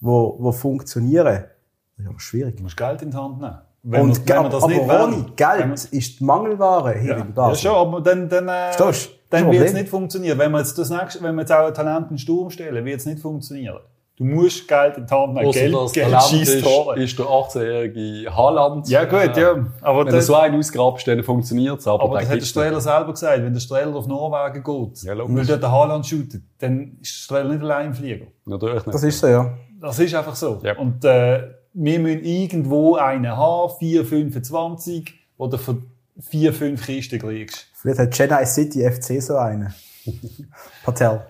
wo, 0.00 0.36
wo 0.38 0.52
funktionieren, 0.52 1.44
das 1.98 2.04
ist 2.06 2.10
aber 2.10 2.20
schwierig. 2.20 2.56
Du 2.56 2.62
musst 2.62 2.76
Geld 2.76 3.02
in 3.02 3.10
die 3.10 3.16
Hand 3.16 3.40
nehmen. 3.40 3.58
Wenn 3.82 4.00
Und 4.02 4.26
wir, 4.28 4.34
wenn 4.36 4.42
wir 4.44 4.48
das 4.50 4.62
aber 4.64 4.74
wollen, 4.74 5.26
wenn 5.26 5.36
Geld 5.36 5.84
ist 5.92 6.20
die 6.20 6.24
Mangelware 6.24 6.94
hier 6.98 7.10
wir- 7.10 7.16
in 7.16 7.18
ja, 7.28 7.32
Basel. 7.34 7.68
schon, 7.70 7.76
aber 7.76 8.00
dann, 8.00 8.28
dann, 8.28 8.48
äh, 8.48 8.72
Verstehst 8.72 9.10
du? 9.10 9.18
Dann 9.30 9.50
wird 9.52 9.66
es 9.66 9.72
nicht 9.74 9.88
funktionieren. 9.90 10.38
Wenn 10.38 10.50
wir 10.52 10.58
jetzt 10.58 10.78
das 10.78 10.88
nächste, 10.90 11.22
wenn 11.22 11.34
wir 11.34 11.42
jetzt 11.42 11.52
auch 11.52 11.66
ein 11.66 11.74
Talent 11.74 12.04
in 12.04 12.08
den 12.14 12.18
Sturm 12.18 12.48
stellen, 12.50 12.82
wird 12.84 12.98
es 13.00 13.06
nicht 13.06 13.20
funktionieren. 13.20 13.78
Du 14.16 14.24
musst 14.24 14.66
Geld 14.66 14.96
in 14.96 15.06
die 15.06 15.14
Hand 15.14 15.34
nehmen. 15.34 15.52
Geld, 15.52 15.72
das 15.74 15.92
Geld 15.92 16.32
ist, 16.48 16.64
Tore. 16.64 17.00
ist 17.00 17.16
der 17.18 17.26
18-jährige 17.26 18.34
Haaland. 18.34 18.88
Ja, 18.88 19.04
gut, 19.04 19.36
Äh, 19.36 19.40
ja. 19.40 19.66
Aber, 19.82 20.00
Wenn 20.00 20.06
du 20.06 20.12
das, 20.16 20.26
so 20.26 20.34
einen 20.34 20.58
ausgrabst, 20.58 21.06
dann 21.06 21.22
funktioniert 21.22 21.78
es. 21.78 21.86
Aber, 21.86 22.02
aber 22.02 22.14
das 22.14 22.22
hat 22.24 22.30
der 22.30 22.36
gibt's 22.38 22.48
Strehler 22.50 22.80
selber 22.80 23.12
gesagt. 23.12 23.42
Wenn 23.44 23.52
der 23.52 23.60
Strehler 23.60 23.94
auf 23.94 24.06
Norwegen 24.08 24.64
geht, 24.64 25.02
Ja, 25.04 25.12
und 25.22 25.36
will 25.36 25.46
dort 25.46 25.62
den 25.62 25.70
Haaland 25.70 26.04
shooten, 26.06 26.50
dann 26.58 26.96
ist 27.00 27.12
der 27.12 27.36
Strehler 27.36 27.48
nicht 27.50 27.62
allein 27.62 27.86
im 27.86 27.94
Flieger. 27.94 28.26
Natürlich 28.46 28.86
nicht. 28.86 28.94
Das 28.94 29.02
ist 29.04 29.20
so, 29.20 29.26
ja. 29.28 29.52
Das 29.80 29.98
ist 30.00 30.14
einfach 30.14 30.34
so. 30.34 30.58
Ja. 30.64 30.76
Und 30.78 31.04
äh, 31.04 31.42
wir 31.80 31.98
müssen 32.00 32.24
irgendwo 32.24 32.96
einen 32.96 33.36
haben, 33.36 33.72
4, 33.78 34.04
25, 34.04 35.14
oder 35.36 35.58
für 35.58 35.78
4, 36.20 36.52
5 36.52 36.84
Kisten 36.84 37.18
kriegst. 37.20 37.66
Vielleicht 37.74 38.00
hat 38.00 38.10
Chennai 38.14 38.44
City 38.44 38.82
FC 38.90 39.22
so 39.22 39.36
einen. 39.36 39.72
Patel. 40.84 41.20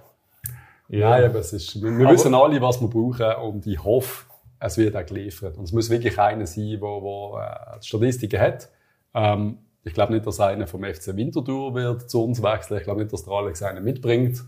Nein, 0.89 1.25
aber 1.25 1.41
es 1.41 1.53
ist, 1.53 1.83
wir, 1.83 1.91
wir 1.99 2.07
Aber- 2.07 2.15
wissen 2.15 2.35
alle, 2.35 2.61
was 2.63 2.81
wir 2.81 2.89
brauchen 2.89 3.31
und 3.43 3.67
ich 3.67 3.83
hoffe, 3.83 4.25
es 4.61 4.79
wird 4.79 4.97
auch 4.97 5.05
geliefert. 5.05 5.57
Und 5.59 5.65
es 5.65 5.73
muss 5.73 5.91
wirklich 5.91 6.19
einer 6.19 6.47
sein, 6.47 6.79
der, 6.81 7.77
äh, 7.79 7.83
Statistiken 7.83 8.41
hat. 8.41 8.71
Ähm, 9.15 9.59
ich 9.85 9.93
glaube 9.95 10.15
nicht, 10.15 10.27
dass 10.27 10.41
einer 10.41 10.67
vom 10.67 10.83
FC 10.85 11.15
Winterthur 11.15 11.75
wird 11.75 12.11
zu 12.11 12.25
uns 12.25 12.43
wechseln. 12.43 12.79
Ich 12.79 12.85
glaube 12.85 13.01
nicht, 13.03 13.13
dass 13.13 13.25
der 13.25 13.35
Alex 13.35 13.63
einen 13.63 13.85
mitbringt. 13.85 14.43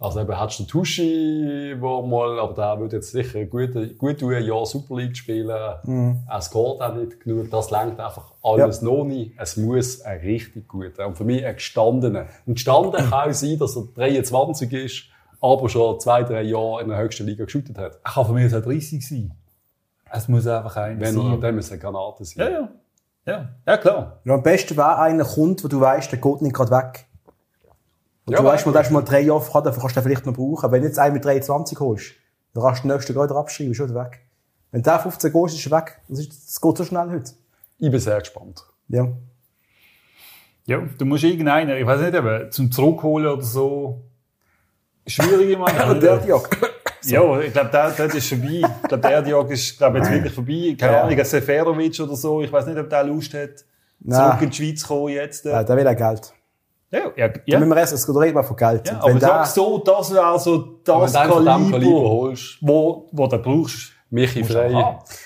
Also 0.00 0.20
eben 0.20 0.38
hat 0.38 0.58
du 0.58 0.64
Tuschi, 0.64 1.76
wo 1.78 2.02
mal, 2.02 2.38
aber 2.40 2.52
der 2.54 2.78
würde 2.80 2.96
jetzt 2.96 3.12
sicher 3.12 3.44
gut, 3.46 3.70
gut 3.96 4.20
tun, 4.20 4.34
ein 4.34 4.44
Jahr 4.44 4.66
Super 4.66 4.96
League 4.96 5.16
spielen. 5.16 5.48
Er 5.48 6.40
scoret 6.40 6.80
auch 6.82 6.94
nicht 6.94 7.20
genug. 7.20 7.50
Das 7.50 7.70
lenkt 7.70 8.00
einfach 8.00 8.32
alles 8.42 8.82
noch 8.82 9.04
nicht. 9.04 9.32
Es 9.38 9.56
muss 9.56 10.02
ein 10.02 10.18
richtig 10.18 10.68
guter 10.68 11.06
und 11.06 11.16
für 11.16 11.24
mich 11.24 11.46
ein 11.46 11.54
gestandener. 11.54 12.26
Und 12.44 12.54
gestanden 12.54 12.92
kann 13.08 13.30
auch 13.30 13.32
sein, 13.32 13.58
dass 13.58 13.76
er 13.76 13.84
23 13.94 14.72
ist, 14.72 15.04
aber 15.40 15.68
schon 15.68 16.00
zwei, 16.00 16.22
drei 16.22 16.42
Jahre 16.42 16.82
in 16.82 16.88
der 16.88 16.98
höchsten 16.98 17.24
Liga 17.26 17.44
geschootet 17.44 17.78
hat. 17.78 17.98
Er 18.04 18.12
kann 18.12 18.26
von 18.26 18.34
mir 18.34 18.46
aus 18.46 18.54
auch 18.54 18.62
30 18.62 19.06
sein. 19.06 19.32
Es 20.10 20.28
muss 20.28 20.46
einfach 20.46 20.76
einer 20.76 21.00
Wenn 21.00 21.16
er, 21.16 21.22
sein. 21.22 21.40
dann 21.40 21.54
muss 21.54 21.70
eine 21.70 21.80
Granate 21.80 22.24
sein. 22.24 22.46
Ja, 22.46 22.50
ja. 22.50 22.68
Ja, 23.26 23.48
ja 23.66 23.76
klar. 23.78 24.20
Ja, 24.24 24.34
am 24.34 24.42
besten 24.42 24.76
wäre 24.76 24.98
einer 24.98 25.24
kommt, 25.24 25.64
wo 25.64 25.68
du 25.68 25.80
weißt, 25.80 26.12
der 26.12 26.18
geht 26.18 26.42
nicht 26.42 26.54
gerade 26.54 26.70
weg. 26.72 27.06
Und 28.26 28.32
Ja, 28.32 28.38
du 28.40 28.44
weißt, 28.44 28.66
der 28.66 28.80
ist 28.80 28.90
mal 28.90 29.02
drei 29.02 29.20
Jahre 29.20 29.40
vorher, 29.40 29.70
dann 29.70 29.78
kannst 29.80 29.96
du 29.96 30.00
den 30.00 30.08
vielleicht 30.08 30.26
noch 30.26 30.32
brauchen. 30.34 30.70
Wenn 30.72 30.80
du 30.82 30.88
jetzt 30.88 30.98
einen 30.98 31.14
mit 31.14 31.24
23 31.24 31.78
holst, 31.78 32.12
dann 32.54 32.62
kannst 32.64 32.82
du 32.84 32.88
den 32.88 32.94
nächsten 32.96 33.12
gerade 33.14 33.34
abschreiben, 33.36 33.72
ist 33.72 33.76
schon 33.76 33.94
weg. 33.94 34.20
Wenn 34.70 34.82
der 34.82 34.98
15 34.98 35.32
geht, 35.32 35.46
ist 35.52 35.66
er 35.66 35.72
weg. 35.78 36.00
Das, 36.08 36.18
ist, 36.18 36.32
das 36.32 36.60
geht 36.60 36.76
so 36.78 36.84
schnell 36.84 37.10
heute. 37.10 37.32
Ich 37.78 37.90
bin 37.90 38.00
sehr 38.00 38.18
gespannt. 38.18 38.64
Ja. 38.88 39.08
Ja, 40.66 40.78
du 40.98 41.04
musst 41.04 41.24
irgendeinen, 41.24 41.76
ich 41.76 41.86
weiß 41.86 42.00
nicht, 42.00 42.14
eben, 42.14 42.50
zum 42.50 42.72
Zurückholen 42.72 43.28
oder 43.28 43.42
so. 43.42 44.02
Schwierig, 45.06 45.58
meine. 45.58 45.98
Der 46.00 46.18
Diak. 46.18 46.48
Ja, 47.06 47.38
ich 47.38 47.52
glaube, 47.52 47.68
der, 47.68 47.90
der 47.90 48.14
ist 48.14 48.28
vorbei. 48.30 48.62
Ich 48.62 48.88
glaube, 48.88 49.06
der 49.06 49.20
Diag 49.20 49.50
ist, 49.50 49.76
glaube 49.76 49.98
jetzt 49.98 50.10
wirklich 50.10 50.32
vorbei. 50.32 50.74
Keine 50.80 50.92
Ja. 50.94 51.02
Ahnung, 51.02 51.18
ein 51.18 51.24
Seferovic 51.26 52.00
oder 52.00 52.16
so. 52.16 52.40
Ich 52.40 52.50
weiß 52.50 52.64
nicht, 52.64 52.78
ob 52.78 52.88
der 52.88 53.04
Lust 53.04 53.34
hat, 53.34 53.50
Nein. 54.00 54.30
zurück 54.30 54.42
in 54.42 54.48
die 54.48 54.56
Schweiz 54.56 54.80
zu 54.80 54.86
kommen 54.86 55.08
jetzt. 55.10 55.44
Ja, 55.44 55.62
der 55.62 55.76
will 55.76 55.86
auch 55.86 55.94
Geld. 55.94 56.32
Ja, 56.98 57.12
ja. 57.16 57.32
Ja. 57.46 57.60
Wenn 57.60 57.68
wir 57.68 57.76
geht 57.76 58.16
reden 58.16 58.36
wir 58.36 58.44
von 58.44 58.56
Geld. 58.56 58.88
ja 58.88 58.98
aber 58.98 59.08
wenn 59.08 59.16
ich 59.16 59.22
sag 59.22 59.46
so, 59.46 59.78
das 59.78 60.14
wäre 60.14 60.38
so 60.38 60.78
Wenn 60.84 61.00
das 61.00 61.12
du 61.12 61.18
von 61.18 61.44
diesem 61.44 61.44
Kaliber, 61.44 61.70
Kaliber 61.70 62.10
holst, 62.10 62.58
wo, 62.60 63.08
wo 63.12 63.26
du 63.26 63.38
brauchst. 63.38 63.92
Michi 64.10 64.44
Frey. 64.44 64.70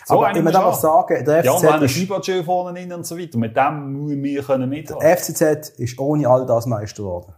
So 0.06 0.14
aber 0.14 0.34
ich 0.34 0.42
muss 0.42 0.54
haben. 0.54 0.74
sagen, 0.74 1.24
der 1.24 1.44
Ja, 1.44 1.52
und 1.52 1.62
wir 1.62 1.68
haben 1.68 1.80
einen 1.80 1.88
FCZ, 1.88 1.94
Schiebertschö 1.98 2.42
vorne 2.42 2.78
rein 2.78 2.90
und 2.92 3.06
so 3.06 3.18
weiter. 3.18 3.36
Mit 3.36 3.54
dem 3.54 3.92
müssen 3.92 4.22
wir 4.22 4.42
können 4.42 4.68
mithalten. 4.68 5.06
der 5.06 5.16
FCZ 5.18 5.78
ist 5.78 5.98
ohne 5.98 6.26
all 6.26 6.46
das 6.46 6.64
Meister 6.64 7.02
geworden. 7.02 7.34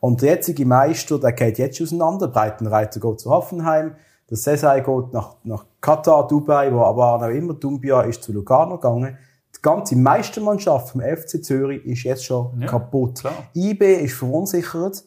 Und 0.00 0.20
der 0.20 0.30
jetzige 0.30 0.66
Meister, 0.66 1.20
der 1.20 1.32
geht 1.32 1.58
jetzt 1.58 1.80
auseinander. 1.80 2.26
Breitenreiter 2.26 2.98
geht 2.98 3.20
zu 3.20 3.30
Hoffenheim. 3.30 3.94
Der 4.28 4.36
Sesai 4.36 4.80
geht 4.80 5.12
nach, 5.12 5.36
nach 5.44 5.66
Katar, 5.80 6.26
Dubai, 6.26 6.72
wo 6.72 6.80
aber 6.80 7.14
auch 7.14 7.28
immer 7.28 7.54
Dumbia 7.54 8.00
ist 8.02 8.24
zu 8.24 8.32
Lugano 8.32 8.78
gegangen. 8.78 9.18
Die 9.64 9.68
ganze 9.68 9.94
Meistermannschaft 9.96 10.88
vom 10.90 11.00
FC 11.02 11.42
Zürich 11.44 11.84
ist 11.86 12.02
jetzt 12.02 12.24
schon 12.24 12.60
Ja, 12.60 12.66
kaputt. 12.66 13.20
klar. 13.20 13.34
IB 13.54 13.94
ist 14.02 14.14
verunsichert. 14.14 15.04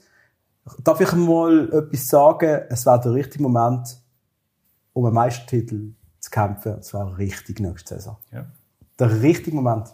Darf 0.82 1.02
ich 1.02 1.12
mal 1.12 1.68
etwas 1.74 2.08
sagen? 2.08 2.62
Es 2.70 2.86
wäre 2.86 3.02
der 3.02 3.14
richtige 3.14 3.44
Moment, 3.44 3.98
um 4.94 5.06
einen 5.06 5.14
Meistertitel 5.14 5.92
zu 6.20 6.30
kämpfen. 6.32 6.78
Es 6.80 6.94
wäre 6.94 7.18
richtig 7.18 7.60
nächste 7.60 7.96
Saison. 7.96 8.16
Ja. 8.32 8.46
Der 8.98 9.22
richtige 9.22 9.56
Moment. 9.56 9.94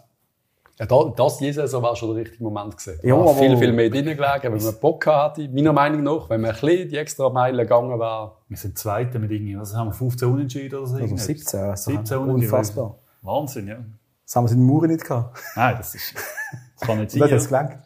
Ja, 0.78 0.86
da, 0.86 1.12
das 1.14 1.38
diese 1.38 1.62
Saison 1.62 1.82
war 1.82 1.96
schon 1.96 2.14
der 2.14 2.24
richtige 2.24 2.42
Moment 2.44 2.76
gewesen. 2.78 3.00
Ja, 3.02 3.14
aber- 3.16 3.34
viel, 3.34 3.56
viel 3.58 3.72
mehr 3.72 3.90
drin 3.90 4.04
gelegen, 4.04 4.42
wenn 4.44 4.62
man 4.62 4.74
Bock 4.80 5.04
hatte. 5.06 5.48
Meiner 5.48 5.72
Meinung 5.72 6.02
nach, 6.04 6.30
wenn 6.30 6.40
man 6.40 6.50
ein 6.52 6.60
bisschen 6.60 6.88
die 6.88 6.96
extra 6.96 7.28
Meile 7.30 7.64
gegangen 7.64 7.98
wäre. 7.98 8.32
Wir 8.48 8.56
sind 8.56 8.78
Zweite 8.78 9.18
mit 9.18 9.30
irgendwie, 9.32 9.58
was 9.58 9.74
haben 9.74 9.88
wir, 9.88 9.92
15 9.92 10.28
Unentschieden 10.32 10.76
oder 10.76 10.86
so? 10.86 10.94
Also 10.94 11.04
irgendetwas? 11.04 11.26
17, 11.26 11.60
also 11.60 11.90
17 11.90 12.18
Unentschieden. 12.18 12.44
unfassbar. 12.54 12.94
Wahnsinn, 13.22 13.66
ja. 13.68 13.76
Das 14.32 14.36
haben 14.36 14.46
wir 14.46 14.52
in 14.52 14.58
den 14.60 14.66
Mauern 14.66 14.90
nicht 14.90 15.04
gehabt. 15.04 15.38
Nein, 15.56 15.74
das 15.76 15.94
ist, 15.94 16.14
das 16.14 16.88
kann 16.88 16.98
nicht 16.98 17.10
sein. 17.10 17.20
das 17.20 17.30
hat 17.30 17.36
es 17.36 17.50
ja. 17.50 17.62
gelangt. 17.62 17.78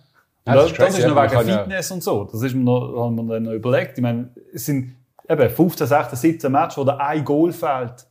Ja, 0.47 0.55
Das, 0.55 0.73
das 0.75 0.89
ist 0.91 1.03
das 1.03 1.13
noch 1.13 1.23
wegen 1.23 1.59
Fitness 1.59 1.91
und 1.91 2.03
so. 2.05 2.23
Das 2.23 2.41
ist 2.41 2.55
mir 2.55 2.63
noch, 2.63 3.05
haben 3.05 3.17
wir 3.17 3.35
dann 3.35 3.43
noch 3.43 3.53
überlegt. 3.53 3.99
Ich 3.99 4.03
meine, 4.03 4.31
es 4.55 4.65
sind 4.67 4.95
eben 5.29 5.51
15, 5.51 5.89
16, 5.89 6.17
17 6.17 6.53
Matches, 6.53 6.79
wo 6.79 6.85
da 6.85 6.99
ein 6.99 7.25
Goal 7.25 7.53
fehlt 7.53 8.07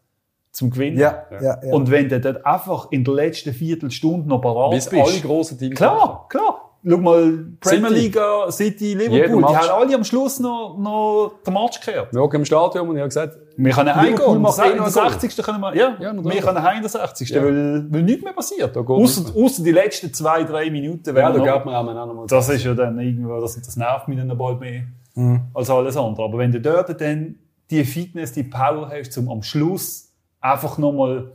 zum 0.51 0.69
Gewinnen. 0.69 0.97
Ja, 0.97 1.23
ja, 1.31 1.63
ja. 1.63 1.73
Und 1.73 1.89
wenn 1.89 2.09
du 2.09 2.19
dort 2.19 2.45
einfach 2.45 2.91
in 2.91 3.05
der 3.05 3.13
letzten 3.13 3.53
Viertelstunde 3.53 4.27
noch 4.27 4.41
parat 4.41 4.71
Bis 4.71 4.89
bist. 4.89 5.01
alle 5.01 5.21
grossen 5.21 5.57
Teams. 5.57 5.77
Klar, 5.77 6.25
klar. 6.27 6.64
Schau 6.87 6.97
mal, 6.97 7.45
Premier 7.59 7.87
City. 7.89 7.99
Liga, 8.01 8.51
City, 8.51 8.85
Jeder 8.89 9.03
Liverpool, 9.09 9.43
die 9.49 9.55
haben 9.57 9.69
alle 9.69 9.95
am 9.95 10.03
Schluss 10.03 10.39
noch, 10.39 10.77
noch 10.77 11.31
den 11.45 11.53
Match 11.53 11.79
gekehrt. 11.79 12.13
Wir 12.13 12.21
hocken 12.21 12.41
im 12.41 12.45
Stadion 12.45 12.87
und 12.89 12.95
ich 12.95 12.99
habe 13.01 13.07
gesagt, 13.09 13.37
Wir 13.57 13.71
können 13.73 13.95
heimgehen. 13.95 14.41
macht 14.41 14.59
In 14.59 14.65
eh 14.65 14.67
der 14.75 14.77
Goal. 14.91 14.91
60. 15.19 15.37
können 15.43 15.59
wir, 15.61 15.75
ja, 15.75 15.97
Ja, 15.99 16.13
wir 16.13 16.41
können 16.41 16.61
heim 16.61 16.75
in 16.77 16.81
der 16.83 16.89
60. 16.89 17.29
Ja. 17.29 17.43
Weil, 17.43 17.87
weil 17.91 18.03
nichts 18.03 18.23
mehr 18.23 18.33
passiert. 18.33 18.77
Ausser 18.77 19.63
die 19.63 19.71
letzten 19.71 20.13
zwei, 20.13 20.43
drei 20.43 20.69
Minuten. 20.69 21.15
Ja, 21.15 21.31
da 21.31 21.39
geht 21.55 21.65
man 21.65 21.75
auch 21.75 22.05
noch 22.05 22.13
mal. 22.13 22.27
das 22.27 22.49
ist 22.49 22.63
ja 22.63 22.73
dann 22.75 22.99
irgendwo, 22.99 23.39
das, 23.41 23.55
das 23.59 23.75
nervt 23.77 24.07
mich 24.07 24.17
dann 24.17 24.37
bald 24.37 24.59
mehr 24.59 24.83
Mhm. 25.15 25.41
als 25.53 25.69
alles 25.69 25.95
andere. 25.97 26.25
Aber 26.25 26.37
wenn 26.37 26.51
du 26.51 26.59
dort 26.59 26.99
dann 27.01 27.35
die 27.71 27.83
Fitness, 27.85 28.33
die 28.33 28.43
Power 28.43 28.91
hast, 28.91 29.17
um 29.17 29.29
am 29.29 29.41
Schluss 29.43 30.11
einfach 30.41 30.77
nochmal 30.77 31.31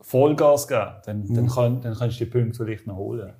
Vollgas 0.00 0.68
geben, 0.68 0.86
dann, 1.04 1.18
Mhm. 1.26 1.34
dann, 1.34 1.46
kann, 1.48 1.80
dann 1.80 1.94
kannst 1.98 2.20
du 2.20 2.24
die 2.24 2.30
Punkte 2.30 2.64
vielleicht 2.64 2.86
noch 2.86 2.96
holen. 2.96 3.32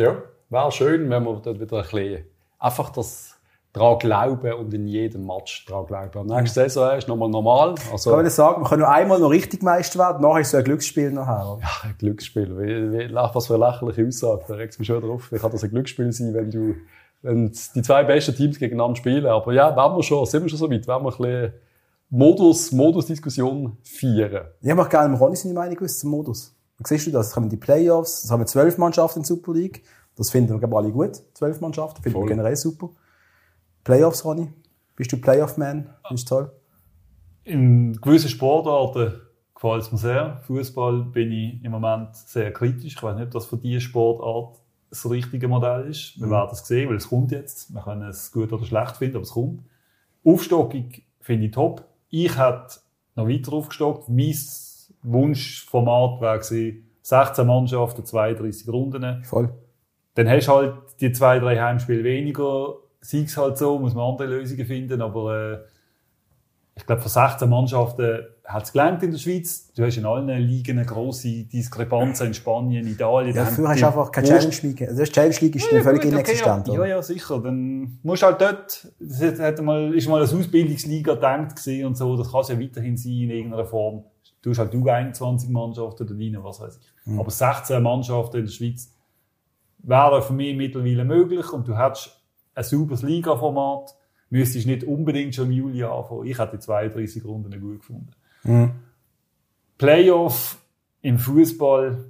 Ja, 0.00 0.16
wäre 0.48 0.72
schön, 0.72 1.10
wenn 1.10 1.24
wir 1.24 1.40
dort 1.42 1.60
wieder 1.60 1.76
ein 1.76 1.82
bisschen 1.82 2.24
einfach 2.58 2.90
das 2.90 3.36
daran 3.72 3.98
glauben 3.98 4.52
und 4.54 4.74
in 4.74 4.86
jedem 4.86 5.26
Match 5.26 5.64
daran 5.66 5.86
glauben. 5.86 6.26
Nächste 6.26 6.60
Saison 6.62 6.96
ist 6.96 7.06
nochmal 7.06 7.28
normal. 7.28 7.74
Also, 7.92 8.10
Kann 8.10 8.26
ich 8.26 8.32
sagen, 8.32 8.62
wir 8.62 8.68
können 8.68 8.80
nur 8.80 8.90
einmal 8.90 9.20
noch 9.20 9.30
richtig 9.30 9.62
Meister 9.62 9.98
werden, 10.00 10.22
nachher 10.22 10.40
ist 10.40 10.50
so 10.50 10.56
ein 10.56 10.64
Glücksspiel 10.64 11.12
nachher. 11.12 11.54
oder? 11.56 11.62
ein 11.84 11.94
Glücksspiel. 11.98 12.58
Wie, 12.58 12.98
wie, 13.10 13.14
was 13.14 13.46
für 13.46 13.54
eine 13.54 13.66
lächerliche 13.66 14.06
Aussage. 14.06 14.44
Da 14.48 14.54
regt 14.54 14.78
mich 14.78 14.88
schon 14.88 15.00
drauf. 15.00 15.30
Wie 15.30 15.38
kann 15.38 15.52
das 15.52 15.62
ein 15.62 15.70
Glücksspiel 15.70 16.10
sein, 16.12 16.34
wenn 16.34 16.50
du, 16.50 16.74
wenn 17.22 17.52
die 17.74 17.82
zwei 17.82 18.02
besten 18.04 18.34
Teams 18.34 18.58
gegeneinander 18.58 18.96
spielen? 18.96 19.26
Aber 19.26 19.52
ja, 19.52 19.70
wenn 19.70 19.96
wir 19.96 20.02
schon, 20.02 20.26
sind 20.26 20.42
wir 20.42 20.48
schon 20.48 20.58
so 20.58 20.70
weit, 20.70 20.88
wenn 20.88 21.02
wir 21.02 21.12
ein 21.12 21.16
bisschen 21.16 21.52
Modus, 22.12 22.72
Modus-Diskussion 22.72 23.76
feiern. 23.84 24.48
Ich 24.60 24.74
möchte 24.74 24.90
gerne 24.90 25.16
Ronny 25.16 25.36
seine 25.36 25.54
Meinung 25.54 25.80
wissen 25.80 26.00
zum 26.00 26.10
Modus. 26.10 26.56
Wie 26.80 26.88
siehst 26.88 27.06
du 27.06 27.10
das? 27.10 27.32
Kommen 27.32 27.50
die 27.50 27.58
Playoffs, 27.58 28.22
jetzt 28.22 28.30
haben 28.30 28.40
wir 28.40 28.46
zwölf 28.46 28.78
Mannschaften 28.78 29.18
in 29.18 29.22
der 29.22 29.28
Super 29.28 29.52
League. 29.52 29.84
Das 30.16 30.30
finden 30.30 30.54
wir, 30.54 30.58
glaube 30.58 30.78
alle 30.78 30.90
gut. 30.90 31.22
Zwölf 31.34 31.60
Mannschaften, 31.60 32.02
finden 32.02 32.18
Voll. 32.18 32.28
wir 32.28 32.30
generell 32.30 32.56
super. 32.56 32.90
Playoffs, 33.84 34.24
Ronny? 34.24 34.48
Bist 34.96 35.12
du 35.12 35.20
Playoff-Man? 35.20 35.90
Du 36.08 36.16
toll? 36.16 36.50
In 37.44 37.98
gewissen 38.00 38.28
Sportarten 38.30 39.20
gefällt 39.54 39.82
es 39.82 39.92
mir 39.92 39.98
sehr. 39.98 40.40
Fußball 40.46 41.04
bin 41.04 41.32
ich 41.32 41.64
im 41.64 41.72
Moment 41.72 42.16
sehr 42.16 42.52
kritisch. 42.52 42.96
Ich 42.96 43.02
weiß 43.02 43.16
nicht, 43.16 43.26
ob 43.26 43.30
das 43.32 43.46
für 43.46 43.58
diese 43.58 43.80
Sportart 43.80 44.58
das 44.88 45.08
richtige 45.08 45.48
Modell 45.48 45.88
ist. 45.88 46.18
Wir 46.20 46.30
werden 46.30 46.50
es 46.52 46.66
sehen, 46.66 46.88
weil 46.88 46.96
es 46.96 47.08
kommt 47.08 47.30
jetzt. 47.30 47.72
Wir 47.72 47.82
können 47.82 48.08
es 48.08 48.32
gut 48.32 48.52
oder 48.52 48.64
schlecht 48.64 48.96
finden, 48.96 49.16
aber 49.16 49.24
es 49.24 49.30
kommt. 49.30 49.62
Aufstockung 50.24 50.90
finde 51.20 51.46
ich 51.46 51.52
top. 51.52 51.84
Ich 52.08 52.36
hätte 52.36 52.80
noch 53.14 53.28
weiter 53.28 53.52
aufgestockt. 53.52 54.08
Mein 54.08 54.34
Wunschformat 55.02 56.20
wäre 56.20 56.38
gewesen, 56.38 56.86
16 57.02 57.46
Mannschaften, 57.46 58.04
32 58.04 58.68
Runden. 58.68 59.22
Voll. 59.24 59.50
Dann 60.14 60.28
hast 60.28 60.46
du 60.48 60.52
halt 60.52 60.74
die 61.00 61.12
zwei, 61.12 61.38
drei 61.38 61.58
Heimspiele 61.58 62.04
weniger. 62.04 62.74
sei 63.00 63.20
es 63.22 63.36
halt 63.36 63.56
so, 63.58 63.78
muss 63.78 63.94
man 63.94 64.10
andere 64.10 64.28
Lösungen 64.28 64.66
finden, 64.66 65.00
aber 65.00 65.52
äh, 65.52 65.58
ich 66.76 66.86
glaube, 66.86 67.00
von 67.02 67.10
16 67.10 67.48
Mannschaften 67.48 68.20
hat 68.44 68.64
es 68.64 68.72
gelernt 68.72 69.02
in 69.02 69.10
der 69.12 69.18
Schweiz. 69.18 69.72
Du 69.74 69.84
hast 69.84 69.96
in 69.96 70.06
allen 70.06 70.26
Ligen 70.28 70.78
eine 70.78 70.86
grosse 70.86 71.44
Diskrepanz 71.44 72.20
in 72.20 72.34
Spanien, 72.34 72.86
Italien. 72.86 73.34
Ja, 73.36 73.44
Da 73.44 73.50
früher 73.50 73.64
haben 73.68 73.72
hast 73.74 73.82
du 73.82 73.86
einfach 73.86 74.10
keine 74.12 74.26
Challenge 74.28 74.56
League. 74.62 74.82
Also, 74.82 75.02
die 75.04 75.10
Challenge 75.10 75.36
League 75.40 75.56
ist 75.56 75.72
dann 75.72 75.82
völlig 75.82 76.00
gut, 76.02 76.12
okay, 76.12 76.14
inexistent. 76.20 76.66
ja, 76.68 76.72
oder? 76.74 76.86
ja, 76.86 76.96
ja, 76.96 77.02
sicher. 77.02 77.40
Dann 77.40 77.98
musst 78.02 78.22
du 78.22 78.26
halt 78.26 78.40
dort, 78.40 78.88
das 78.98 79.40
hat- 79.40 79.62
mal, 79.62 79.94
ist 79.94 80.08
mal 80.08 80.22
eine 80.22 80.24
Ausbildungsliga 80.38 81.14
gedacht 81.14 81.54
und 81.84 81.96
so, 81.96 82.16
das 82.16 82.30
kann 82.32 82.40
es 82.40 82.48
ja 82.48 82.60
weiterhin 82.60 82.96
sein 82.96 83.12
in 83.12 83.30
irgendeiner 83.30 83.66
Form. 83.66 84.04
Du 84.42 84.50
hast 84.50 84.58
halt 84.58 84.72
du 84.72 84.88
21 84.88 85.50
Mannschaften 85.50 86.06
da 86.06 86.14
rein, 86.14 86.44
was 86.44 86.60
weiß 86.60 86.78
ich. 86.78 87.18
Aber 87.18 87.30
16 87.30 87.82
Mannschaften 87.82 88.38
in 88.38 88.44
der 88.46 88.52
Schweiz 88.52 88.94
wäre 89.78 90.22
für 90.22 90.32
mich 90.32 90.56
mittlerweile 90.56 91.04
möglich 91.04 91.52
und 91.52 91.68
du 91.68 91.76
hättest 91.76 92.22
ein 92.54 92.64
sauberes 92.64 93.02
Liga-Format, 93.02 93.94
müsstest 94.30 94.66
nicht 94.66 94.84
unbedingt 94.84 95.34
schon 95.34 95.46
im 95.46 95.52
Juli 95.52 95.82
anfangen. 95.82 96.26
Ich 96.26 96.38
hätte 96.38 96.56
die 96.56 96.60
32 96.60 97.24
Runden 97.24 97.60
gut 97.60 97.80
gefunden. 97.80 98.10
Playoff 99.78 100.58
im 101.02 101.18
Fußball, 101.18 102.04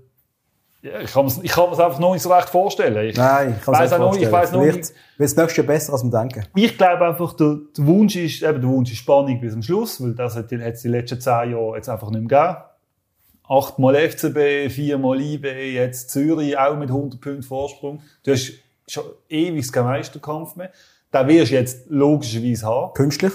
ich 0.83 1.12
kann 1.12 1.26
mir 1.26 1.33
ich 1.43 1.53
kann 1.53 1.68
einfach 1.68 1.99
noch 1.99 2.12
nicht 2.14 2.22
so 2.22 2.33
recht 2.33 2.49
vorstellen. 2.49 3.09
Ich, 3.09 3.16
Nein, 3.16 3.57
ich 3.59 3.64
kann 3.64 3.74
es 3.74 3.81
nicht 3.81 3.93
auch 3.93 3.99
noch 3.99 4.12
nicht, 4.12 4.22
ich 4.22 4.28
vorstellen. 4.28 4.33
weiss 4.33 4.53
noch 4.53 4.62
nicht. 4.64 4.95
wird 5.18 5.31
das 5.31 5.37
nächste 5.37 5.61
Jahr 5.61 5.66
besser, 5.66 5.93
als 5.93 6.03
wir 6.05 6.11
denken. 6.11 6.45
Ich 6.55 6.78
glaube 6.78 7.07
einfach, 7.07 7.33
der, 7.35 7.59
der 7.76 7.87
Wunsch 7.87 8.16
ist, 8.16 8.43
eben, 8.43 8.61
der 8.61 8.70
Wunsch 8.70 8.91
ist 8.91 8.99
Spannung 8.99 9.41
bis 9.41 9.53
zum 9.53 9.62
Schluss, 9.62 10.03
weil 10.03 10.14
das 10.14 10.37
hat 10.37 10.51
es 10.51 10.83
die 10.83 10.89
letzten 10.89 11.20
zehn 11.20 11.51
Jahre 11.51 11.76
jetzt 11.76 11.89
einfach 11.89 12.11
nicht 12.11 12.31
mehr 12.31 12.41
gegeben. 12.43 12.64
Achtmal 13.49 13.97
FCB, 13.97 14.70
viermal 14.72 15.20
IB, 15.20 15.74
jetzt 15.74 16.11
Zürich 16.11 16.57
auch 16.57 16.76
mit 16.76 16.89
100 16.89 17.20
Punkten 17.20 17.43
Vorsprung. 17.43 18.01
Du 18.22 18.33
hast 18.33 18.53
schon 18.87 19.05
ewig 19.28 19.70
keinen 19.72 19.87
Meisterkampf 19.87 20.57
mehr. 20.57 20.70
Den 21.12 21.28
wirst 21.28 21.51
du 21.51 21.57
jetzt 21.57 21.91
logischerweise 21.91 22.66
haben. 22.66 22.95
Künstlich? 22.95 23.33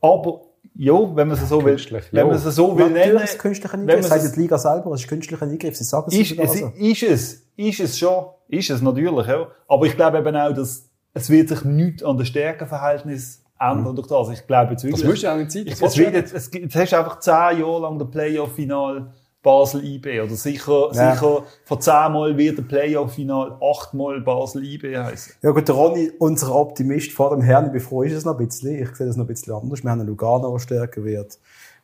Aber, 0.00 0.40
ja, 0.80 0.94
wenn 1.16 1.26
man 1.28 1.36
es 1.36 1.48
so 1.48 1.58
will, 1.64 1.72
Künstlich, 1.72 2.04
wenn 2.12 2.26
man 2.28 2.36
es 2.36 2.44
so 2.44 2.78
will 2.78 2.88
nennen, 2.90 3.18
ist 3.18 3.38
künstlicher 3.38 3.74
Eingriff. 3.74 4.08
Das 4.08 4.24
es- 4.24 4.32
die 4.32 4.40
Liga 4.40 4.56
selber, 4.58 4.92
es 4.92 5.00
ist 5.02 5.08
künstlicher 5.08 5.42
Eingriff. 5.42 5.76
Sie 5.76 5.84
sagen 5.84 6.06
es 6.08 6.14
ist, 6.18 6.28
sogar 6.30 6.44
es, 6.44 6.58
so. 6.58 6.72
ist 6.76 7.02
es, 7.02 7.42
ist 7.56 7.80
es 7.80 7.98
schon, 7.98 8.26
ist 8.48 8.70
es 8.70 8.80
natürlich, 8.80 9.26
ja. 9.26 9.48
Aber 9.66 9.86
ich 9.86 9.96
glaube 9.96 10.18
eben 10.18 10.36
auch, 10.36 10.54
dass 10.54 10.88
es 11.14 11.30
wird 11.30 11.48
sich 11.48 11.64
nichts 11.64 12.04
an 12.04 12.16
den 12.16 12.24
Stärkenverhältnis 12.26 13.42
ändern 13.58 13.96
durch 13.96 14.06
das. 14.06 14.28
Ich 14.30 14.46
glaube 14.46 14.72
jetzt 14.72 14.84
wirklich. 14.84 15.00
Das 15.02 15.10
müsste 15.10 15.26
ja 15.26 15.34
auch 15.34 15.38
nicht 15.38 15.50
sein. 15.50 15.62
Ich, 15.66 15.78
Das 15.80 15.90
es 15.92 15.98
wird 15.98 16.14
jetzt, 16.14 16.32
es, 16.32 16.50
jetzt 16.52 16.76
hast 16.76 16.92
du 16.92 16.96
einfach 16.96 17.18
zehn 17.18 17.58
Jahre 17.60 17.80
lang 17.80 17.98
der 17.98 18.06
Playoff-Final 18.06 19.12
Basel-IB. 19.42 20.20
Oder 20.20 20.34
sicher, 20.34 20.90
Ja. 20.92 21.14
sicher, 21.14 21.44
von 21.64 21.80
zehnmal 21.80 22.36
wird 22.36 22.58
der 22.58 22.62
Playoff-Final 22.64 23.58
achtmal 23.62 24.20
Basel-IB 24.20 24.96
heißen. 24.96 25.34
Ja 25.42 25.50
gut, 25.52 25.68
der 25.68 25.74
Ronny, 25.74 26.10
unser 26.18 26.54
Optimist 26.54 27.12
vor 27.12 27.30
dem 27.30 27.42
Herrn, 27.42 27.78
froh 27.80 28.02
ist 28.02 28.12
es 28.12 28.24
noch 28.24 28.38
ein 28.38 28.46
bisschen. 28.46 28.82
Ich 28.82 28.94
sehe 28.96 29.06
das 29.06 29.16
noch 29.16 29.24
ein 29.24 29.28
bisschen 29.28 29.54
anders. 29.54 29.82
Wir 29.82 29.90
haben 29.90 30.00
einen 30.00 30.08
Lugano, 30.08 30.50
der 30.52 30.58
stärker 30.58 31.04
wird. 31.04 31.38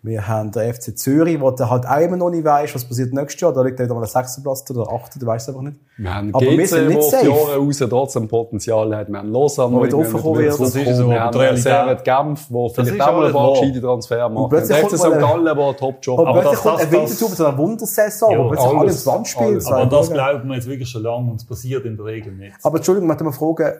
Wir 0.07 0.29
haben 0.29 0.51
den 0.53 0.71
FC 0.75 0.95
Zürich, 0.99 1.41
wo 1.41 1.51
du 1.51 1.71
halt 1.71 1.87
auch 1.87 1.97
immer 1.99 2.19
noch 2.19 2.29
nicht 2.29 2.45
weißt, 2.45 2.75
was 2.75 2.85
passiert 2.85 3.15
nächstes 3.15 3.41
Jahr. 3.41 3.55
Da 3.55 3.63
liegt 3.63 3.79
wieder 3.79 3.95
mal 3.95 4.03
ein 4.03 4.07
sechster 4.07 4.43
Platz 4.43 4.63
oder 4.71 4.85
der 4.85 4.93
achte, 4.93 5.19
du 5.19 5.25
weißt 5.25 5.49
es 5.49 5.55
einfach 5.55 5.63
nicht. 5.67 5.79
Wir 5.97 6.15
haben 6.15 6.29
Aber 6.35 6.45
wir 6.45 6.57
GC, 6.59 6.67
sind 6.69 6.89
nicht 6.89 6.99
wo 6.99 7.09
safe. 7.09 7.27
Jahre 7.27 7.57
raus 7.57 7.79
trotzdem 7.89 8.29
Potenzial 8.29 8.95
hat. 8.95 9.09
Wir 9.09 9.19
haben 9.19 9.33
Lausanne, 9.33 9.73
Wo 9.75 9.79
wo 9.81 9.85
wieder 9.85 9.97
raufgekommen 9.97 10.39
wird. 10.41 10.61
Das 10.61 10.61
ist 10.77 10.97
so, 10.99 11.09
Wir 11.09 11.21
haben 11.23 11.57
Servet 11.57 12.05
Genf, 12.05 12.47
wo 12.51 12.69
vielleicht 12.69 13.01
auch 13.01 13.13
mal 13.17 13.27
ein 13.29 13.33
paar 13.33 13.51
gescheite 13.55 13.81
Transfer 13.81 14.29
macht. 14.29 14.51
plötzlich 14.51 14.77
Der 14.79 14.87
FC 14.89 14.91
kommt 14.99 15.01
St. 15.15 15.21
Gallen, 15.21 15.45
der 15.47 15.57
einen 15.57 15.77
Top-Job 15.79 16.19
Und 16.19 16.27
Aber 16.27 16.41
plötzlich 16.43 16.61
das- 16.61 16.63
kommt 16.71 16.81
ein 16.83 16.93
Winter 16.93 17.07
das- 17.07 17.19
zu 17.19 17.29
mit 17.31 17.37
so 17.39 17.45
einer 17.47 17.59
Wundersaison, 17.59 18.39
wo 18.39 18.49
plötzlich 18.49 18.69
alle 18.77 18.87
ins 18.91 19.07
Wand 19.07 19.27
spielen. 19.29 19.47
alles. 19.55 19.67
Aber 19.73 19.87
das 19.87 20.11
glaubt 20.13 20.45
man 20.45 20.55
jetzt 20.57 20.69
wirklich 20.69 20.89
schon 20.91 21.03
lange 21.03 21.31
und 21.31 21.37
es 21.37 21.47
passiert 21.47 21.87
in 21.87 21.97
der 21.97 22.05
Regel 22.05 22.35
nicht. 22.35 22.57
Aber 22.63 22.77
Entschuldigung, 22.77 23.07
ich 23.07 23.09
möchte 23.09 23.25
mal 23.25 23.33
fragen, 23.33 23.73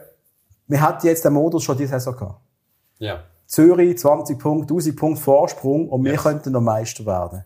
wir 0.67 0.81
hatten 0.81 1.05
jetzt 1.05 1.23
den 1.23 1.33
Modus 1.33 1.63
schon 1.63 1.77
diese 1.77 1.91
Saison 1.91 2.15
gehabt. 2.17 2.39
Ja. 2.97 3.19
Zürich 3.47 3.97
20 3.97 4.39
Punkte, 4.39 4.73
1000 4.73 4.95
Punkte 4.95 5.21
Vorsprung 5.21 5.89
und 5.89 6.03
wir 6.03 6.15
könnten 6.15 6.51
noch 6.51 6.61
Meister 6.61 7.05
werden. 7.05 7.45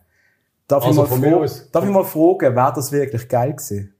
Darf, 0.66 0.84
Also 0.86 1.04
ich, 1.04 1.10
mal 1.10 1.16
von 1.30 1.34
aus- 1.42 1.70
darf 1.70 1.84
ich 1.84 1.90
mal 1.90 2.04
fragen, 2.04 2.54
wäre 2.56 2.72
das 2.74 2.92
wirklich 2.92 3.28
geil 3.28 3.52
gewesen? 3.52 3.94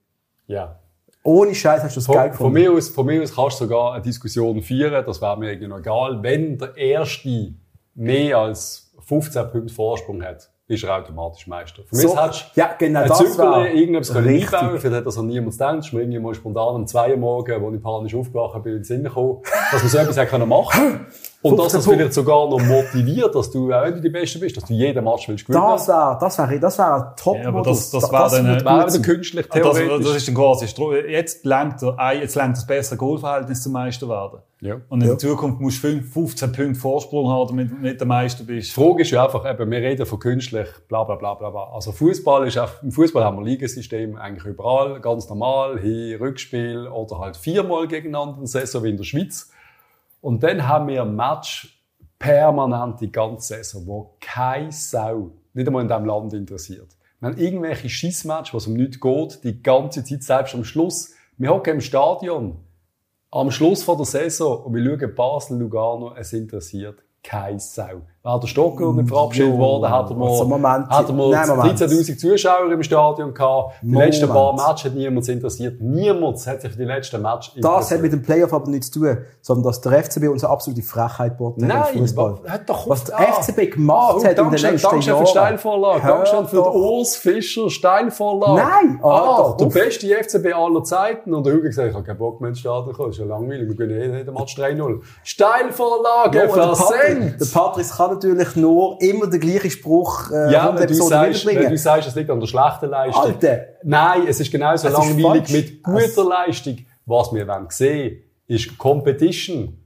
Ja. 0.46 0.76
Ohne 1.22 1.54
Scheiß 1.54 1.82
hast 1.82 1.96
du 1.96 2.00
das 2.00 2.06
geil 2.08 2.30
Von, 2.30 2.36
von, 2.38 2.52
gefunden. 2.54 2.72
mir 2.72 2.72
aus, 2.78 2.88
von 2.88 3.06
mir 3.06 3.22
aus 3.22 3.34
kannst 3.34 3.60
du 3.60 3.64
sogar 3.64 3.92
eine 3.92 4.02
Diskussion 4.02 4.62
führen, 4.62 5.04
das 5.04 5.20
wäre 5.20 5.36
mir 5.38 5.50
irgendwie 5.50 5.68
noch 5.68 5.78
egal. 5.80 6.22
Wenn 6.22 6.56
der 6.56 6.76
Erste 6.76 7.54
mehr 7.94 8.38
als 8.38 8.92
15 9.06 9.50
Punkte 9.50 9.74
Vorsprung 9.74 10.22
hat, 10.22 10.50
ist 10.68 10.84
er 10.84 10.96
automatisch 10.96 11.46
Meister. 11.48 11.82
Für 11.84 11.96
mich 11.96 12.06
So, 12.06 12.16
hättest 12.22 12.46
ja, 12.54 12.70
genau 12.78 13.04
das 13.04 13.18
Zügel 13.18 13.66
irgendetwas 13.74 14.14
richtig. 14.14 14.54
einbauen 14.54 14.78
vielleicht 14.78 14.96
hat 14.98 15.06
das 15.06 15.16
noch 15.16 15.24
niemand 15.24 15.52
gedacht. 15.52 15.78
Ist 15.80 15.92
mir 15.92 16.00
irgendwie 16.02 16.18
mal 16.20 16.34
spontan 16.34 16.74
am 16.76 16.86
2 16.86 17.10
Uhr 17.10 17.16
morgen, 17.16 17.60
wo 17.60 17.72
ich 17.72 17.82
panisch 17.82 18.14
aufgewacht 18.14 18.62
bin, 18.62 18.72
in 18.74 18.78
den 18.78 18.84
Sinn 18.84 19.02
gekommen, 19.02 19.42
dass 19.72 19.82
man 19.82 19.90
so 19.90 19.98
etwas 19.98 20.46
machen 20.46 21.06
Und 21.42 21.56
dass 21.58 21.72
15 21.72 21.78
das 21.78 21.86
vielleicht 21.86 22.12
sogar 22.12 22.48
noch 22.50 22.60
motiviert, 22.62 23.34
dass 23.34 23.50
du, 23.50 23.72
auch 23.72 23.82
wenn 23.84 23.94
du 23.94 24.00
die 24.02 24.10
Beste 24.10 24.38
bist, 24.38 24.58
dass 24.58 24.64
du 24.64 24.74
jeden 24.74 25.02
Match 25.02 25.26
willst 25.26 25.46
gewinnen. 25.46 25.64
Das 25.70 25.88
wäre, 25.88 26.18
das 26.20 26.36
wäre, 26.38 26.60
das 26.60 26.78
wäre 26.78 26.94
ein 26.94 27.04
Top-Modus. 27.16 27.42
Ja, 27.42 27.48
aber 27.48 27.62
das- 27.62 27.90
das 27.90 28.10
Da- 28.10 28.12
wäre 28.12 28.42
dann, 28.42 28.60
wieder 28.60 28.90
sein. 28.90 29.02
künstlich 29.02 29.46
Das, 29.46 29.54
theoretisch. 29.54 30.06
das 30.06 30.16
ist 30.16 30.28
dann 30.28 30.34
quasi, 30.34 30.66
jetzt 31.08 31.44
lenkt 31.46 31.82
er, 31.82 31.98
ein- 31.98 32.20
jetzt 32.20 32.34
lenkt 32.34 32.58
das 32.58 32.66
bessere 32.66 32.98
Goalverhältnis 32.98 33.62
zum 33.62 33.72
Meister 33.72 34.06
werden. 34.08 34.40
Ja. 34.60 34.76
Und 34.90 35.00
in 35.02 35.08
Ja. 35.08 35.16
Zukunft 35.16 35.60
musst 35.62 35.82
du 35.82 35.88
fünf- 35.88 36.12
15 36.12 36.52
Punkte 36.52 36.78
Vorsprung 36.78 37.30
haben, 37.30 37.48
damit 37.48 37.70
du 37.70 37.76
nicht 37.76 37.98
der 37.98 38.06
Meister 38.06 38.44
bist. 38.44 38.68
Die 38.68 38.74
Frage 38.78 39.00
ist 39.00 39.10
ja 39.10 39.24
einfach, 39.24 39.48
eben, 39.50 39.70
wir 39.70 39.78
reden 39.78 40.04
von 40.04 40.18
künstlich, 40.18 40.68
bla, 40.88 41.04
bla, 41.04 41.14
bla, 41.14 41.32
bla, 41.32 41.48
bla. 41.48 41.70
Also 41.72 41.92
Fußball 41.92 42.46
ist 42.48 42.58
einfach, 42.58 42.82
im 42.82 42.92
Fußball 42.92 43.24
haben 43.24 43.38
wir 43.38 43.44
Ligasystem 43.46 44.16
eigentlich 44.16 44.44
überall, 44.44 45.00
ganz 45.00 45.26
normal, 45.30 45.78
Hin-, 45.78 46.18
Rückspiel 46.20 46.86
oder 46.86 47.18
halt 47.18 47.38
viermal 47.38 47.88
gegeneinander 47.88 48.34
in 48.34 48.40
der 48.40 48.48
Saison 48.48 48.84
wie 48.84 48.90
in 48.90 48.98
der 48.98 49.04
Schweiz. 49.04 49.50
Und 50.20 50.42
dann 50.42 50.66
haben 50.66 50.88
wir 50.88 51.02
ein 51.02 51.14
Match 51.14 51.82
permanent 52.18 53.00
die 53.00 53.10
ganze 53.10 53.54
Saison, 53.54 53.86
wo 53.86 54.16
keine 54.20 54.70
Sau, 54.72 55.32
nicht 55.54 55.66
einmal 55.66 55.82
in 55.82 55.88
diesem 55.88 56.04
Land 56.04 56.32
interessiert. 56.34 56.96
Wir 57.20 57.30
haben 57.30 57.38
irgendwelche 57.38 57.88
Schissmatches, 57.88 58.54
was 58.54 58.66
um 58.66 58.74
nichts 58.74 59.00
geht, 59.00 59.44
die 59.44 59.62
ganze 59.62 60.04
Zeit, 60.04 60.22
selbst 60.22 60.54
am 60.54 60.64
Schluss. 60.64 61.14
Wir 61.36 61.50
hocken 61.50 61.74
im 61.74 61.80
Stadion, 61.80 62.58
am 63.30 63.50
Schluss 63.50 63.82
von 63.82 63.96
der 63.96 64.06
Saison 64.06 64.64
und 64.64 64.74
wir 64.74 64.98
schauen 64.98 65.14
Basel-Lugano, 65.14 66.14
es 66.16 66.32
interessiert 66.32 67.02
keine 67.22 67.60
Sau. 67.60 68.02
Wäre 68.22 68.38
der 68.38 68.48
Stocker 68.48 68.92
nicht 68.92 69.08
verabschiedet 69.08 69.48
Jo, 69.54 69.58
worden, 69.58 69.90
hat 69.90 70.10
er 70.10 70.14
mal, 70.16 70.28
also 70.28 70.44
Moment, 70.44 70.88
hat 70.90 71.08
er 71.08 71.14
mal 71.14 71.30
nein, 71.30 71.48
Moment. 71.48 71.80
13.000 71.80 72.18
Zuschauer 72.18 72.70
im 72.70 72.82
Stadion 72.82 73.32
gehabt. 73.32 73.76
Die 73.80 73.86
Moment. 73.86 74.12
letzten 74.12 74.28
paar 74.28 74.52
Matches 74.54 74.84
hat 74.84 74.94
niemand 74.94 75.26
interessiert. 75.26 75.80
Niemand 75.80 76.46
hat 76.46 76.60
sich 76.60 76.70
für 76.70 76.76
die 76.76 76.84
letzten 76.84 77.22
Matches 77.22 77.54
Das 77.62 77.90
hat 77.90 78.02
mit 78.02 78.12
dem 78.12 78.20
Playoff 78.20 78.52
aber 78.52 78.68
nichts 78.68 78.90
zu 78.90 79.00
tun, 79.00 79.16
sondern 79.40 79.64
dass 79.64 79.80
der 79.80 79.92
FCB 80.04 80.28
uns 80.28 80.44
eine 80.44 80.52
absolute 80.52 80.82
Frechheit 80.82 81.38
boten 81.38 81.66
Nein, 81.66 81.82
Fußball. 81.96 82.40
hat 82.46 82.68
doch 82.68 82.86
Was 82.90 83.04
der 83.04 83.18
Ah. 83.20 83.22
FCB 83.40 83.70
gemacht 83.72 84.16
Oh, 84.16 84.22
hat 84.22 84.22
in 84.22 84.28
den 84.28 84.36
Dankeschön, 84.36 84.70
letzten 84.72 84.88
Dankeschön 84.90 85.02
für 85.02 85.16
Jahren. 85.16 85.24
die 85.24 85.30
Steilvorlage. 85.30 86.06
Dankeschön 86.06 86.46
für 86.46 86.56
den 86.56 86.72
Urs 86.82 87.16
Fischer 87.16 87.70
Steilvorlage. 87.70 88.54
Nein, 88.60 89.00
ah, 89.02 89.08
Alter, 89.08 89.64
der 89.64 89.80
beste 89.80 90.06
FCB 90.22 90.52
aller 90.52 90.84
Zeiten. 90.84 91.32
Und 91.32 91.46
der 91.46 91.54
Hugo 91.54 91.62
gesagt, 91.62 91.88
ich 91.88 91.94
habe 91.94 92.04
keinen 92.04 92.18
Bock 92.18 92.38
mehr 92.42 92.50
ins 92.50 92.58
Stadion 92.60 92.92
kommen. 92.94 93.08
Ist 93.12 93.18
ja 93.18 93.24
langweilig. 93.24 93.66
Wir 93.66 93.76
gewinnen 93.76 94.14
jeden 94.14 94.34
Match 94.34 94.58
3-0. 94.58 95.00
Steilvorlage, 95.22 96.48
versenkt. 96.50 97.40
der 97.40 97.46
Patrice 97.46 97.96
kann 97.96 98.09
natürlich 98.10 98.56
nur 98.56 98.98
immer 99.00 99.26
den 99.28 99.40
gleichen 99.40 99.70
Spruch 99.70 100.30
äh, 100.30 100.52
Ja, 100.52 100.62
100 100.70 100.80
wenn 100.90 100.96
du, 100.98 101.02
sagst, 101.04 101.46
wenn 101.46 101.70
du 101.70 101.78
sagst, 101.78 102.08
es 102.08 102.14
liegt 102.14 102.30
an 102.30 102.40
der 102.40 102.46
schlechten 102.46 102.86
Leistung. 102.90 103.22
Alter. 103.24 103.58
Nein, 103.84 104.22
es 104.28 104.40
ist 104.40 104.50
genauso 104.52 104.88
Es 104.88 104.92
ist 104.94 104.98
langweilig 104.98 105.42
falsch. 105.48 105.52
mit 105.52 105.82
guter 105.82 105.98
Es- 106.04 106.16
Leistung. 106.16 106.76
Was 107.06 107.32
wir 107.32 107.48
wollen 107.48 107.66
sehen, 107.70 108.22
ist 108.46 108.76
Competition. 108.78 109.76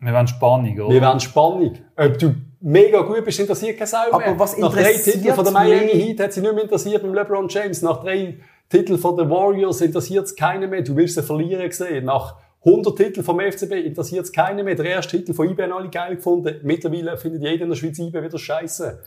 Wir 0.00 0.12
wollen 0.12 0.26
Spannung, 0.28 0.78
oder? 0.80 0.94
Wir 0.94 1.02
wollen 1.02 1.20
Spannung. 1.20 1.74
Ob 1.96 2.18
du 2.18 2.34
mega 2.60 3.00
gut 3.02 3.24
bist, 3.24 3.40
interessiert 3.40 3.76
keine 3.76 3.86
Sau 3.88 3.98
mehr. 4.16 4.28
Aber 4.28 4.38
was 4.38 4.56
Nach 4.58 4.72
drei 4.72 4.90
interessiert 4.92 5.16
Titeln 5.16 5.34
von 5.34 5.44
der 5.44 5.52
Miami 5.52 5.84
mich? 5.86 5.94
Heat 6.06 6.20
hat 6.20 6.32
sie 6.32 6.40
nicht 6.40 6.54
mehr 6.54 6.62
interessiert 6.64 7.02
beim 7.02 7.14
LeBron 7.14 7.48
James. 7.48 7.82
Nach 7.82 8.00
drei 8.02 8.38
Titeln 8.68 8.98
von 8.98 9.16
den 9.16 9.28
Warriors 9.30 9.80
interessiert 9.80 10.26
es 10.26 10.36
keinen 10.36 10.70
mehr. 10.70 10.82
Du 10.82 10.94
willst 10.94 11.14
sie 11.16 11.22
verlieren 11.22 11.70
sehen. 11.72 12.04
Nach 12.04 12.36
100 12.64 12.96
Titeln 12.96 13.24
vom 13.24 13.38
FCB 13.40 13.72
interessiert 13.84 14.24
es 14.24 14.32
keinen 14.32 14.64
mehr. 14.64 14.74
Der 14.74 14.86
erste 14.86 15.16
Titel 15.16 15.32
von 15.32 15.48
IB 15.48 15.62
haben 15.62 15.72
alle 15.72 15.88
geil 15.90 16.16
gefunden. 16.16 16.56
Mittlerweile 16.62 17.16
findet 17.16 17.42
jeder 17.42 17.62
in 17.64 17.68
der 17.70 17.76
Schweiz 17.76 17.98
IB 17.98 18.20
wieder 18.22 18.38
scheiße. 18.38 18.98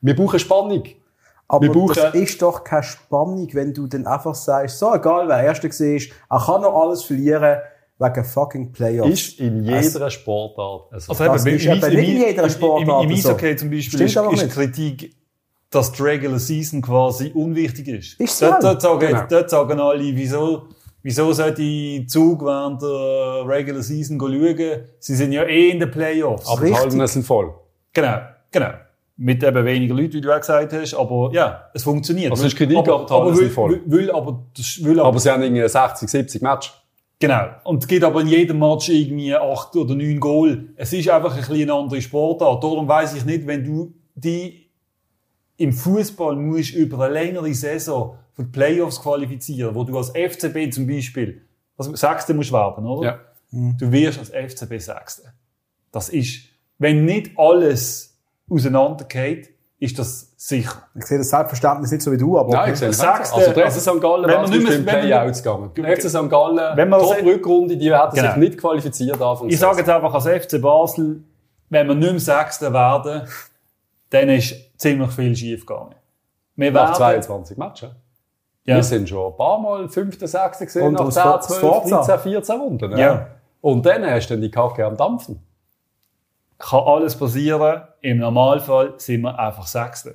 Wir 0.00 0.16
brauchen 0.16 0.38
Spannung. 0.38 0.82
Aber 1.46 1.62
Wir 1.62 1.72
brauchen- 1.72 1.94
das 1.94 2.14
ist 2.14 2.40
doch 2.42 2.62
keine 2.64 2.82
Spannung, 2.84 3.48
wenn 3.52 3.72
du 3.74 3.86
dann 3.86 4.06
einfach 4.06 4.34
sagst, 4.34 4.78
so 4.78 4.94
egal 4.94 5.26
wer 5.28 5.40
Erster 5.42 5.68
war, 5.68 6.38
er 6.40 6.46
kann 6.46 6.62
noch 6.62 6.80
alles 6.82 7.02
verlieren 7.02 7.58
wegen 7.98 8.24
fucking 8.24 8.72
Playoffs. 8.72 9.10
Ist 9.10 9.40
in 9.40 9.62
jeder 9.64 10.10
Sportart. 10.10 10.92
Also, 10.92 11.12
Also 11.12 11.24
Das 11.24 11.46
eben, 11.46 11.56
ist 11.56 11.64
im, 11.66 11.72
eben 11.72 11.84
im, 11.84 11.94
nicht 11.96 12.08
in 12.08 12.16
jeder 12.28 12.42
im, 12.44 12.50
Sportart 12.50 13.04
im, 13.04 13.10
im 13.10 13.16
so. 13.16 13.28
Eishockey 13.30 13.56
zum 13.56 13.70
Beispiel 13.70 14.00
ist, 14.02 14.16
aber 14.16 14.32
ist. 14.32 14.50
Kritik, 14.50 15.14
dass 15.70 15.92
die 15.92 16.02
Regular 16.02 16.38
Season 16.38 16.82
quasi 16.82 17.30
unwichtig 17.34 17.88
ist. 17.88 18.20
Ist 18.20 18.40
dort, 18.42 18.62
so. 18.62 18.68
dort, 18.68 18.82
sagen, 18.82 19.06
Genau. 19.06 19.22
dort 19.28 19.50
sagen 19.50 19.80
alle, 19.80 20.02
wieso, 20.16 20.68
wieso 21.02 21.32
sollte 21.32 21.62
ich 21.62 22.08
Zug 22.08 22.42
während 22.44 22.82
der 22.82 23.46
Regular 23.46 23.82
Season 23.82 24.18
schauen? 24.18 24.84
Sie 24.98 25.14
sind 25.14 25.32
ja 25.32 25.44
eh 25.44 25.70
in 25.70 25.80
den 25.80 25.90
Playoffs. 25.90 26.48
aber 26.48 26.66
die. 26.66 26.74
Hallen 26.74 27.06
sind 27.06 27.26
voll. 27.26 27.54
Genau, 27.92 28.18
genau. 28.50 28.70
Mit 29.16 29.42
eben 29.42 29.64
weniger 29.64 29.94
Leuten, 29.94 30.14
wie 30.14 30.20
du 30.20 30.34
auch 30.34 30.40
gesagt 30.40 30.72
hast, 30.72 30.94
aber 30.94 31.30
ja, 31.32 31.64
es 31.74 31.82
funktioniert. 31.82 32.30
Also 32.30 32.46
es 32.46 32.52
ist 32.52 32.56
Kritik, 32.56 32.78
aber, 32.78 32.94
aber 32.94 33.06
die 33.06 33.12
aber 33.12 33.34
sind 33.34 33.52
voll. 33.52 33.82
will, 33.84 34.10
aber, 34.10 34.46
will 34.80 34.98
aber, 34.98 35.08
Aber 35.08 35.18
sie 35.18 35.30
haben 35.30 35.42
irgendwie 35.42 35.68
60, 35.68 36.08
70 36.08 36.40
Matches. 36.40 36.72
Genau. 37.18 37.48
Und 37.64 37.82
es 37.82 37.88
gibt 37.88 38.02
aber 38.02 38.22
in 38.22 38.28
jedem 38.28 38.58
Match 38.58 38.88
irgendwie 38.88 39.34
acht 39.34 39.76
oder 39.76 39.94
neun 39.94 40.18
Goal. 40.18 40.68
Es 40.76 40.90
ist 40.94 41.06
einfach 41.10 41.32
ein 41.32 41.40
bisschen 41.40 41.62
eine 41.62 41.74
andere 41.74 42.00
Sportart. 42.00 42.64
Darum 42.64 42.88
weiss 42.88 43.14
ich 43.14 43.26
nicht, 43.26 43.46
wenn 43.46 43.62
du 43.62 43.92
die 44.14 44.70
im 45.58 45.74
Fußball 45.74 46.34
musst 46.36 46.74
über 46.74 47.04
eine 47.04 47.12
längere 47.12 47.52
Saison 47.52 48.16
für 48.40 48.46
die 48.46 48.52
Playoffs 48.52 49.00
qualifizieren, 49.00 49.74
wo 49.74 49.84
du 49.84 49.96
als 49.98 50.10
FCB 50.10 50.72
zum 50.72 50.86
Beispiel, 50.86 51.42
also 51.76 51.94
Sechste 51.94 52.34
musst 52.34 52.52
werden, 52.52 52.86
oder? 52.86 53.06
Ja. 53.08 53.18
Du 53.52 53.90
wirst 53.92 54.18
als 54.18 54.30
FCB 54.30 54.78
Sechste. 54.80 55.32
Das 55.92 56.08
ist, 56.08 56.44
wenn 56.78 57.04
nicht 57.04 57.32
alles 57.38 58.16
auseinandergeht, 58.48 59.50
ist 59.78 59.98
das 59.98 60.32
sicher. 60.36 60.82
Ich 60.94 61.06
sehe 61.06 61.18
das 61.18 61.30
Selbstverständnis 61.30 61.90
nicht 61.90 62.02
so 62.02 62.12
wie 62.12 62.18
du, 62.18 62.38
aber 62.38 62.50
Nein, 62.52 62.72
ich 62.74 62.78
sehe 62.78 62.88
das 62.88 62.98
Sechste, 62.98 63.34
Also 63.34 63.52
der 63.52 63.70
FC 63.70 63.76
also, 63.76 63.92
St. 63.94 64.00
Gallen 64.02 64.22
wenn 64.24 64.30
wäre 64.30 64.50
nicht 64.50 64.62
man- 64.68 64.84
Playouts 64.84 65.42
gegangen. 65.42 65.70
Der 65.76 65.96
FC 65.96 66.08
St. 66.10 66.28
Gallen, 66.30 66.76
Wenn 66.76 66.88
man- 66.90 67.00
Top-Rückrunde, 67.00 67.76
die 67.76 67.92
hätten 67.94 68.14
Genau. 68.14 68.28
sich 68.28 68.36
nicht 68.36 68.58
qualifiziert 68.58 69.20
Anfang 69.20 69.48
Ich 69.48 69.58
sage 69.58 69.78
jetzt 69.78 69.88
einfach 69.88 70.12
als 70.14 70.26
FC 70.26 70.58
Basel, 70.60 71.22
wenn 71.70 71.88
wir 71.88 71.94
nicht 71.94 72.10
mehr 72.10 72.20
Sechster 72.20 72.72
werden, 72.72 73.22
dann 74.10 74.28
ist 74.28 74.54
ziemlich 74.78 75.10
viel 75.12 75.34
schief 75.34 75.64
gegangen. 75.66 75.94
Wir 76.56 76.72
nach 76.72 76.90
werden, 76.90 77.22
22 77.22 77.56
Matches. 77.56 77.90
Ja, 78.70 78.76
Wir 78.76 78.82
sind 78.82 79.08
schon 79.08 79.32
ein 79.32 79.36
paar 79.36 79.58
Mal 79.58 79.88
5., 79.88 80.18
6. 80.20 80.58
gesehen, 80.60 80.86
Und 80.88 80.92
nach 80.94 81.04
das 81.06 81.14
10, 81.14 81.22
For- 81.22 81.40
12, 81.40 81.60
Forza. 81.60 81.96
13, 82.16 82.18
14 82.32 82.60
Runden. 82.60 82.96
Ja. 82.98 83.26
Und 83.60 83.84
dann 83.84 84.04
hast 84.10 84.28
du 84.28 84.34
dann 84.34 84.40
die 84.40 84.50
Kacke 84.50 84.84
am 84.86 84.96
Dampfen. 84.96 85.40
kann 86.58 86.80
alles 86.84 87.16
passieren. 87.16 87.82
Im 88.02 88.18
Normalfall 88.18 88.94
sind 88.98 89.22
wir 89.22 89.38
einfach 89.38 89.66
Sechster. 89.66 90.12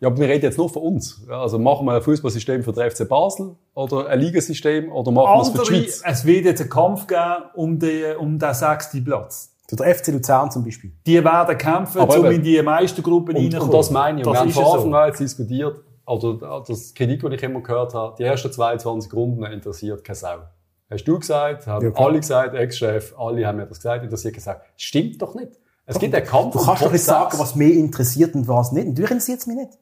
Ja, 0.00 0.08
aber 0.08 0.18
wir 0.18 0.28
reden 0.28 0.44
jetzt 0.44 0.56
nur 0.58 0.68
von 0.70 0.82
uns. 0.82 1.24
Ja, 1.28 1.40
Also 1.42 1.58
machen 1.58 1.84
wir 1.86 1.94
ein 1.94 2.02
Fußballsystem 2.02 2.62
für 2.62 2.72
den 2.72 2.88
FC 2.90 3.06
Basel 3.08 3.56
oder 3.74 4.06
ein 4.08 4.20
Ligasystem 4.20 4.90
oder 4.92 5.10
machen 5.10 5.26
wir 5.36 5.40
es 5.42 5.48
für 5.48 5.52
die 5.54 5.58
Andere, 5.60 5.74
Schweiz? 5.82 6.02
es 6.04 6.24
wird 6.24 6.44
jetzt 6.44 6.60
einen 6.60 6.70
Kampf 6.70 7.06
geben 7.06 7.34
um 7.54 7.78
den, 7.78 8.16
um 8.16 8.38
den 8.38 8.54
sechsten 8.54 9.04
Platz. 9.04 9.54
Der 9.70 9.94
FC 9.94 10.08
Luzern 10.12 10.50
zum 10.50 10.64
Beispiel. 10.64 10.92
Die 11.06 11.22
werden 11.22 11.58
kämpfen, 11.58 12.00
Aber 12.00 12.16
um 12.18 12.24
eben- 12.26 12.36
in 12.36 12.42
die 12.42 12.62
Meistergruppen 12.62 13.36
Und, 13.36 13.42
reinzukommen. 13.42 13.74
und 13.74 13.78
das 13.78 13.90
meine 13.90 14.20
ich. 14.20 14.26
Und 14.26 14.32
wir 14.32 14.40
haben 14.40 14.48
ist 14.48 14.54
von 14.54 14.64
ja 14.64 14.70
Anfang 14.72 14.90
so. 14.90 14.96
an 14.96 15.06
jetzt 15.08 15.20
diskutiert, 15.20 15.80
oder 16.08 16.62
das 16.66 16.94
Kritik, 16.94 17.22
das 17.22 17.32
ich 17.32 17.42
immer 17.42 17.60
gehört 17.60 17.94
habe, 17.94 18.14
die 18.18 18.24
ersten 18.24 18.50
22 18.50 19.12
Runden 19.12 19.44
interessiert 19.44 20.02
keine 20.04 20.16
Sau. 20.16 20.36
Hast 20.90 21.04
du 21.04 21.18
gesagt, 21.18 21.66
haben 21.66 21.84
Ja, 21.84 21.92
alle 21.96 22.18
gesagt, 22.18 22.54
Ex-Chef, 22.54 23.14
alle 23.18 23.46
haben 23.46 23.56
mir 23.58 23.66
das 23.66 23.78
gesagt, 23.78 24.04
interessiert 24.04 24.34
keine 24.34 24.42
Sau. 24.44 24.54
Stimmt 24.76 25.20
doch 25.20 25.34
nicht. 25.34 25.52
Es 25.86 25.98
gibt 25.98 26.14
einen 26.14 26.26
Kampf 26.26 26.52
Du 26.54 26.64
kannst 26.64 26.82
doch 26.82 26.92
nicht 26.92 27.04
sagen, 27.04 27.30
6. 27.30 27.40
was 27.42 27.54
mich 27.54 27.74
interessiert 27.76 28.34
und 28.34 28.46
was 28.48 28.72
nicht. 28.72 28.88
Natürlich 28.88 29.10
interessiert 29.10 29.40
es 29.40 29.46
mich 29.46 29.56
nicht. 29.56 29.72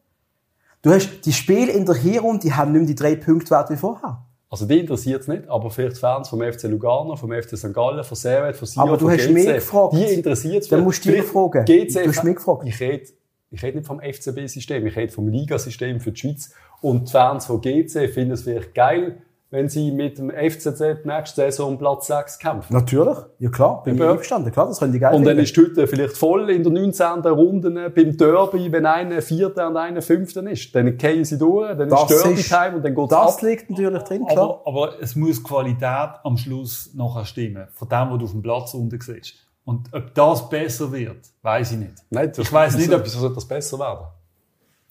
Du 0.82 0.92
hast 0.92 1.20
die 1.24 1.32
Spiele 1.32 1.72
in 1.72 1.84
der 1.84 1.96
Hinrunde, 1.96 2.40
die 2.46 2.52
haben 2.54 2.72
nicht 2.72 2.80
mehr 2.80 2.88
die 2.88 2.94
drei 2.94 3.16
Punkte 3.16 3.50
wert 3.50 3.70
wie 3.70 3.76
vorher. 3.76 4.22
Also 4.48 4.66
die 4.66 4.78
interessiert 4.78 5.22
es 5.22 5.28
nicht, 5.28 5.48
aber 5.48 5.70
vielleicht 5.70 5.96
die 5.96 6.00
Fans 6.00 6.28
vom 6.28 6.40
FC 6.40 6.64
Lugano, 6.64 7.16
vom 7.16 7.32
FC 7.32 7.56
St. 7.58 7.74
Gallen, 7.74 8.04
von 8.04 8.16
Servet, 8.16 8.54
von 8.56 8.66
Sion, 8.68 8.86
Aber 8.88 8.96
du 8.96 9.10
hast 9.10 9.26
GC, 9.26 9.32
mich 9.32 9.46
gefragt. 9.46 9.94
Die 9.94 10.04
interessiert 10.04 10.62
es 10.62 10.68
Dann 10.68 10.84
musst 10.84 11.04
du 11.04 11.10
dich 11.10 11.24
fragen. 11.24 11.64
GC, 11.64 12.04
Du 12.04 12.08
hast 12.08 12.22
mich 12.24 12.36
gefragt. 12.36 12.62
Ich 12.64 12.78
rede, 12.80 13.08
ich 13.50 13.62
rede 13.62 13.78
nicht 13.78 13.86
vom 13.86 14.00
FCB-System, 14.00 14.86
ich 14.86 14.96
rede 14.96 15.12
vom 15.12 15.28
Ligasystem 15.28 16.00
für 16.00 16.12
die 16.12 16.20
Schweiz. 16.20 16.50
Und 16.82 17.08
die 17.08 17.12
Fans 17.12 17.46
von 17.46 17.60
GC 17.60 18.08
finden 18.12 18.32
es 18.32 18.42
vielleicht 18.42 18.74
geil, 18.74 19.22
wenn 19.50 19.68
sie 19.68 19.92
mit 19.92 20.18
dem 20.18 20.28
FCZ 20.30 21.04
nächste 21.04 21.36
Saison 21.42 21.72
um 21.74 21.78
Platz 21.78 22.08
6 22.08 22.40
kämpfen. 22.40 22.74
Natürlich. 22.74 23.16
Ja 23.38 23.48
klar, 23.48 23.82
bin 23.84 23.94
ich 23.94 24.02
einverstanden. 24.02 24.50
Klar, 24.50 24.66
das 24.66 24.80
können 24.80 24.92
die 24.92 24.98
geil 24.98 25.14
Und 25.14 25.22
dann 25.24 25.36
finden. 25.36 25.44
ist 25.44 25.56
heute 25.56 25.86
vielleicht 25.86 26.16
voll 26.16 26.50
in 26.50 26.64
der 26.64 26.72
19. 26.72 27.20
Runde 27.20 27.70
beim 27.90 28.16
Derby, 28.16 28.72
wenn 28.72 28.84
einer 28.86 29.22
Vierter 29.22 29.68
und 29.68 29.76
einer 29.76 30.02
Fünfter 30.02 30.42
ist. 30.50 30.74
Dann 30.74 30.98
gehen 30.98 31.24
sie 31.24 31.38
durch, 31.38 31.74
dann 31.78 31.88
Das 31.88 32.10
ist 32.10 32.24
Derby 32.24 32.40
ist- 32.40 32.48
Time 32.48 32.76
und 32.76 32.84
dann 32.84 32.94
geht's 32.96 33.08
Das 33.10 33.36
ab. 33.36 33.42
liegt 33.42 33.70
natürlich 33.70 34.02
drin, 34.02 34.26
klar. 34.26 34.60
Aber, 34.64 34.66
aber 34.66 35.00
es 35.00 35.14
muss 35.14 35.42
Qualität 35.42 36.10
am 36.24 36.36
Schluss 36.36 36.90
nachher 36.94 37.24
stimmen. 37.24 37.68
Von 37.70 37.88
dem, 37.88 38.10
was 38.10 38.18
du 38.18 38.24
auf 38.24 38.32
dem 38.32 38.42
Platz 38.42 38.74
unten 38.74 39.00
siehst. 39.00 39.45
Und 39.66 39.92
ob 39.92 40.14
das 40.14 40.48
besser 40.48 40.90
wird, 40.92 41.28
weiß 41.42 41.72
ich 41.72 41.78
nicht. 41.78 41.94
Nein, 42.08 42.28
das, 42.34 42.38
Ich 42.46 42.52
weiss 42.52 42.76
nicht, 42.76 42.90
ob- 42.92 43.04
wieso 43.04 43.18
soll 43.18 43.34
das 43.34 43.44
besser 43.46 43.78
werden? 43.78 44.06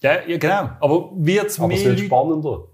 Ja, 0.01 0.21
ja 0.27 0.37
genau. 0.37 0.69
Aber 0.79 1.09
wird 1.15 1.47
es 1.47 1.57
Aber 1.57 1.69
mehr 1.69 1.77
es 1.77 1.85
wird 1.85 1.99
spannender. 2.01 2.65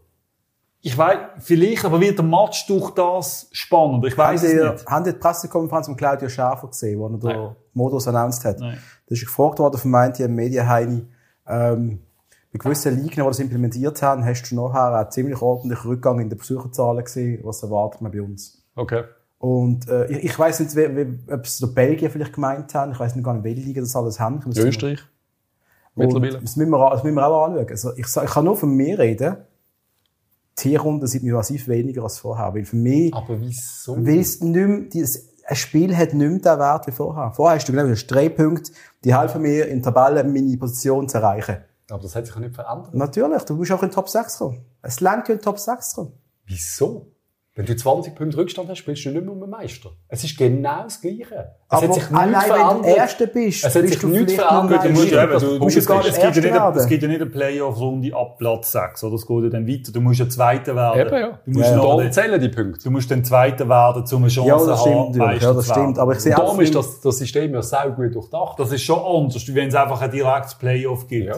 Ich 0.81 0.97
weiß, 0.97 1.17
vielleicht, 1.37 1.85
aber 1.85 2.01
wird 2.01 2.17
der 2.17 2.25
Match 2.25 2.65
durch 2.65 2.89
das 2.95 3.47
spannender? 3.51 4.07
Ich 4.07 4.17
Haben 4.17 4.33
weiß 4.33 4.43
es 4.43 4.49
Sie, 4.51 4.57
nicht. 4.57 4.85
haben 4.87 5.05
Sie 5.05 5.13
die 5.13 5.19
Pressekonferenz 5.19 5.85
von 5.85 5.95
Claudio 5.95 6.27
Schäfer 6.27 6.67
gesehen, 6.67 6.99
wo 6.99 7.07
er 7.07 7.17
den. 7.17 7.55
Modus 7.73 8.07
announced 8.07 8.43
hat? 8.45 8.59
Nein. 8.59 8.79
Da 9.07 9.13
ist 9.13 9.21
gefragt 9.21 9.59
worden 9.59 9.77
von 9.79 9.93
im 9.93 10.35
Medienheini, 10.35 11.05
ähm, 11.47 12.01
bei 12.51 12.57
gewissen 12.59 12.95
Ligen, 12.95 13.15
die 13.15 13.21
das 13.21 13.39
implementiert 13.39 14.01
haben, 14.01 14.25
hast 14.25 14.49
du 14.49 14.55
nachher 14.55 14.93
einen 14.95 15.11
ziemlich 15.11 15.39
ordentlichen 15.41 15.89
Rückgang 15.89 16.19
in 16.19 16.29
den 16.29 16.37
Besucherzahlen 16.37 17.03
gesehen. 17.03 17.39
Was 17.43 17.61
erwartet 17.63 18.01
man 18.01 18.11
bei 18.11 18.21
uns? 18.21 18.61
Okay. 18.75 19.03
Und 19.41 19.89
äh, 19.89 20.05
ich, 20.05 20.25
ich 20.25 20.37
weiß 20.37 20.59
nicht, 20.59 20.75
wie, 20.75 20.95
wie, 20.95 21.33
ob 21.33 21.45
es 21.45 21.57
der 21.57 21.65
Belgier 21.65 22.11
vielleicht 22.11 22.33
gemeint 22.33 22.75
haben. 22.75 22.91
Ich 22.91 22.99
weiß 22.99 23.15
nicht 23.15 23.25
gar 23.25 23.33
nicht, 23.33 23.43
welche 23.43 23.61
Liga 23.61 23.81
das 23.81 23.95
alles 23.95 24.19
haben. 24.19 24.39
Österreich. 24.45 24.99
Mittlerweile. 25.95 26.33
Das 26.33 26.55
müssen, 26.55 26.69
wir, 26.69 26.89
das 26.91 27.03
müssen 27.03 27.15
wir 27.15 27.25
auch 27.25 27.45
anschauen. 27.45 27.67
Also 27.67 27.91
ich, 27.97 28.05
ich 28.05 28.29
kann 28.29 28.45
nur 28.45 28.55
von 28.55 28.69
mir 28.69 28.99
reden. 28.99 29.37
Die 30.59 30.69
Hinrunde 30.69 31.07
sind 31.07 31.23
mir 31.23 31.33
massiv 31.33 31.67
weniger 31.67 32.03
als 32.03 32.19
vorher. 32.19 32.53
Weil 32.53 32.65
für 32.65 32.75
mich, 32.75 33.11
Aber 33.15 33.41
wieso? 33.41 33.97
weil 33.97 34.19
es 34.19 34.41
nicht 34.41 34.53
mehr, 34.53 34.81
dieses, 34.81 35.27
ein 35.47 35.55
Spiel 35.55 35.97
hat 35.97 36.13
nicht 36.13 36.29
mehr 36.29 36.37
den 36.37 36.59
Wert 36.59 36.85
wie 36.85 36.91
vorher. 36.91 37.31
Vorher 37.31 37.57
hast 37.57 37.67
du 37.67 37.73
genau, 37.73 37.91
drei 38.07 38.29
Punkte, 38.29 38.71
die 39.03 39.17
helfen 39.17 39.41
mir, 39.41 39.67
in 39.69 39.81
der 39.81 39.91
Tabelle 39.91 40.23
meine 40.23 40.55
Position 40.55 41.09
zu 41.09 41.17
erreichen. 41.17 41.57
Aber 41.89 42.03
das 42.03 42.15
hat 42.15 42.27
sich 42.27 42.35
ja 42.35 42.41
nicht 42.41 42.53
verändert. 42.53 42.93
Natürlich, 42.93 43.41
du 43.41 43.55
musst 43.55 43.71
auch 43.71 43.81
in 43.81 43.89
den 43.89 43.95
Top 43.95 44.07
6 44.07 44.37
kommen. 44.37 44.63
Es 44.83 44.99
lernt 44.99 45.27
in 45.29 45.37
den 45.37 45.41
Top 45.41 45.57
6 45.57 45.95
kommen. 45.95 46.11
Wieso? 46.45 47.07
Wenn 47.53 47.65
du 47.65 47.75
20 47.75 48.15
Punkte 48.15 48.37
Rückstand 48.37 48.69
hast, 48.69 48.77
spielst 48.77 49.03
du 49.03 49.09
nicht 49.09 49.23
mehr 49.25 49.33
um 49.33 49.41
den 49.41 49.49
Meister. 49.49 49.89
Es 50.07 50.23
ist 50.23 50.37
genau 50.37 50.83
das 50.83 51.01
Gleiche. 51.01 51.25
Es 51.25 51.33
Aber 51.67 51.81
hat 51.87 51.93
sich 51.95 52.03
nichts 52.09 52.15
allein 52.49 52.75
wenn 52.77 52.81
du. 52.83 52.87
Erster 52.95 53.27
bist, 53.27 53.65
Es 53.65 53.75
hat 53.75 53.81
bist 53.81 53.93
sich 53.95 54.01
du 54.01 54.07
nichts 54.07 54.33
verändert. 54.35 54.71
noch 54.71 54.81
Du 54.81 54.87
ein 54.87 54.91
musst 54.93 55.03
Meister. 55.11 55.23
eben, 55.23 55.39
du- 55.41 55.57
du 55.57 55.63
musst 55.65 55.75
ja 55.75 55.81
gar 55.83 55.97
nicht 55.97 56.07
es, 56.07 56.13
gibt 56.21 56.35
ja 56.37 56.41
nicht, 56.43 56.53
eine- 56.61 56.77
es 56.79 56.87
gibt 56.87 57.03
ja 57.03 57.09
nicht 57.09 57.21
eine 57.21 57.29
Playoff-Runde 57.29 58.15
ab 58.15 58.37
Platz 58.37 58.71
6, 58.71 59.03
oder? 59.03 59.15
Es 59.15 59.27
geht 59.27 59.43
ja 59.43 59.49
dann 59.49 59.67
weiter. 59.67 59.91
Du 59.91 59.99
musst 59.99 60.19
ja 60.21 60.29
Zweiter 60.29 60.75
werden. 60.77 61.01
Eben, 61.07 61.19
ja. 61.19 61.39
Du 61.45 61.51
musst, 61.51 61.65
Ja, 61.65 61.71
ja. 61.71 61.75
noch 61.75 62.09
zählen 62.11 62.39
die 62.39 62.47
Punkte. 62.49 62.83
du 62.85 62.89
musst 62.89 63.11
dann 63.11 63.23
Zweiter 63.25 63.67
werden, 63.67 64.03
um 64.09 64.17
eine 64.21 64.27
Chance 64.29 64.49
Ja, 64.49 64.55
das 64.57 64.65
zu 64.65 64.75
stimmt 64.89 64.97
haben. 64.97 65.17
Meister 65.17 65.47
Ja, 65.47 65.53
das 65.53 65.65
zu 65.65 65.71
stimmt. 65.73 65.99
Aber 65.99 66.11
ich 66.13 66.19
sehe 66.19 66.33
Darum 66.33 66.61
ist 66.61 66.73
das, 66.73 67.01
das 67.01 67.17
System 67.17 67.53
ja 67.53 67.61
sehr 67.61 67.89
gut 67.91 68.15
durchdacht. 68.15 68.59
Das 68.59 68.71
ist 68.71 68.81
schon 68.83 68.99
anders, 68.99 69.45
wie 69.45 69.55
wenn 69.55 69.67
es 69.67 69.75
einfach 69.75 70.01
ein 70.01 70.09
direktes 70.09 70.55
Playoff 70.55 71.05
gibt. 71.05 71.27
Ja. 71.27 71.35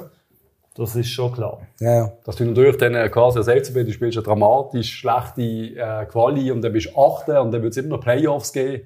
Das 0.76 0.96
ist 0.96 1.10
schon 1.10 1.32
klar. 1.32 1.62
Ja, 1.80 1.96
ja. 1.96 2.14
Dass 2.24 2.38
du 2.38 2.46
natürlich 2.46 2.78
dann 2.78 2.96
äh, 2.96 3.08
quasi 3.10 3.38
als 3.38 3.48
FCB, 3.48 3.86
du 3.86 3.92
spielst 3.92 4.18
eine 4.18 4.26
dramatisch 4.26 5.00
schlechte 5.00 5.42
äh, 5.42 6.06
Quali 6.06 6.52
und 6.52 6.62
dann 6.62 6.74
bist 6.74 6.88
du 6.88 7.00
Achter 7.00 7.44
und 7.44 7.52
dann 7.52 7.62
wird 7.62 7.74
es 7.74 7.78
immer 7.78 7.98
noch 7.98 8.02
Playoffs 8.02 8.54
geben 8.54 8.84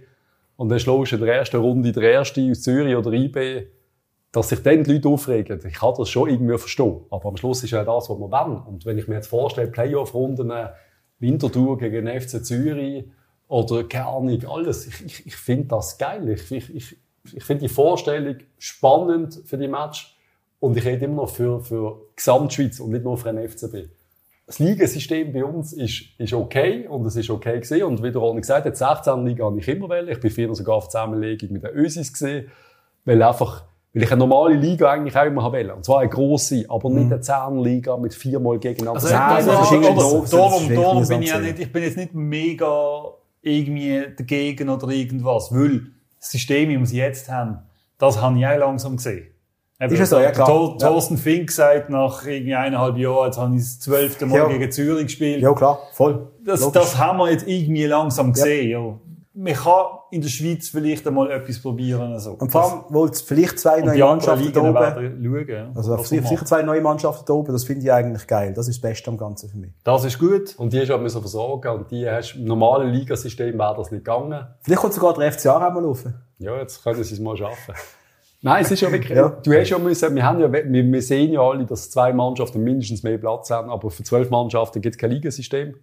und 0.57 0.69
dann 0.69 0.79
schlägst 0.79 1.13
du 1.13 1.15
in 1.15 1.21
der 1.21 1.35
ersten 1.35 1.57
Runde 1.57 1.91
der 1.91 2.11
Erste 2.11 2.45
aus 2.51 2.61
Zürich 2.63 2.95
oder 2.95 3.13
IB, 3.13 3.67
dass 4.31 4.49
sich 4.49 4.61
dann 4.61 4.83
die 4.83 4.93
Leute 4.93 5.07
aufregen. 5.07 5.61
Ich 5.65 5.75
kann 5.75 5.93
das 5.97 6.09
schon 6.09 6.29
irgendwie 6.29 6.57
verstehen. 6.57 7.01
Aber 7.09 7.29
am 7.29 7.38
Schluss 7.38 7.63
ist 7.63 7.71
ja 7.71 7.83
das, 7.85 8.09
was 8.09 8.19
wir 8.19 8.31
wollen. 8.31 8.61
Und 8.63 8.85
wenn 8.85 8.97
ich 8.97 9.07
mir 9.07 9.15
jetzt 9.15 9.27
vorstelle, 9.27 9.69
Playoff-Runden, 9.69 10.51
äh, 10.51 10.69
Winterthur 11.19 11.77
gegen 11.77 12.07
FC 12.07 12.43
Zürich 12.43 13.05
oder 13.47 13.83
keine 13.85 14.07
Ahnung, 14.07 14.39
alles, 14.49 14.88
ich, 14.88 15.05
ich, 15.05 15.27
ich 15.27 15.35
finde 15.35 15.67
das 15.67 15.97
geil. 15.97 16.27
Ich, 16.29 16.51
ich, 16.51 16.75
ich, 16.75 16.97
ich 17.33 17.43
finde 17.43 17.67
die 17.67 17.73
Vorstellung 17.73 18.35
spannend 18.57 19.41
für 19.45 19.57
die 19.57 19.67
Match. 19.67 20.16
Und 20.59 20.75
ich 20.77 20.85
rede 20.85 21.05
immer 21.05 21.17
noch 21.23 21.29
für, 21.29 21.59
für 21.61 22.01
die 22.11 22.15
Gesamtschweiz 22.15 22.79
und 22.79 22.91
nicht 22.91 23.03
nur 23.03 23.17
für 23.17 23.31
den 23.31 23.47
FCB. 23.47 23.89
Das 24.47 24.59
Ligasystem 24.59 25.33
bei 25.33 25.43
uns 25.43 25.73
ist, 25.73 26.03
ist 26.17 26.33
okay 26.33 26.87
und 26.87 27.05
es 27.05 27.15
ist 27.15 27.29
okay 27.29 27.59
gesehen. 27.59 27.83
Und 27.83 28.01
wie 28.01 28.11
der 28.11 28.21
Ronny 28.21 28.41
gesagt 28.41 28.65
die 28.65 28.75
16 28.75 29.25
Liga 29.25 29.45
habe 29.45 29.59
ich 29.59 29.67
immer 29.67 29.89
wählen. 29.89 30.07
Ich 30.09 30.19
bin 30.19 30.31
früher 30.31 30.55
sogar 30.55 30.77
auf 30.77 30.87
Zusammenlegung 30.87 31.51
mit 31.51 31.63
den 31.63 31.71
Ösis 31.75 32.11
gesehen, 32.13 32.49
weil 33.03 33.21
einfach, 33.21 33.65
weil 33.93 34.03
ich 34.03 34.11
eine 34.11 34.19
normale 34.19 34.55
Liga 34.55 34.89
eigentlich 34.89 35.17
auch 35.17 35.25
immer 35.25 35.51
wählen. 35.51 35.71
Und 35.71 35.83
zwar 35.85 35.99
eine 35.99 36.09
grosse, 36.09 36.65
aber 36.69 36.89
nicht 36.89 37.11
eine 37.11 37.19
10 37.21 37.59
Liga 37.61 37.97
mit 37.97 38.13
viermal 38.13 38.57
gegeneinander. 38.57 39.01
Also, 39.03 39.13
Nein, 39.13 39.45
darum- 39.45 39.59
das 39.59 39.65
ist 39.65 39.71
irgendwie 39.73 39.95
das 40.21 40.29
darum, 40.31 40.75
darum 40.75 41.07
bin 41.07 41.21
ich 41.21 41.29
ja 41.29 41.39
nicht, 41.39 41.59
ich 41.59 41.73
bin 41.73 41.83
jetzt 41.83 41.97
nicht 41.97 42.13
mega 42.13 43.03
irgendwie 43.41 44.05
dagegen 44.17 44.69
oder 44.69 44.87
irgendwas, 44.87 45.53
weil 45.53 45.87
das 46.19 46.31
System, 46.31 46.69
wie 46.69 46.75
wir 46.77 46.83
es 46.83 46.93
jetzt 46.93 47.29
haben, 47.29 47.59
das 47.97 48.19
habe 48.21 48.39
ich 48.39 48.47
auch 48.47 48.57
langsam 48.57 48.95
gesehen. 48.95 49.27
Eben, 49.80 49.93
Ist 49.93 49.99
ja 49.99 50.05
so, 50.07 50.19
ja, 50.19 50.32
klar. 50.32 50.47
Tor- 50.47 50.78
Ja. 50.80 50.88
Thorsten 50.89 51.17
Fink 51.17 51.51
sagt 51.51 51.89
nach 51.91 52.25
irgendwie 52.25 52.55
eineinhalb 52.55 52.97
Jahren, 52.97 53.25
jetzt 53.28 53.38
habe 53.38 53.55
ich 53.55 53.61
das 53.61 53.80
zwölfte 53.80 54.25
Mal 54.25 54.38
Ja. 54.38 54.47
gegen 54.47 54.71
Zürich 54.71 55.03
gespielt. 55.05 55.41
ja, 55.41 55.53
klar, 55.53 55.80
voll. 55.93 56.30
Das, 56.43 56.61
Logisch. 56.61 56.82
das 56.82 56.97
haben 56.97 57.19
wir 57.19 57.30
jetzt 57.32 57.47
irgendwie 57.47 57.86
langsam 57.86 58.34
gesehen. 58.34 58.69
Ja. 58.71 58.99
Man 59.39 59.53
kann 59.53 59.84
in 60.09 60.21
der 60.21 60.30
Schweiz 60.30 60.69
vielleicht 60.69 61.05
einmal 61.05 61.30
etwas 61.30 61.61
probieren. 61.61 62.11
Also. 62.11 62.32
Und 62.39 62.51
vor 62.51 62.63
allem, 62.63 62.82
wo 62.89 63.05
es 63.05 63.21
vielleicht 63.21 63.59
zwei 63.59 63.82
neue 63.82 63.99
Mannschaften 63.99 64.51
da 64.51 64.61
oben, 64.61 64.73
schauen. 64.73 65.47
ja, 65.47 65.71
also 65.75 65.95
wir 65.95 66.03
sicher 66.05 66.21
machen. 66.23 66.47
zwei 66.47 66.61
neue 66.63 66.82
Mannschaften 66.82 67.23
da 67.28 67.34
oben, 67.34 67.51
das 67.53 67.63
finde 67.63 67.84
ich 67.84 67.91
eigentlich 67.91 68.25
geil. 68.25 68.53
Das 68.55 68.67
ist 68.67 68.78
das 68.84 68.89
Beste 68.89 69.11
am 69.11 69.17
Ganzen 69.17 69.47
für 69.47 69.57
mich. 69.57 69.73
Das 69.84 70.03
ist 70.05 70.17
gut. 70.17 70.55
Und 70.57 70.73
die 70.73 70.80
hast 70.80 70.88
du 70.88 70.95
auch 70.95 70.99
müssen 71.01 71.21
versorgen 71.21 71.67
und 71.71 71.91
die 71.91 72.09
hast, 72.09 72.34
im 72.34 72.45
normalen 72.45 72.91
Ligasystem 72.91 73.59
wäre 73.59 73.75
das 73.78 73.91
nicht 73.91 74.03
gegangen. 74.03 74.47
Vielleicht 74.61 74.82
kommt 74.82 74.93
sogar 74.95 75.13
der 75.13 75.32
FCA 75.32 75.57
auch 75.67 75.71
mal 75.71 75.84
laufen. 75.84 76.15
Ja, 76.39 76.57
jetzt 76.57 76.84
können 76.84 77.03
sie 77.03 77.13
es 77.13 77.19
mal 77.19 77.38
schaffen. 77.38 77.75
Nein, 78.41 78.61
es 78.63 78.71
ist 78.71 78.81
ja 78.81 78.91
wirklich, 78.91 79.17
Ja. 79.17 79.29
du 79.29 79.51
hast 79.53 79.69
ja 79.69 79.79
müssen, 79.79 80.15
wir 80.15 80.23
haben 80.23 80.39
ja, 80.39 80.51
wir, 80.51 81.01
sehen 81.01 81.31
ja 81.33 81.41
alle, 81.41 81.65
dass 81.65 81.89
zwei 81.89 82.13
Mannschaften 82.13 82.63
mindestens 82.63 83.01
mehr 83.03 83.17
Platz 83.17 83.49
haben, 83.49 83.69
aber 83.69 83.89
für 83.89 84.03
zwölf 84.03 84.29
Mannschaften 84.29 84.81
gibt 84.81 84.95
es 84.95 84.99
kein 84.99 85.11
Ligasystem. 85.11 85.75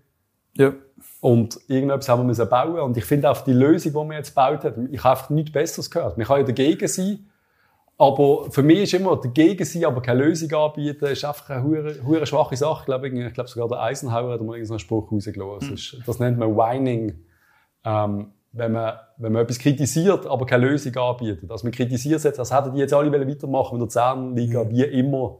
Ja. 0.56 0.72
Und 1.20 1.58
irgendetwas 1.66 2.08
haben 2.08 2.20
wir 2.20 2.24
müssen 2.26 2.48
bauen. 2.48 2.78
Und 2.78 2.96
ich 2.96 3.04
finde 3.04 3.28
auch 3.30 3.40
die 3.40 3.52
Lösung, 3.52 3.92
die 3.92 4.10
wir 4.10 4.16
jetzt 4.18 4.30
gebaut 4.30 4.64
haben, 4.64 4.92
ich 4.92 5.02
habe 5.02 5.16
einfach 5.16 5.30
nichts 5.30 5.52
Besseres 5.52 5.90
gehört. 5.90 6.16
Man 6.16 6.26
kann 6.26 6.38
ja 6.38 6.42
dagegen 6.44 6.86
sein. 6.86 7.26
Aber 7.96 8.50
für 8.50 8.62
mich 8.62 8.80
ist 8.80 8.94
immer 8.94 9.16
dagegen 9.16 9.64
sein, 9.64 9.84
aber 9.84 10.02
keine 10.02 10.24
Lösung 10.24 10.52
anbieten, 10.52 11.04
ist 11.06 11.24
einfach 11.24 11.50
eine 11.50 11.62
hure, 11.62 11.94
hure 12.04 12.26
schwache 12.26 12.56
Sache. 12.56 12.80
Ich 12.80 12.86
glaube, 12.86 13.08
ich 13.08 13.34
glaube 13.34 13.48
sogar 13.48 13.68
der 13.68 13.82
Eisenhower 13.82 14.32
hat 14.32 14.40
mal 14.40 14.54
irgendeinen 14.56 14.80
Spruch 14.80 15.10
rausgelassen. 15.12 15.70
Das, 15.70 15.80
ist, 15.80 15.96
das 16.04 16.18
nennt 16.18 16.38
man 16.38 16.56
Whining. 16.56 17.20
Ähm, 17.84 18.32
wenn 18.56 18.72
man, 18.72 18.94
wenn 19.18 19.32
man 19.32 19.42
etwas 19.42 19.58
kritisiert, 19.58 20.26
aber 20.26 20.46
keine 20.46 20.68
Lösung 20.68 20.96
anbietet. 20.96 21.50
Also 21.50 21.66
man 21.66 21.72
kritisiert 21.72 22.18
es 22.18 22.24
jetzt, 22.24 22.38
als 22.38 22.54
hätten 22.54 22.72
die 22.72 22.78
jetzt 22.78 22.94
alle 22.94 23.10
weitermachen 23.12 23.78
mit 23.78 23.82
der 23.82 23.88
Zehn-Liga, 23.88 24.70
wie 24.70 24.82
immer. 24.84 25.38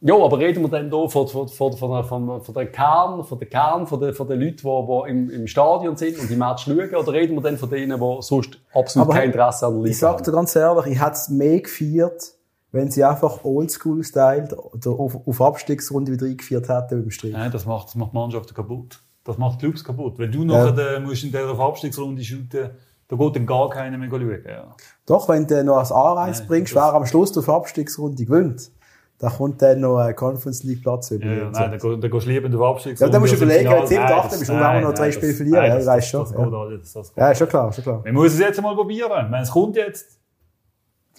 Ja, 0.00 0.14
aber 0.16 0.38
reden 0.38 0.62
wir 0.62 0.68
dann 0.68 0.90
hier 0.90 1.08
von, 1.08 1.26
von, 1.26 1.48
von, 1.48 1.72
von, 1.72 2.04
von, 2.04 2.42
von 2.42 2.54
der 2.54 2.66
Kern, 2.66 3.24
von 3.24 3.38
der 3.38 3.48
Kern, 3.48 3.86
von 3.86 4.00
den, 4.00 4.12
von 4.14 4.28
den 4.28 4.40
Leuten, 4.40 4.56
die, 4.56 4.62
die 4.62 5.10
im, 5.10 5.30
im 5.30 5.46
Stadion 5.46 5.96
sind 5.96 6.18
und 6.18 6.28
die 6.28 6.36
Match 6.36 6.64
schauen, 6.64 6.94
oder 6.94 7.12
reden 7.12 7.34
wir 7.34 7.42
dann 7.42 7.56
von 7.56 7.70
denen, 7.70 7.98
die 7.98 8.16
sonst 8.20 8.58
absolut 8.74 9.08
Aber 9.08 9.18
kein 9.18 9.28
Interesse 9.28 9.66
an 9.66 9.74
der 9.74 9.82
Liga 9.84 9.96
Ich 9.96 10.02
haben? 10.02 10.22
dir 10.22 10.32
ganz 10.32 10.56
ehrlich, 10.56 10.86
ich 10.86 11.00
hätte 11.00 11.12
es 11.12 11.28
mehr 11.28 11.60
gefeiert, 11.60 12.32
wenn 12.72 12.90
sie 12.90 13.04
einfach 13.04 13.44
Oldschool-Style 13.44 14.56
oder 14.56 14.90
auf, 14.90 15.16
auf 15.26 15.40
Abstiegsrunde 15.40 16.12
wieder 16.12 16.26
eingeführt 16.26 16.68
hätten 16.68 17.00
beim 17.00 17.10
Strich. 17.10 17.32
Nein, 17.32 17.50
das 17.50 17.64
macht, 17.64 17.88
das 17.88 17.94
macht 17.94 18.12
Mannschaften 18.12 18.54
kaputt. 18.54 19.00
Das 19.26 19.38
macht 19.38 19.58
Clubs 19.58 19.82
kaputt. 19.82 20.18
Wenn 20.18 20.30
du 20.30 20.44
nachher 20.44 20.96
äh, 20.96 21.00
musst 21.00 21.24
in 21.24 21.32
der 21.32 21.46
Abstiegsrunde 21.48 22.22
shooten, 22.22 22.70
da 23.08 23.16
geht 23.16 23.36
dann 23.36 23.46
gar 23.46 23.68
keiner 23.70 23.98
mehr 23.98 24.08
schauen. 24.08 24.38
Ja. 24.46 24.74
Doch, 25.04 25.28
wenn 25.28 25.46
du 25.46 25.64
noch 25.64 25.76
als 25.78 25.90
Anreiz 25.92 26.38
Nein, 26.40 26.48
bringst, 26.48 26.74
wer 26.74 26.94
am 26.94 27.06
Schluss 27.06 27.36
auf 27.36 27.48
Abstiegsrunde 27.48 28.24
gewinnt, 28.24 28.70
dann 29.18 29.32
kommt 29.32 29.62
dann 29.62 29.80
noch 29.80 29.96
ein 29.98 30.14
Conference 30.14 30.62
League 30.64 30.82
Platz 30.82 31.10
über. 31.10 31.24
Ja, 31.24 31.32
ja, 31.32 31.50
nein, 31.50 31.70
dann, 31.70 31.78
geh- 31.78 31.96
dann 32.00 32.10
gehst 32.10 32.26
du 32.26 32.30
lieber 32.30 32.46
in 32.46 32.52
der 32.52 32.60
Ja, 32.60 32.68
Abstiegsrunde. 32.70 33.12
dann 33.12 33.20
musst 33.20 33.32
du 33.32 33.36
überlegen, 33.38 33.70
wenn 33.70 33.80
du 33.80 33.86
siebter, 33.86 34.04
Nein, 34.04 34.12
achter 34.12 34.28
das- 34.28 34.38
bist, 34.38 34.50
musst 34.52 34.62
du 34.62 34.68
auch 34.68 34.80
noch 34.80 34.92
drei 34.94 35.12
Spiele 35.12 35.32
verlieren, 35.34 35.58
nein, 35.60 35.68
ja, 35.70 35.74
das- 35.74 35.82
ich 35.84 35.88
weiss 35.88 36.08
schon, 36.08 36.20
Das 36.20 36.30
ja. 36.32 36.38
alles. 36.38 36.92
Das 36.92 37.12
ja, 37.16 37.30
ist 37.30 37.38
schon 37.38 37.48
klar, 37.48 37.72
schon 37.72 37.84
klar. 37.84 38.02
Man 38.04 38.14
muss 38.14 38.32
es 38.34 38.38
jetzt 38.38 38.60
mal 38.62 38.74
probieren. 38.74 39.30
Meine, 39.30 39.42
es 39.42 39.50
kommt 39.50 39.76
jetzt. 39.76 40.18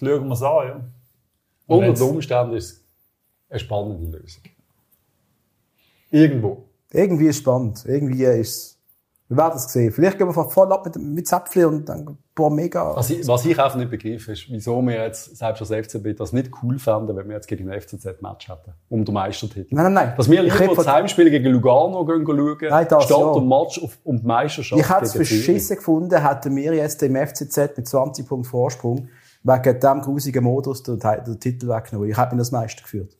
schauen 0.08 0.26
wir 0.28 0.32
es 0.32 0.42
an. 0.42 0.66
Ja. 0.68 0.74
Und 1.66 1.78
Unter 1.88 1.92
den 1.92 2.02
Umständen 2.10 2.54
ist 2.54 2.70
es 2.70 2.84
eine 3.50 3.58
spannende 3.58 4.16
Lösung. 4.18 4.42
Irgendwo. 6.10 6.67
Irgendwie 6.92 7.26
ist 7.26 7.36
es 7.36 7.42
spannend. 7.42 7.84
Irgendwie 7.86 8.24
ist 8.24 8.78
wir 9.28 9.36
werden 9.36 9.56
es 9.56 9.70
sehen. 9.70 9.92
Vielleicht 9.92 10.16
gehen 10.16 10.26
wir 10.26 10.32
voll 10.32 10.72
ab 10.72 10.86
mit, 10.86 10.96
mit 10.96 11.28
Zäpfli 11.28 11.64
und 11.64 11.86
dann, 11.86 12.16
boah, 12.34 12.50
mega. 12.50 12.96
Was 12.96 13.10
ich, 13.10 13.28
was 13.28 13.44
ich 13.44 13.60
einfach 13.60 13.76
nicht 13.76 13.90
begreife, 13.90 14.32
ist, 14.32 14.46
wieso 14.48 14.80
wir 14.80 15.02
jetzt, 15.04 15.36
selbst 15.36 15.60
als 15.60 15.86
FCB, 15.86 16.16
das 16.16 16.32
nicht 16.32 16.50
cool 16.62 16.78
fänden, 16.78 17.14
wenn 17.14 17.28
wir 17.28 17.34
jetzt 17.34 17.46
gegen 17.46 17.68
den 17.68 17.78
FCZ 17.78 18.22
Match 18.22 18.48
hätten. 18.48 18.72
Um 18.88 19.04
den 19.04 19.12
Meistertitel. 19.12 19.74
Nein, 19.74 19.84
nein, 19.84 19.92
nein. 19.92 20.14
Dass 20.16 20.30
wir 20.30 20.42
Ich 20.42 20.58
lieber 20.58 20.74
das 20.74 20.86
Heimspiel 20.86 21.28
gegen 21.28 21.52
Lugano 21.52 22.06
gehen 22.06 22.24
schauen, 22.26 22.56
Nein, 22.70 22.86
das 22.88 23.04
statt 23.04 23.18
ja. 23.18 23.24
um 23.26 23.48
Match 23.48 23.82
auf, 23.82 23.98
um 24.02 24.18
die 24.18 24.26
Meisterschaft 24.26 24.80
Ich 24.80 24.88
hätte 24.88 25.04
es 25.04 25.12
verschissen 25.12 25.76
gefunden, 25.76 26.26
hätten 26.26 26.56
wir 26.56 26.72
jetzt 26.72 27.02
im 27.02 27.14
FCZ 27.14 27.76
mit 27.76 27.86
20 27.86 28.26
Punkten 28.26 28.48
Vorsprung 28.48 29.08
wegen 29.42 29.80
diesem 29.80 30.00
grusigen 30.00 30.42
Modus 30.42 30.82
den, 30.82 30.98
den 30.98 31.38
Titel 31.38 31.68
weggenommen. 31.68 32.08
Ich 32.08 32.16
hätte 32.16 32.34
mir 32.34 32.38
das 32.38 32.50
Meister 32.50 32.82
geführt. 32.82 33.14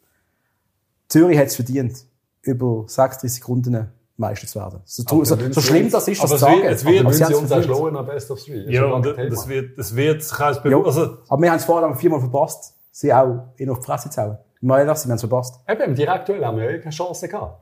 Zürich 1.09 1.39
hat 1.39 1.49
es 1.49 1.57
verdient, 1.57 2.05
über 2.49 2.85
36 2.87 3.47
Runden 3.49 3.89
Meister 4.17 4.47
zu 4.49 4.59
werden. 4.59 4.81
So, 4.85 5.05
Aber 5.07 5.25
so, 5.25 5.37
so 5.37 5.61
sie 5.61 5.63
schlimm 5.63 5.85
uns- 5.85 5.93
das 5.93 6.09
ist, 6.09 6.23
das 6.23 6.33
es 6.33 6.41
zu 6.41 6.47
wird- 6.47 6.55
sagen. 6.57 6.69
es 6.75 6.85
wird- 6.85 7.01
aber 7.01 7.13
sie 7.13 7.19
sie 7.19 7.23
es 7.25 7.29
uns 7.39 7.53
auch 7.53 7.57
verdient. 7.57 7.77
schlagen 7.77 7.95
nach 7.95 8.07
Best 8.07 8.31
of 8.33 8.43
Three. 8.43 8.65
Das 8.65 8.75
Ja, 8.75 8.85
und 8.87 9.07
das 9.07 9.49
wird, 9.49 9.79
das 9.79 9.95
wird 9.97 10.17
als 10.41 10.61
Ja. 10.65 10.83
also, 10.83 11.17
Aber 11.29 11.43
wir 11.43 11.51
haben 11.51 11.57
es 11.59 11.65
vorher 11.65 11.95
viermal 11.95 12.21
verpasst, 12.21 12.75
sie 12.91 13.13
auch 13.15 13.53
in 13.59 13.71
auf 13.71 13.79
die 13.79 13.85
Fresse 13.85 14.11
zu 14.11 14.21
hauen. 14.23 14.39
Ich 14.57 14.63
meine, 14.63 14.89
ehrlich, 14.89 15.05
wir 15.05 15.09
haben 15.11 15.15
es 15.15 15.21
verpasst. 15.21 15.61
Eben, 15.69 15.83
im 15.83 15.95
Direktuell 15.95 16.45
haben 16.45 16.57
wir 16.59 16.69
ja 16.73 16.79
keine 16.79 16.91
Chance 16.91 17.29
gehabt. 17.29 17.61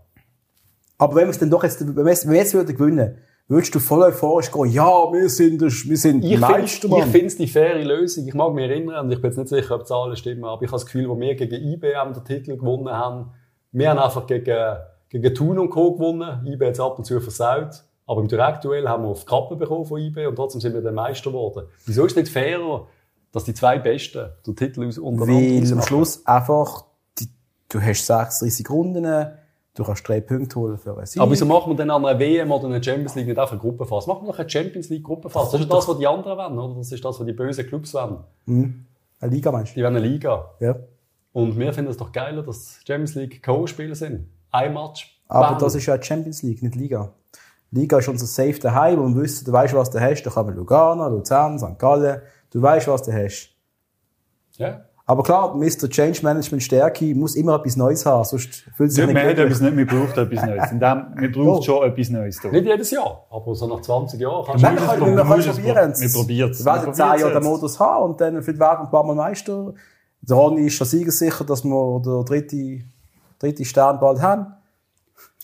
Aber 0.99 1.15
wenn 1.15 1.25
wir 1.25 1.31
es 1.31 1.39
dann 1.39 1.51
doch 1.51 1.63
jetzt, 1.63 1.81
wenn 1.87 1.95
wir 1.95 2.11
jetzt, 2.11 2.25
wenn 2.25 2.33
wir 2.33 2.39
jetzt 2.41 2.55
würden 2.55 2.75
gewinnen, 2.75 3.19
würdest 3.49 3.75
du 3.75 3.79
voll 3.79 4.03
euphorisch 4.03 4.51
gehen, 4.51 4.65
ja, 4.73 4.87
wir 5.13 5.29
sind, 5.29 5.61
wir 5.61 5.97
sind 5.99 6.25
Ich 6.25 6.41
Meister, 6.41 6.89
finde 6.89 7.07
Mann. 7.07 7.27
es 7.27 7.37
die 7.37 7.47
faire 7.49 7.85
Lösung. 7.85 8.27
Ich 8.27 8.33
mag 8.35 8.55
mich 8.55 8.65
erinnern, 8.69 9.05
und 9.07 9.13
ich 9.13 9.21
bin 9.21 9.31
jetzt 9.31 9.37
nicht 9.37 9.49
sicher, 9.49 9.75
ob 9.75 9.83
die 9.83 9.89
Zahlen 9.89 10.17
stimmen, 10.17 10.45
aber 10.45 10.63
ich 10.63 10.69
habe 10.69 10.77
das 10.77 10.87
Gefühl, 10.87 11.07
wo 11.11 11.21
wir 11.21 11.35
gegen 11.35 11.55
IBM 11.55 12.15
den 12.15 12.25
Titel 12.25 12.57
gewonnen 12.57 12.89
haben, 12.89 13.27
wir 13.79 13.91
haben 13.91 13.99
einfach 13.99 14.27
gegen, 14.27 14.77
gegen 15.09 15.35
Thun 15.35 15.59
und 15.59 15.71
Co. 15.71 15.93
gewonnen. 15.95 16.47
IB 16.47 16.65
hat 16.67 16.73
es 16.75 16.81
ab 16.81 16.99
und 16.99 17.05
zu 17.05 17.21
versaut. 17.21 17.83
Aber 18.07 18.21
im 18.21 18.29
Direktduell 18.29 18.89
haben 18.89 19.03
wir 19.03 19.11
auf 19.11 19.21
die 19.21 19.27
Kappe 19.27 19.57
bekommen 19.57 19.85
von 19.85 20.01
IB 20.01 20.27
und 20.27 20.37
trotzdem 20.37 20.61
sind 20.61 20.75
wir 20.75 20.81
der 20.81 20.93
Meister 20.93 21.31
geworden. 21.31 21.67
Wieso 21.87 22.05
ist 22.07 22.13
es 22.13 22.17
nicht 22.17 22.29
fairer, 22.33 22.87
dass 23.33 23.45
die 23.45 23.53
zwei 23.53 23.79
Besten 23.79 24.29
den 24.47 24.55
Titel 24.55 24.81
untereinander 24.85 25.27
Weil 25.67 25.73
am? 25.73 25.83
Schluss 25.83 26.25
einfach, 26.25 26.85
die, 27.19 27.29
du 27.69 27.81
hast 27.81 28.07
36 28.07 28.71
Runden, 28.71 29.05
du 29.75 29.85
kannst 29.85 30.09
drei 30.09 30.21
Punkte 30.21 30.57
holen 30.61 30.79
für 30.79 30.97
einen 30.97 31.05
Sieg. 31.05 31.21
Aber 31.21 31.33
wieso 31.33 31.45
machen 31.47 31.73
wir 31.73 31.77
dann 31.77 31.91
an 31.91 32.07
einer 32.07 32.19
WM 32.19 32.51
oder 32.53 32.67
einer 32.67 32.81
Champions 32.83 33.17
League 33.17 33.27
nicht 33.27 33.39
einfach 33.39 33.53
eine 33.53 33.61
Gruppenphase? 33.61 34.09
Machen 34.09 34.25
wir 34.25 34.33
doch 34.33 34.39
eine 34.39 34.49
Champions 34.49 34.89
League 34.89 35.03
Gruppenphase. 35.03 35.53
Das 35.53 35.61
ist 35.63 35.73
das, 35.73 35.89
was 35.89 35.99
die 35.99 36.07
anderen 36.07 36.39
wollen, 36.39 36.59
oder? 36.59 36.79
Das 36.79 36.93
ist 36.93 37.05
das, 37.05 37.19
was 37.19 37.27
die 37.27 37.33
bösen 37.33 37.67
Clubs 37.67 37.93
wollen. 37.93 38.19
Eine 38.47 39.33
Liga 39.35 39.51
meinst 39.51 39.75
Die 39.75 39.83
wollen 39.83 39.97
eine 39.97 40.07
Liga. 40.07 40.53
du? 40.61 40.65
Ja. 40.65 40.77
Und 41.37 41.59
wir 41.59 41.71
finden 41.75 41.91
es 41.91 41.99
doch 41.99 42.13
geiler, 42.13 42.43
dass 42.43 42.81
Champions 42.87 43.15
League 43.15 43.43
Co-Spieler 43.43 43.95
sind. 43.95 44.27
Ein 44.51 44.73
Match. 44.73 45.21
Aber 45.29 45.51
bam. 45.51 45.59
das 45.59 45.75
ist 45.75 45.85
ja 45.85 45.99
die 45.99 46.07
Champions 46.07 46.43
League, 46.43 46.63
nicht 46.63 46.75
Liga. 46.77 47.13
Liga 47.71 47.99
ist 47.99 48.09
unser 48.09 48.25
Safe 48.25 48.59
daheim, 48.59 48.99
wo 48.99 49.07
wir 49.07 49.23
wissen, 49.23 49.45
du 49.45 49.53
weißt, 49.53 49.75
was 49.75 49.91
du 49.91 50.01
hast. 50.01 50.23
Da 50.23 50.31
kommen 50.31 50.57
Lugano, 50.57 51.07
Luzern, 51.11 51.59
St. 51.59 51.79
Gallen. 51.79 52.23
Du 52.51 52.63
weißt, 52.63 52.89
was 52.89 53.03
du 53.03 53.13
hast. 53.13 53.51
Ja. 54.53 54.81
Aber 55.05 55.23
klar, 55.23 55.55
Mr. 55.55 55.91
Change 55.91 56.23
Management 56.23 56.63
Stärke 56.63 57.15
muss 57.15 57.37
immer 57.37 57.57
etwas 57.57 57.77
Neues 57.77 58.07
haben, 58.07 58.25
sonst 58.25 58.65
fühlt 58.75 58.93
sich 58.93 59.07
wir, 59.07 59.13
nicht 59.13 59.23
glücklich. 59.23 59.45
etwas 59.47 59.61
nicht, 59.61 59.77
wir 59.77 59.87
brauchen 59.87 60.19
etwas 60.19 60.47
Neues. 60.47 60.73
In 60.73 60.81
dem, 60.81 61.07
wir 61.17 61.33
brauchen 61.33 61.63
schon 61.63 61.87
etwas 61.87 62.09
Neues. 62.09 62.41
Da. 62.41 62.49
Nicht 62.49 62.65
jedes 62.65 62.91
Jahr, 62.93 63.27
aber 63.31 63.55
so 63.55 63.67
nach 63.69 63.83
20 63.83 64.19
Jahren 64.19 64.45
kannst 64.47 64.65
du 64.65 64.69
wir 64.69 64.79
es 64.79 64.87
probieren, 64.87 65.95
wir 66.01 66.13
probieren. 66.13 66.51
es. 66.51 66.59
Wir 66.61 66.65
werden 66.65 66.87
Wir 66.87 66.93
zehn 66.95 67.21
Jahre 67.21 67.33
den 67.35 67.43
Modus 67.45 67.79
haben 67.79 68.05
und 68.05 68.21
dann 68.23 68.43
vielleicht 68.43 68.59
werden 68.59 68.79
wir 68.79 68.85
ein 68.85 68.91
paar 68.91 69.05
Mal 69.05 69.15
Meister. 69.15 69.75
Der 70.29 70.37
Ronny 70.37 70.67
ist 70.67 70.75
schon 70.75 70.87
sicher, 70.87 71.45
dass 71.45 71.65
wir 71.65 72.01
den 72.05 72.25
dritten, 72.25 72.93
dritten 73.39 73.65
Stern 73.65 74.01
bald 74.01 74.21
haben. 74.21 74.47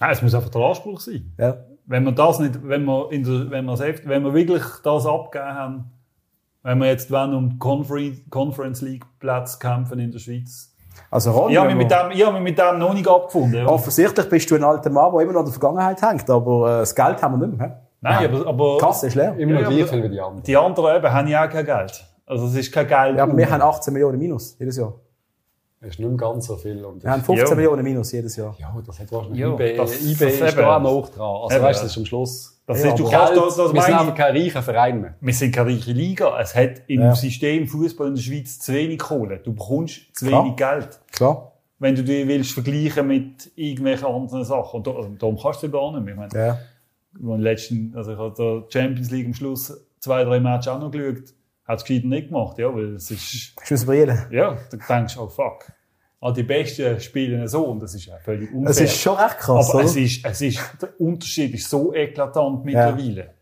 Nein, 0.01 0.11
es 0.11 0.23
muss 0.23 0.35
einfach 0.35 0.51
der 0.51 0.61
Anspruch 0.63 1.01
sein. 1.01 1.33
Ja. 1.39 1.57
Wenn 1.87 2.05
wir 2.05 2.13
das 2.13 2.39
nicht, 2.39 2.67
wenn 2.67 2.85
wir, 2.85 3.11
in 3.13 3.23
der, 3.25 3.51
wenn 3.51 3.65
wir, 3.65 3.77
selbst, 3.77 4.09
wenn 4.09 4.23
wir 4.25 4.35
wirklich 4.35 4.63
das 4.83 5.07
abgegeben 5.07 5.55
haben, 5.55 5.85
wenn 6.63 6.79
wir 6.79 6.87
jetzt 6.87 7.11
wollen, 7.11 7.35
um 7.35 7.51
die 7.51 7.59
Conference, 7.59 8.19
Conference 8.31 8.81
League 8.83 9.05
Plätze 9.19 9.59
kämpfen 9.59 9.99
in 9.99 10.11
der 10.13 10.19
Schweiz. 10.21 10.73
Also 11.11 11.31
Ronny, 11.33 11.53
Ich 11.55 11.59
habe 11.59 11.69
mich, 11.69 11.77
mit 11.79 11.91
wir- 11.91 12.03
dem, 12.05 12.11
ich 12.13 12.25
habe 12.25 12.35
mich 12.35 12.43
mit 12.43 12.59
dem 12.59 12.79
noch 12.79 12.95
nicht 12.95 13.09
abgefunden. 13.09 13.67
Offensichtlich 13.67 14.29
bist 14.29 14.51
du 14.51 14.55
ein 14.57 14.65
alter 14.65 14.91
Mann, 14.91 15.13
der 15.13 15.21
immer 15.23 15.33
noch 15.33 15.41
an 15.41 15.47
der 15.47 15.53
Vergangenheit 15.55 16.03
hängt, 16.03 16.29
aber 16.31 16.67
äh, 16.67 16.81
das 16.81 16.95
Geld 16.95 17.23
haben 17.23 17.41
wir 17.41 17.47
nicht 17.47 17.59
mehr. 17.59 17.69
hä? 17.69 17.73
Nein, 18.01 18.35
aber, 18.35 18.47
aber 18.49 18.75
Die 18.79 18.85
Kasse 18.85 19.07
ist 19.07 19.15
leer. 19.15 19.37
immer 19.39 19.61
Ja, 19.61 19.69
gleich 19.69 19.93
wie 19.93 20.09
die 20.09 20.21
anderen. 20.21 20.43
die 20.43 20.57
anderen 20.57 20.97
eben 20.97 21.13
haben 21.13 21.29
ja 21.29 21.45
auch 21.47 21.51
kein 21.51 21.65
Geld. 21.65 22.05
Also 22.33 22.47
es 22.47 22.55
ist 22.57 22.73
kein 22.73 22.87
Geld. 22.87 23.17
Ja, 23.17 23.23
aber 23.25 23.37
wir 23.37 23.51
haben 23.51 23.63
18 23.63 23.93
Millionen 23.93 24.19
Minus 24.19 24.57
jedes 24.59 24.77
Jahr. 24.77 24.95
Das 25.81 25.91
ist 25.91 25.99
nicht 25.99 26.09
mehr 26.09 26.17
ganz 26.17 26.47
so 26.47 26.57
viel. 26.57 26.85
Und 26.85 27.03
Wir 27.03 27.11
haben 27.11 27.23
15 27.23 27.49
Ja. 27.49 27.55
Millionen 27.57 27.83
Minus 27.83 28.13
jedes 28.13 28.37
Jahr. 28.37 28.55
ja, 28.59 28.73
das 28.87 28.99
hat 29.01 29.11
wahrscheinlich 29.11 29.41
Ja, 29.41 29.53
eBay, 29.53 29.77
das- 29.77 30.01
eBay 30.01 30.15
das 30.15 30.35
ist 30.35 30.41
eben. 30.41 30.57
da 30.57 30.77
auch 30.77 30.81
noch 30.83 31.09
dran. 31.11 31.37
Also 31.43 31.57
Eben. 31.57 31.65
weißt 31.65 31.81
du, 31.81 31.85
das 31.85 31.93
ist 31.93 31.99
am 31.99 32.07
Schluss. 32.07 32.63
Das 32.67 32.83
Ja, 32.83 32.89
ist, 32.91 32.99
du 33.01 33.07
aber 33.09 33.17
kannst 33.17 33.37
das, 33.37 33.57
das 33.57 33.75
wir 33.75 33.83
sind 33.83 33.95
einfach 33.95 34.15
kein 34.15 34.37
reicher 34.37 34.63
Verein 34.63 35.01
mehr. 35.01 35.15
Wir 35.21 35.35
sind 35.35 35.53
keine 35.55 35.71
reiche 35.71 35.93
Liga. 35.93 36.41
Es 36.41 36.55
hat 36.55 36.83
im 36.87 37.01
Ja. 37.01 37.15
System 37.17 37.67
Fußball 37.67 38.07
in 38.09 38.15
der 38.15 38.23
Schweiz 38.23 38.61
zu 38.61 38.73
wenig 38.73 38.99
Kohle. 39.01 39.39
Du 39.41 39.53
bekommst 39.53 40.15
zu 40.17 40.27
Klar. 40.27 40.45
wenig 40.45 40.57
Geld. 40.57 41.01
Klar. 41.11 41.53
Wenn 41.81 41.97
du 41.97 42.05
dich 42.05 42.29
willst 42.29 42.53
vergleichen 42.53 43.09
mit 43.09 43.51
irgendwelchen 43.57 44.07
anderen 44.07 44.45
Sachen. 44.45 44.77
Und 44.77 44.89
also 44.89 45.09
darum 45.19 45.37
kannst 45.37 45.65
du 45.65 45.71
gar 45.71 45.91
nicht 45.93 46.05
mehr. 46.05 46.15
Ich 46.15 46.21
meine, 46.33 46.47
Ja. 46.47 46.59
Im 47.21 47.41
letzten, 47.41 47.93
also 47.97 48.13
ich 48.13 48.19
habe 48.19 48.33
der 48.39 48.63
Champions 48.71 49.11
League 49.11 49.27
am 49.27 49.35
Schluss 49.35 49.85
zwei, 49.99 50.23
drei 50.25 50.39
Matches 50.39 50.69
auch 50.69 50.79
noch 50.79 50.91
geschaut. 50.93 51.35
Hat 51.73 51.79
es 51.79 51.85
gescheiter 51.85 52.07
nicht 52.07 52.29
gemacht, 52.29 52.59
ja, 52.59 52.75
weil 52.75 52.95
es 52.97 53.11
ist, 53.11 53.55
muss 53.71 53.85
brillen. 53.87 54.19
ja, 54.31 54.59
da 54.71 54.97
denkst 54.97 55.15
du, 55.15 55.23
oh 55.23 55.29
fuck. 55.29 55.73
All 56.21 56.33
die 56.33 56.43
Besten 56.45 57.01
spielen 57.01 57.49
so 57.49 57.65
und 57.65 57.81
das 57.83 57.95
ist 57.95 58.07
ja 58.07 58.17
völlig 58.19 58.53
unfair. 58.53 58.71
Es 58.71 58.81
ist 58.81 58.97
schon 59.01 59.17
recht 59.17 59.39
krass, 59.39 59.71
Aber 59.71 59.79
oder? 59.79 59.85
es 59.87 59.97
ist, 59.97 60.25
es 60.25 60.41
ist, 60.41 60.61
der 60.81 61.01
Unterschied 61.01 61.53
ist 61.55 61.69
so 61.69 61.93
eklatant 61.95 62.65
mittlerweile. 62.65 63.35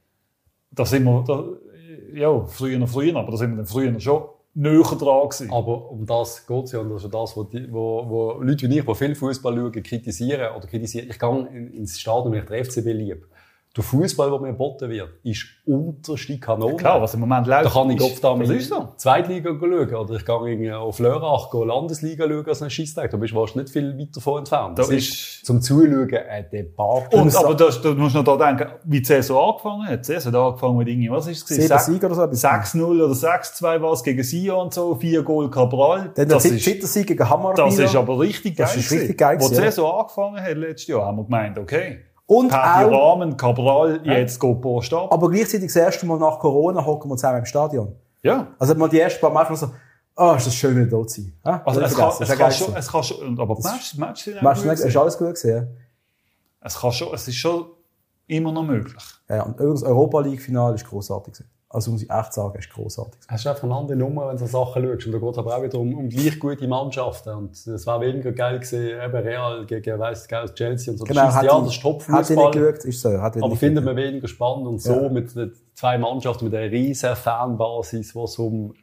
Da 0.71 0.87
sind 0.87 1.05
wir, 1.05 1.25
da, 1.27 1.45
ja, 2.15 2.45
früher 2.47 2.79
noch 2.79 2.89
früher, 2.89 3.17
aber 3.17 3.33
da 3.33 3.37
sind 3.37 3.51
wir 3.51 3.57
dann 3.59 3.67
früher 3.67 3.99
schon 4.01 4.23
näher 4.55 4.83
dran 4.83 5.29
gewesen. 5.29 5.51
Aber 5.53 5.91
um 5.91 6.07
das 6.07 6.47
geht 6.47 6.65
es 6.65 6.73
ja, 6.73 6.79
und 6.81 6.91
das 6.91 7.05
ist 7.05 7.13
ja 7.13 7.21
das, 7.21 7.37
wo, 7.37 7.43
die, 7.45 7.71
wo, 7.73 8.05
wo 8.09 8.33
Leute 8.43 8.71
wie 8.71 8.79
ich, 8.79 8.85
die 8.87 8.95
viel 8.95 9.15
Fußball 9.15 9.55
schauen, 9.57 9.73
kritisieren 9.83 10.57
oder 10.57 10.67
kritisieren. 10.67 11.09
Ich 11.11 11.19
gehe 11.19 11.49
in- 11.53 11.73
ins 11.75 12.01
Stadion, 12.01 12.33
wenn 12.33 12.41
ich 12.43 12.49
den 12.49 12.65
FCB 12.65 12.87
liebe. 12.95 13.27
Der 13.77 13.85
Fußball, 13.85 14.29
der 14.31 14.41
mir 14.41 14.49
geboten 14.49 14.91
wird, 14.91 15.11
ist 15.23 15.47
unterste 15.65 16.41
Kanone. 16.41 16.75
Klar, 16.75 17.01
was 17.01 17.15
im 17.15 17.21
Moment 17.21 17.47
läuft. 17.47 17.67
Da 17.67 17.71
kann 17.71 17.89
ich 17.91 18.01
oft 18.03 18.25
da 18.25 18.35
das 18.35 18.49
mit. 18.49 18.71
Zweitliga 18.97 19.51
schauen 19.51 19.95
oder 19.95 20.15
ich 20.17 20.25
gehe 20.27 20.77
auf 20.77 20.99
Lörrach 20.99 21.51
gehen, 21.53 21.69
Landesliga 21.69 22.27
schauen 22.29 22.47
als 22.49 22.63
ein 22.63 22.71
Scheisstag. 22.71 23.13
Da 23.13 23.17
bist 23.17 23.33
du 23.33 23.37
wahrscheinlich 23.37 23.67
nicht 23.67 23.73
viel 23.73 23.97
weiter 23.97 24.11
davon 24.17 24.39
entfernt. 24.41 24.77
Da 24.77 24.83
Das 24.83 24.91
ist 24.91 25.47
zum 25.47 25.61
Zuschauen 25.61 26.13
ein 26.13 26.47
Debakel. 26.51 27.21
Und, 27.21 27.37
aber 27.37 27.55
das, 27.55 27.81
da 27.81 27.95
musst 27.95 28.17
du 28.17 28.23
noch 28.23 28.37
da 28.37 28.53
denken, 28.53 28.73
wie 28.85 28.99
die 28.99 29.05
Saison 29.07 29.51
angefangen 29.53 29.87
hat. 29.87 30.01
Die 30.01 30.05
Saison 30.15 30.33
hat 30.33 30.41
angefangen 30.41 30.77
mit 30.79 30.89
irgendwie, 30.89 31.11
was 31.11 31.29
ist 31.29 31.37
es? 31.39 31.45
gewesen? 31.47 31.63
Sieben 31.63 31.79
Sech- 31.79 31.85
Siege 31.85 32.07
oder 32.07 32.15
so 32.17 32.23
etwas. 32.25 32.45
6-0 32.75 32.83
oder 32.83 33.13
6-2 33.15 33.83
war 33.83 33.93
es 33.93 34.03
gegen 34.03 34.23
Sion 34.25 34.61
und 34.63 34.75
so, 34.75 34.97
4 34.97 35.23
Goal 35.23 35.49
Cabral. 35.49 35.99
Dann 36.07 36.15
der 36.15 36.27
das 36.27 36.45
ist, 36.45 36.65
Zittersieg 36.65 37.07
gegen 37.07 37.31
Hammer. 37.31 37.55
das 37.55 37.79
ist 37.79 37.95
aber 37.95 38.19
richtig 38.19 38.57
geil. 38.57 38.67
Das 38.67 38.77
ist 38.77 38.91
richtig 38.91 39.17
geil 39.17 39.37
Wo 39.41 39.49
die 39.49 39.55
ja. 39.55 39.61
Saison 39.63 40.01
angefangen 40.01 40.43
hat 40.43 40.57
letztes 40.57 40.89
Jahr, 40.89 41.07
haben 41.07 41.19
wir 41.19 41.25
gemeint, 41.25 41.57
okay. 41.57 42.01
Und 42.31 42.49
Paddy 42.49 42.85
auch, 42.95 43.13
Rahmen, 43.13 43.37
Cabral, 43.37 44.01
jetzt 44.05 44.39
geht 44.39 44.61
Post 44.61 44.95
ab. 44.95 45.13
aber 45.13 45.29
gleichzeitig 45.29 45.67
das 45.67 45.75
erste 45.75 46.07
Mal 46.07 46.17
nach 46.17 46.39
Corona 46.39 46.87
hocken 46.87 47.11
wir 47.11 47.17
zusammen 47.17 47.39
im 47.39 47.45
Stadion. 47.45 47.97
Ja. 48.23 48.47
Also 48.57 48.71
hat 48.71 48.79
man 48.79 48.89
die 48.89 49.01
ersten 49.01 49.21
paar 49.21 49.33
Mal 49.33 49.57
so, 49.57 49.69
ah, 50.15 50.37
ist 50.37 50.47
das 50.47 50.55
schön, 50.55 50.77
wieder 50.77 50.87
dort 50.87 51.11
zu 51.11 51.23
sein. 51.23 51.33
Ja? 51.45 51.61
Also 51.65 51.81
es 51.81 51.97
kann, 51.97 52.09
es 52.11 52.21
ist 52.21 52.29
ja 52.29 52.37
kann 52.37 52.39
geil 52.39 52.53
schon, 52.53 52.77
es 52.77 52.87
kann 52.87 53.03
schon, 53.03 53.41
aber 53.41 53.55
auch 53.55 53.65
Meinst 53.65 53.97
gut 53.97 54.65
du 54.65 54.69
nicht, 54.69 54.81
ist 54.81 54.97
alles 54.97 55.19
gut 55.19 55.31
gesehen? 55.31 55.77
Es 56.61 56.79
kann 56.79 56.93
schon, 56.93 57.13
es 57.13 57.27
ist 57.27 57.35
schon 57.35 57.67
immer 58.29 58.53
noch 58.53 58.63
möglich. 58.63 59.03
Ja, 59.29 59.43
und 59.43 59.59
übrigens, 59.59 59.83
Europa 59.83 60.21
League-Finale 60.21 60.77
ist 60.77 60.87
grossartig 60.87 61.35
gewesen. 61.35 61.51
Also 61.73 61.93
muss 61.93 62.03
ich 62.03 62.11
echt 62.11 62.33
sagen, 62.33 62.59
ist 62.59 62.69
gewesen. 62.75 63.07
Hast 63.29 63.45
du 63.45 63.49
einfach 63.49 63.63
eine 63.63 63.77
andere 63.77 63.97
Nummer, 63.97 64.27
wenn 64.29 64.37
du 64.37 64.45
so 64.45 64.65
Sachen 64.65 64.85
schaust. 64.85 65.07
Und 65.07 65.13
da 65.13 65.19
geht 65.19 65.31
es 65.31 65.39
aber 65.39 65.57
auch 65.57 65.63
wieder 65.63 65.79
um, 65.79 65.95
um 65.95 66.09
gleich 66.09 66.37
gute 66.41 66.67
Mannschaften. 66.67 67.31
Und 67.33 67.53
es 67.53 67.87
war 67.87 68.01
weniger 68.01 68.33
geil 68.33 68.59
gewesen, 68.59 68.89
eben 68.89 69.17
Real 69.17 69.65
gegen, 69.67 69.99
weiss 70.01 70.27
geil, 70.27 70.51
Chelsea 70.53 70.93
und 70.93 70.99
so. 70.99 71.05
Genau, 71.05 71.27
das 71.27 71.37
hat 71.37 71.45
ja, 71.45 71.61
das 71.61 71.73
ist 71.77 71.85
Hat 71.85 72.31
ihn 72.31 72.37
nicht 72.37 72.53
geschaut, 72.53 72.85
ist 72.85 73.01
so. 73.01 73.23
Hat 73.23 73.37
Aber 73.41 73.55
findet 73.55 73.85
man 73.85 73.95
weniger 73.95 74.27
spannend. 74.27 74.67
Und 74.67 74.83
so 74.83 74.95
Ja. 74.95 75.09
mit 75.11 75.33
den 75.37 75.53
zwei 75.75 75.97
Mannschaften, 75.97 76.47
mit 76.47 76.55
einer 76.57 76.73
riesen 76.73 77.15
Fanbasis, 77.15 78.17
wo 78.17 78.25
es 78.25 78.37
um, 78.37 78.75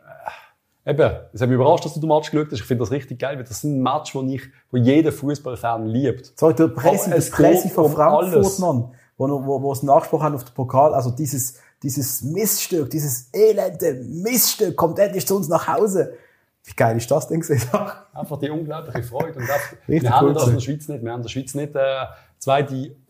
äh, 0.85 0.91
eben, 0.91 1.11
es 1.34 1.41
hat 1.41 1.49
mich 1.49 1.55
überrascht, 1.55 1.84
dass 1.84 1.93
du 1.93 1.99
den 1.99 2.07
Match 2.07 2.31
geschaut 2.31 2.47
hast. 2.53 2.59
Ich 2.61 2.65
finde 2.65 2.84
das 2.84 2.91
richtig 2.91 3.19
geil, 3.19 3.35
weil 3.35 3.43
das 3.43 3.59
sind 3.59 3.81
Match, 3.81 4.15
wo 4.15 4.23
ich, 4.23 4.43
wo 4.72 4.77
jeder 4.77 5.11
Fußballfan 5.11 5.88
liebt. 5.88 6.31
Sorry, 6.39 6.55
der 6.55 6.69
Presse, 6.69 7.14
es 7.14 7.31
Presse 7.31 7.68
von 7.68 7.88
um 7.88 7.91
Frankfurt, 7.91 8.34
alles. 8.34 8.59
Mann, 8.59 8.93
wo, 9.18 9.27
wo, 9.45 9.61
wo 9.61 9.72
es 9.72 9.80
einen 9.80 9.88
Nachspruch 9.88 10.22
haben 10.22 10.35
auf 10.35 10.44
den 10.45 10.53
Pokal, 10.53 10.94
also 10.94 11.11
dieses, 11.11 11.56
dieses 11.84 12.22
Miststück, 12.23 12.89
dieses 12.89 13.30
elende 13.34 13.94
Miststück 13.95 14.76
kommt 14.76 14.99
endlich 14.99 15.26
zu 15.27 15.35
uns 15.35 15.48
nach 15.48 15.68
Hause. 15.68 16.14
Wie 16.64 16.73
geil 16.73 16.98
ist 16.98 17.10
das 17.10 17.27
denn 17.27 17.39
gewesen? 17.39 17.69
Einfach 18.14 18.38
die 18.39 18.49
unglaubliche 18.49 19.03
Freude. 19.03 19.39
Und 19.39 19.48
Richtig 19.88 20.03
wir 20.03 20.10
haben 20.11 20.34
das 20.34 20.48
in 20.48 20.53
der. 20.53 20.60
Schweiz 20.60 20.88
nicht. 20.88 21.02
Wir 21.03 21.11
haben 21.11 21.19
in 21.19 21.23
der 21.23 21.30
Schweiz 21.30 21.53
nicht 21.56 21.76
äh, 21.76 22.06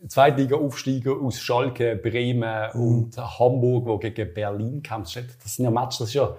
Zweitliga-Aufsteiger 0.08 1.12
aus 1.20 1.40
Schalke, 1.40 1.96
Bremen 1.96 2.70
Mhm. 2.74 2.80
und 2.80 3.16
Hamburg, 3.38 4.00
die 4.00 4.10
gegen 4.10 4.32
Berlin 4.34 4.82
kämpfen. 4.82 5.28
Das 5.42 5.56
sind 5.56 5.64
ja 5.64 5.70
Matches, 5.70 5.98
das 5.98 6.08
ist 6.08 6.14
ja, 6.14 6.36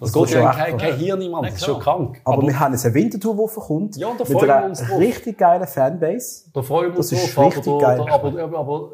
das, 0.00 0.10
Das 0.10 0.12
geht 0.12 0.24
ist 0.24 0.34
ja 0.34 0.52
kein, 0.52 0.96
Hirn 0.96 1.18
niemand. 1.18 1.46
Das 1.46 1.54
ist 1.54 1.64
schon 1.64 1.78
krank. 1.80 2.20
Aber, 2.24 2.42
wir 2.42 2.58
haben 2.60 2.72
jetzt 2.72 2.84
eine 2.86 2.94
Wintertour, 2.94 3.48
die 3.54 3.60
kommt. 3.60 3.96
Ja, 3.96 4.08
da 4.08 4.24
mit 4.24 4.26
freuen 4.32 4.46
wir 4.48 4.56
einer 4.56 4.66
uns 4.68 4.80
drauf. 4.80 4.98
richtig 4.98 5.38
geilen 5.38 5.66
Fanbase. 5.66 6.44
Da 6.52 6.62
freuen 6.62 6.92
wir 6.92 6.98
uns 6.98 7.10
Das 7.10 7.22
ist 7.24 7.36
drauf. 7.36 7.46
richtig 7.56 7.72
aber, 7.72 7.78
geil. 7.80 8.04
da- 8.06 8.12
aber, 8.14 8.42
aber, 8.42 8.58
aber, 8.58 8.90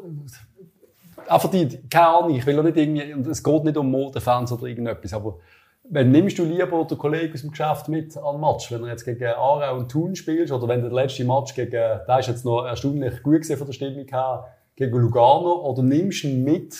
einfach 1.27 1.49
die, 1.49 1.67
keine 1.89 2.07
Ahnung, 2.07 2.35
ich 2.35 2.45
will 2.45 2.55
ja 2.55 2.63
nicht 2.63 2.77
irgendwie, 2.77 3.13
und 3.13 3.27
es 3.27 3.43
geht 3.43 3.63
nicht 3.63 3.77
um 3.77 3.89
Modefans 3.91 4.51
oder 4.51 4.63
irgendetwas, 4.65 5.13
aber 5.13 5.35
wenn 5.93 6.11
nimmst 6.11 6.37
du 6.39 6.43
lieber 6.43 6.85
den 6.85 6.97
Kollegen 6.97 7.33
aus 7.33 7.41
dem 7.41 7.51
Geschäft 7.51 7.89
mit 7.89 8.15
an 8.17 8.35
den 8.35 8.41
Match, 8.41 8.71
wenn 8.71 8.83
er 8.83 8.89
jetzt 8.91 9.03
gegen 9.03 9.25
Aarau 9.25 9.77
und 9.77 9.89
Thun 9.91 10.15
spielst, 10.15 10.53
oder 10.53 10.67
wenn 10.67 10.81
der 10.81 10.91
letzte 10.91 11.25
Match 11.25 11.53
gegen, 11.53 11.71
der 11.71 12.05
ist 12.19 12.27
jetzt 12.27 12.45
noch 12.45 12.65
erstaunlich 12.65 13.21
gut 13.23 13.33
gewesen 13.41 13.57
von 13.57 13.67
der 13.67 13.73
Stimmung 13.73 14.05
her, 14.07 14.45
gegen 14.75 14.97
Lugano, 14.97 15.69
oder 15.69 15.83
nimmst 15.83 16.23
du 16.23 16.27
ihn 16.29 16.43
mit, 16.43 16.75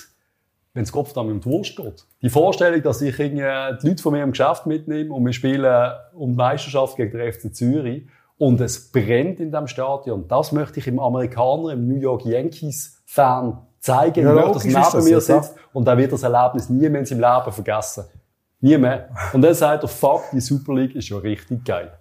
wenn 0.73 0.83
es 0.83 0.91
Kopf 0.91 1.15
um 1.17 1.39
die 1.39 1.45
Wurst 1.45 1.75
geht. 1.75 2.05
Die 2.21 2.29
Vorstellung, 2.29 2.81
dass 2.81 3.01
ich 3.01 3.19
irgendwie 3.19 3.43
die 3.81 3.87
Leute 3.87 4.01
von 4.01 4.13
mir 4.13 4.23
im 4.23 4.31
Geschäft 4.31 4.65
mitnehme 4.65 5.13
und 5.13 5.25
wir 5.25 5.33
spielen 5.33 5.91
um 6.13 6.31
die 6.31 6.37
Meisterschaft 6.37 6.95
gegen 6.95 7.17
den 7.17 7.31
FC 7.31 7.53
Zürich 7.53 8.07
und 8.37 8.59
es 8.61 8.91
brennt 8.91 9.39
in 9.39 9.51
dem 9.51 9.67
Stadion, 9.67 10.27
das 10.27 10.51
möchte 10.51 10.79
ich 10.79 10.87
im 10.87 10.99
Amerikaner, 10.99 11.73
im 11.73 11.87
New 11.87 11.99
York 11.99 12.25
Yankees 12.25 13.01
Fan 13.05 13.57
zeigen. 13.79 14.23
Ja, 14.23 14.31
ich 14.31 14.35
möchte, 14.35 14.53
dass 14.53 14.63
er 14.63 14.69
neben 14.69 14.91
das 14.91 15.05
mir 15.05 15.21
sitzt 15.21 15.55
und 15.73 15.87
er 15.87 15.97
wird 15.97 16.11
das 16.13 16.23
Erlebnis 16.23 16.69
nie 16.69 16.89
mehr 16.89 17.01
in 17.01 17.05
seinem 17.05 17.21
Leben 17.21 17.51
vergessen. 17.51 18.05
Nie 18.61 18.77
mehr. 18.77 19.09
Und 19.33 19.41
dann 19.41 19.53
sagt 19.53 19.83
er, 19.83 19.89
fuck, 19.89 20.23
die 20.31 20.39
Super 20.39 20.75
League 20.75 20.95
ist 20.95 21.09
ja 21.09 21.17
richtig 21.17 21.65
geil. 21.65 21.91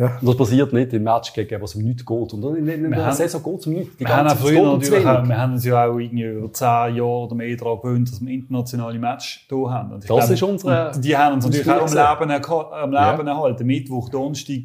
Ja. 0.00 0.16
Und 0.20 0.26
das 0.28 0.36
passiert 0.36 0.72
nicht 0.72 0.92
im 0.94 1.02
Match 1.02 1.32
gegen 1.34 1.60
was 1.60 1.74
um 1.74 1.82
nichts 1.82 2.06
geht. 2.06 2.32
Und 2.32 2.56
in, 2.56 2.68
in, 2.68 2.90
der 2.90 3.04
haben- 3.04 3.12
Saison 3.14 3.42
geht 3.42 3.60
es 3.60 3.66
um 3.66 3.72
nichts. 3.74 3.96
Die 3.98 4.04
Wir 4.06 4.16
haben 4.16 4.28
früher 4.30 4.62
natürlich, 4.76 5.06
auch, 5.06 5.28
wir 5.28 5.36
haben 5.38 5.52
uns 5.52 5.64
ja 5.64 5.84
auch 5.86 5.98
irgendwie 5.98 6.24
über 6.24 6.52
zehn 6.52 6.66
Jahre 6.96 7.04
oder 7.04 7.34
mehr 7.34 7.56
daran 7.56 7.80
gewöhnt, 7.80 8.10
dass 8.10 8.20
wir 8.24 8.32
internationale 8.32 8.98
Match 8.98 9.46
hier 9.48 9.70
haben. 9.70 10.00
Das 10.08 10.30
ist 10.30 10.42
unsere- 10.42 10.92
und 10.94 11.04
Die 11.04 11.16
haben 11.16 11.34
uns 11.34 11.44
natürlich 11.44 11.68
auch 11.70 11.82
am 11.82 12.20
Leben, 12.20 12.42
am 12.72 12.90
Leben 13.18 13.26
erhalten. 13.28 13.66
Mittwoch, 13.66 14.08
Donnerstag 14.08 14.62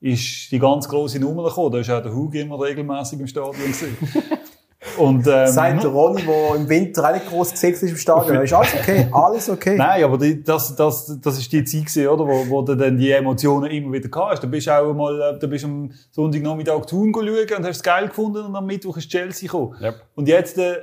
ist 0.00 0.50
die 0.52 0.58
ganz 0.58 0.88
grosse 0.88 1.18
Nummer 1.20 1.44
gekommen. 1.44 1.72
Da 1.72 1.78
ist 1.80 1.90
auch 1.90 2.02
der 2.02 2.14
Hug 2.14 2.34
immer 2.34 2.58
regelmäßig 2.60 3.20
im 3.20 3.26
Stadion. 3.26 3.54
Und, 4.96 5.26
ähm, 5.26 5.48
Sagt 5.48 5.82
der 5.82 5.90
Ronny, 5.90 6.22
der 6.22 6.54
im 6.54 6.68
Winter 6.68 7.08
auch 7.08 7.12
nicht 7.12 7.28
gross 7.28 7.50
gesetzt 7.50 7.82
ist 7.82 7.90
im 7.90 7.96
Stadion. 7.96 8.42
Ist 8.42 8.52
alles 8.52 8.74
okay, 8.74 9.08
alles 9.10 9.50
okay. 9.50 9.76
Nein, 9.76 10.04
aber 10.04 10.18
die, 10.18 10.42
das, 10.42 10.76
das, 10.76 11.18
das 11.20 11.38
ist 11.38 11.52
die 11.52 11.64
Zeit 11.64 11.86
gewesen, 11.86 12.06
oder? 12.06 12.24
Wo, 12.24 12.48
wo 12.48 12.62
du 12.62 12.76
dann 12.76 12.96
die 12.96 13.10
Emotionen 13.10 13.70
immer 13.72 13.92
wieder 13.92 14.08
hast. 14.28 14.42
Du 14.42 14.46
bist 14.46 14.68
auch 14.68 14.94
mal, 14.94 15.20
äh, 15.20 15.38
du 15.38 15.48
bist 15.48 15.64
am 15.64 15.90
Sonntagnachmittag 16.12 16.86
Thun 16.86 17.12
schauen 17.12 17.26
und 17.26 17.66
hast 17.66 17.76
es 17.76 17.82
geil 17.82 18.06
gefunden 18.06 18.44
und 18.44 18.54
am 18.54 18.66
Mittwoch 18.66 18.96
ist 18.96 19.08
Chelsea 19.08 19.48
gekommen. 19.48 19.74
Yep. 19.80 19.94
Und 20.14 20.28
jetzt, 20.28 20.58
äh, 20.58 20.76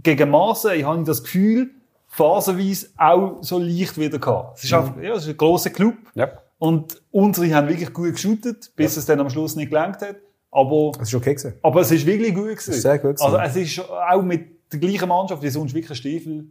gegen 0.00 0.32
habe 0.32 0.76
ich 0.76 1.04
das 1.04 1.22
Gefühl, 1.24 1.70
phasenweise 2.06 2.88
auch 2.96 3.38
so 3.40 3.58
leicht 3.58 3.98
wieder 3.98 4.18
gehabt. 4.18 4.58
Es 4.58 4.64
ist 4.64 4.72
einfach, 4.72 4.96
ja, 5.02 5.14
es 5.14 5.24
ist 5.24 5.30
ein 5.30 5.36
grosser 5.36 5.70
Club. 5.70 5.94
Ja. 6.14 6.30
Und 6.58 7.00
unsere 7.10 7.52
haben 7.54 7.68
wirklich 7.68 7.92
gut 7.92 8.12
geshootet, 8.12 8.72
bis 8.76 8.96
es 8.96 9.06
dann 9.06 9.20
am 9.20 9.30
Schluss 9.30 9.56
nicht 9.56 9.70
gelangt 9.70 10.00
hat. 10.02 10.16
Aber, 10.50 10.92
Das 10.98 11.08
ist 11.08 11.14
okay 11.14 11.34
gewesen. 11.34 11.54
aber 11.62 11.80
es 11.82 11.90
ist 11.90 12.06
wirklich 12.06 12.34
gut 12.34 12.44
gewesen. 12.48 12.70
ist 12.72 12.82
sehr 12.82 12.98
gut 12.98 13.16
gewesen. 13.16 13.34
Also 13.36 13.60
es 13.60 13.68
ist 13.70 13.80
auch 13.90 14.22
mit 14.22 14.72
der 14.72 14.78
gleichen 14.80 15.08
Mannschaft, 15.08 15.42
die 15.42 15.48
sonst 15.50 15.74
wirklich 15.74 15.98
Stiefel 15.98 16.46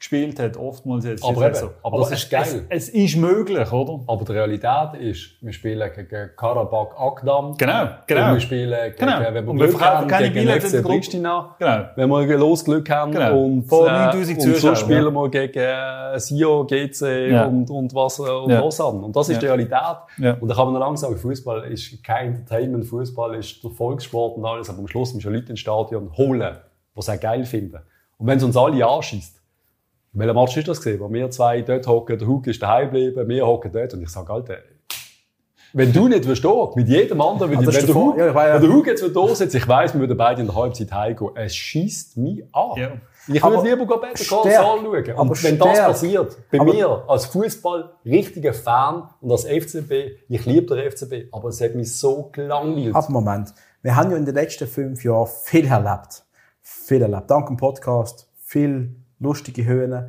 gespielt 0.00 0.40
hat, 0.40 0.56
oftmals 0.56 1.04
jetzt. 1.04 1.22
Aber 1.22 1.44
eben, 1.46 1.54
so. 1.54 1.70
aber 1.82 1.98
das 1.98 2.12
ist 2.12 2.30
geil. 2.30 2.64
Es, 2.70 2.88
es 2.88 2.88
ist 2.88 3.16
möglich, 3.16 3.70
oder? 3.70 4.00
Aber 4.06 4.24
die 4.24 4.32
Realität 4.32 4.94
ist, 4.98 5.32
wir 5.42 5.52
spielen 5.52 5.90
gegen 5.94 6.30
Karabakh 6.36 6.96
Akdam. 6.98 7.54
Genau, 7.58 7.82
Und 7.82 7.90
genau. 8.06 8.32
wir 8.32 8.40
spielen 8.40 8.70
gegen, 8.92 8.96
Genau. 8.96 9.20
wenn 9.20 9.34
wir 9.34 9.48
Und 9.50 9.58
wir 9.60 9.68
verkaufen 9.68 10.08
keine 10.08 10.30
Billette 10.30 10.74
in. 10.78 10.82
Pristina. 10.82 11.54
Genau. 11.58 11.84
Wenn 11.96 12.08
wir 12.08 12.38
los 12.38 12.64
Glück 12.64 12.88
haben 12.90 13.12
Genau. 13.12 13.38
und, 13.44 13.64
Vor 13.64 13.88
äh, 13.88 13.92
9000 13.92 14.38
und 14.42 14.56
so 14.56 14.74
spielen 14.74 15.12
wir 15.12 15.28
gegen 15.28 15.58
äh, 15.58 16.18
Sio, 16.18 16.64
GC 16.64 17.30
Ja. 17.30 17.44
und, 17.44 17.68
und 17.70 17.94
was, 17.94 18.18
äh, 18.20 18.22
und 18.22 18.50
Ja. 18.50 18.60
Lausanne. 18.60 19.00
Und 19.02 19.14
das 19.14 19.28
ist 19.28 19.34
Ja. 19.34 19.40
die 19.40 19.46
Realität. 19.48 19.96
Ja. 20.16 20.32
Und 20.40 20.48
da 20.48 20.54
kann 20.54 20.64
man 20.64 20.74
noch 20.74 20.80
langsam 20.80 21.10
sagen, 21.10 21.20
Fußball 21.20 21.64
ist 21.70 22.02
kein 22.02 22.28
Entertainment, 22.36 22.86
Fußball 22.86 23.34
ist 23.34 23.62
der 23.62 23.70
Volkssport 23.70 24.38
und 24.38 24.46
alles, 24.46 24.70
aber 24.70 24.78
am 24.78 24.88
Schluss 24.88 25.12
müssen 25.12 25.30
Leute 25.32 25.50
ins 25.50 25.60
Stadion 25.60 26.10
holen, 26.16 26.56
die 26.96 26.98
es 26.98 27.08
auch 27.10 27.20
geil 27.20 27.44
finden. 27.44 27.80
Und 28.16 28.26
wenn 28.26 28.38
es 28.38 28.44
uns 28.44 28.56
alle 28.56 28.86
anschießt, 28.86 29.39
welcher 30.12 30.34
Match 30.34 30.56
ist 30.56 30.68
das 30.68 30.78
gesehen? 30.78 31.00
Wo 31.00 31.12
wir 31.12 31.30
zwei 31.30 31.62
dort 31.62 31.86
hocken, 31.86 32.18
der 32.18 32.26
Hug 32.28 32.46
ist 32.46 32.60
daheim 32.62 32.86
geblieben, 32.90 33.28
wir 33.28 33.46
hocken 33.46 33.70
dort 33.72 33.94
und 33.94 34.02
ich 34.02 34.08
sage, 34.08 34.32
Alter, 34.32 34.56
wenn 35.72 35.92
du 35.92 36.08
nicht 36.08 36.26
wirst 36.26 36.44
mit 36.74 36.88
jedem 36.88 37.20
anderen, 37.20 37.52
Ah, 37.54 37.58
wenn, 37.58 37.64
das 37.64 37.76
wenn, 37.76 37.86
der 37.86 37.94
Hug. 37.94 38.18
Ja, 38.18 38.34
war 38.34 38.48
ja- 38.48 38.54
wenn 38.54 38.62
der 38.62 38.72
Hug 38.72 38.86
jetzt 38.88 39.04
da 39.14 39.34
sitzt, 39.36 39.54
ich 39.54 39.68
weiss, 39.68 39.94
wir 39.94 40.00
würden 40.00 40.16
beide 40.16 40.40
in 40.40 40.48
der 40.48 40.56
Halbzeit 40.56 40.90
heimgehen. 40.92 41.30
Es 41.36 41.54
schießt 41.54 42.16
mich 42.16 42.42
an. 42.52 42.70
Ja. 42.76 42.92
Ich 43.32 43.40
würde 43.40 43.62
lieber 43.70 43.86
Better 44.00 44.24
Call. 44.24 44.50
Saul 44.50 44.80
schauen. 44.82 44.84
Und 44.84 45.10
Aber 45.16 45.42
wenn 45.42 45.58
das 45.58 45.68
stark. 45.76 45.86
passiert, 45.86 46.36
bei 46.50 46.58
Aber- 46.60 46.72
mir 46.74 47.04
als 47.06 47.26
Fußball 47.26 47.92
richtiger 48.04 48.52
Fan 48.52 49.04
und 49.20 49.30
als 49.30 49.44
FCB, 49.44 50.16
ich 50.28 50.44
liebe 50.44 50.74
den 50.74 50.90
FCB, 50.90 51.28
aber 51.30 51.50
es 51.50 51.60
hat 51.60 51.76
mich 51.76 51.94
so 51.96 52.30
gelangweilt. 52.32 52.94
Aber 52.96 53.10
Moment. 53.12 53.54
Wir 53.82 53.94
haben 53.94 54.10
ja 54.10 54.16
in 54.16 54.24
den 54.24 54.34
letzten 54.34 54.66
fünf 54.66 55.04
Jahren 55.04 55.28
viel 55.44 55.66
erlebt. 55.68 56.24
Viel 56.62 57.02
erlebt. 57.02 57.30
Dank 57.30 57.46
dem 57.46 57.56
Podcast. 57.56 58.28
Viel 58.44 58.96
lustige 59.20 59.64
Höhen. 59.64 60.06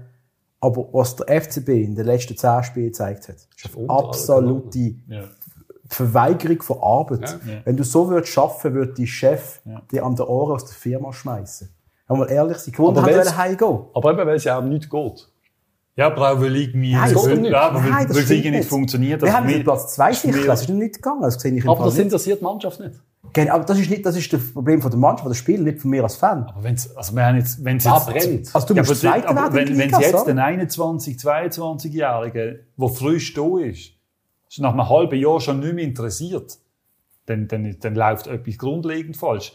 Aber 0.59 0.89
was 0.93 1.15
der 1.15 1.41
FCB 1.41 1.69
in 1.69 1.95
den 1.95 2.05
letzten 2.05 2.37
zehn 2.37 2.63
Spielen 2.63 2.87
gezeigt 2.87 3.27
hat, 3.29 3.35
ist 3.35 3.77
eine 3.77 3.89
absolute 3.89 4.95
Ja. 5.07 5.23
Verweigerung 5.87 6.61
von 6.61 6.77
Arbeit. 6.81 7.39
Ja. 7.45 7.53
Ja. 7.53 7.59
Wenn 7.65 7.77
du 7.77 7.83
so 7.83 8.09
würdest 8.09 8.31
schaffen, 8.33 8.73
würde 8.73 8.93
die 8.93 9.07
Chef 9.07 9.59
Ja. 9.65 9.81
dir 9.91 10.05
an 10.05 10.15
der 10.15 10.29
Ohren 10.29 10.53
aus 10.53 10.65
der 10.65 10.75
Firma 10.75 11.11
schmeißen. 11.11 11.69
Wenn 12.07 12.19
wir 12.19 12.29
ehrlich 12.29 12.57
sind, 12.57 12.79
Aber 12.79 13.01
haben 13.01 13.37
heimgehen. 13.37 13.79
Aber 13.93 14.11
eben, 14.11 14.27
weil 14.27 14.35
es 14.35 14.43
ja 14.43 14.57
um 14.57 14.69
nichts 14.69 14.89
geht. 14.89 15.27
Ja, 15.95 16.07
aber 16.07 16.31
auch 16.31 16.41
weil 16.41 16.55
irgendwie, 16.55 16.93
Nein, 16.93 17.13
das 17.13 17.25
nicht. 17.25 17.45
ja, 17.51 17.61
aber 17.61 17.83
weil, 17.83 17.89
Nein, 17.89 18.07
das 18.07 18.15
weil 18.29 18.37
nicht 18.37 18.51
nicht. 18.51 18.69
funktioniert. 18.69 19.21
Wir 19.21 19.27
Also 19.27 19.37
haben 19.37 19.45
mir- 19.47 19.53
den 19.55 19.63
Platz 19.63 19.93
zwei 19.95 20.11
ist 20.11 20.25
mir- 20.25 20.33
sicher. 20.33 20.45
Das 20.47 20.61
ist 20.61 20.69
nicht 20.69 20.95
gegangen. 20.95 21.21
Das 21.21 21.35
sehe 21.41 21.51
ich 21.53 21.63
im 21.63 21.69
Aber 21.69 21.77
Fall 21.79 21.85
das 21.87 21.95
nicht. 21.95 22.03
interessiert 22.05 22.39
die 22.39 22.43
Mannschaft 22.43 22.79
nicht. 22.79 22.99
Genau, 23.33 23.53
aber 23.53 23.63
das 23.63 23.79
ist 23.79 23.89
nicht, 23.89 24.05
das 24.05 24.17
ist 24.17 24.31
das 24.33 24.51
Problem 24.51 24.81
von 24.81 24.91
der 24.91 24.99
Mannschaft, 24.99 25.23
von 25.23 25.31
der 25.31 25.37
Spieler, 25.37 25.63
nicht 25.63 25.79
von 25.79 25.91
mir 25.91 26.03
als 26.03 26.15
Fan. 26.15 26.43
Aber 26.43 26.63
wenn's, 26.63 26.95
also 26.95 27.15
wir 27.15 27.25
haben 27.25 27.37
jetzt, 27.37 27.63
wenn's 27.63 27.85
jetzt, 27.85 28.05
brennt. 28.07 28.55
Also 28.55 28.67
du 28.67 28.73
ja, 28.73 28.81
musst 28.81 29.05
aber, 29.05 29.13
Zweiter 29.13 29.29
aber 29.29 29.53
wenn, 29.53 29.67
der 29.67 29.77
wenn 29.77 29.85
Liga, 29.85 29.99
jetzt 30.01 30.27
ein 30.27 30.39
21, 30.39 31.17
22-Jähriger, 31.17 32.59
der 32.77 32.89
frisch 32.89 33.33
da 33.33 33.59
ist, 33.59 33.91
ist 34.49 34.59
nach 34.59 34.73
einem 34.73 34.89
halben 34.89 35.17
Jahr 35.17 35.39
schon 35.39 35.59
nicht 35.59 35.73
mehr 35.73 35.85
interessiert, 35.85 36.57
dann, 37.25 37.47
dann, 37.47 37.77
dann 37.79 37.95
läuft 37.95 38.27
etwas 38.27 38.57
grundlegend 38.57 39.15
falsch. 39.15 39.53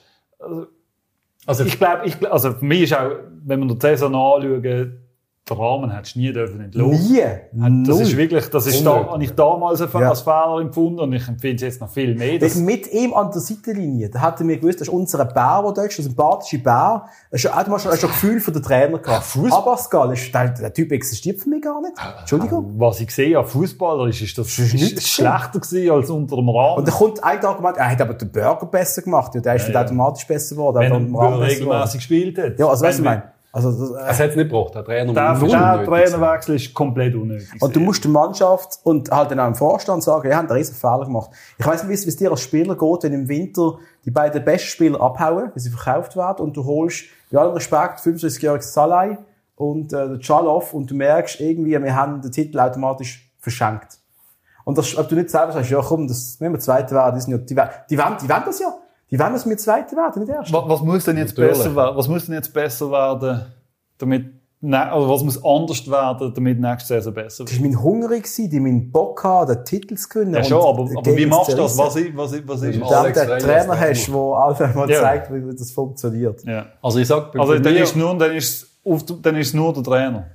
Also, 1.44 1.64
Ich 1.64 1.78
glaube, 1.78 2.06
ich, 2.06 2.32
also 2.32 2.52
für 2.52 2.64
mich 2.64 2.82
ist 2.82 2.94
auch, 2.94 3.10
wenn 3.44 3.60
wir 3.60 3.74
die 3.74 3.80
Saison 3.80 4.14
anschauen, 4.14 5.05
den 5.48 5.56
Rahmen 5.58 5.90
hättest 5.94 6.16
du 6.16 6.18
nie 6.18 6.32
dürfen 6.32 6.60
entlohnen. 6.60 7.00
Nie. 7.00 7.20
Das 7.52 7.96
Null. 7.96 8.02
ist 8.02 8.16
wirklich, 8.16 8.48
das 8.48 8.66
ist 8.66 8.84
da, 8.84 9.06
habe 9.12 9.22
ich 9.22 9.30
damals 9.32 9.80
als 9.80 9.92
Ja. 9.92 10.14
Fehler 10.14 10.58
empfunden 10.60 10.98
und 10.98 11.12
ich 11.12 11.28
empfinde 11.28 11.54
es 11.56 11.62
jetzt 11.62 11.80
noch 11.80 11.88
viel 11.88 12.16
mehr. 12.16 12.40
Das 12.40 12.54
Das, 12.54 12.60
mit 12.62 12.92
ihm 12.92 13.14
an 13.14 13.30
der 13.30 13.40
Seitenlinie, 13.40 14.10
da 14.10 14.26
hätten 14.26 14.48
wir 14.48 14.56
gewusst, 14.56 14.80
das 14.80 14.88
ist 14.88 14.94
unser 14.94 15.24
Bär, 15.24 15.62
der 15.64 15.72
da 15.72 15.82
ist, 15.82 15.96
der 15.98 16.04
sympathische 16.04 16.58
Bär. 16.58 17.04
Er 17.30 17.56
automatisch 17.56 17.84
schon, 17.84 17.96
schon 17.96 18.10
Gefühl 18.10 18.40
für 18.40 18.50
den 18.50 18.62
Trainer 18.62 18.98
gehabt. 18.98 19.24
Fuß- 19.24 19.52
Abascal, 19.52 20.12
ist, 20.14 20.34
der, 20.34 20.48
der 20.48 20.72
Typ 20.74 20.90
existiert 20.90 21.40
für 21.40 21.48
mich 21.48 21.62
gar 21.62 21.80
nicht. 21.80 21.92
Entschuldigung. 22.20 22.74
was 22.78 23.00
ich 23.00 23.10
sehe 23.12 23.38
an 23.38 23.46
Fußballer 23.46 24.08
ist, 24.08 24.20
ist 24.22 24.36
das, 24.36 24.58
ist 24.58 24.74
ist 24.74 25.06
schlechter 25.08 25.60
gewesen 25.60 25.90
als 25.92 26.10
unter 26.10 26.34
dem 26.36 26.48
Rahmen. 26.48 26.78
Und 26.78 26.88
dann 26.88 26.94
kommt 26.94 27.22
ein 27.22 27.44
Argument, 27.44 27.76
er 27.76 27.90
hat 27.92 28.00
aber 28.00 28.14
den 28.14 28.32
Burger 28.32 28.66
besser 28.66 29.02
gemacht. 29.02 29.32
Ja, 29.36 29.40
der 29.40 29.54
ist 29.54 29.68
Ja, 29.68 29.74
ja, 29.74 29.82
automatisch 29.82 30.26
besser 30.26 30.56
geworden. 30.56 30.78
wenn 30.80 31.14
er 31.14 31.22
hat 31.22 31.40
regelmäßig 31.40 31.98
gespielt 32.00 32.36
hat. 32.38 32.58
Ja, 32.58 32.66
also 32.66 32.84
weißt 32.84 32.98
du, 32.98 33.02
ich 33.02 33.08
meine? 33.08 33.22
Also, 33.56 33.72
das, 33.72 33.90
äh, 33.90 34.10
Es 34.10 34.20
hat 34.20 34.30
es 34.30 34.36
nicht 34.36 34.50
gebraucht, 34.50 34.74
der 34.74 34.84
Trainer 34.84 35.14
Der, 35.14 35.34
der. 35.34 35.84
Trainerwechsel 35.86 36.56
ist 36.56 36.74
komplett 36.74 37.14
unnötig. 37.14 37.48
Und 37.58 37.74
du 37.74 37.80
musst 37.80 38.04
der 38.04 38.10
Mannschaft 38.10 38.80
und 38.82 39.10
halt 39.10 39.30
dann 39.30 39.40
auch 39.40 39.46
im 39.46 39.54
Vorstand 39.54 40.02
sagen, 40.02 40.28
ihr 40.28 40.36
habt 40.36 40.50
einen 40.50 40.58
riesen 40.58 40.74
Fehler 40.74 41.06
gemacht. 41.06 41.30
Ich 41.56 41.66
weiss 41.66 41.82
nicht, 41.82 42.04
wie 42.04 42.08
es 42.08 42.16
dir 42.16 42.30
als 42.30 42.42
Spieler 42.42 42.76
geht, 42.76 43.02
wenn 43.04 43.14
im 43.14 43.28
Winter 43.28 43.78
die 44.04 44.10
beiden 44.10 44.44
besten 44.44 44.68
Spieler 44.68 45.00
abhauen, 45.00 45.52
wenn 45.54 45.62
sie 45.62 45.70
verkauft 45.70 46.16
werden 46.16 46.44
und 46.44 46.54
du 46.54 46.66
holst, 46.66 47.04
bei 47.30 47.38
allem 47.38 47.54
Respekt, 47.54 48.00
35-jährigen 48.00 48.60
Salai 48.60 49.16
und 49.54 49.90
äh, 49.94 50.06
den 50.06 50.20
Chalov 50.20 50.74
und 50.74 50.90
du 50.90 50.94
merkst 50.94 51.40
irgendwie, 51.40 51.82
wir 51.82 51.96
haben 51.96 52.20
den 52.20 52.32
Titel 52.32 52.60
automatisch 52.60 53.32
verschenkt. 53.38 54.00
Und 54.64 54.76
das, 54.76 54.94
ob 54.98 55.08
du 55.08 55.14
nicht 55.14 55.30
selber 55.30 55.52
sagst, 55.52 55.70
ja 55.70 55.80
komm, 55.80 56.08
das, 56.08 56.36
wenn 56.40 56.52
wir 56.52 56.60
Zweiter 56.60 56.94
werden, 56.94 57.14
die, 57.14 57.22
sind 57.22 57.32
ja, 57.32 57.38
die, 57.38 57.54
die, 57.54 57.62
die, 57.88 57.98
wollen, 57.98 58.16
die 58.22 58.28
wollen 58.28 58.42
das 58.44 58.58
ja. 58.58 58.74
Die 59.10 59.18
wollen, 59.18 59.32
dass 59.34 59.48
wir 59.48 59.56
Zweiter 59.56 59.96
werden, 59.96 60.22
nicht 60.22 60.32
Erster. 60.34 60.52
Was, 60.52 60.68
was 60.68 60.80
muss 60.82 61.04
denn 61.04 61.16
jetzt 61.18 61.36
Natürlich. 61.38 61.58
besser 61.58 61.76
werden? 61.76 61.96
Was 61.96 62.08
muss 62.08 62.26
denn 62.26 62.34
jetzt 62.34 62.52
besser 62.52 62.90
werden, 62.90 63.42
damit, 63.98 64.26
ne, 64.60 64.92
oder 64.94 65.08
was 65.08 65.22
muss 65.22 65.44
anders 65.44 65.88
werden, 65.88 66.32
damit 66.34 66.58
nächste 66.60 66.88
Saison 66.94 67.14
besser 67.14 67.44
Das 67.44 67.52
wird? 67.54 67.62
war 67.62 67.68
mein 67.68 67.82
Hunger, 67.82 68.08
gewesen, 68.08 68.50
die 68.50 68.58
meinen 68.58 68.90
Bock 68.90 69.22
haben, 69.22 69.54
den 69.54 69.64
Titel 69.64 69.94
zu 69.94 70.08
gewinnen. 70.08 70.34
Ja, 70.34 70.42
schon, 70.42 70.58
aber, 70.60 70.88
aber 70.98 71.16
wie 71.16 71.26
machst 71.26 71.52
du 71.52 71.56
das? 71.56 71.78
Was, 71.78 71.94
ist- 71.96 72.16
was, 72.16 72.32
ist- 72.32 72.48
was 72.48 72.62
ist? 72.62 72.82
Alex 72.82 73.18
der 73.18 73.28
Reyes, 73.30 73.44
Trainer 73.44 73.78
hast, 73.80 74.58
der 74.58 74.66
einfach 74.66 74.74
mal 74.74 74.90
Ja. 74.90 75.00
zeigt, 75.02 75.32
wie 75.32 75.54
das 75.56 75.70
funktioniert. 75.70 76.42
Ja. 76.44 76.66
Also 76.82 76.98
ich 76.98 77.06
sag, 77.06 77.30
bei 77.32 77.38
Also 77.38 77.54
dann 77.58 77.72
mir- 77.74 77.82
ist 77.84 77.94
nur, 77.96 78.18
dann 78.18 78.32
ist, 78.34 78.66
auf, 78.84 79.04
dann 79.22 79.36
ist 79.36 79.54
nur 79.54 79.72
der 79.72 79.82
Trainer. 79.84 80.26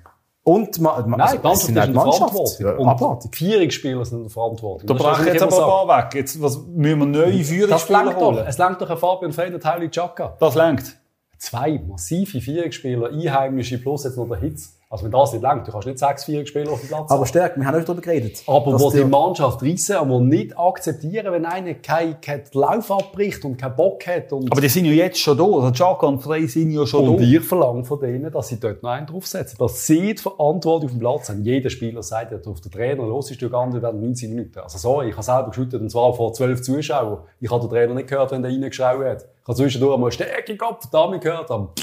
Und 0.43 0.81
ma, 0.81 1.05
ma, 1.05 1.17
Nein, 1.17 1.39
also, 1.43 1.67
sind 1.67 1.75
die 1.75 1.91
Mannschaft. 1.91 2.17
Verantwortung. 2.33 2.65
Ja, 2.65 3.11
Und 3.11 3.23
die 3.25 3.37
Vierungsspieler 3.37 4.03
sind 4.05 4.17
in 4.19 4.23
der 4.23 4.31
Verantwortung. 4.31 4.87
Da 4.97 5.11
ist 5.19 5.25
jetzt 5.25 5.43
aber 5.43 5.55
ein 5.55 5.87
paar 5.87 6.05
weg. 6.05 6.15
Jetzt, 6.15 6.41
was, 6.41 6.59
müssen 6.65 6.99
wir 6.99 7.05
neue 7.05 7.37
Das 7.37 7.47
Führungsspieler 7.47 8.03
langt 8.05 8.17
doch. 8.17 8.21
holen? 8.21 8.45
Es 8.47 8.57
langt 8.57 8.81
doch 8.81 8.89
ein 8.89 8.97
Fabian 8.97 9.31
Feiner, 9.33 9.59
Tauli 9.59 9.89
Chaka. 9.89 10.35
Das 10.39 10.55
lenkt. 10.55 10.97
Zwei 11.37 11.79
massive 11.87 12.41
Vierungsspieler, 12.41 13.09
einheimische 13.09 13.77
plus 13.77 14.03
jetzt 14.03 14.17
noch 14.17 14.27
der 14.27 14.39
Hitz. 14.39 14.77
Also 14.91 15.05
wenn 15.05 15.11
das 15.11 15.31
nicht 15.31 15.41
langt, 15.41 15.65
du 15.65 15.71
kannst 15.71 15.87
nicht 15.87 15.99
sechs 15.99 16.25
Vierungsspieler 16.25 16.69
auf 16.69 16.81
dem 16.81 16.89
Platz 16.89 17.09
Aber 17.09 17.25
stark, 17.25 17.55
wir 17.55 17.65
haben 17.65 17.79
auch 17.79 17.85
darüber 17.85 18.01
geredet. 18.01 18.43
Aber 18.45 18.77
wo 18.77 18.91
die 18.91 19.05
Mannschaft 19.05 19.63
reissen, 19.63 19.95
aber 19.95 20.19
nicht 20.19 20.59
akzeptieren, 20.59 21.31
wenn 21.31 21.45
einer 21.45 21.75
keinen 21.75 22.19
keinen 22.19 22.43
Lauf 22.51 22.91
abbricht 22.91 23.45
und 23.45 23.55
keinen 23.55 23.77
Bock 23.77 24.05
hat. 24.05 24.33
Und, 24.33 24.51
Aber 24.51 24.59
die 24.59 24.67
sind 24.67 24.83
ja 24.83 24.91
jetzt 24.91 25.17
schon 25.17 25.37
da. 25.37 25.61
Der 25.61 25.71
Chaka 25.71 26.07
und 26.07 26.19
Frey 26.19 26.45
sind 26.45 26.71
ja 26.71 26.85
schon 26.85 27.07
und 27.07 27.21
da. 27.21 27.23
ich 27.23 27.39
verlange 27.39 27.85
von 27.85 28.01
denen, 28.01 28.29
dass 28.29 28.49
sie 28.49 28.59
dort 28.59 28.83
noch 28.83 28.89
einen 28.89 29.07
draufsetzen. 29.07 29.57
Dass 29.57 29.87
sie 29.87 30.13
die 30.13 30.21
Verantwortung 30.21 30.87
auf 30.87 30.91
dem 30.91 30.99
Platz 30.99 31.29
haben. 31.29 31.41
Jeder 31.45 31.69
Spieler 31.69 32.03
sagt, 32.03 32.33
ja, 32.33 32.51
auf 32.51 32.59
den 32.59 32.71
Trainer 32.73 33.03
los 33.03 33.31
ist, 33.31 33.41
du 33.41 33.47
andere 33.55 33.81
werden 33.81 34.01
90 34.01 34.27
Minuten. 34.27 34.59
Also 34.59 34.77
sorry, 34.77 35.07
ich 35.07 35.13
habe 35.13 35.23
selber 35.23 35.47
geschüttet, 35.51 35.79
und 35.79 35.89
zwar 35.89 36.13
vor 36.13 36.33
12 36.33 36.63
Zuschauern. 36.63 37.19
Ich 37.39 37.49
habe 37.49 37.61
den 37.61 37.69
Trainer 37.69 37.93
nicht 37.93 38.09
gehört, 38.09 38.31
wenn 38.31 38.41
der 38.41 38.51
reingeschrien 38.51 39.05
hat. 39.05 39.23
Ich 39.23 39.47
habe 39.47 39.55
zwischendurch 39.55 39.95
einmal 39.95 40.11
Stärke 40.11 40.57
gehabt, 40.57 40.83
verdammt 40.89 41.21
gehört. 41.21 41.49
Aber 41.49 41.73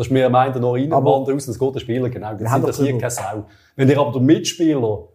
das 0.00 0.06
ist 0.06 0.14
mir 0.14 0.24
am 0.24 0.34
einen 0.34 0.62
noch 0.62 0.72
rein, 0.72 0.94
am 0.94 1.06
anderen 1.06 1.34
raus. 1.34 1.44
Das 1.44 1.58
geht 1.58 1.74
der 1.74 1.80
Spieler 1.80 2.08
genau. 2.08 2.32
Das 2.32 2.56
interessiert 2.56 2.98
keine 2.98 3.10
Sau. 3.10 3.46
Wenn 3.76 3.86
dir 3.86 4.00
aber 4.00 4.12
der 4.12 4.22
Mitspieler 4.22 5.08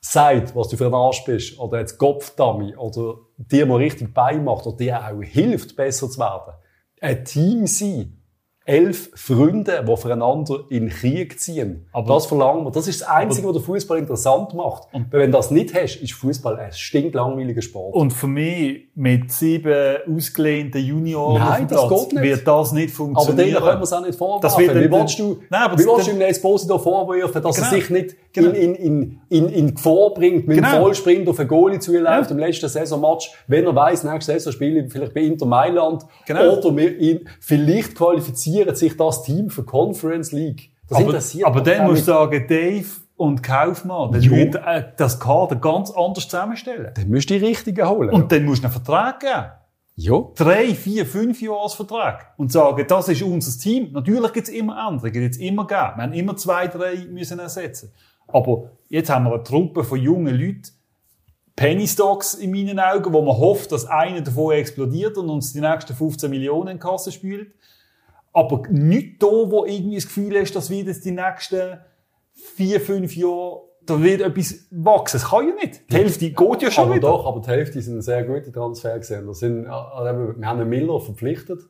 sagt, 0.00 0.54
was 0.54 0.68
du 0.68 0.76
für 0.76 0.86
ein 0.86 0.94
Arsch 0.94 1.24
bist, 1.24 1.58
oder 1.58 1.80
jetzt 1.80 1.98
Kopfdummy, 1.98 2.76
oder 2.76 3.16
dir 3.38 3.66
mal 3.66 3.78
richtig 3.78 4.14
beimacht, 4.14 4.68
oder 4.68 4.76
dir 4.76 5.00
auch 5.00 5.20
hilft, 5.20 5.74
besser 5.74 6.08
zu 6.08 6.20
werden. 6.20 6.54
Ein 7.00 7.24
Team 7.24 7.66
sein. 7.66 8.22
Elf 8.66 9.10
Freunde, 9.14 9.84
die 9.86 9.96
füreinander 9.96 10.60
in 10.70 10.88
Krieg 10.88 11.38
ziehen. 11.38 11.86
Aber- 11.92 12.14
das 12.14 12.24
verlangen 12.24 12.64
wir. 12.64 12.70
Das 12.70 12.88
ist 12.88 13.02
das 13.02 13.08
Einzige, 13.08 13.46
was 13.48 13.54
den 13.56 13.62
Fußball 13.62 13.98
interessant 13.98 14.54
macht. 14.54 14.84
Und 14.92 15.06
wenn 15.12 15.30
du 15.30 15.36
das 15.36 15.50
nicht 15.50 15.74
hast, 15.74 15.96
ist 15.96 16.12
Fußball 16.14 16.56
ein 16.58 16.72
stinklangweiliger 16.72 17.60
Sport. 17.60 17.94
Und 17.94 18.12
für 18.12 18.26
mich, 18.26 18.84
mit 18.94 19.30
sieben 19.30 19.96
ausgelehnten 20.16 20.80
Junioren 20.82 21.42
Nein, 21.42 21.68
das 21.68 21.86
Platz, 21.88 22.04
geht 22.04 22.12
nicht. 22.14 22.22
wird 22.22 22.48
das 22.48 22.72
nicht 22.72 22.88
aber 22.88 22.96
funktionieren. 22.96 23.36
denen 23.36 23.54
können 23.62 23.78
wir 23.80 23.82
es 23.82 23.92
auch 23.92 24.00
nicht 24.06 24.18
vorwerfen. 24.18 24.42
Das 24.42 24.58
wird 24.58 24.74
wie 24.74 24.90
willst 24.90 25.18
du, 25.18 25.38
Nein, 25.50 25.62
aber 25.62 25.78
wie 25.78 25.84
willst 25.84 26.06
du 26.06 26.10
ihm 26.12 26.20
Esposito 26.22 26.78
vorwerfen, 26.78 27.42
dass 27.42 27.56
Genau. 27.56 27.66
er 27.68 27.70
sich 27.74 27.90
nicht 27.90 28.16
Genau. 28.32 28.50
in, 28.50 28.74
in, 28.74 28.74
in, 28.74 29.20
in, 29.28 29.48
in 29.50 29.74
Gefahr 29.74 30.10
bringt, 30.14 30.48
mit 30.48 30.56
Genau. 30.56 30.72
dem 30.72 30.80
Vollsprint 30.82 31.28
auf 31.28 31.38
einen 31.38 31.48
Goalie 31.48 31.78
zuläuft 31.80 32.30
Ja. 32.30 32.34
im 32.36 32.38
letzten 32.38 32.68
Saisonmatch, 32.68 33.30
wenn 33.46 33.64
er 33.66 33.74
weiss, 33.76 34.02
nächste 34.04 34.32
Saison 34.32 34.52
spiele 34.52 34.84
ich 34.86 34.92
vielleicht 34.92 35.12
bei 35.14 35.20
Inter 35.20 35.46
Mailand. 35.46 36.02
Genau. 36.26 36.56
Oder 36.56 36.76
wir 36.76 36.98
ihn, 36.98 37.28
vielleicht 37.40 37.94
qualifiziert 38.54 38.78
sich 38.78 38.96
das 38.96 39.22
Team 39.22 39.50
für 39.50 39.64
Conference 39.64 40.32
League. 40.32 40.70
Das 40.88 40.98
aber, 40.98 41.06
interessiert 41.06 41.46
aber 41.46 41.60
dann 41.60 41.86
musst 41.86 42.02
du 42.02 42.12
sagen, 42.12 42.46
Dave 42.48 42.86
und 43.16 43.42
Kaufmann, 43.42 44.12
dann 44.12 44.22
Jo. 44.22 44.34
ihr, 44.34 44.54
äh, 44.66 44.84
das 44.96 45.18
Kader 45.18 45.56
ganz 45.56 45.90
anders 45.90 46.24
zusammenstellen. 46.24 46.92
Dann 46.94 47.10
musst 47.10 47.30
du 47.30 47.38
die 47.38 47.44
Richtigen 47.44 47.88
holen. 47.88 48.10
Und 48.10 48.30
dann 48.32 48.44
musst 48.44 48.62
du 48.62 48.66
einen 48.66 48.72
Vertrag 48.72 49.20
geben. 49.20 49.46
ja. 49.96 50.20
Drei, 50.36 50.74
vier, 50.74 51.06
fünf 51.06 51.40
Jahresvertrag. 51.40 52.34
Und 52.36 52.52
sagen, 52.52 52.84
das 52.86 53.08
ist 53.08 53.22
unser 53.22 53.58
Team. 53.58 53.92
Natürlich 53.92 54.32
gibt 54.32 54.48
es 54.48 54.54
immer 54.54 54.76
Änderungen, 54.88 55.12
gibt 55.12 55.34
es 55.34 55.40
immer 55.40 55.66
geben. 55.66 55.92
Wir 55.96 56.02
haben 56.02 56.12
immer 56.12 56.36
zwei, 56.36 56.66
drei 56.66 56.96
müssen 57.08 57.38
ersetzen. 57.38 57.92
Aber 58.26 58.70
jetzt 58.88 59.10
haben 59.10 59.24
wir 59.24 59.34
eine 59.34 59.42
Truppe 59.42 59.84
von 59.84 60.00
jungen 60.00 60.34
Leuten, 60.34 60.70
Penny 61.56 61.86
Stocks 61.86 62.34
in 62.34 62.50
meinen 62.50 62.80
Augen, 62.80 63.12
wo 63.12 63.22
man 63.22 63.36
hofft, 63.36 63.70
dass 63.70 63.86
einer 63.86 64.22
davon 64.22 64.54
explodiert 64.54 65.16
und 65.16 65.30
uns 65.30 65.52
die 65.52 65.60
nächsten 65.60 65.94
15 65.94 66.28
Millionen 66.28 66.68
in 66.68 66.78
Kasse 66.80 67.12
spült. 67.12 67.52
Aber 68.34 68.62
nicht 68.68 69.22
da, 69.22 69.26
wo 69.26 69.64
irgendwie 69.64 69.94
das 69.94 70.06
Gefühl 70.06 70.38
hast, 70.38 70.54
dass 70.54 70.68
wir 70.68 70.82
jetzt 70.82 71.04
die 71.04 71.12
nächsten 71.12 71.78
vier, 72.32 72.80
fünf 72.80 73.16
Jahre, 73.16 73.62
da 73.86 74.02
wird 74.02 74.22
etwas 74.22 74.66
wachsen. 74.70 75.20
Das 75.20 75.30
kann 75.30 75.48
ja 75.48 75.54
nicht. 75.54 75.90
Die 75.90 75.94
Hälfte 75.94 76.30
geht 76.30 76.62
ja 76.62 76.70
schon 76.70 76.84
aber 76.84 76.94
wieder. 76.96 77.08
doch, 77.08 77.26
aber 77.26 77.40
die 77.40 77.48
Hälfte 77.48 77.80
sind 77.80 78.02
sehr 78.02 78.24
gute 78.24 78.50
Transfer 78.50 78.98
gesehen. 78.98 79.26
Das 79.26 79.38
sind, 79.38 79.66
äh, 79.66 79.68
wir 79.68 79.70
haben 79.70 80.36
einen 80.42 80.68
Miller 80.68 81.00
verpflichtet. 81.00 81.60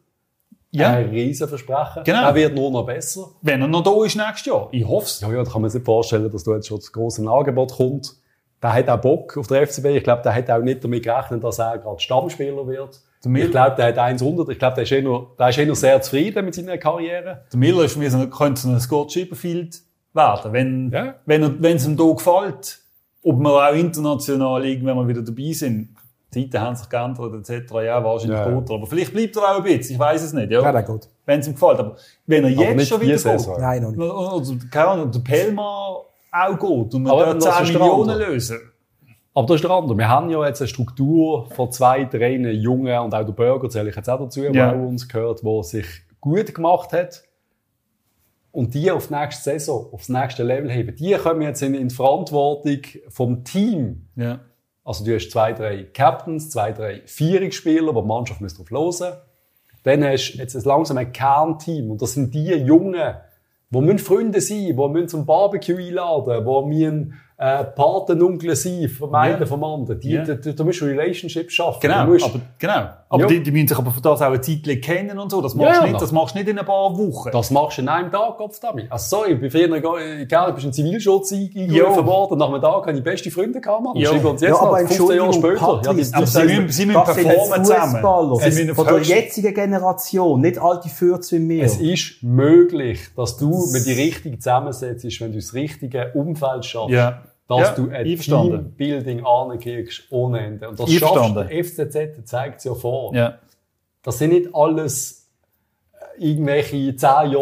Ja. 0.71 0.95
Ein 0.95 1.11
Riesenversprechen. 1.11 2.03
Genau. 2.03 2.23
Er 2.23 2.35
wird 2.35 2.55
nur 2.55 2.71
noch 2.71 2.87
besser. 2.87 3.29
Wenn 3.43 3.61
er 3.61 3.69
noch 3.69 3.83
da 3.85 4.05
ist 4.05 4.17
nächstes 4.17 4.47
Jahr. 4.47 4.69
Ich 4.73 4.85
hoffe 4.85 5.07
es. 5.07 5.21
Ja, 5.21 5.31
ja, 5.31 5.45
da 5.45 5.51
kann 5.51 5.63
man 5.63 5.71
sich 5.71 5.85
vorstellen, 5.85 6.29
dass 6.31 6.43
da 6.43 6.55
jetzt 6.55 6.67
schon 6.67 6.79
das 6.79 6.91
große 6.91 7.29
Angebot 7.29 7.77
kommt. 7.77 8.17
Der 8.61 8.73
hat 8.73 8.89
auch 8.89 9.01
Bock 9.01 9.37
auf 9.37 9.47
der 9.47 9.67
FCB. 9.67 9.85
Ich 9.87 10.03
glaube, 10.03 10.23
der 10.23 10.35
hat 10.35 10.51
auch 10.51 10.63
nicht 10.63 10.83
damit 10.83 11.05
gerechnet, 11.05 11.45
dass 11.45 11.59
er 11.59 11.79
gerade 11.79 12.01
Stammspieler 12.01 12.67
wird. 12.67 13.01
Miller- 13.31 13.45
Ich 13.47 13.51
glaube, 13.51 13.77
der 13.77 13.87
hat 13.89 13.99
100. 13.99 14.49
Ich 14.51 14.59
glaube, 14.59 14.75
der 14.75 14.85
ist 14.85 14.93
eh 14.93 15.03
nur, 15.03 15.35
der 15.39 15.49
ist 15.49 15.59
eh 15.59 15.67
nur 15.67 15.77
sehr 15.77 16.01
zufrieden 16.03 16.45
mit 16.45 16.55
seiner 16.55 16.79
Karriere. 16.79 17.45
Der 17.53 17.59
Miller 17.59 17.85
ist 17.85 17.97
mich 17.97 18.11
so, 18.11 18.27
könnte 18.29 18.61
so 18.61 18.69
ein 18.69 18.81
Scott 18.81 19.09
Chipperfield 19.09 19.81
werden. 20.13 20.53
Wenn, 20.53 20.91
Ja. 20.93 21.15
wenn, 21.27 21.43
er, 21.43 21.63
wenn 21.63 21.77
es 21.77 21.87
ihm 21.87 21.97
da 21.97 22.05
gefällt, 22.13 22.81
ob 23.23 23.39
wir 23.41 23.51
auch 23.69 23.75
international 23.75 24.65
irgendwann 24.65 24.97
mal 24.97 25.09
wieder 25.09 25.23
dabei 25.23 25.53
sind. 25.53 25.89
Die 26.35 26.51
Zeiten 26.51 26.61
haben 26.65 26.77
sich 26.77 26.89
geändert, 26.89 27.49
etc. 27.49 27.73
Ja, 27.85 28.03
wahrscheinlich 28.05 28.37
Ja. 28.39 28.47
er. 28.47 28.57
Aber 28.57 28.87
vielleicht 28.87 29.13
bleibt 29.15 29.37
er 29.37 29.43
auch 29.43 29.57
ein 29.59 29.63
bisschen. 29.63 29.95
Ich 29.95 29.99
weiß 30.01 30.23
es 30.23 30.33
nicht. 30.33 30.51
Ja. 30.51 30.63
Ja, 30.63 30.81
geht. 30.81 31.09
Wenn 31.27 31.41
es 31.41 31.47
ihm 31.47 31.55
gefällt. 31.55 31.79
Aber 31.79 31.97
wenn 32.27 32.45
er 32.45 32.51
Aber 32.51 32.63
jetzt 32.81 32.89
schon 32.89 33.01
wieder 33.01 33.17
geht. 33.17 33.49
Nein, 33.59 33.83
noch 33.83 33.91
nicht. 33.93 34.01
Oder, 34.01 34.89
Ahnung, 34.91 35.11
der 35.13 35.21
Pelma 35.21 35.97
auch 36.33 36.51
geht. 36.59 36.95
Und 36.95 37.05
wir 37.05 37.13
Aber 37.13 37.25
da 37.27 37.35
das 37.35 37.45
10 37.45 37.65
ist 37.65 37.73
der 37.75 37.81
Millionen 37.81 38.19
lösen. 38.19 38.59
Aber 39.35 39.49
das 39.49 39.57
ist 39.57 39.65
der 39.65 39.73
andere. 39.73 39.99
Wir 39.99 40.09
haben 40.09 40.31
ja 40.31 40.47
jetzt 40.47 40.61
eine 40.61 40.69
Struktur 40.69 41.47
von 41.51 41.71
zwei, 41.73 42.05
drei 42.05 42.37
Jungen 42.37 42.97
und 43.01 43.15
auch 43.15 43.25
der 43.25 43.33
Burger 43.33 43.69
zähle 43.69 43.91
ich 43.91 43.97
jetzt 43.97 44.09
auch 44.09 44.21
dazu, 44.21 44.43
Ja. 44.45 44.73
auch 44.73 44.77
uns 44.77 45.09
gehört, 45.09 45.43
der 45.43 45.63
sich 45.65 45.87
gut 46.21 46.55
gemacht 46.55 46.93
hat. 46.93 47.25
Und 48.53 48.73
die 48.75 48.89
auf 48.93 49.09
die 49.09 49.15
nächste 49.15 49.43
Saison, 49.43 49.89
aufs 49.93 50.09
nächste 50.09 50.45
Level 50.45 50.71
heben, 50.71 50.95
die 50.95 51.13
kommen 51.15 51.43
jetzt 51.43 51.61
in, 51.63 51.75
in 51.75 51.89
die 51.89 51.95
Verantwortung 51.95 52.79
vom 53.09 53.43
Team. 53.43 54.07
Ja. 54.15 54.39
Also 54.85 55.05
du 55.05 55.13
hast 55.15 55.31
zwei, 55.31 55.53
drei 55.53 55.83
Captains, 55.83 56.51
zwei, 56.51 56.71
drei 56.71 57.03
Vierungsspieler, 57.05 57.93
wo 57.93 58.03
die 58.03 58.07
Mannschaft 58.07 58.41
muss 58.41 58.55
drauf 58.55 58.71
hören 58.71 59.17
Dann 59.83 60.05
hast 60.05 60.35
du 60.35 60.39
jetzt 60.39 60.65
langsam 60.65 60.99
ein 60.99 61.11
Kernteam. 61.11 61.91
Und 61.91 62.01
das 62.01 62.13
sind 62.13 62.33
die 62.33 62.53
Jungen, 62.53 63.15
die 63.71 63.81
müssen 63.81 63.99
Freunde 63.99 64.41
sein, 64.41 64.77
die 64.77 64.89
müssen 64.89 65.09
zum 65.09 65.27
Barbecue 65.27 65.77
einladen, 65.79 66.45
die 66.47 66.69
müssen 66.69 67.15
äh, 67.37 67.65
Patenonkel 67.65 68.55
sein, 68.55 68.89
vom 68.89 69.15
einen, 69.15 69.41
Ja. 69.41 69.47
vom 69.47 69.65
anderen. 69.65 69.99
Die, 70.01 70.11
Ja. 70.13 70.25
da, 70.25 70.35
da 70.35 70.65
musst 70.65 70.81
du 70.81 70.85
Relationships 70.85 71.53
schaffen. 71.55 71.81
Genau. 71.83 72.07
Du 72.07 72.13
musst, 72.13 72.25
Aber, 72.27 72.41
genau. 72.59 72.89
Aber 73.15 73.25
Aber 73.25 73.33
Ja. 73.33 73.39
die, 73.39 73.43
die 73.45 73.51
müssen 73.53 73.69
sich 73.69 73.79
aber 73.79 73.91
für 73.91 74.01
das 74.01 74.21
auch 74.21 74.27
eine 74.27 74.41
Zeit 74.41 74.67
lang 74.67 74.81
kennen 74.81 75.19
und 75.19 75.31
so. 75.31 75.41
Das 75.41 75.55
machst 75.55 75.71
Ja, 75.73 75.81
du 75.81 75.87
ja. 75.87 75.93
nicht, 75.93 76.03
das 76.03 76.13
machst 76.13 76.35
du 76.35 76.39
nicht 76.39 76.49
in 76.51 76.59
ein 76.59 76.67
paar 76.67 76.97
Wochen. 76.99 77.31
Das 77.33 77.51
machst 77.51 77.79
du 77.79 77.83
in 77.83 77.89
einem 77.89 78.11
Tag, 78.11 78.37
Kopfdami. 78.37 78.87
Also 78.91 79.17
sorry, 79.17 79.35
bei 79.37 79.49
früher, 79.51 79.73
äh, 79.75 80.27
gell, 80.27 80.45
du 80.49 80.53
bist 80.53 80.67
in 80.67 80.73
Zivilschutz 80.73 81.33
eingerufen 81.33 82.07
worden, 82.07 82.39
nach 82.39 82.49
einem 82.49 82.61
Tag 82.61 82.87
habe 82.87 82.93
ich 82.99 83.03
beste 83.05 83.31
Freunde 83.31 83.61
gehabt, 83.61 83.83
Mann. 83.83 83.97
Schreiben 84.05 84.23
wir 84.23 84.31
uns 84.31 84.41
jetzt 84.43 84.51
Ja, 84.51 84.61
aber 84.61 84.83
noch, 84.83 84.89
15 84.89 85.17
Jahre 85.17 85.33
später. 85.33 85.55
Ja, 85.55 85.61
Patrick, 85.77 85.99
das, 85.99 86.13
aber 86.13 86.21
das, 86.23 86.33
sie 86.33 86.43
müssen, 86.43 86.69
sie 86.71 86.87
müssen 86.87 87.05
performen 87.05 87.65
zusammen. 87.65 88.37
Sie 88.41 88.45
müssen 88.63 88.75
Von 88.75 88.87
der 88.87 88.99
jetzigen 89.03 89.55
Generation, 89.55 90.41
nicht 90.41 90.59
alte 90.59 90.89
Fürze 90.89 91.37
wie 91.37 91.41
mir. 91.41 91.65
es 91.65 91.77
ist 91.79 92.23
möglich, 92.23 93.01
dass 93.17 93.37
du 93.37 93.67
mit 93.73 93.87
die 93.87 93.93
richtig 93.93 94.43
zusammensetzt, 94.43 95.05
wenn 95.21 95.31
du 95.33 95.39
das 95.39 95.55
richtige 95.55 96.13
Umfeld 96.15 96.65
schaffst. 96.65 96.91
Ja. 96.91 97.23
Dass 97.47 97.61
Ja, 97.61 97.75
du 97.75 97.91
ein. 97.91 98.05
Teambuilding 98.07 99.25
ankriegst 99.27 100.05
ohne 100.11 100.41
Ende. 100.41 100.69
Und 100.69 100.81
das 100.81 100.91
schaffst 100.93 101.37
du. 101.37 101.43
Der 101.43 101.65
FCZ 101.65 102.27
zeigt 102.27 102.59
es 102.59 102.65
ja 102.65 102.75
vor. 102.75 103.15
Ja. 103.15 103.39
Das 104.03 104.19
sind 104.19 104.31
nicht 104.31 104.55
alles 104.55 105.29
äh, 106.19 106.25
irgendwelche 106.31 106.97
10 106.97 107.01
Jahre 107.31 107.33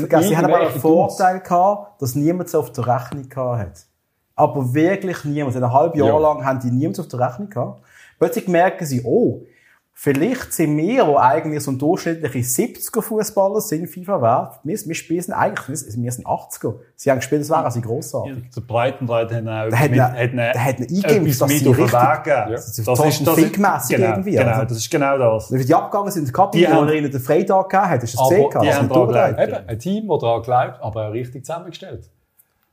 vergessen, 0.00 0.28
sie 0.28 0.36
haben 0.36 0.44
aber 0.46 0.60
einen. 0.68 0.80
Vorteil 0.80 1.40
gehabt, 1.40 2.02
dass 2.02 2.14
niemand 2.14 2.48
es 2.48 2.54
auf 2.54 2.70
der 2.72 2.86
Rechnung 2.86 3.28
gehabt 3.28 3.58
hat. 3.60 3.86
Aber 4.34 4.74
wirklich 4.74 5.24
niemand. 5.24 5.56
Ein 5.56 5.72
halbes 5.72 5.98
Jahr 5.98 6.08
Ja. 6.08 6.18
lang 6.18 6.44
haben 6.44 6.60
die 6.60 6.70
niemand 6.70 7.00
auf 7.00 7.08
der 7.08 7.20
Rechnung 7.20 7.48
gehabt. 7.48 7.82
Plötzlich 8.18 8.46
merken 8.48 8.84
sie, 8.84 9.02
oh, 9.04 9.42
vielleicht 9.98 10.52
sind 10.52 10.76
wir, 10.76 11.04
die 11.06 11.16
eigentlich 11.16 11.62
so 11.62 11.70
ein 11.70 11.78
durchschnittliche 11.78 12.38
70er-Fußballer 12.40 13.62
sind, 13.62 13.88
FIFA 13.88 14.20
wert. 14.20 14.60
Wir, 14.62 14.78
wir 14.78 14.94
spielen 14.94 15.32
eigentlich, 15.32 15.80
wir 15.96 16.12
sind 16.12 16.26
80er. 16.26 16.74
Sie 16.94 17.10
haben 17.10 17.16
gespielt, 17.18 17.40
das 17.40 17.48
wären 17.50 17.70
sie 17.70 17.80
grossartig. 17.80 18.50
Der 18.54 18.60
Breitenreiter 18.60 19.36
hat 19.36 19.42
auch 19.46 19.68
Der 19.70 19.78
hat 19.80 19.90
mit, 19.90 20.00
eine- 20.00 20.12
hat 20.18 20.30
eine, 20.32 20.48
hat 20.50 20.76
eine 20.76 20.84
etwas 20.84 21.04
eingeimpft, 21.04 21.40
dass 21.40 21.48
mit 21.48 21.58
sie 21.60 21.68
auf 21.68 21.76
den 21.76 21.84
richtig- 21.84 22.00
Weg 22.02 22.24
gegeben. 22.24 22.40
Ja. 22.50 22.50
Das 22.50 22.78
ist, 22.78 22.86
das 22.88 23.04
ist, 23.06 23.28
Fink-mässig 23.30 23.96
genau, 23.96 24.08
irgendwie, 24.10 24.30
Genau, 24.32 24.50
also. 24.50 24.62
das 24.64 24.76
ist 24.76 24.90
genau 24.90 25.18
das. 25.18 25.50
Wenn 25.52 25.66
die 25.66 25.74
abgegangen 25.74 26.10
sind 26.12 26.28
Die 26.28 26.32
wo 26.34 26.66
haben- 26.68 26.88
er 26.88 26.94
ihnen 26.94 27.10
den 27.10 27.20
Freitag 27.20 27.68
gegeben 27.70 27.88
hat, 27.90 28.02
du 28.02 28.06
das 28.06 28.16
gesehen? 28.16 28.36
die 28.44 28.48
gehabt? 28.50 28.54
haben 28.66 28.88
sind 28.88 28.92
geglaubt. 28.92 29.38
Eben, 29.40 29.68
ein 29.68 29.78
Team, 29.78 30.08
das 30.08 30.20
daran 30.20 30.42
glaubt, 30.42 30.82
aber 30.82 31.08
auch 31.08 31.12
richtig 31.12 31.46
zusammengestellt. 31.46 32.10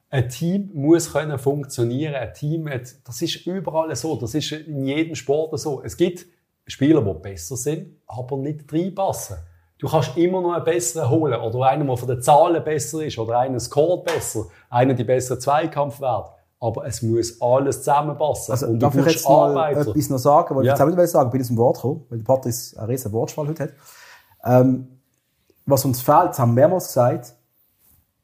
Ein 0.09 0.29
Team 0.29 0.69
muss 0.73 1.11
können 1.13 1.39
funktionieren. 1.39 2.13
Ein 2.15 2.33
Team, 2.33 2.69
hat, 2.69 2.81
das 3.07 3.21
ist 3.21 3.47
überall 3.47 3.95
so. 3.95 4.15
Das 4.17 4.35
ist 4.35 4.51
in 4.51 4.85
jedem 4.85 5.15
Sport 5.15 5.57
so. 5.59 5.81
Es 5.83 5.97
gibt 5.97 6.25
Spieler, 6.67 7.01
die 7.01 7.13
besser 7.19 7.57
sind, 7.57 7.97
aber 8.07 8.37
nicht 8.37 8.71
reinpassen. 8.71 9.37
Du 9.79 9.89
kannst 9.89 10.15
immer 10.15 10.41
noch 10.41 10.53
einen 10.53 10.63
besseren 10.63 11.09
holen. 11.09 11.39
Oder 11.41 11.67
einen, 11.67 11.87
der 11.87 11.97
von 11.97 12.07
den 12.07 12.21
Zahlen 12.21 12.63
besser 12.63 13.03
ist. 13.03 13.17
Oder 13.19 13.39
einen 13.39 13.59
scoret 13.59 14.05
besser. 14.05 14.45
Einen, 14.69 14.95
die 14.95 15.03
besseren 15.03 15.41
Zweikampfwert. 15.41 16.27
Aber 16.61 16.85
es 16.87 17.01
muss 17.01 17.41
alles 17.41 17.79
zusammenpassen. 17.79 18.53
Also, 18.53 18.67
Und 18.67 18.73
du 18.75 18.79
darf 18.79 18.95
ich 18.95 19.05
jetzt 19.05 19.27
mal 19.27 19.49
Arbeiter. 19.57 19.81
etwas 19.91 20.09
noch 20.09 20.17
sagen, 20.19 20.55
was 20.55 20.61
ich 20.61 20.67
Ja. 20.67 20.73
jetzt 20.73 20.81
auch 20.81 20.95
nicht 20.95 21.09
sagen 21.09 21.29
bin 21.31 21.41
ich 21.41 21.47
zum 21.47 21.57
Wort 21.57 21.75
gekommen, 21.75 22.05
weil 22.09 22.19
der 22.19 22.23
Patrice 22.25 22.77
einen 22.79 22.87
riesen 22.89 23.11
Wortschwall 23.11 23.47
heute 23.49 23.63
hat. 23.63 23.73
Ähm, 24.45 24.87
was 25.65 25.83
uns 25.83 26.01
fehlt, 26.01 26.29
das 26.29 26.39
haben 26.39 26.51
wir 26.51 26.61
mehrmals 26.61 26.87
gesagt, 26.87 27.33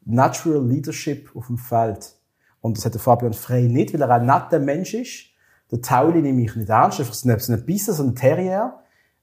Natural 0.06 0.66
Leadership 0.66 1.30
auf 1.36 1.48
dem 1.48 1.58
Feld. 1.58 2.14
Und 2.62 2.78
das 2.78 2.86
hat 2.86 2.94
der 2.94 3.02
Fabian 3.02 3.34
Frey 3.34 3.68
nicht, 3.68 3.94
weil 3.94 4.02
er 4.02 4.10
ein 4.12 4.26
netter 4.26 4.60
Mensch 4.60 4.94
ist. 4.94 5.26
Der 5.72 5.82
Tauli 5.82 6.22
nehme 6.22 6.42
ich 6.42 6.56
nicht 6.56 6.70
ernst, 6.70 7.00
einfach 7.00 7.14
so 7.14 7.30
ein, 7.30 7.40
so 7.40 7.54
ein 7.54 7.66
Bisser, 7.66 7.94
so 7.94 8.04
ein 8.04 8.16
Terrier. 8.16 8.74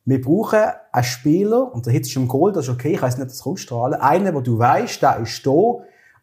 Wir 0.05 0.21
brauchen 0.21 0.61
einen 0.93 1.05
Spieler, 1.05 1.73
und 1.75 1.87
der 1.87 1.93
Hitz 1.93 2.09
ist 2.09 2.17
im 2.17 2.29
Goal, 2.29 2.53
das 2.53 2.67
ist 2.69 2.75
okay, 2.75 2.93
ich 2.93 3.03
weiss 3.03 3.19
nicht, 3.19 3.31
das 3.31 3.45
ausstrahlen. 3.45 4.01
Einen, 4.01 4.33
wo 4.35 4.41
du 4.41 4.57
weißt, 4.59 5.03
der 5.03 5.19
ist 5.19 5.45
da, 5.45 5.51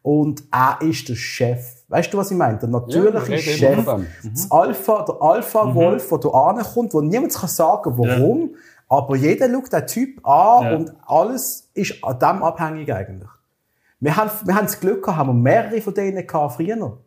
und 0.02 0.44
er 0.52 0.78
ist 0.82 1.08
der 1.10 1.16
Chef. 1.16 1.84
Weißt 1.90 2.14
du, 2.14 2.18
was 2.18 2.32
ich 2.32 2.38
meine? 2.38 2.58
Der 2.58 2.70
Ja, 2.70 2.80
natürliche 2.80 3.34
immer 3.34 3.84
Chef. 3.84 3.86
dem. 3.86 4.08
Das 4.34 4.52
Alpha, 4.52 5.02
der 5.06 5.22
Alpha-Wolf, 5.22 6.10
der 6.10 6.18
da 6.18 6.30
ankommt, 6.30 6.94
wo 6.94 7.02
niemand 7.02 7.34
kann 7.34 7.50
sagen, 7.50 7.94
warum, 7.98 8.56
aber 8.90 9.16
jeder 9.16 9.50
schaut 9.50 9.72
den 9.74 9.88
Typ 9.88 10.26
an 10.28 10.64
Ja. 10.64 10.76
und 10.76 10.94
alles 11.06 11.70
ist 11.74 12.04
an 12.04 12.20
dem 12.20 12.44
abhängig 12.44 12.94
eigentlich. 12.94 13.30
Wir 14.00 14.16
haben, 14.18 14.30
wir 14.46 14.56
haben 14.56 14.66
das 14.66 14.80
Glück 14.80 15.04
gehabt, 15.04 15.18
haben 15.18 15.28
wir 15.30 15.34
mehrere 15.34 15.80
von 15.82 15.94
denen 15.94 16.28
gehabt 16.28 16.56
früher. 16.56 16.98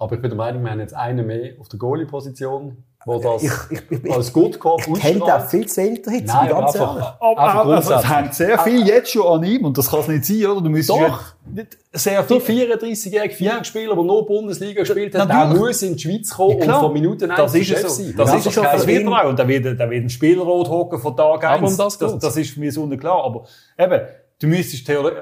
Aber 0.00 0.14
ich 0.16 0.22
bin 0.22 0.30
der 0.30 0.36
Meinung, 0.38 0.62
wir 0.64 0.70
haben 0.70 0.80
jetzt 0.80 0.94
einen 0.94 1.26
mehr 1.26 1.52
auf 1.60 1.68
der 1.68 1.78
Goalie-Position, 1.78 2.84
wo 3.04 3.18
das 3.18 3.42
Ich, 3.42 3.50
ich, 3.70 3.80
ich, 3.90 4.04
ich, 4.04 4.12
als 4.12 4.32
Good 4.32 4.58
Cop 4.58 4.80
ich 4.86 4.94
kenne 4.94 5.20
den 5.20 5.40
viel 5.48 5.66
zu 5.68 5.82
hinterhitz, 5.82 6.26
Nein, 6.26 6.46
bin 6.48 6.56
aber 6.56 6.60
ganz 6.64 6.76
einfach. 6.76 7.20
Aber, 7.20 7.38
einfach 7.38 7.54
aber 7.54 7.74
also, 7.76 7.94
es 7.94 8.08
hängt 8.10 8.34
sehr 8.34 8.58
viel 8.60 8.86
jetzt 8.86 9.10
schon 9.10 9.26
an 9.26 9.44
ihm 9.44 9.64
und 9.66 9.76
das 9.76 9.90
kann 9.90 10.00
es 10.00 10.08
nicht 10.08 10.24
sein, 10.24 10.46
oder? 10.46 10.62
Du 10.62 10.70
müsstest 10.70 10.98
Doch. 10.98 11.06
ja 11.06 11.20
nicht 11.54 11.78
sehr 11.92 12.24
viel. 12.24 12.38
34-jährige 12.38 13.34
Vierspieler, 13.34 13.94
der 13.94 14.04
nur 14.04 14.24
Bundesliga 14.26 14.80
gespielt 14.80 15.14
hat, 15.14 15.28
der 15.28 15.44
muss 15.48 15.82
in 15.82 15.96
die 15.96 16.02
Schweiz 16.02 16.30
kommen 16.30 16.54
und 16.56 16.62
Klar, 16.62 16.80
von 16.80 16.92
Minuten 16.94 17.28
das 17.28 17.52
eins 17.54 17.54
ist 17.60 17.66
Chef 17.68 17.84
es 17.84 17.96
so. 17.96 18.02
sein. 18.02 18.14
Das 18.16 18.30
Ja, 18.30 18.36
ist 18.36 18.46
das 18.46 18.56
es 18.56 18.56
ist 18.56 18.64
das 18.64 18.82
auch 18.82 18.86
wird 18.86 19.02
für 19.04 19.10
er 19.10 19.24
auch. 19.24 19.28
Und 19.28 19.38
da 19.38 19.48
wird, 19.48 19.64
da 19.80 19.90
wird 19.90 20.04
ein 20.04 20.08
Spielrot 20.10 20.68
hocken 20.70 20.98
von 20.98 21.14
Tag 21.14 21.44
Aber 21.44 21.48
eins. 21.62 21.72
um 21.72 21.76
das 21.76 21.98
das, 21.98 22.18
das 22.18 22.36
ist 22.38 22.56
mir 22.56 22.72
so 22.72 22.86
klar. 22.96 23.22
Aber 23.22 23.44
eben, 23.78 24.00
du 24.40 24.46
müsstest 24.46 24.86
theoretisch, 24.86 25.20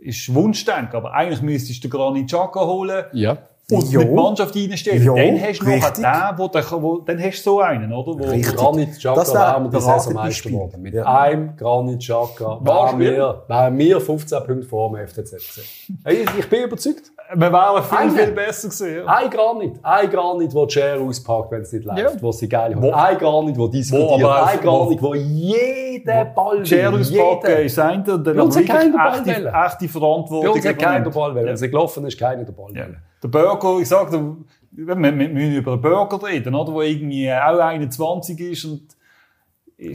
ist 0.00 0.34
Wunschdenken, 0.34 0.96
aber 0.96 1.12
eigentlich 1.14 1.42
müsstest 1.42 1.82
du 1.84 1.88
Granit 1.88 2.26
Xhaka 2.28 2.60
holen 2.66 3.04
Ja. 3.12 3.38
Und 3.72 3.90
Jo. 3.90 4.00
mit 4.00 4.14
Mannschaft 4.14 4.54
reinstellen. 4.54 5.02
Jo, 5.02 5.16
dann 5.16 5.40
hast 5.42 5.58
du 5.60 5.64
noch 5.64 5.72
richtig. 5.72 5.94
den, 5.96 6.38
wo, 6.38 6.46
der, 6.48 6.64
wo, 6.82 6.98
dann 6.98 7.20
hast 7.20 7.38
du 7.38 7.42
so 7.50 7.60
einen, 7.60 7.92
oder? 7.92 8.12
Wo, 8.18 8.30
Richtig. 8.30 8.54
Granit 8.54 8.90
Xhaka 8.96 9.14
Das 9.16 9.34
wär 9.34 9.40
wären 9.40 9.62
wir 9.64 9.70
die 9.70 9.84
Saison. 9.84 10.12
Meister 10.14 10.50
geworden. 10.50 10.82
Mit 10.82 10.94
Ja. 10.94 11.04
einem 11.20 11.56
Granit 11.56 11.98
Xhaka 12.00 12.60
wären 12.62 12.98
wir, 13.00 13.42
wären 13.48 13.78
wir 13.78 14.00
15 14.00 14.38
Punkte 14.44 14.68
vor 14.68 14.90
dem 14.96 15.04
FCZ. 15.08 15.60
Hey, 16.04 16.22
Ich, 16.22 16.38
ich 16.38 16.48
bin 16.48 16.62
überzeugt. 16.64 17.10
Wir 17.34 17.52
wären 17.52 17.82
viel, 17.82 17.98
Einer. 17.98 18.12
viel 18.12 18.32
besser 18.32 18.68
gewesen. 18.68 18.96
Ja. 18.96 19.04
Ein 19.06 19.30
Granit, 19.30 19.78
ein 19.82 20.10
Granit, 20.10 20.54
der 20.54 20.66
die 20.66 20.72
Share 20.72 21.00
auspackt, 21.00 21.50
wenn 21.50 21.62
es 21.62 21.72
nicht 21.72 21.84
läuft, 21.84 21.98
Ja. 21.98 22.10
wo 22.22 22.32
sie 22.32 22.48
geil 22.48 22.74
Wo- 22.78 22.94
hat. 22.94 23.12
Ein 23.12 23.18
Granit, 23.18 23.56
der 23.58 23.68
diskutiert. 23.68 24.22
aber 24.24 24.42
auch- 24.42 24.46
ein 24.46 24.60
Granit, 24.60 25.00
der 25.02 25.14
jeden 25.16 26.34
Ball 26.34 26.58
will. 26.58 26.66
Share 26.66 26.98
auspacken 26.98 27.56
ist 27.64 27.78
ein, 27.78 27.98
und 28.00 28.08
dann 28.26 28.36
wirklich 28.36 28.70
echte, 28.70 28.86
echte 28.86 29.46
Bei 29.80 29.88
Verantwortung. 29.88 30.54
uns 30.54 30.66
hat 30.66 30.78
keiner 30.78 31.04
den. 31.04 31.12
Ball 31.12 31.34
wollen. 31.34 31.44
Ja. 31.44 31.50
Wenn 31.50 31.56
sie 31.56 31.68
gelaufen 31.70 32.06
ist, 32.06 32.18
keiner 32.18 32.44
den 32.44 32.54
Ball 32.54 32.72
Ja. 32.74 32.82
wollen. 32.84 32.96
Der 33.22 33.28
Burger, 33.28 33.78
ich 33.80 33.88
sag 33.88 34.10
dir, 34.10 34.36
wir, 34.72 34.94
wir 34.96 35.12
müssen 35.12 35.54
über 35.54 35.72
den 35.76 35.80
Burger 35.80 36.22
reden, 36.26 36.54
oder? 36.54 36.72
Der 36.72 36.82
irgendwie 36.82 37.32
auch 37.32 37.58
21 37.58 38.38
ist 38.40 38.64
und 38.66 38.82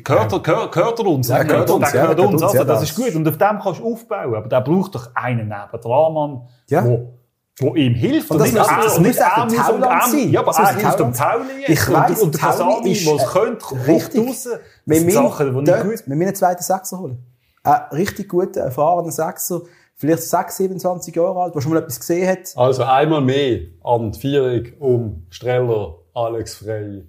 gehört, 0.03 0.31
er, 0.33 0.39
gehört, 0.39 0.71
gehört 0.71 0.99
er 0.99 1.05
uns? 1.05 1.27
Ja, 1.29 1.43
gehört 1.43 1.69
Der 1.69 1.75
uns, 1.75 1.93
ja, 1.93 2.01
gehört 2.01 2.19
uns. 2.19 2.43
Also, 2.43 2.57
ja, 2.57 2.63
das 2.63 2.83
ist 2.83 2.95
gut. 2.95 3.15
Und 3.15 3.27
auf 3.27 3.37
dem 3.37 3.59
kannst 3.59 3.79
du 3.79 3.93
aufbauen. 3.93 4.35
Aber 4.35 4.49
der 4.49 4.61
braucht 4.61 4.95
doch 4.95 5.09
einen 5.15 5.47
neben 5.47 5.81
dran, 5.81 6.13
Mann, 6.13 6.41
Ja. 6.69 6.83
wo, 6.85 7.13
wo 7.59 7.75
ihm 7.75 7.93
hilft. 7.93 8.31
Und 8.31 8.39
das 8.39 8.53
er- 8.53 8.63
das 8.63 8.97
und 8.97 9.05
muss 9.05 9.15
nicht 9.15 9.21
auch 9.23 9.37
er 9.37 9.47
der 9.47 9.59
muss- 9.59 10.13
und. 10.13 10.31
Ja, 10.31 10.39
aber 10.39 10.51
Das 10.51 10.59
er 10.59 10.75
hilft 10.77 10.99
dem. 10.99 11.13
Tauli 11.13 11.43
jetzt. 11.59 11.69
Ich 11.69 11.87
Und- 11.87 11.93
weiss, 11.93 12.21
Und 12.21 12.33
der 12.33 12.41
Kasami, 12.41 12.91
ist, 12.91 13.05
der 13.07 13.15
es 13.15 13.21
äh, 13.21 13.25
könnte, 13.25 13.57
kommt 13.65 13.87
richtig. 13.87 14.27
raus. 14.27 14.43
Das 14.43 14.59
Wir 14.85 15.01
müssen, 15.01 15.11
Sachen, 15.23 15.45
die 15.47 15.51
nicht 15.71 15.81
gut 15.83 16.07
wir 16.07 16.15
müssen 16.15 16.21
einen 16.27 16.35
zweiten 16.35 16.63
Sechser 16.63 16.99
holen. 16.99 17.25
Einen 17.63 17.83
richtig 17.91 18.29
guten, 18.29 18.57
erfahrenen 18.59 19.11
Sechser, 19.11 19.61
vielleicht 19.95 20.23
6, 20.23 20.57
27 20.57 21.15
Jahre 21.15 21.39
alt, 21.43 21.53
der 21.55 21.61
schon 21.61 21.73
mal 21.73 21.79
etwas 21.79 21.99
gesehen 21.99 22.27
hat. 22.27 22.39
Also 22.55 22.83
einmal 22.83 23.21
mehr 23.21 23.59
an 23.83 24.11
die 24.11 24.19
Vierung 24.19 24.65
um 24.79 25.25
Streller, 25.29 25.95
Alex 26.15 26.55
Frey, 26.55 27.03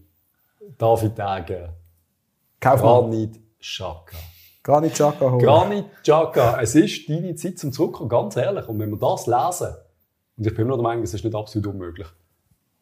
David 0.77 1.17
Degen. 1.17 1.69
Granit 2.61 3.41
Xhaka. 3.61 4.17
Gar 4.63 4.81
nicht 4.83 4.95
Chaka 4.97 5.31
holen. 5.31 5.39
Granit 5.45 5.85
Xhaka, 6.05 6.61
es 6.61 6.75
ist 6.77 7.09
deine 7.09 7.35
Zeit 7.35 7.59
zum 7.59 7.73
Zurückkommen, 7.73 8.09
ganz 8.09 8.37
ehrlich. 8.37 8.69
Und 8.69 8.79
wenn 8.79 8.91
wir 8.91 8.99
das 8.99 9.27
lesen, 9.27 9.75
und 10.43 10.49
ich 10.49 10.57
bin 10.57 10.63
immer 10.63 10.71
noch 10.71 10.83
der 10.83 10.91
Meinung, 10.91 11.05
es 11.05 11.15
ist 11.15 11.23
nicht 11.23 11.37
absolut 11.37 11.69
unmöglich. 11.69 12.09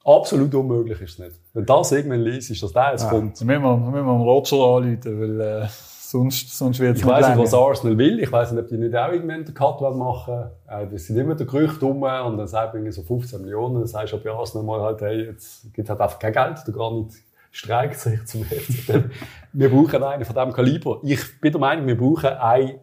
Absolut 0.02 0.54
unmöglich 0.54 0.98
ist 1.02 1.12
es 1.12 1.18
nicht. 1.18 1.32
Wenn 1.52 1.66
das 1.66 1.92
irgendwann 1.92 2.22
liest, 2.22 2.50
ist, 2.50 2.62
dass 2.62 2.72
der 2.72 2.92
jetzt 2.92 3.06
kommt. 3.10 3.38
Dann 3.38 3.46
müssen 3.46 3.62
wir, 3.62 3.76
müssen 3.76 4.06
wir 4.06 4.12
am 4.12 4.22
Roger 4.22 4.56
anrufen, 4.56 5.20
weil 5.20 5.40
äh, 5.40 5.66
sonst, 5.68 6.56
sonst 6.56 6.80
wird 6.80 6.96
es 6.96 7.02
Ich 7.02 7.06
weiss 7.06 7.28
nicht, 7.28 7.38
was 7.38 7.52
Arsenal 7.52 7.98
will. 7.98 8.18
Ich 8.18 8.32
weiss 8.32 8.50
nicht, 8.50 8.62
ob 8.62 8.68
die 8.68 8.78
nicht 8.78 8.96
auch 8.96 9.12
irgendwann 9.12 9.44
den 9.44 9.52
Cut 9.52 9.82
machen 9.94 10.46
äh, 10.68 10.86
Das 10.86 11.04
sind 11.04 11.18
immer 11.18 11.34
die 11.34 11.44
Gerüchte 11.44 11.84
rum 11.84 12.02
und 12.02 12.38
dann 12.38 12.48
sagt 12.48 12.72
man 12.72 12.90
so 12.90 13.02
15 13.02 13.42
Millionen. 13.42 13.74
Dann 13.74 13.86
sagst 13.86 14.14
du 14.14 14.16
bei 14.16 14.30
Arsenal 14.30 14.64
mal 14.64 14.80
halt, 14.80 15.02
hey, 15.02 15.26
jetzt 15.26 15.70
gibt 15.74 15.90
halt 15.90 16.00
einfach 16.00 16.18
kein 16.18 16.32
Geld. 16.32 16.66
Der 16.66 16.72
Granit 16.72 17.12
streikt 17.50 18.00
sich 18.00 18.24
zum 18.24 18.44
FCZ. 18.46 19.04
wir 19.52 19.68
brauchen 19.68 20.02
einen 20.02 20.24
von 20.24 20.34
diesem 20.34 20.52
Kaliber. 20.54 21.00
Ich 21.02 21.38
bin 21.42 21.52
der 21.52 21.60
Meinung, 21.60 21.86
wir 21.86 21.98
brauchen 21.98 22.30
ein, 22.30 22.78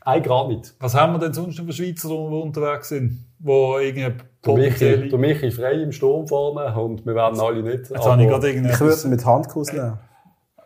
ein 0.00 0.22
Granit. 0.22 0.72
Was 0.80 0.94
haben 0.94 1.12
wir 1.12 1.18
denn 1.18 1.34
sonst 1.34 1.58
noch 1.58 1.66
für 1.66 1.72
Schweizer, 1.74 2.08
die 2.08 2.14
unterwegs 2.14 2.88
sind? 2.88 3.25
Wo 3.38 3.78
Michi, 3.78 4.12
potenziell... 4.42 5.08
der 5.08 5.18
Michi 5.18 5.50
frei 5.50 5.72
im 5.82 5.92
Sturm 5.92 6.26
vorne 6.26 6.74
und 6.80 7.04
wir 7.04 7.14
werden 7.14 7.38
alle 7.40 7.62
nicht. 7.62 7.90
Jetzt 7.90 8.06
habe 8.06 8.22
ich 8.22 8.28
gerade 8.28 8.48
Ich 8.50 8.56
würde 8.56 8.68
irgendetwas... 8.68 9.04
ihn 9.04 9.10
mit 9.10 9.24
Handkuss 9.26 9.72
nehmen. 9.72 9.98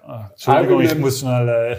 Ah, 0.06 0.28
Entschuldigung, 0.30 0.80
ich 0.80 0.98
muss 0.98 1.20
schnell... 1.20 1.48
Äh, 1.48 1.76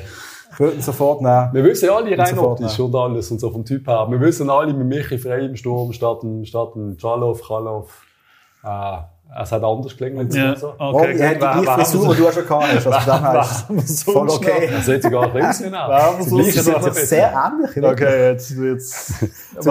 Ich 0.53 0.59
würde 0.59 0.75
ihn 0.75 0.81
sofort 0.81 1.21
nehmen. 1.21 1.49
wir 1.53 1.63
wissen 1.63 1.85
ja 1.85 1.95
alle 1.95 2.17
rein 2.17 2.37
optisch 2.37 2.77
und 2.79 2.93
alles 2.93 3.31
und 3.31 3.39
so 3.39 3.49
vom 3.51 3.63
Typ 3.63 3.87
her. 3.87 4.05
Wir 4.09 4.19
wissen 4.19 4.49
alle 4.49 4.73
mit 4.73 4.85
Michi 4.85 5.17
frei 5.17 5.39
im 5.45 5.55
Sturm 5.55 5.93
statt 5.93 6.23
dem, 6.23 6.43
statt 6.43 6.75
dem 6.75 6.97
Chalov, 6.97 7.41
Kalov. 7.47 8.05
Äh, 8.63 8.97
es 9.33 9.51
hat 9.51 9.63
anders 9.63 9.95
gelingen. 9.95 10.29
ja, 10.31 10.55
So. 10.55 10.73
Oh, 10.77 10.91
okay, 10.93 11.13
ich 11.13 11.21
hätte 11.21 11.35
die 11.55 11.61
gleiche 11.61 11.71
Frisur, 11.85 12.15
die 12.15 12.21
du 12.21 12.31
schon 12.31 12.43
gehabt 12.45 12.63
hast. 12.73 12.87
Also 12.87 13.73
her 13.73 13.83
ist 13.91 14.03
voll 14.03 14.29
okay. 14.29 14.69
Das 14.71 14.85
sieht 14.85 15.03
sogar 15.03 15.33
sagen? 15.33 15.63
sie 16.51 16.71
Das 16.71 16.85
ist 16.87 16.93
besser. 16.95 17.05
sehr 17.05 17.51
ähnlich. 17.75 17.91
Okay, 17.91 18.29
jetzt 18.31 18.57
wird's... 18.57 19.13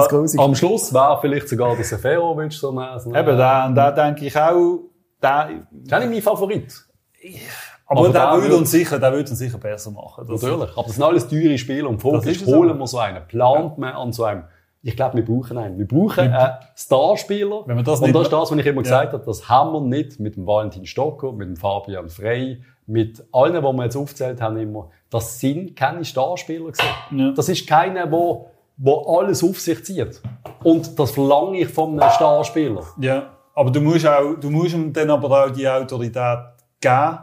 Grusig. 0.09 0.41
Am 0.41 0.55
Schluss 0.55 0.93
wäre 0.95 1.19
vielleicht 1.21 1.49
sogar 1.49 1.75
der 1.77 1.85
Seferovic 1.85 2.53
so 2.53 2.71
ein, 2.71 2.99
Eben, 3.15 3.37
da, 3.39 3.69
da 3.69 3.91
denke 3.91 4.25
ich 4.27 4.37
auch... 4.37 4.81
Da, 5.21 5.49
Das 5.71 6.05
ist 6.05 6.11
mein 6.11 6.23
Favorit. 6.23 6.73
Aber, 7.87 8.01
Aber 8.01 8.09
der 8.11 8.31
der 8.31 8.43
würde 8.43 8.57
uns 8.57 8.71
sicher, 8.71 8.99
der 8.99 9.13
würde 9.13 9.29
uns 9.29 9.39
sicher 9.39 9.59
besser 9.59 9.91
machen. 9.91 10.25
Das- 10.29 10.41
Natürlich. 10.43 10.71
Aber 10.77 10.83
das 10.87 10.95
sind 10.95 11.03
alles 11.05 11.29
teure 11.29 11.59
Spiele. 11.59 11.89
Und 11.89 12.03
die 12.03 12.09
Frage 12.11 12.31
ist, 12.31 12.47
holen 12.47 12.79
wir 12.79 12.87
so 12.87 12.99
einen? 12.99 13.27
Plant 13.27 13.77
man 13.79 13.93
an 13.95 14.13
so 14.13 14.25
einem? 14.25 14.45
Ich 14.83 14.97
glaube, 14.97 15.17
wir 15.19 15.25
brauchen 15.25 15.59
einen. 15.59 15.79
Wir 15.79 15.87
brauchen 15.87 16.33
einen 16.33 16.55
Starspieler. 16.75 17.63
Wenn 17.67 17.77
wir 17.77 17.83
das 17.83 18.01
und 18.01 18.15
das 18.15 18.23
ist 18.23 18.33
das, 18.33 18.51
was 18.51 18.59
ich 18.59 18.67
immer 18.67 18.77
Ja. 18.79 18.83
gesagt 18.83 19.13
habe. 19.13 19.25
Das 19.27 19.49
haben 19.49 19.73
wir 19.73 19.81
nicht 19.83 20.19
mit 20.21 20.37
dem 20.37 20.47
Valentin 20.47 20.87
Stocker, 20.87 21.33
mit 21.33 21.49
dem 21.49 21.57
Fabian 21.57 22.09
Frey, 22.09 22.63
mit 22.87 23.23
allen, 23.33 23.55
die 23.55 23.61
wir 23.61 23.85
jetzt 23.85 23.97
aufgezählt 23.97 24.41
haben, 24.41 24.57
immer. 24.57 24.91
Das 25.11 25.39
sind 25.39 25.77
keine 25.77 26.05
Starspieler. 26.05 26.73
Ja. 27.11 27.33
Das 27.33 27.49
ist 27.51 27.67
keiner, 27.69 28.11
wo, 28.11 28.49
wo 28.79 29.19
alles 29.19 29.45
auf 29.45 29.61
sich 29.61 29.85
zieht. 29.85 30.23
Und 30.65 30.99
das 30.99 31.11
verlange 31.11 31.59
ich 31.61 31.69
von 31.69 32.01
einem 32.01 32.11
Starspieler. 32.11 32.83
Ja, 33.01 33.31
aber 33.55 33.71
du 33.71 33.81
musst 33.83 34.07
auch, 34.07 34.35
du 34.41 34.49
musst 34.49 34.73
ihm 34.75 34.93
dann 34.95 35.11
aber 35.11 35.45
auch 35.45 35.51
die 35.51 35.69
Autorität 35.69 36.39
geben. 36.81 37.19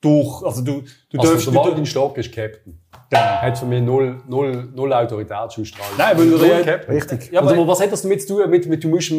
Durch, 0.00 0.42
also 0.44 0.62
du, 0.62 0.82
du 1.10 1.18
Also 1.20 1.32
darfst, 1.34 1.46
der 1.46 1.52
du, 1.54 1.58
Valentin 1.60 1.86
Stocker 1.86 2.18
ist 2.18 2.34
Captain. 2.34 2.76
Genau. 3.18 3.22
Hat 3.42 3.58
für 3.58 3.66
mich 3.66 3.82
null, 3.82 4.20
null, 4.28 4.68
null 4.74 4.92
Autoritätsausstrahlung. 4.92 5.96
Nein, 5.98 6.18
weil 6.18 6.26
null 6.26 6.44
er- 6.44 6.62
Captain. 6.64 6.94
Richtig. 6.94 7.30
Ja, 7.32 7.40
also, 7.40 7.54
aber- 7.54 7.68
was 7.68 7.80
hat 7.80 7.92
das 7.92 8.02
damit 8.02 8.22
zu 8.26 8.36
tun? 8.36 8.50
Mit, 8.50 8.66
mit, 8.66 8.82
du, 8.82 8.88
musst, 8.88 9.12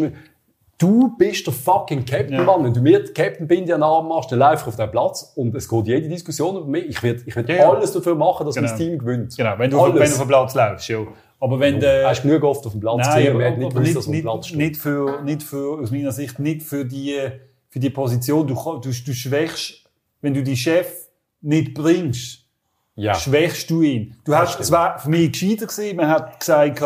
du 0.77 1.15
bist 1.17 1.45
der 1.47 1.53
fucking 1.53 2.03
Captain, 2.05 2.33
Ja. 2.33 2.43
Mann. 2.43 2.63
Wenn 2.63 2.73
du 2.73 2.81
mir 2.81 3.03
die 3.03 3.13
Captain-Binde 3.13 3.73
an 3.75 3.79
den 3.81 3.83
Arm 3.83 4.07
machst, 4.09 4.31
dann 4.31 4.39
ich 4.55 4.65
auf 4.67 4.75
den 4.75 4.91
Platz 4.91 5.31
und 5.35 5.55
es 5.55 5.67
geht 5.69 5.87
jede 5.87 6.09
Diskussion 6.09 6.57
über 6.57 6.65
mich. 6.67 6.85
Ich 6.89 7.03
werde 7.03 7.21
ich 7.25 7.35
werd 7.35 7.49
Ja, 7.49 7.55
ja. 7.55 7.69
alles 7.71 7.91
dafür 7.93 8.15
machen, 8.15 8.45
dass 8.45 8.55
Genau. 8.55 8.67
mein 8.67 8.77
Team 8.77 8.97
gewinnt. 8.99 9.35
Genau, 9.37 9.53
wenn 9.57 9.69
du, 9.71 9.77
auf- 9.77 9.85
alles. 9.91 9.99
wenn 9.99 10.07
du 10.09 10.13
auf 10.15 10.21
den 10.21 10.27
Platz 10.27 10.55
läufst, 10.55 10.87
ja. 10.89 10.99
Aber 11.39 11.59
wenn 11.59 11.75
Du 11.75 11.81
du, 11.81 12.07
hast 12.07 12.21
genug 12.21 12.43
oft 12.43 12.65
auf 12.65 12.71
dem 12.71 12.79
Platz 12.81 13.05
Nein, 13.05 13.17
gesehen, 13.17 13.35
aber, 13.35 13.43
hätten 13.43 13.59
nicht 13.59 13.75
aber 13.75 13.83
gewusst, 13.83 14.07
nicht, 14.07 14.21
Platz 14.23 14.47
steht. 14.47 14.57
nicht 14.57 14.77
für, 14.77 15.21
nicht 15.23 15.43
für, 15.43 15.79
aus 15.81 15.91
meiner 15.91 16.11
Sicht, 16.13 16.39
nicht 16.39 16.63
für 16.63 16.85
die, 16.85 17.17
für 17.69 17.79
die 17.79 17.89
Position. 17.89 18.47
Du, 18.47 18.53
du, 18.55 18.79
du 18.79 19.13
schwächst, 19.13 19.83
wenn 20.21 20.33
du 20.33 20.41
die 20.41 20.55
Chef 20.55 21.09
nicht 21.41 21.73
bringst, 21.73 22.42
Ja. 22.95 23.15
schwächst 23.15 23.69
du 23.69 23.81
ihn. 23.81 24.15
Du 24.25 24.35
hast, 24.35 24.59
es 24.59 24.71
war 24.71 24.99
für 24.99 25.09
mich 25.09 25.31
gescheiter 25.31 25.65
gewesen, 25.65 25.95
man 25.97 26.07
hat 26.09 26.39
gesagt, 26.39 26.81
äh, 26.81 26.85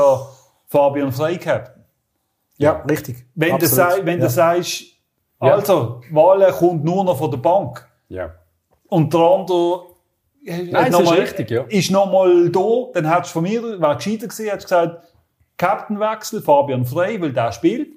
Fabian 0.68 1.12
Frey 1.12 1.38
Captain. 1.38 1.84
Ja, 2.58 2.82
richtig. 2.90 3.26
Wenn, 3.36 3.50
du, 3.60 3.66
Absolut. 3.66 3.92
sei, 3.92 4.06
wenn 4.06 4.20
ja. 4.20 4.26
du 4.26 4.32
sagst, 4.32 4.84
Ja. 5.42 5.54
Alter, 5.54 6.02
Walle 6.12 6.52
kommt 6.52 6.84
nur 6.84 7.04
noch 7.04 7.18
von 7.18 7.30
der 7.32 7.38
Bank. 7.38 7.88
ja. 8.10 8.34
Und 8.90 9.14
der 9.14 9.20
andere 9.20 9.82
Nein, 10.46 10.92
das 10.94 11.02
ist 11.02 11.12
richtig, 11.12 11.52
ja. 11.52 11.64
ist 11.64 11.92
noch 11.92 12.10
mal 12.10 12.50
da, 12.50 12.62
dann 12.94 13.12
hättest 13.12 13.32
du 13.32 13.40
von 13.40 13.44
mir, 13.44 13.62
wäre 13.82 13.96
gescheiter 13.98 14.28
gewesen, 14.28 14.46
hättest 14.46 14.68
gesagt, 14.68 15.06
Captainwechsel, 15.58 16.42
Fabian 16.42 16.86
Frey, 16.86 17.22
weil 17.22 17.34
der 17.34 17.52
spielt. 17.52 17.90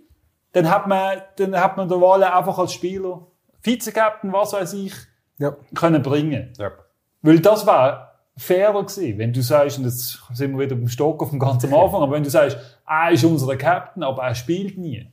Dann 0.53 0.69
hat 0.69 0.89
man, 0.89 1.23
dann 1.37 1.55
hat 1.61 1.77
man 1.77 1.89
der 1.89 2.01
Walle 2.01 2.35
einfach 2.35 2.59
als 2.59 2.73
Spieler, 2.73 3.25
Vize-Captain, 3.61 4.33
was 4.33 4.53
weiß 4.53 4.73
ich, 4.73 4.95
Ja. 5.39 5.55
können 5.77 6.03
bringen. 6.03 6.53
ja. 6.59 6.73
Weil 7.23 7.41
das 7.41 7.67
war 7.67 8.15
fairer 8.37 8.83
gewesen. 8.85 9.19
Wenn 9.19 9.33
du 9.33 9.43
sagst, 9.43 9.79
und 9.79 9.85
jetzt 9.85 10.19
sind 10.33 10.53
wir 10.53 10.65
wieder 10.65 10.77
beim 10.77 10.89
Stock 10.89 11.23
auf 11.23 11.31
dem 11.31 11.39
ganzen 11.39 11.73
Anfang, 11.75 12.03
aber 12.03 12.13
wenn 12.13 12.23
du 12.25 12.31
sagst, 12.31 12.57
er 12.87 13.11
ist 13.13 13.25
unser 13.25 13.57
Captain, 13.57 14.03
aber 14.03 14.23
er 14.23 14.35
spielt 14.35 14.79
nie. 14.79 15.07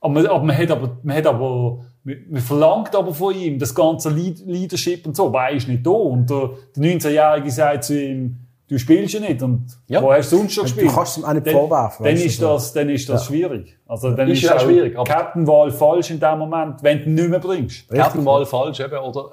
Aber 0.00 0.12
man, 0.12 0.26
aber 0.26 0.44
man 0.44 0.56
hat 0.56 0.70
aber, 0.70 0.98
man 1.02 1.16
hat 1.16 1.26
aber, 1.26 1.84
man 2.04 2.40
verlangt 2.42 2.94
aber 2.94 3.14
von 3.14 3.34
ihm 3.34 3.58
das 3.58 3.74
ganze 3.74 4.10
Lead- 4.10 4.44
Leadership 4.46 5.06
und 5.06 5.16
so, 5.16 5.26
aber 5.28 5.44
er 5.44 5.56
ist 5.56 5.66
nicht 5.68 5.84
da. 5.86 5.90
Und 5.90 6.28
der, 6.28 6.50
der 6.76 6.82
19-Jährige 6.82 7.50
sagt 7.50 7.84
zu 7.84 8.00
ihm, 8.00 8.36
du 8.68 8.78
spielst 8.78 9.14
ja 9.14 9.20
nicht. 9.20 9.42
Und 9.42 9.64
Ja. 9.88 10.02
wo 10.02 10.12
hast 10.12 10.30
du 10.30 10.36
sonst 10.36 10.52
schon 10.52 10.66
Du 10.66 10.72
gespielt? 10.74 10.92
kannst 10.94 11.12
es 11.16 11.22
ihm 11.22 11.24
auch 11.24 11.32
nicht 11.32 11.46
dann, 11.46 11.54
vorwerfen, 11.54 12.04
Dann 12.04 12.14
du, 12.14 12.22
ist 12.22 12.42
das, 12.42 12.72
dann 12.74 12.88
ist 12.90 13.08
das 13.08 13.24
schwierig. 13.26 13.78
Also 13.86 14.10
dann 14.10 14.28
Ist 14.28 14.42
ist, 14.42 14.50
ja 14.50 14.56
auch 14.56 14.60
schwierig, 14.60 14.94
Captain-Wahl 14.94 15.70
falsch 15.70 16.10
in 16.10 16.20
dem 16.20 16.38
Moment, 16.38 16.82
wenn 16.82 16.98
du 16.98 17.04
ihn 17.06 17.14
nicht 17.14 17.30
mehr 17.30 17.38
bringst. 17.40 17.90
Mal 18.22 18.44
falsch 18.44 18.80
eben, 18.80 18.98
oder? 18.98 19.30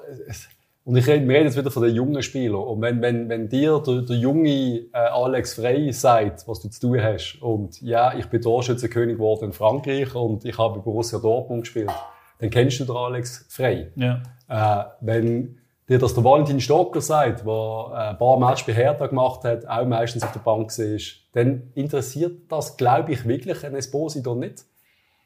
Und 0.86 0.96
ich 0.96 1.06
rede, 1.06 1.26
wir 1.26 1.34
reden 1.34 1.46
jetzt 1.46 1.56
wieder 1.56 1.70
von 1.70 1.82
den 1.82 1.94
jungen 1.94 2.22
Spielern. 2.22 2.60
Und 2.60 2.82
wenn, 2.82 3.00
wenn, 3.00 3.28
wenn 3.30 3.48
dir 3.48 3.80
der, 3.86 4.02
der 4.02 4.16
junge 4.16 4.50
äh, 4.50 4.88
Alex 4.92 5.54
Frey 5.54 5.90
sagt, 5.92 6.46
was 6.46 6.60
du 6.60 6.68
zu 6.68 6.80
tun 6.80 7.02
hast, 7.02 7.38
und 7.40 7.80
ja, 7.80 8.14
ich 8.16 8.26
bin 8.26 8.42
Torschützenkönig 8.42 9.16
geworden 9.16 9.46
in 9.46 9.52
Frankreich 9.52 10.14
und 10.14 10.44
ich 10.44 10.58
habe 10.58 10.74
bei 10.78 10.80
Borussia 10.84 11.18
Dortmund 11.18 11.62
gespielt, 11.62 11.90
dann 12.38 12.50
kennst 12.50 12.80
du 12.80 12.84
den 12.84 12.96
Alex 12.96 13.46
Frey. 13.48 13.86
Ja. 13.96 14.22
Äh, 14.48 14.84
wenn 15.00 15.58
dir 15.88 15.98
das 15.98 16.12
der 16.14 16.22
Valentin 16.24 16.60
Stocker 16.60 17.00
sagt, 17.00 17.46
der 17.46 17.52
äh, 17.92 18.10
ein 18.10 18.18
paar 18.18 18.38
Matches 18.38 18.66
bei 18.66 18.74
Hertha 18.74 19.06
gemacht 19.06 19.42
hat, 19.44 19.66
auch 19.66 19.86
meistens 19.86 20.22
auf 20.22 20.32
der 20.32 20.40
Bank 20.40 20.70
war, 20.78 20.98
dann 21.32 21.70
interessiert 21.74 22.50
das, 22.50 22.76
glaube 22.76 23.12
ich, 23.12 23.26
wirklich 23.26 23.64
einen 23.64 23.76
Esposito 23.76 24.34
nicht. 24.34 24.64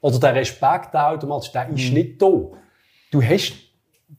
Oder 0.01 0.21
der 0.21 0.35
Respekt 0.37 0.95
automatisch, 0.95 1.51
der 1.51 1.67
Mhm. 1.69 1.75
ist 1.75 1.93
nicht 1.93 2.23
da. 2.23 2.29
Du 3.11 3.23
hast, 3.23 3.55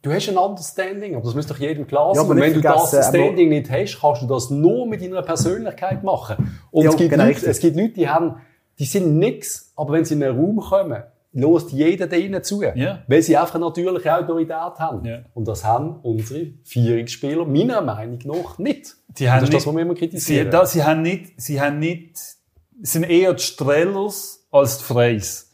du 0.02 0.11
hast 0.11 0.30
ein 0.30 0.38
Understanding, 0.38 1.16
aber 1.16 1.24
das 1.26 1.36
muss 1.36 1.48
doch 1.48 1.57
jedem 1.57 1.88
klar 1.88 2.10
Ja, 2.10 2.16
sein. 2.16 2.24
aber 2.26 2.32
Und 2.36 2.41
wenn 2.41 2.53
du 2.53 2.61
das 2.61 2.90
Standing 3.07 3.49
nicht 3.49 3.70
hast, 3.70 3.99
kannst 3.99 4.22
du 4.22 4.28
das 4.28 4.49
nur 4.49 4.88
mit 4.88 5.02
deiner 5.02 5.22
Persönlichkeit 5.22 6.03
machen. 6.03 6.60
Und 6.72 6.84
Ja, 6.84 6.90
es, 6.91 6.95
gibt 6.98 7.10
genau, 7.11 7.26
Leute, 7.26 7.45
es 7.48 7.60
gibt 7.60 7.76
Leute, 7.76 7.94
die 7.94 8.07
haben, 8.10 8.36
die 8.78 8.86
sind 8.86 9.18
nix, 9.18 9.72
aber 9.76 9.94
wenn 9.94 10.06
sie 10.06 10.14
in 10.16 10.24
einen 10.24 10.38
Raum 10.40 10.57
kommen, 10.60 11.03
lost 11.32 11.72
jeder 11.72 12.07
denen 12.07 12.44
zu. 12.44 12.64
Ja. 12.64 13.03
Weil 13.07 13.22
sie 13.22 13.38
einfach 13.38 13.56
eine 13.56 13.66
natürliche 13.66 14.16
Autorität 14.16 14.52
haben. 14.80 15.06
Ja. 15.06 15.20
Und 15.36 15.48
das 15.48 15.64
haben 15.64 15.99
unsere 16.02 16.48
Führungsspieler 16.64 17.45
meiner 17.45 17.82
Meinung 17.82 18.20
nach 18.26 18.57
nicht. 18.57 18.95
Die 19.10 19.26
Und 19.26 19.32
haben 19.32 19.40
das 19.41 19.49
ist 19.49 19.53
das, 19.56 19.68
was 19.68 19.76
wir 19.76 19.82
immer 19.82 19.94
Sie, 19.94 19.99
kritisieren. 19.99 20.49
da, 20.52 20.66
sie 20.66 20.84
haben 20.84 21.02
nicht, 21.03 21.40
sie 21.40 21.61
haben 21.61 21.78
nicht, 21.80 22.18
sind 22.82 23.03
eher 23.03 23.34
die 23.34 23.44
Strellers 23.44 24.48
als 24.52 24.80
die 24.80 24.84
Freys. 24.86 25.49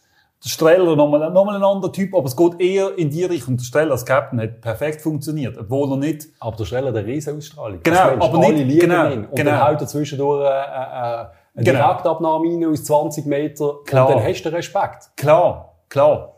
Der 0.46 0.50
Streller 0.52 0.96
nochmal, 0.96 1.32
nochmal 1.32 1.56
ein 1.56 1.64
anderer 1.64 1.92
Typ, 1.92 2.14
aber 2.14 2.26
es 2.28 2.36
geht 2.38 2.60
eher 2.62 2.96
in 3.00 3.10
die 3.10 3.24
Richtung. 3.24 3.58
Der 3.58 3.64
Streller 3.64 3.94
als 3.94 4.06
Captain 4.06 4.40
hat 4.40 4.62
perfekt 4.62 5.02
funktioniert, 5.02 5.58
obwohl 5.58 5.90
er 5.94 5.98
nicht, 5.98 6.28
aber 6.40 6.56
der 6.56 6.66
Streller 6.66 6.90
hat 6.90 6.98
eine 6.98 7.08
riesen 7.08 7.38
Ausstrahlung. 7.38 7.80
Genau, 7.82 8.06
Mensch, 8.12 8.24
aber 8.24 8.38
alle 8.46 8.54
nicht- 8.54 8.68
lieben 8.68 8.80
genau, 8.82 9.10
ihn. 9.12 9.26
Und 9.26 9.36
genau. 9.36 9.52
dann 9.52 9.68
haut 9.68 9.82
er 9.82 9.88
zwischendurch 9.88 10.46
äh, 10.46 10.48
äh, 10.48 10.52
eine 10.52 11.32
Genau. 11.56 11.72
Direktabnahme 11.80 12.48
rein 12.48 12.66
aus 12.66 12.84
20 12.84 13.26
Meter. 13.26 13.74
Klar. 13.88 14.08
Und 14.08 14.16
dann 14.18 14.24
hast 14.24 14.44
du 14.44 14.50
Respekt. 14.54 15.10
klar, 15.18 15.80
klar. 15.90 16.36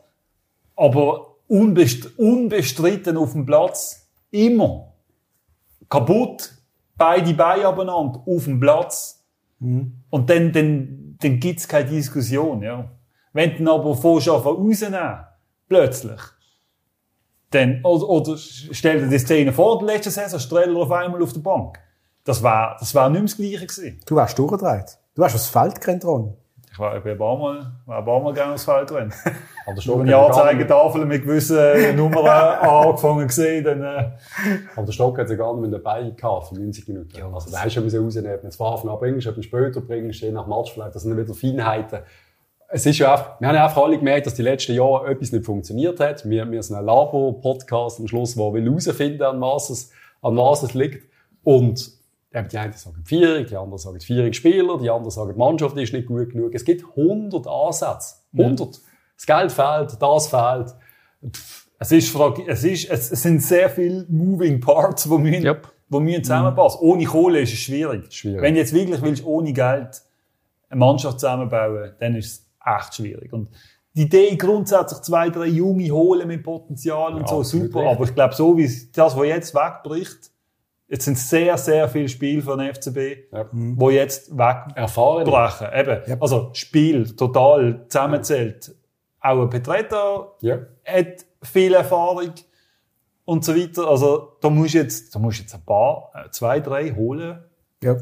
Aber 0.78 1.36
unbest, 1.50 2.18
unbestritten 2.18 3.18
auf 3.18 3.34
dem 3.34 3.46
Platz, 3.46 4.08
immer. 4.32 4.94
Kaputt, 5.90 6.52
beide 6.96 7.34
Beine 7.34 7.66
abeinander, 7.66 8.24
auf 8.26 8.46
dem 8.46 8.60
Platz. 8.60 9.26
Und 9.60 10.30
dann, 10.30 10.52
dann, 10.54 11.18
dann 11.20 11.40
gibt's 11.42 11.68
keine 11.68 11.90
Diskussion, 11.90 12.62
ja. 12.62 12.90
Wenn 13.38 13.52
du 13.52 13.58
ihn 13.58 13.68
aber 13.68 13.92
an 13.92 13.94
rausnehmen, 13.94 15.20
plötzlich, 15.70 16.20
dann, 17.52 17.82
oder, 17.86 18.10
oder 18.10 18.36
stell 18.36 19.00
dir 19.02 19.08
die 19.10 19.20
Szene 19.20 19.54
vor, 19.54 19.78
der 19.78 19.94
letzten 19.94 20.10
Saison, 20.10 20.40
Streller 20.40 20.80
auf 20.80 20.92
einmal 20.92 21.22
auf 21.22 21.34
der 21.34 21.42
Bank. 21.42 21.78
Das 22.24 22.42
war, 22.42 22.76
das 22.80 22.96
war 22.96 23.12
nicht 23.12 23.20
mehr 23.20 23.28
das 23.28 23.38
Gleiche 23.38 23.68
gewesen. 23.68 24.00
Du 24.08 24.16
wärst 24.16 24.40
durchgedreht. 24.40 24.98
Du 25.14 25.22
wärst 25.22 25.36
aufs 25.36 25.50
Feld 25.50 25.80
gerannt, 25.80 26.04
Ron. 26.04 26.34
Ich 26.72 26.80
war, 26.80 26.98
ich 26.98 27.04
bin 27.04 27.12
ein 27.12 27.18
paar 27.20 27.38
Mal, 27.38 27.72
war 27.86 28.00
ein 28.00 28.06
paar 28.06 28.20
Mal 28.22 28.34
gerne 28.34 28.54
aufs 28.56 28.66
Feld 28.66 28.92
rennen. 28.92 29.14
Aber 29.68 29.76
gar 29.76 30.04
nicht- 30.04 30.16
Anzeigetafeln 30.16 31.08
mit 31.08 31.22
gewissen 31.22 31.96
Nummern 31.96 32.26
angefangen 32.60 33.28
gesehen, 33.28 33.64
dann, 33.64 33.84
äh, 33.84 34.12
aber 34.76 34.86
der 34.88 34.94
Stocker 34.94 35.22
hat 35.22 35.30
ja 35.30 35.36
gar 35.36 35.54
nicht 35.54 35.62
mit 35.70 35.74
dabei 35.74 36.10
gehabt 36.10 36.48
für 36.48 36.56
90 36.56 36.88
Minuten. 36.88 37.22
also 37.36 37.52
da 37.52 37.64
hast 37.64 37.76
du 37.76 37.80
ja 37.82 37.84
müssen 37.84 38.04
rausnehmen. 38.04 38.32
Wenn 38.32 38.42
du 38.42 38.48
es 38.48 38.56
von 38.56 38.74
Anfang 38.74 38.90
an 38.90 38.98
bringst, 38.98 39.28
ob 39.28 39.36
du 39.36 39.44
später 39.44 39.82
bringst, 39.82 40.22
je 40.22 40.32
nach 40.32 40.48
Match 40.48 40.74
vielleicht. 40.74 40.96
Das 40.96 41.04
sind 41.04 41.16
wieder 41.16 41.34
Feinheiten. 41.36 42.00
Es 42.70 42.86
ist 42.86 42.98
ja 42.98 43.14
einfach, 43.14 43.40
wir 43.40 43.48
haben 43.48 43.56
ja 43.56 43.66
einfach 43.66 43.82
alle 43.84 43.98
gemerkt, 43.98 44.26
dass 44.26 44.34
die 44.34 44.42
letzten 44.42 44.74
Jahre 44.74 45.08
etwas 45.08 45.32
nicht 45.32 45.46
funktioniert 45.46 46.00
hat. 46.02 46.30
Wir, 46.30 46.50
wir 46.52 46.62
sind 46.62 46.76
ein 46.76 46.86
Labor-Podcast 46.86 48.00
am 48.00 48.08
Schluss, 48.08 48.36
der 48.36 48.52
will 48.54 48.66
herausfinden, 48.66 49.24
an 49.24 49.40
was 49.40 49.70
es, 49.70 49.92
an 50.22 50.36
was 50.36 50.64
es 50.64 50.74
liegt. 50.74 51.10
Und 51.44 51.92
eben 52.34 52.48
die 52.50 52.58
einen 52.58 52.74
sagen 52.74 53.04
Vierig, 53.06 53.48
die 53.48 53.56
anderen 53.56 53.78
sagen 53.78 54.00
Vierig 54.02 54.36
Spieler, 54.36 54.78
die 54.80 54.90
anderen 54.90 55.12
sagen, 55.12 55.32
die 55.32 55.40
Mannschaft 55.40 55.78
ist 55.78 55.94
nicht 55.94 56.08
gut 56.08 56.32
genug. 56.32 56.54
Es 56.54 56.66
gibt 56.66 56.84
100 56.98 57.48
Ansätze. 57.48 58.16
100. 58.38 58.82
Das 59.16 59.26
Geld 59.26 59.52
fehlt, 59.52 60.02
das 60.02 60.28
fehlt. 60.28 60.76
es 61.80 61.92
ist, 61.92 62.16
es 62.48 62.64
ist, 62.64 62.90
es, 62.90 63.12
es 63.12 63.22
sind 63.24 63.42
sehr 63.42 63.70
viele 63.70 64.06
moving 64.10 64.60
parts, 64.60 65.04
die 65.04 65.18
müssen, 65.18 65.46
Yep. 65.46 65.68
die 65.90 66.00
müssen 66.02 66.24
zusammenpassen. 66.26 66.82
Ohne 66.82 67.06
Kohle 67.06 67.40
ist 67.40 67.54
es 67.54 67.60
schwierig. 67.60 68.12
Schwierig. 68.14 68.42
Wenn 68.42 68.56
du 68.56 68.60
jetzt 68.60 68.74
wirklich 68.74 69.02
willst, 69.02 69.26
ohne 69.26 69.54
Geld 69.54 70.02
eine 70.70 70.80
Mannschaft 70.80 71.22
zusammenbauen, 71.22 71.94
dann 72.00 72.16
ist 72.16 72.26
es 72.26 72.47
echt 72.78 72.96
schwierig. 72.96 73.32
Und 73.34 73.50
die 73.96 74.04
Idee 74.04 74.36
grundsätzlich 74.36 75.02
zwei, 75.02 75.30
drei 75.30 75.48
Junge 75.48 75.90
holen 75.90 76.28
mit 76.28 76.44
Potenzial 76.44 77.14
und 77.16 77.22
Ja, 77.22 77.28
so, 77.28 77.44
super. 77.44 77.90
Aber 77.90 78.04
ich 78.04 78.14
glaube, 78.14 78.36
so 78.36 78.56
wie 78.58 78.70
das, 78.94 79.18
was 79.18 79.26
jetzt 79.28 79.56
wegbricht, 79.56 80.32
jetzt 80.88 81.06
sind 81.06 81.18
sehr, 81.18 81.58
sehr 81.58 81.90
viele 81.90 82.08
Spiele 82.08 82.42
von 82.42 82.60
den 82.60 82.68
FCB, 82.74 83.28
Ja. 83.34 83.46
wo 83.52 83.90
jetzt 83.90 84.32
wegbrechen. 84.38 85.68
Eben. 85.74 86.22
Also, 86.22 86.50
Spiel 86.54 87.16
total 87.16 87.86
zusammenzählt. 87.90 88.76
Auch 89.20 89.42
ein 89.42 89.50
Petretta 89.50 90.32
Ja. 90.42 90.60
hat 90.86 91.26
viel 91.42 91.74
Erfahrung 91.74 92.32
und 93.26 93.44
so 93.44 93.56
weiter. 93.56 93.88
Also, 93.88 94.34
da 94.42 94.50
musst 94.50 94.76
du 94.76 94.78
jetzt, 94.78 95.14
da 95.16 95.20
musst 95.20 95.40
du 95.40 95.42
jetzt 95.44 95.56
ein 95.56 95.66
paar, 95.66 96.12
äh, 96.14 96.30
zwei, 96.30 96.60
drei 96.60 96.92
holen, 96.92 97.44
Ja. 97.84 97.98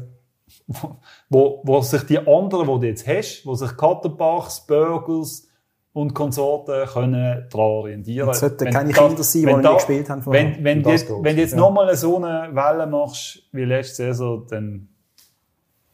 wo, 1.30 1.60
wo 1.64 1.80
sich 1.80 2.02
die 2.04 2.18
anderen, 2.18 2.66
die 2.66 2.80
du 2.80 2.86
jetzt 2.86 3.06
hast, 3.06 3.46
wo 3.46 3.54
sich 3.54 3.76
Kattenbachs, 3.76 4.66
Burgers 4.66 5.48
und 5.92 6.12
Konsorten 6.14 6.86
können 6.88 7.46
daran 7.50 7.66
orientieren. 7.66 8.28
Es 8.28 8.40
sollten 8.40 8.66
Wenn 8.66 8.72
keine 8.72 8.92
das- 8.92 8.98
Kinder 9.06 9.22
sein, 9.22 9.46
die 9.56 9.62
da- 9.62 9.74
gespielt 9.74 10.10
haben 10.10 10.22
vorher. 10.22 10.44
Wenn, 10.56 10.64
wenn, 10.64 10.80
jetzt, 10.82 11.08
wenn 11.08 11.36
du 11.36 11.42
jetzt 11.42 11.52
Ja. 11.52 11.56
nochmal 11.58 11.96
so 11.96 12.16
eine 12.22 12.50
Welle 12.54 12.86
machst 12.86 13.42
wie 13.52 13.64
letzte 13.64 13.94
Saison, 14.06 14.46
dann 14.48 14.88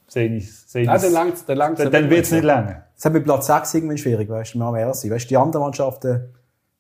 sehe 0.09 0.35
ich 0.37 0.53
sehe 0.53 0.85
Nein, 0.87 1.01
dann 1.01 1.13
langt's- 1.13 1.45
dann 1.47 1.57
langt's 1.57 1.79
dann, 1.79 1.87
nicht 1.89 1.95
dann 2.03 2.11
wird 2.11 2.25
es 2.25 2.33
nicht 2.33 2.45
länger. 2.45 2.85
Das 2.97 3.05
hat 3.05 3.13
mit 3.13 3.25
Platz 3.25 3.47
6 3.47 3.75
irgendwie 3.75 3.99
schwierig, 3.99 4.29
weißt 4.29 4.55
du, 4.55 4.59
wir 4.59 4.65
haben 4.67 4.95
sein. 4.95 5.11
Weißt 5.11 5.25
du, 5.25 5.29
die 5.29 5.37
anderen 5.37 5.65
Mannschaften, 5.65 6.35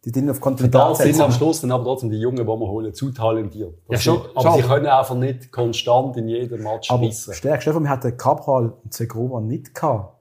die 0.04 0.10
drinnen 0.12 0.30
auf 0.30 0.38
Da 0.38 0.42
Kontinental 0.42 0.96
sind 0.96 1.20
am. 1.20 1.30
Schluss 1.32 1.60
dann 1.60 1.70
aber 1.72 1.84
trotzdem 1.84 2.10
die 2.10 2.18
Jungen, 2.18 2.38
die 2.38 2.44
wir 2.46 2.56
holen, 2.58 2.92
zu 2.92 3.10
talentiert. 3.12 3.72
Ja, 3.72 3.92
Das 3.94 4.02
schon, 4.02 4.22
sind- 4.22 4.36
aber 4.36 4.50
schon. 4.50 4.60
sie 4.62 4.68
können 4.68 4.86
einfach 4.86 5.14
nicht 5.14 5.52
konstant 5.52 6.16
in 6.16 6.28
jedem 6.28 6.62
Match 6.62 6.90
Aber 6.90 7.06
reissen. 7.06 7.34
stärkst 7.34 7.66
du, 7.68 7.80
wir 7.80 7.88
hatten 7.88 8.16
Cabral 8.16 8.72
und 8.82 8.92
Segrova 8.92 9.40
nicht 9.40 9.74
gehabt 9.74 10.16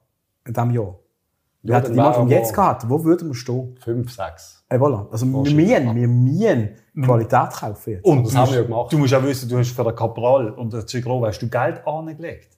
in 0.45 0.53
diesem 0.53 0.71
Jahr. 0.71 0.95
Wir 1.63 1.73
Ja, 1.75 1.79
hätten 1.79 1.95
Mannschaft 1.95 2.17
wären 2.19 2.29
jetzt 2.29 2.53
gehabt. 2.55 2.89
Wo 2.89 3.03
würden 3.03 3.27
wir 3.29 3.35
stehen? 3.35 3.75
Fünf, 3.83 4.11
sechs. 4.11 4.63
Äh, 4.69 4.77
voilà. 4.77 5.07
Also 5.11 5.25
wir 5.27 5.37
müssen, 5.39 5.95
wir 5.95 6.07
müssen 6.07 6.69
Qualität 7.03 7.49
kaufen 7.51 7.91
jetzt. 7.91 8.05
Und 8.05 8.25
Das 8.25 8.35
haben 8.35 8.49
wir 8.51 8.57
ja 8.57 8.63
gemacht. 8.63 8.91
Du 8.91 8.97
musst 8.97 9.13
auch 9.13 9.21
wissen, 9.23 9.47
du 9.47 9.57
hast 9.59 9.69
für 9.71 9.83
den 9.83 9.95
Cabral 9.95 10.49
und 10.51 10.73
den 10.73 10.87
Cigrova 10.87 11.27
hast 11.27 11.39
du 11.39 11.47
Geld 11.47 11.85
angelegt. 11.85 12.57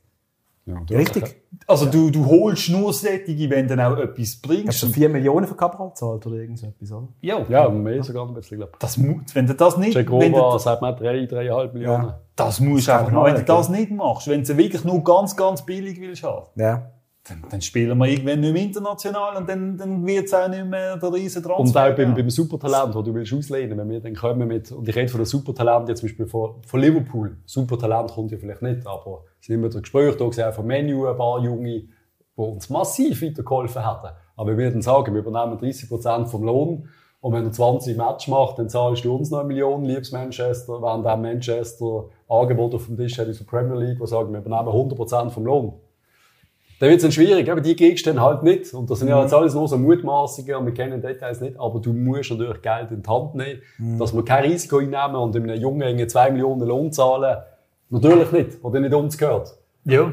Ja, 0.66 0.78
Richtig. 0.98 1.36
Also 1.68 1.88
du, 1.88 2.10
du 2.10 2.26
holst 2.26 2.70
nur 2.70 2.94
sättige, 2.94 3.50
wenn 3.50 3.68
du 3.68 3.76
auch 3.86 3.98
etwas 3.98 4.20
Hast 4.20 4.42
bringst. 4.42 4.84
du 4.84 4.88
4 4.88 5.10
Millionen 5.10 5.46
für 5.46 5.56
Cabral 5.56 5.90
gezahlt 5.90 6.26
oder 6.26 6.38
irgend 6.38 6.58
so 6.60 6.68
etwas, 6.68 6.92
oder? 6.92 7.08
ja, 7.22 7.46
Ja, 7.50 7.70
mehr 7.70 8.02
sogar 8.04 8.26
ein 8.28 8.34
bisschen, 8.34 8.58
glaube 8.60 8.72
das 8.80 8.98
mu 8.98 9.20
wenn 9.34 9.46
du 9.48 9.54
das 9.56 9.78
nicht, 9.78 9.90
ich. 9.90 9.96
wenn 9.96 10.32
du, 10.32 10.38
Jacoba 10.38 10.60
sagt 10.60 10.82
man 10.82 10.96
drei, 10.96 11.26
dreieinhalb 11.26 11.74
Millionen. 11.74 12.04
Ja. 12.06 12.20
das 12.38 12.60
musst 12.62 12.88
du 12.88 12.94
einfach 12.94 13.12
machen. 13.12 13.26
Wenn 13.26 13.36
du 13.36 13.44
das 13.44 13.70
nicht 13.70 13.92
machst, 13.92 14.28
wenn 14.28 14.44
du 14.44 14.58
wirklich 14.58 14.84
nur 14.86 15.04
ganz, 15.04 15.36
ganz 15.36 15.66
billig 15.66 16.00
willst 16.00 16.24
haben, 16.24 16.46
Ja. 16.56 16.92
Dann, 17.26 17.42
dann 17.50 17.62
spielen 17.62 17.98
wir 17.98 18.06
irgendwann 18.08 18.42
nicht 18.42 18.54
mehr 18.54 18.64
international 18.64 19.38
und 19.38 19.48
dann, 19.48 19.78
dann 19.78 20.06
wird 20.06 20.26
es 20.26 20.34
auch 20.34 20.50
nicht 20.50 20.66
mehr 20.66 20.98
der 20.98 21.14
riesen 21.14 21.42
Transfer. 21.42 21.62
Und 21.62 21.92
auch 21.92 21.96
beim, 21.96 22.14
beim 22.14 22.30
Supertalent, 22.30 22.94
das 22.94 23.04
du 23.04 23.14
willst 23.14 23.34
auslehnen, 23.34 23.78
wenn 23.78 23.90
wir 23.90 24.02
dann 24.02 24.14
kommen 24.14 24.46
mit, 24.46 24.72
und 24.74 24.88
ich 24.90 24.96
rede 24.96 25.08
von 25.08 25.22
den 25.22 25.26
Supertalent 25.26 25.88
jetzt 25.88 26.02
zum 26.02 26.10
Beispiel 26.10 26.28
von, 26.28 26.62
von 26.66 26.82
Liverpool. 26.82 27.38
Supertalent 27.46 28.12
kommt 28.12 28.32
ja 28.32 28.38
vielleicht 28.38 28.62
nicht, 28.62 28.86
aber 28.86 29.24
es 29.40 29.48
sind 29.48 29.56
immer 29.56 29.70
der 29.70 29.82
Gespräch 29.82 30.18
da 30.18 30.26
gesehen 30.26 30.52
von 30.52 30.68
Menu, 30.68 31.08
ein 31.08 31.16
paar 31.16 31.40
Junge, 31.40 31.70
die 31.70 31.90
uns 32.36 32.70
massiv 32.70 33.22
weitergeholfen 33.22 33.88
hätten. 33.88 34.14
Aber 34.36 34.50
wir 34.50 34.58
würden 34.58 34.82
sagen, 34.82 35.14
wir 35.14 35.22
übernehmen 35.22 35.58
30% 35.60 36.26
vom 36.26 36.44
Lohn. 36.44 36.90
Und 37.22 37.32
wenn 37.32 37.46
du 37.46 37.52
20 37.52 37.96
Match 37.96 38.28
macht, 38.28 38.60
dann 38.60 38.68
zahlst 38.68 39.06
du 39.06 39.16
uns 39.16 39.32
noch 39.32 39.40
eine 39.40 39.48
Million, 39.48 39.86
liebes 39.86 40.12
Manchester. 40.12 40.82
Während 40.82 41.06
dann 41.06 41.22
Manchester 41.22 42.10
Angebot 42.28 42.76
auf 42.76 42.88
dem 42.88 42.98
Tisch 42.98 43.18
hat 43.18 43.30
aus 43.30 43.38
der 43.38 43.46
Premier 43.46 43.76
League, 43.76 44.00
die 44.02 44.08
sagen, 44.08 44.34
wir 44.34 44.42
übernehmen 44.42 44.68
100% 44.68 45.30
vom 45.30 45.46
Lohn. 45.46 45.74
Dann 46.84 46.90
wird 46.90 46.98
es 46.98 47.04
dann 47.04 47.12
schwierig, 47.14 47.50
aber 47.50 47.62
die 47.62 47.78
kriegst 47.78 48.06
du 48.06 48.10
dann 48.12 48.22
halt 48.22 48.44
nicht. 48.44 48.74
Und 48.74 48.90
das 48.90 49.00
sind 49.00 49.08
ja 49.08 49.22
jetzt 49.22 49.34
alles 49.34 49.54
nur 49.54 49.70
so 49.70 49.78
Mutmaßungen 49.78 50.54
und 50.56 50.66
wir 50.66 50.74
kennen 50.74 51.02
Details 51.02 51.40
nicht, 51.40 51.58
aber 51.58 51.80
du 51.80 51.94
musst 51.94 52.30
natürlich 52.32 52.62
Geld 52.62 52.92
in 52.92 53.02
die 53.02 53.10
Hand 53.10 53.36
nehmen, 53.36 53.62
dass 53.98 54.14
wir 54.14 54.26
kein 54.26 54.44
Risiko 54.44 54.80
einnehmen 54.80 55.16
und 55.16 55.34
einem 55.34 55.56
Jungen 55.56 55.82
irgendwie 55.82 56.08
2 56.08 56.32
Millionen 56.32 56.68
Lohn 56.68 56.92
zahlen. 56.92 57.38
Natürlich 57.90 58.32
nicht, 58.34 58.50
oder 58.66 58.82
nicht 58.82 58.94
uns 58.94 59.18
gehört. 59.18 59.58
ja. 59.86 60.12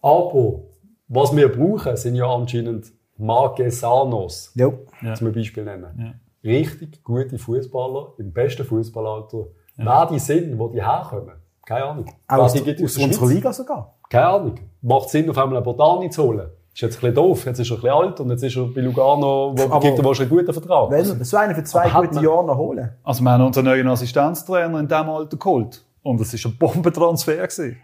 Aber 0.00 0.60
was 1.08 1.36
wir 1.36 1.48
brauchen, 1.52 1.94
sind 1.98 2.14
ja 2.14 2.26
anscheinend 2.34 2.86
Marquesanos, 3.18 4.52
Ja. 4.54 4.72
Ja. 5.02 5.14
zum 5.14 5.30
Beispiel 5.32 5.64
nennen. 5.64 6.14
Ja. 6.44 6.50
Richtig 6.50 7.02
gute 7.04 7.36
Fußballer 7.38 8.14
im 8.18 8.32
besten 8.32 8.64
Fußballalter. 8.64 9.46
Wer 9.76 10.06
die 10.10 10.18
sind, 10.18 10.58
wo 10.58 10.68
die 10.68 10.82
herkommen, 10.82 11.34
keine 11.68 11.84
Ahnung. 11.84 12.06
Auch 12.26 12.38
aus, 12.38 12.54
aus 12.56 12.96
unserer? 12.98 13.26
Liga 13.28 13.52
sogar. 13.52 13.94
Keine 14.08 14.26
Ahnung. 14.26 14.54
Macht 14.82 15.10
Sinn, 15.10 15.28
auf 15.28 15.36
einmal 15.38 15.56
einen 15.58 15.64
Botani 15.64 16.08
zu 16.10 16.22
holen. 16.24 16.48
Ist 16.72 16.80
jetzt 16.82 16.96
ein 16.96 17.00
bisschen 17.00 17.14
doof. 17.14 17.44
Jetzt 17.44 17.58
ist 17.58 17.70
er 17.70 17.76
ein 17.76 17.80
bisschen 17.82 17.96
alt 17.96 18.20
und 18.20 18.30
jetzt 18.30 18.42
ist 18.44 18.56
er 18.56 18.66
bei 18.66 18.80
Lugano, 18.80 19.52
wo 19.56 19.62
Aber- 19.64 19.80
gibt 19.80 19.98
er 19.98 20.04
wahrscheinlich 20.04 20.32
einen 20.32 20.46
guten 20.46 20.52
Vertrag. 20.52 20.90
Wenn 20.90 21.18
wir 21.18 21.24
so 21.24 21.36
einen 21.36 21.54
für 21.54 21.64
zwei 21.64 21.90
gute 21.90 22.14
man- 22.14 22.24
Jahre 22.24 22.46
noch 22.46 22.56
holen. 22.56 22.90
Also 23.02 23.22
wir 23.22 23.30
haben 23.30 23.44
unseren 23.44 23.64
neuen 23.66 23.88
Assistenztrainer 23.88 24.78
in 24.80 24.88
diesem 24.88 25.08
Alter 25.10 25.36
geholt. 25.36 25.84
Und 26.02 26.20
es 26.20 26.32
war 26.44 26.50
ein 26.50 26.56
Bombentransfer. 26.58 27.36
Gewesen. 27.36 27.76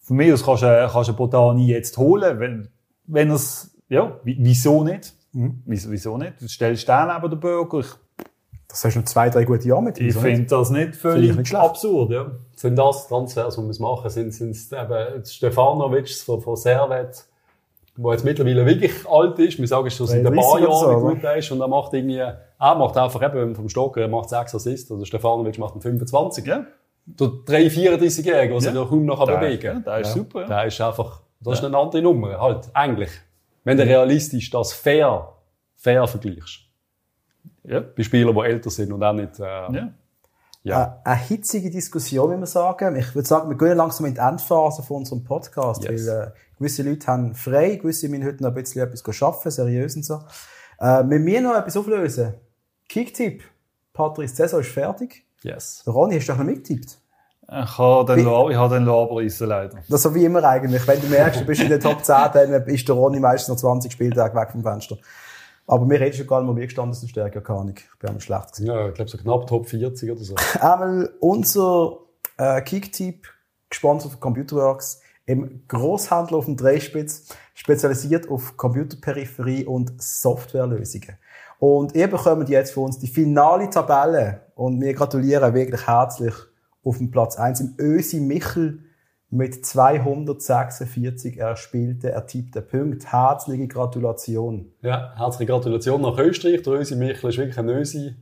Von 0.00 0.16
mir 0.16 0.34
aus 0.34 0.44
kannst 0.44 0.62
du, 0.62 0.88
kannst 0.92 1.08
du 1.10 1.12
Botani 1.14 1.66
jetzt 1.68 1.96
holen, 1.98 2.40
wenn, 2.40 2.68
wenn 3.06 3.30
es, 3.30 3.76
ja, 3.88 4.12
wie- 4.24 4.36
wieso 4.40 4.82
nicht? 4.84 5.12
Wieso, 5.32 5.90
wieso 5.90 6.16
nicht? 6.16 6.40
Du 6.40 6.48
stellst 6.48 6.88
den 6.88 7.08
neben 7.08 7.30
den 7.30 7.40
Bürger. 7.40 7.80
Ich, 7.80 7.86
Das 8.74 8.84
hast 8.84 8.94
du 8.94 8.98
noch 9.00 9.06
zwei, 9.06 9.30
drei 9.30 9.44
gute 9.44 9.68
Jahre 9.68 9.82
mit 9.82 10.00
ihm. 10.00 10.08
ich 10.08 10.16
finde 10.16 10.46
das 10.46 10.70
nicht 10.70 10.96
völlig 10.96 11.30
ich 11.30 11.36
nicht 11.36 11.54
absurd, 11.54 12.10
ja. 12.10 12.26
Sind 12.56 12.74
das 12.76 13.06
Transfers, 13.06 13.54
die 13.54 13.62
wir 13.62 13.80
machen? 13.80 14.10
Sind, 14.10 14.28
es 14.28 14.72
eben 14.72 15.24
Stefanovic 15.24 16.08
von, 16.10 16.40
von 16.40 16.56
Servet, 16.56 17.24
der 17.96 18.10
jetzt 18.12 18.24
mittlerweile 18.24 18.66
wirklich 18.66 18.92
alt 19.08 19.38
ist. 19.38 19.60
Wir 19.60 19.68
sagen, 19.68 19.88
schon 19.90 20.08
seit 20.08 20.26
ein 20.26 20.34
30 20.34 20.40
paar 20.40 20.54
oder 20.60 20.72
so, 20.76 20.86
Jahren 20.90 21.02
oder? 21.02 21.14
gut 21.14 21.24
ist 21.38 21.50
und 21.52 21.60
er 21.60 21.68
macht 21.68 21.92
irgendwie, 21.94 22.16
er 22.18 22.74
macht 22.74 22.96
einfach 22.96 23.22
eben 23.22 23.54
vom 23.54 23.68
Stocker, 23.68 24.00
er 24.00 24.08
macht 24.08 24.28
6 24.30 24.56
Assists, 24.56 24.90
oder 24.90 25.06
Stefanovic 25.06 25.56
macht 25.58 25.74
einen 25.74 25.82
25. 25.82 26.44
Ja, 26.44 26.64
Der 27.06 27.30
3, 27.46 27.66
34-Jährige, 27.68 28.54
der 28.54 28.60
sich 28.60 28.74
Ja. 28.74 28.84
kaum 28.84 29.04
noch 29.06 29.24
der, 29.24 29.36
bewegen 29.36 29.62
ja, 29.64 29.72
kann. 29.74 29.84
der 29.84 29.98
ist 30.00 30.08
Ja. 30.08 30.14
super. 30.14 30.40
Ja. 30.40 30.46
Der 30.48 30.64
ist 30.66 30.80
einfach, 30.80 31.20
das 31.40 31.60
ist 31.60 31.64
eine 31.64 31.76
andere 31.78 32.02
Nummer, 32.02 32.40
halt, 32.40 32.70
eigentlich. 32.74 33.10
Wenn 33.62 33.76
du 33.76 33.84
realistisch 33.84 34.50
das 34.50 34.72
fair, 34.72 35.32
fair 35.76 36.06
vergleichst. 36.08 36.63
Ja. 37.64 37.80
Bei 37.80 38.02
Spielern, 38.02 38.34
die 38.34 38.40
älter 38.42 38.70
sind 38.70 38.92
und 38.92 39.02
auch 39.02 39.12
nicht, 39.12 39.38
äh, 39.40 39.42
Ja. 39.42 39.88
ja. 40.62 41.00
Äh, 41.04 41.08
Eine 41.10 41.16
hitzige 41.20 41.70
Diskussion, 41.70 42.30
wie 42.32 42.36
man 42.36 42.46
sagen. 42.46 42.96
Ich 42.96 43.14
würde 43.14 43.26
sagen, 43.28 43.48
wir 43.50 43.56
gehen 43.56 43.76
langsam 43.76 44.06
in 44.06 44.14
die 44.14 44.20
Endphase 44.20 44.82
von 44.82 44.98
unserem 44.98 45.24
Podcast, 45.24 45.84
Yes. 45.84 46.06
weil 46.06 46.26
äh, 46.28 46.30
gewisse 46.58 46.82
Leute 46.82 47.06
haben 47.06 47.34
frei, 47.34 47.76
gewisse 47.76 48.08
müssen 48.08 48.24
heute 48.26 48.42
noch 48.42 48.50
ein 48.50 48.54
bisschen 48.54 48.82
etwas 48.86 49.22
arbeiten, 49.22 49.50
seriös 49.50 49.96
und 49.96 50.04
so. 50.04 50.20
Äh, 50.78 51.04
wir 51.08 51.18
müssen 51.18 51.44
noch 51.44 51.56
etwas 51.56 51.76
auflösen. 51.76 52.34
Kicktipp. 52.88 53.42
Patrice, 53.92 54.34
Saison 54.34 54.60
ist 54.60 54.70
fertig. 54.70 55.24
Yes. 55.42 55.82
Der 55.86 55.92
Ronny, 55.92 56.16
hast 56.16 56.28
du 56.28 56.32
doch 56.32 56.38
noch 56.38 56.46
mitgetippt? 56.46 56.98
Ich 57.46 57.78
habe 57.78 58.14
den, 58.16 58.24
La- 58.24 58.48
ich 58.48 58.56
habe 58.56 58.74
den 58.74 58.84
Laberreissen 58.86 59.46
leider. 59.48 59.76
Das 59.76 59.88
ist 59.90 60.02
so 60.02 60.14
wie 60.14 60.24
immer 60.24 60.42
eigentlich. 60.44 60.86
Wenn 60.88 61.00
du 61.00 61.06
merkst, 61.08 61.42
du 61.42 61.44
bist 61.44 61.60
in 61.62 61.68
den 61.68 61.78
Top 61.78 62.02
10, 62.04 62.16
dann 62.32 62.52
ist 62.66 62.88
der 62.88 62.94
Ronny 62.94 63.20
meistens 63.20 63.48
noch 63.50 63.56
20 63.56 63.92
Spieltage 63.92 64.34
weg 64.34 64.50
vom 64.50 64.62
Fenster. 64.62 64.96
Aber 65.66 65.88
wir 65.88 65.98
reden 65.98 66.14
schon 66.14 66.26
gar 66.26 66.42
nicht 66.42 66.52
mehr, 66.52 66.62
wie 66.62 66.66
gestanden 66.66 66.94
sind 66.94 67.08
stärker, 67.08 67.40
keine 67.40 67.60
Ahnung. 67.60 67.74
Ich 67.76 67.98
bin 67.98 68.08
einmal 68.08 68.20
schlecht 68.20 68.52
gewesen. 68.52 68.66
Ja, 68.66 68.88
ich 68.88 68.94
glaube 68.94 69.10
so 69.10 69.18
knapp 69.18 69.46
Top 69.46 69.66
40 69.66 70.10
oder 70.10 70.20
so. 70.20 70.34
Einmal 70.60 71.10
unser 71.20 71.98
äh, 72.36 72.60
Kicktipp, 72.60 73.28
gesponsert 73.70 74.12
von 74.12 74.20
Computerworks, 74.20 75.00
im 75.26 75.62
Großhandel 75.68 76.36
auf 76.36 76.44
dem 76.44 76.56
Dreispitz, 76.56 77.28
spezialisiert 77.54 78.28
auf 78.28 78.58
Computerperipherie 78.58 79.64
und 79.64 80.02
Softwarelösungen. 80.02 81.16
Und 81.58 81.94
ihr 81.94 82.08
bekommt 82.08 82.50
jetzt 82.50 82.74
von 82.74 82.84
uns 82.84 82.98
die 82.98 83.06
finale 83.06 83.70
Tabelle 83.70 84.42
und 84.54 84.82
wir 84.82 84.92
gratulieren 84.92 85.54
wirklich 85.54 85.86
herzlich 85.86 86.34
auf 86.84 86.98
dem 86.98 87.10
Platz 87.10 87.36
1 87.36 87.60
im 87.60 87.74
Ösi 87.78 88.20
Michel 88.20 88.80
mit 89.34 89.66
246 89.66 91.38
erspielten, 91.38 92.10
ertippten 92.10 92.66
Punkten. 92.66 93.06
Herzliche 93.06 93.66
Gratulation. 93.66 94.72
Ja, 94.82 95.12
herzliche 95.16 95.50
Gratulation 95.50 96.02
nach 96.02 96.16
Österreich. 96.18 96.62
Der 96.62 96.74
Ösi 96.74 96.94
Michel 96.96 97.30
ist 97.30 97.38
wirklich 97.38 97.58
ein 97.58 97.68
Ösi, 97.68 98.14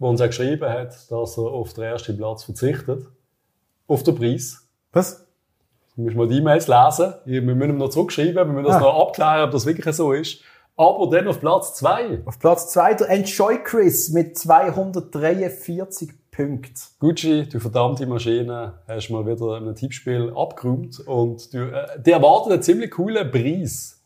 der 0.00 0.08
uns 0.08 0.20
auch 0.20 0.26
geschrieben 0.26 0.68
hat, 0.68 0.94
dass 1.10 1.36
er 1.38 1.42
auf 1.44 1.74
den 1.74 1.84
ersten 1.84 2.16
Platz 2.16 2.44
verzichtet. 2.44 3.06
Auf 3.86 4.02
den 4.02 4.14
Preis. 4.14 4.66
Was? 4.92 5.26
Du 5.96 6.02
musst 6.02 6.16
mal 6.16 6.28
die 6.28 6.38
E-Mails 6.38 6.66
lesen. 6.68 7.14
Wir 7.24 7.42
müssen 7.42 7.70
ihm 7.70 7.76
noch 7.78 7.90
zurückschreiben, 7.90 8.34
wir 8.34 8.44
müssen 8.46 8.64
das 8.66 8.76
Ah. 8.76 8.80
noch 8.80 9.08
abklären, 9.08 9.44
ob 9.44 9.50
das 9.50 9.66
wirklich 9.66 9.94
so 9.94 10.12
ist. 10.12 10.40
Aber 10.76 11.10
dann 11.10 11.26
auf 11.28 11.40
Platz 11.40 11.74
2. 11.74 12.22
Auf 12.24 12.38
Platz 12.38 12.72
2 12.72 12.94
der 12.94 13.10
Enjoy 13.10 13.58
Chris 13.64 14.10
mit 14.10 14.38
243 14.38 16.10
Punkten. 16.38 16.72
Gucci, 17.00 17.48
du 17.48 17.58
verdammte 17.58 18.06
Maschine, 18.06 18.74
hast 18.86 19.10
mal 19.10 19.26
wieder 19.26 19.56
ein 19.56 19.74
Tippspiel 19.74 20.32
abgeräumt 20.36 21.00
und 21.00 21.52
du, 21.52 21.58
äh, 21.58 22.00
die 22.00 22.12
erwartet 22.12 22.52
einen 22.52 22.62
ziemlich 22.62 22.92
coolen 22.92 23.28
Preis. 23.28 24.00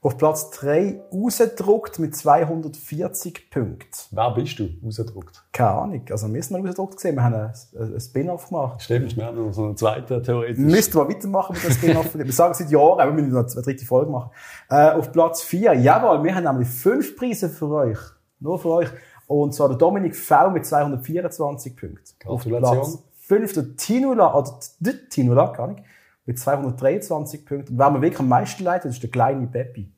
Auf 0.00 0.16
Platz 0.16 0.50
3 0.50 1.00
rausgedruckt 1.12 1.98
mit 1.98 2.14
240 2.14 3.50
Punkten. 3.50 3.88
Wer 4.12 4.30
bist 4.30 4.60
du? 4.60 4.68
Rausgedruckt. 4.84 5.42
Keine 5.52 5.70
Ahnung. 5.70 6.04
Also, 6.08 6.32
wir 6.32 6.40
sind 6.40 6.52
mal 6.52 6.60
rausgedruckt 6.60 6.94
gesehen. 6.94 7.16
Wir 7.16 7.24
haben 7.24 7.34
einen, 7.34 7.52
einen 7.76 8.00
Spin-off 8.00 8.48
gemacht. 8.48 8.80
Stimmt, 8.80 9.16
wir 9.16 9.24
haben 9.24 9.44
noch 9.44 9.52
so 9.52 9.64
einen 9.64 9.76
zweiten 9.76 10.22
theoretisch. 10.22 10.58
Müssten 10.58 10.94
wir 10.94 11.08
weitermachen 11.08 11.54
mit 11.54 11.64
dem 11.64 11.72
Spin-off. 11.72 12.14
wir 12.14 12.32
sagen 12.32 12.52
es 12.52 12.58
seit 12.58 12.70
Jahren, 12.70 13.00
aber 13.00 13.16
wir 13.16 13.20
müssen 13.20 13.34
noch 13.34 13.52
eine 13.52 13.62
dritte 13.62 13.84
Folge 13.84 14.12
machen. 14.12 14.30
Äh, 14.70 14.90
auf 14.90 15.10
Platz 15.10 15.42
4, 15.42 15.74
jawohl, 15.74 16.22
wir 16.22 16.32
haben 16.36 16.44
nämlich 16.44 16.68
fünf 16.68 17.16
Preise 17.16 17.48
für 17.48 17.68
euch. 17.68 17.98
Nur 18.38 18.60
für 18.60 18.68
euch. 18.68 18.88
Und 19.28 19.54
zwar 19.54 19.68
der 19.68 19.78
Dominik 19.78 20.16
V 20.16 20.50
mit 20.50 20.66
224 20.66 21.76
Punkten. 21.76 22.28
Auf 22.28 22.42
Gratulation. 22.42 22.76
Platz 22.76 22.98
5 23.20 23.52
der 23.52 23.76
Tinula, 23.76 24.34
oder 24.34 24.58
der 24.80 25.08
Tinula, 25.10 25.52
gar 25.52 25.68
nicht, 25.68 25.84
mit 26.24 26.38
223 26.38 27.44
Punkten. 27.44 27.72
Und 27.74 27.78
wer 27.78 27.90
mir 27.90 28.00
wirklich 28.00 28.20
am 28.20 28.28
meisten 28.28 28.64
leid, 28.64 28.86
ist 28.86 29.02
der 29.02 29.10
kleine 29.10 29.46
Peppi. 29.46 29.92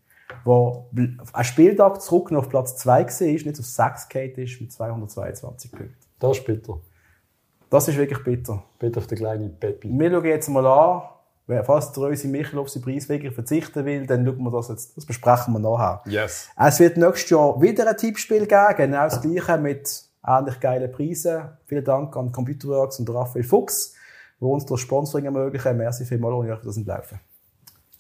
Der 0.45 0.85
einen 1.33 1.45
Spieltag 1.45 2.03
zurück 2.03 2.33
noch 2.33 2.41
auf 2.41 2.49
Platz 2.49 2.77
2 2.77 3.07
war, 3.07 3.27
nicht 3.27 3.59
auf 3.59 3.67
6 3.67 4.09
geht 4.09 4.37
ist, 4.37 4.61
mit 4.61 4.73
222 4.73 5.71
Punkten. 5.71 5.97
Das 6.19 6.39
ist 6.39 6.45
bitter. 6.45 6.81
Das 7.71 7.87
ist 7.87 7.97
wirklich 7.97 8.25
bitter. 8.25 8.65
Bitte 8.81 8.99
auf 8.99 9.07
den 9.07 9.19
kleinen 9.19 9.57
Peppi. 9.59 9.89
Wir 9.91 10.11
schauen 10.11 10.25
jetzt 10.25 10.49
mal 10.49 10.67
an, 10.67 11.03
Falls 11.47 11.93
der 11.93 12.05
Rösi 12.05 12.29
Michel 12.29 12.59
auf 12.61 12.69
seinen 12.69 12.85
Preisweg 12.85 13.33
verzichten 13.33 13.85
will, 13.85 14.07
dann 14.07 14.25
schauen 14.25 14.43
wir 14.43 14.51
das 14.53 14.69
jetzt, 14.69 14.97
das 14.97 15.05
besprechen 15.05 15.53
wir 15.53 15.59
nachher. 15.59 16.03
Yes. 16.07 16.49
Es 16.57 16.79
wird 16.79 16.97
nächstes 16.97 17.31
Jahr 17.31 17.61
wieder 17.61 17.89
ein 17.89 17.97
Tippspiel 17.97 18.47
geben, 18.47 18.75
genau 18.77 19.05
das 19.05 19.21
gleiche 19.21 19.59
mit 19.59 20.05
ähnlich 20.25 20.61
geilen 20.61 20.93
Preisen. 20.93 21.49
Vielen 21.67 21.85
Dank 21.85 22.17
an 22.17 22.31
Computerworks 22.31 23.01
und 23.01 23.11
Raphael 23.11 23.45
Fuchs, 23.45 23.95
die 24.41 24.45
uns 24.45 24.65
das 24.67 24.81
Sponsoring 24.81 25.25
ermöglichen. 25.25 25.77
Merci 25.77 26.05
vielmals, 26.05 26.35
ohne 26.35 26.53
euch 26.53 26.61
das 26.63 26.77
nicht 26.77 26.87
laufen. 26.87 27.21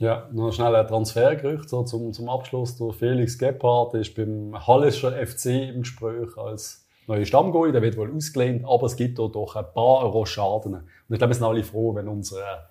Ja, 0.01 0.29
noch 0.33 0.51
schnell 0.51 0.75
ein 0.75 0.87
Transfergerücht 0.87 1.69
so 1.69 1.83
zum, 1.83 2.15
zum 2.15 2.31
Abschluss. 2.31 2.77
Der 2.79 2.91
Felix 2.93 3.37
Gebhardt 3.37 3.93
ist 3.95 4.15
beim 4.15 4.55
Hallischer 4.67 5.13
FC 5.13 5.47
im 5.75 5.83
Gespräch 5.83 6.39
als 6.39 6.87
neuer 7.07 7.27
Stammgoal. 7.27 7.71
Der 7.71 7.83
wird 7.83 7.99
wohl 7.99 8.11
ausgelehnt, 8.15 8.65
aber 8.67 8.87
es 8.87 8.97
gibt 8.97 9.19
dort 9.19 9.35
doch 9.35 9.57
ein 9.57 9.67
paar 9.75 10.05
Rochaden. 10.05 10.75
Und 10.75 10.85
ich 11.11 11.19
glaube, 11.19 11.33
wir 11.33 11.35
sind 11.35 11.45
alle 11.45 11.63
froh, 11.63 11.95
wenn 11.95 12.09
unsere, 12.09 12.70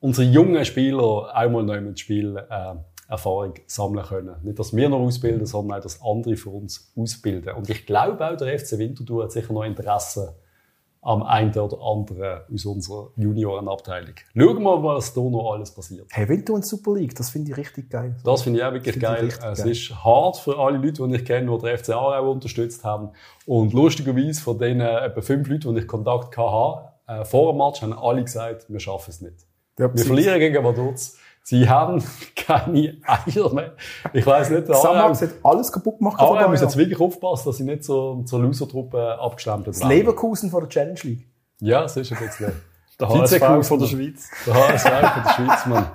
unsere 0.00 0.26
jungen 0.28 0.64
Spieler 0.64 1.02
auch 1.34 1.50
mal 1.50 1.62
neu 1.62 1.80
mit 1.80 1.98
Spiel 1.98 2.36
äh, 2.36 2.74
Erfahrung 3.08 3.54
sammeln 3.66 4.04
können. 4.04 4.36
Nicht, 4.42 4.58
dass 4.58 4.74
wir 4.74 4.88
noch 4.88 4.98
ausbilden, 4.98 5.46
sondern 5.46 5.78
auch, 5.78 5.82
dass 5.82 6.02
andere 6.02 6.36
für 6.36 6.50
uns 6.50 6.92
ausbilden. 6.96 7.54
Und 7.54 7.70
ich 7.70 7.86
glaube 7.86 8.28
auch, 8.28 8.36
der 8.36 8.58
FC 8.58 8.78
Winterthur 8.78 9.24
hat 9.24 9.32
sicher 9.32 9.52
noch 9.52 9.62
Interesse 9.62 10.34
am 11.02 11.22
einen 11.22 11.56
oder 11.56 11.78
anderen 11.80 12.40
aus 12.52 12.64
unserer 12.66 13.10
Juniorenabteilung. 13.16 14.14
Schauen 14.34 14.56
wir 14.56 14.60
mal, 14.60 14.82
was 14.82 15.14
da 15.14 15.20
noch 15.20 15.52
alles 15.52 15.70
passiert. 15.70 16.08
Hey, 16.10 16.28
Winter 16.28 16.54
und 16.54 16.66
Super 16.66 16.94
League, 16.94 17.14
das 17.14 17.30
finde 17.30 17.52
ich 17.52 17.56
richtig 17.56 17.88
geil. 17.90 18.16
Das 18.24 18.42
finde 18.42 18.58
ich 18.58 18.64
auch 18.64 18.72
wirklich 18.72 18.98
geil. 18.98 19.28
Es 19.28 19.38
geil. 19.38 19.70
ist 19.70 20.04
hart 20.04 20.36
für 20.38 20.58
alle 20.58 20.78
Leute, 20.78 21.06
die 21.06 21.14
ich 21.14 21.24
kenne, 21.24 21.56
die 21.56 21.64
den 21.64 21.78
FC 21.78 21.90
Aarau 21.90 22.32
unterstützt 22.32 22.82
haben. 22.82 23.10
Und 23.46 23.72
lustigerweise 23.72 24.40
von 24.40 24.58
den 24.58 24.80
äh, 24.80 25.06
etwa 25.06 25.20
fünf 25.20 25.48
Leuten, 25.48 25.76
die 25.76 25.82
ich 25.82 25.86
Kontakt 25.86 26.36
hatte, 26.36 26.88
äh, 27.06 27.24
vor 27.24 27.52
dem 27.52 27.58
Match, 27.58 27.82
haben 27.82 27.92
alle 27.92 28.24
gesagt, 28.24 28.68
wir 28.68 28.80
schaffen 28.80 29.10
es 29.10 29.20
nicht. 29.20 29.46
Ja, 29.78 29.94
Wir 29.94 30.04
verlieren 30.04 30.38
gegen 30.38 30.64
Vaduz. 30.64 31.16
Sie 31.42 31.68
haben 31.68 32.02
keine 32.34 32.96
Eier 33.04 33.54
mehr. 33.54 33.76
Ich 34.12 34.26
weiss 34.26 34.50
nicht, 34.50 34.66
Samax 34.66 35.22
hat 35.22 35.30
alles 35.44 35.70
kaputt 35.70 35.98
gemacht. 35.98 36.18
Von 36.18 36.50
muss 36.50 36.60
da, 36.60 36.66
jetzt 36.66 36.76
wirklich 36.76 37.00
aufpassen, 37.00 37.48
dass 37.48 37.56
sie 37.58 37.64
nicht 37.64 37.84
so, 37.84 38.22
zur 38.24 38.40
Loser-Truppe 38.40 39.18
abgestempelt 39.20 39.68
Das 39.68 39.80
werden. 39.80 39.90
Leverkusen 39.90 40.50
von 40.50 40.60
der 40.60 40.68
Challenge 40.68 40.98
League. 41.04 41.28
Ja, 41.60 41.84
es 41.84 41.96
ist 41.96 42.12
ein 42.12 42.18
bisschen 42.18 42.52
Der. 42.98 43.08
HSV 43.08 43.68
von 43.68 43.78
der 43.78 43.86
Schweiz. 43.86 44.28
der 44.44 44.54
HSV 44.54 44.88
von 44.88 45.22
der 45.22 45.32
Schweiz, 45.34 45.66
Mann. 45.66 45.86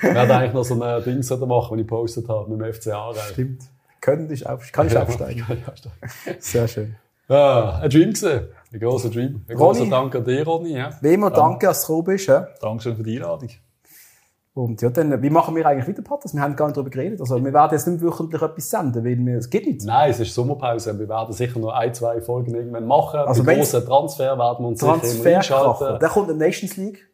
Wir 0.00 0.14
hätten 0.14 0.30
eigentlich 0.32 0.52
noch 0.52 0.64
so 0.64 0.82
ein 0.82 1.04
Ding 1.04 1.22
sollten 1.22 1.48
machen, 1.48 1.72
wenn 1.72 1.78
ich 1.78 1.86
gepostet 1.86 2.28
habe 2.28 2.50
mit 2.50 2.60
dem 2.60 2.72
FC 2.72 2.88
Aarau. 2.88 3.14
Stimmt. 3.14 3.62
Können 4.00 4.28
ich 4.32 4.44
auf, 4.48 4.72
kann 4.72 4.88
ich 4.88 4.96
aufsteigen. 4.96 5.44
Kann 5.46 5.58
ich 5.58 5.68
aufsteigen. 5.68 5.96
Sehr 6.40 6.66
schön. 6.66 6.96
Ja, 7.28 7.78
ein 7.78 7.88
Dream 7.88 8.10
gesehen. 8.10 8.48
Ein 8.72 8.80
großer 8.80 9.10
Dream. 9.10 9.44
Ein 9.48 9.56
großer. 9.56 9.86
Dank 9.86 10.14
an 10.14 10.24
dich, 10.24 10.46
Ronny. 10.46 10.76
Ja. 10.76 10.90
Wie 11.00 11.12
immer, 11.12 11.30
danke, 11.30 11.66
dass 11.66 11.82
du 11.82 11.88
gekommen 11.88 12.04
bist. 12.04 12.26
Ja. 12.26 12.48
Dankeschön 12.60 12.96
für 12.96 13.02
die 13.02 13.16
Einladung. 13.16 13.50
Und 14.54 14.82
ja, 14.82 14.90
dann, 14.90 15.22
wie 15.22 15.30
machen 15.30 15.56
wir 15.56 15.64
eigentlich 15.64 15.88
wieder 15.88 16.02
Podcast? 16.02 16.34
Wir 16.34 16.42
haben 16.42 16.56
gar 16.56 16.66
nicht 16.66 16.76
darüber 16.76 16.90
geredet. 16.90 17.20
Also, 17.20 17.42
wir 17.42 17.52
werden 17.52 17.72
jetzt 17.72 17.86
nicht 17.86 18.02
wöchentlich 18.02 18.42
etwas 18.42 18.68
senden, 18.68 19.02
weil 19.02 19.16
wir, 19.16 19.38
es 19.38 19.48
geht 19.48 19.66
nicht. 19.66 19.84
Nein, 19.84 20.10
es 20.10 20.20
ist 20.20 20.34
Sommerpause. 20.34 20.98
Wir 20.98 21.08
werden 21.08 21.32
sicher 21.32 21.58
noch 21.58 21.70
ein, 21.70 21.94
zwei 21.94 22.20
Folgen 22.20 22.54
irgendwann 22.54 22.86
machen. 22.86 23.20
Also 23.20 23.44
Bei 23.44 23.56
grossen 23.56 23.84
Transfer 23.84 24.38
werden 24.38 24.64
wir 24.64 24.68
uns 24.68 24.80
sicher 24.80 25.26
immer 25.26 25.36
einschalten. 25.36 25.98
Dann 26.00 26.10
kommt 26.10 26.30
die 26.30 26.34
Nations 26.34 26.76
League. 26.76 27.08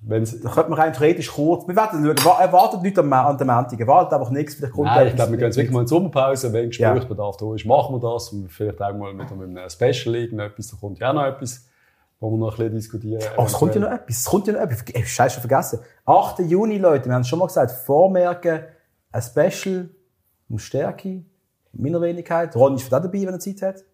Wenn's, 0.00 0.40
Da 0.40 0.48
könnte 0.50 0.70
man 0.70 0.78
rein 0.78 0.92
theoretisch 0.92 1.30
kurz, 1.32 1.66
wir 1.66 1.74
werden 1.74 2.04
schauen, 2.04 2.24
wa- 2.24 2.40
erwartet 2.40 2.82
nicht 2.82 2.96
an, 2.98 3.12
an 3.12 3.36
den 3.36 3.46
Montag, 3.48 3.80
erwartet 3.80 4.12
einfach 4.12 4.30
nichts, 4.30 4.54
vielleicht 4.54 4.72
kommt 4.72 4.86
Nein, 4.86 5.08
ich 5.08 5.14
glaube, 5.16 5.32
wir 5.32 5.38
gehen 5.38 5.46
jetzt 5.46 5.56
wirklich 5.56 5.72
mal 5.72 5.80
in 5.80 5.86
die 5.86 5.90
Sommerpause. 5.90 6.52
Wenn 6.52 6.68
Gesprächsbedarf 6.68 7.36
da 7.36 7.54
ist, 7.54 7.66
machen 7.66 7.96
wir 7.96 8.00
das. 8.12 8.28
Und 8.28 8.48
vielleicht 8.48 8.80
auch 8.80 8.94
mal 8.94 9.12
mit 9.12 9.30
einem 9.32 9.58
Special 9.68 10.14
irgendetwas. 10.14 10.68
Da 10.68 10.76
kommt 10.80 10.98
ja 11.00 11.10
auch 11.10 11.14
noch 11.14 11.24
etwas, 11.24 11.66
wo 12.20 12.30
wir 12.30 12.38
noch 12.38 12.52
ein 12.52 12.56
bisschen 12.58 12.74
diskutieren. 12.76 13.22
Oh, 13.36 13.42
es 13.44 13.52
kommt 13.52 13.74
ja 13.74 13.80
noch 13.80 13.90
etwas, 13.90 14.18
es 14.18 14.24
kommt 14.24 14.46
ja 14.46 14.52
noch 14.52 14.60
etwas. 14.60 14.82
Ey, 14.92 15.04
Scheiße, 15.04 15.34
schon 15.40 15.48
vergessen. 15.48 15.80
8. 16.06 16.38
Juni, 16.40 16.78
Leute, 16.78 17.06
wir 17.06 17.14
haben 17.14 17.22
es 17.22 17.28
schon 17.28 17.38
mal 17.40 17.46
gesagt, 17.46 17.72
vormerken, 17.72 18.60
ein 19.10 19.22
Special 19.22 19.90
um 20.48 20.58
Stärke, 20.60 21.24
meiner 21.72 22.00
Wenigkeit. 22.00 22.54
Ron 22.54 22.76
ist 22.76 22.84
für 22.84 22.90
das 22.90 23.02
dabei, 23.02 23.20
wenn 23.22 23.34
er 23.34 23.40
Zeit 23.40 23.62
hat. 23.62 23.84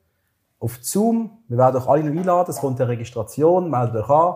Auf 0.60 0.78
Zoom, 0.82 1.38
wir 1.48 1.56
werden 1.58 1.76
euch 1.80 1.88
alle 1.88 2.04
noch 2.04 2.18
einladen, 2.20 2.50
es 2.50 2.58
kommt 2.58 2.78
eine 2.80 2.88
Registration, 2.90 3.70
meldet 3.70 3.96
euch 3.96 4.08
an. 4.10 4.34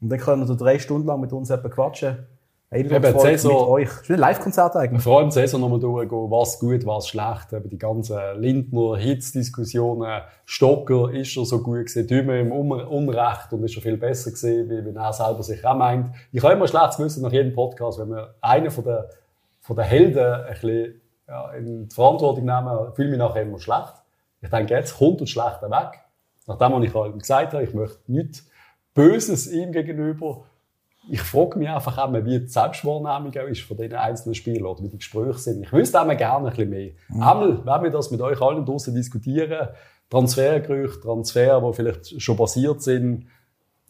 Und 0.00 0.08
dann 0.08 0.18
können 0.18 0.48
wir 0.48 0.56
drei 0.56 0.78
Stunden 0.78 1.06
lang 1.06 1.20
mit 1.20 1.32
uns 1.32 1.50
etwa 1.50 1.68
quatschen. 1.68 2.26
Eben, 2.72 2.88
mit 3.02 3.20
Saison- 3.20 3.66
euch. 3.68 3.88
Das 3.88 4.02
ist 4.02 4.10
ein 4.10 4.18
Live-Konzert 4.20 4.76
eigentlich. 4.76 5.02
Vor 5.02 5.18
allem 5.18 5.28
die 5.28 5.34
Saison 5.34 5.60
nochmal 5.60 5.80
durchgehen, 5.80 6.30
was 6.30 6.58
gut, 6.60 6.86
was 6.86 7.08
schlecht. 7.08 7.52
Eben 7.52 7.68
die 7.68 7.78
ganzen 7.78 8.16
Lindner 8.36 8.96
Hitzdiskussionen. 8.96 10.22
Stocker 10.44 11.10
ist 11.12 11.36
er 11.36 11.44
so 11.44 11.58
gut 11.62 11.78
gewesen, 11.86 12.06
Dümer 12.06 12.36
im 12.38 12.52
Um- 12.52 12.70
Unrecht 12.70 13.52
und 13.52 13.64
ist 13.64 13.74
er 13.76 13.82
viel 13.82 13.96
besser 13.96 14.30
gewesen, 14.30 14.70
wie, 14.70 14.84
wie 14.84 14.96
er 14.96 15.12
selber 15.12 15.42
sich 15.42 15.64
auch 15.66 15.74
meint. 15.76 16.14
Ich 16.32 16.42
habe 16.44 16.54
immer 16.54 16.68
schlecht 16.68 16.92
zu 16.92 17.04
wissen 17.04 17.22
nach 17.22 17.32
jedem 17.32 17.52
Podcast, 17.54 17.98
wenn 17.98 18.10
wir 18.10 18.34
einen 18.40 18.70
von 18.70 18.84
den, 18.84 18.98
von 19.60 19.74
den 19.76 19.84
Helden 19.86 20.32
ein 20.34 20.50
bisschen 20.52 21.00
ja, 21.28 21.50
in 21.52 21.88
die 21.88 21.94
Verantwortung 21.94 22.44
nehmen, 22.44 22.92
fühle 22.94 23.08
ich 23.08 23.10
mich 23.12 23.18
nachher 23.18 23.42
immer 23.42 23.58
schlecht. 23.58 23.94
Ich 24.42 24.48
denke, 24.50 24.74
jetzt 24.74 24.96
kommt 24.96 25.20
das 25.20 25.28
Schlechte 25.30 25.68
weg. 25.70 26.00
Nachdem, 26.46 26.72
was 26.72 26.84
ich 26.84 26.94
halt 26.94 27.18
gesagt 27.18 27.52
habe, 27.52 27.62
ich 27.64 27.74
möchte 27.74 27.98
nichts 28.06 28.48
Böses 28.94 29.50
ihm 29.50 29.72
gegenüber. 29.72 30.44
Ich 31.08 31.22
frage 31.22 31.58
mich 31.58 31.68
einfach 31.68 31.96
auch 31.98 32.12
wie 32.12 32.40
die 32.40 32.46
Selbstwahrnehmung 32.46 33.32
auch 33.36 33.48
ist 33.48 33.62
von 33.62 33.76
den 33.76 33.94
einzelnen 33.94 34.34
Spielern 34.34 34.66
oder 34.66 34.82
wie 34.84 34.88
die 34.88 34.98
Gespräche 34.98 35.38
sind. 35.38 35.62
Ich 35.62 35.72
wüsste 35.72 36.00
auch 36.00 36.16
gerne 36.16 36.48
ein 36.48 36.54
bisschen 36.54 36.70
mehr. 36.70 36.90
Einmal, 37.10 37.64
wenn 37.64 37.82
wir 37.82 37.90
das 37.90 38.10
mit 38.10 38.20
euch 38.20 38.40
allen 38.40 38.64
draussen 38.64 38.94
diskutieren, 38.94 39.68
Transfergerüchte, 40.10 41.00
Transfer, 41.00 41.60
die 41.60 41.74
vielleicht 41.74 42.20
schon 42.20 42.36
passiert 42.36 42.82
sind, 42.82 43.26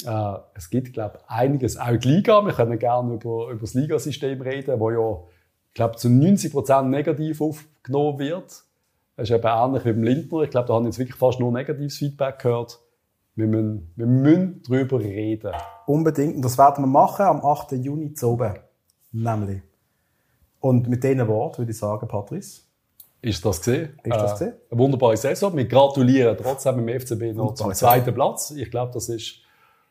äh, 0.04 0.34
es 0.54 0.70
gibt, 0.70 0.92
glaube 0.92 1.18
ich, 1.18 1.30
einiges. 1.30 1.76
Auch 1.76 1.96
die 1.96 2.08
Liga. 2.08 2.44
Wir 2.44 2.52
können 2.52 2.78
gerne 2.78 3.14
über, 3.14 3.50
über 3.50 3.60
das 3.60 3.74
Ligasystem 3.74 4.40
reden, 4.40 4.78
wo 4.80 4.90
ja, 4.90 5.22
ich 5.68 5.74
glaube, 5.74 5.96
zu 5.96 6.08
90 6.08 6.52
Prozent 6.52 6.90
negativ 6.90 7.40
aufgenommen 7.40 8.18
wird. 8.18 8.62
Das 9.16 9.28
ist 9.28 9.36
eben 9.36 9.46
ähnlich 9.46 9.84
wie 9.84 9.92
beim 9.92 10.02
Lindner. 10.02 10.42
Ich 10.42 10.50
glaube, 10.50 10.68
da 10.68 10.74
haben 10.74 10.86
jetzt 10.86 10.98
wirklich 10.98 11.16
fast 11.16 11.40
nur 11.40 11.52
negatives 11.52 11.98
Feedback 11.98 12.38
gehört. 12.38 12.80
Wir 13.34 13.46
müssen, 13.46 13.92
wir 13.96 14.06
müssen 14.06 14.62
darüber 14.68 15.00
reden. 15.00 15.52
Unbedingt. 15.86 16.36
Und 16.36 16.42
das 16.42 16.58
werden 16.58 16.84
wir 16.84 16.88
machen 16.88 17.26
am 17.26 17.44
8. 17.44 17.72
Juni 17.72 18.14
zu 18.14 18.32
oben. 18.32 18.54
Nämlich. 19.12 19.62
Und 20.60 20.88
mit 20.88 21.02
diesen 21.02 21.26
Worten 21.26 21.58
würde 21.58 21.72
ich 21.72 21.78
sagen, 21.78 22.06
Patrice. 22.06 22.62
Ist 23.22 23.44
das 23.44 23.58
gesehen? 23.58 23.98
Ist 24.02 24.16
das 24.16 24.32
gesehen? 24.32 24.54
Eine 24.70 24.80
wunderbare 24.80 25.16
Saison. 25.16 25.54
Wir 25.56 25.66
gratulieren 25.66 26.36
trotzdem 26.40 26.86
im 26.86 27.00
FCB 27.00 27.34
noch 27.34 27.54
zum 27.54 27.72
zweiten 27.74 28.14
Platz. 28.14 28.50
Ich 28.52 28.70
glaube, 28.70 28.92
das 28.92 29.08
ist 29.08 29.40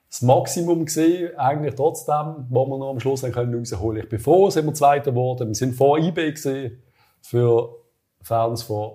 das 0.10 0.24
Maximum 0.24 0.86
gesehen, 0.86 1.38
eigentlich 1.38 1.76
trotzdem, 1.76 2.48
wo 2.50 2.66
wir 2.66 2.80
noch 2.80 2.90
am 2.90 3.00
Schluss 3.00 3.22
können 3.22 3.54
rausholen. 3.54 4.04
Ich 4.04 4.10
bin 4.10 4.20
froh, 4.20 4.50
sind 4.50 4.66
wir 4.66 4.74
Zweiter 4.74 5.12
geworden. 5.12 5.50
Wir 5.50 5.56
sind 5.56 5.76
vor 5.76 6.00
IB 6.00 6.32
gesehen. 6.32 6.82
Für 7.22 7.76
Fans 8.22 8.64
von 8.64 8.94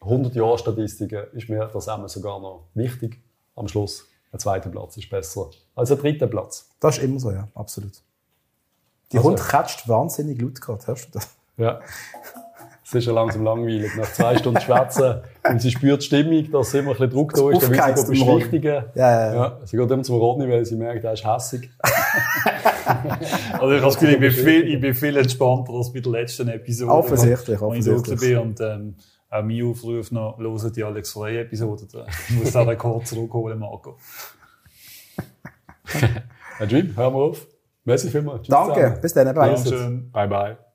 100 0.00 0.34
Jahren 0.34 0.58
Statistiken 0.58 1.24
ist 1.32 1.48
mir 1.48 1.70
das 1.72 1.88
einmal 1.88 2.08
sogar 2.10 2.40
noch 2.40 2.68
wichtig. 2.74 3.22
Am 3.56 3.68
Schluss 3.68 4.06
ein 4.32 4.38
zweiter 4.38 4.68
Platz 4.70 4.96
ist 4.96 5.08
besser 5.10 5.50
als 5.76 5.90
ein 5.92 5.98
dritter 5.98 6.26
Platz. 6.26 6.68
Das 6.80 6.98
ist 6.98 7.04
immer 7.04 7.20
so, 7.20 7.30
ja, 7.30 7.48
absolut. 7.54 7.92
Die 9.12 9.16
Also- 9.18 9.28
Hund 9.30 9.40
catcht 9.40 9.88
wahnsinnig 9.88 10.40
laut 10.40 10.60
gerade, 10.60 10.86
hörst 10.86 11.06
du 11.06 11.18
das? 11.18 11.28
Ja. 11.56 11.80
Es 12.86 12.92
ist 12.92 13.06
ja 13.06 13.12
langsam 13.12 13.44
langweilig. 13.44 13.92
Nach 13.96 14.12
zwei 14.12 14.36
Stunden 14.36 14.60
Schwätzen 14.60 15.20
und 15.48 15.62
sie 15.62 15.70
spürt 15.70 16.02
die 16.02 16.06
Stimmung, 16.06 16.50
dass 16.50 16.74
immer 16.74 16.90
ein 16.90 16.96
bisschen 16.96 17.10
Druck 17.10 17.32
da 17.32 17.50
ist, 17.50 17.62
dann 17.62 17.70
will 17.70 17.78
Aufgeheizt 17.80 18.06
sie 18.08 18.14
im 18.16 18.22
Ron. 18.22 18.34
beschwichtigen. 18.38 18.84
Ja, 18.94 19.10
ja, 19.10 19.26
ja. 19.26 19.34
Ja, 19.34 19.58
sie 19.64 19.76
geht 19.76 19.90
immer 19.90 20.02
zum 20.02 20.16
Rodney, 20.18 20.48
weil 20.50 20.64
sie 20.66 20.76
merkt, 20.76 21.02
er 21.04 21.12
ist 21.14 21.24
hässig. 21.24 21.70
Also 22.86 23.70
ich 23.72 23.80
habe 23.80 23.86
das 23.86 23.94
Gefühl, 23.98 24.10
ich 24.14 24.20
bin 24.20 24.30
viel, 24.30 24.68
ich 24.74 24.80
bin 24.80 24.94
viel 24.94 25.16
entspannter 25.16 25.72
als 25.72 25.92
bei 25.92 26.00
der 26.00 26.12
letzten 26.12 26.48
Episode. 26.48 26.92
Offensichtlich, 26.92 27.58
wo 27.60 27.72
ich 27.72 27.84
da 27.84 27.92
offensichtlich. 27.92 28.20
bin. 28.20 28.38
Und 28.38 28.60
ähm, 28.60 28.94
auch 29.34 29.42
mein 29.42 29.62
Aufruf 29.64 30.10
noch, 30.12 30.38
hören 30.38 30.72
die 30.76 30.84
Alex 30.84 31.12
Frey-Episode. 31.12 31.86
Da- 31.92 32.06
Ich 32.28 32.36
muss 32.36 32.52
den 32.52 32.68
Rekord 32.68 33.06
zurückholen, 33.06 33.58
Marco. 33.58 33.96
Dream, 36.60 36.96
hören 36.96 37.14
wir 37.14 37.20
auf. 37.20 37.46
Merci 37.84 38.08
vielmals. 38.10 38.46
Danke, 38.46 38.74
zusammen. 38.74 39.00
bis 39.02 39.12
dann, 39.14 39.34
bye. 39.34 39.54
Dankeschön. 39.54 40.10
Bye 40.12 40.28
bye. 40.28 40.73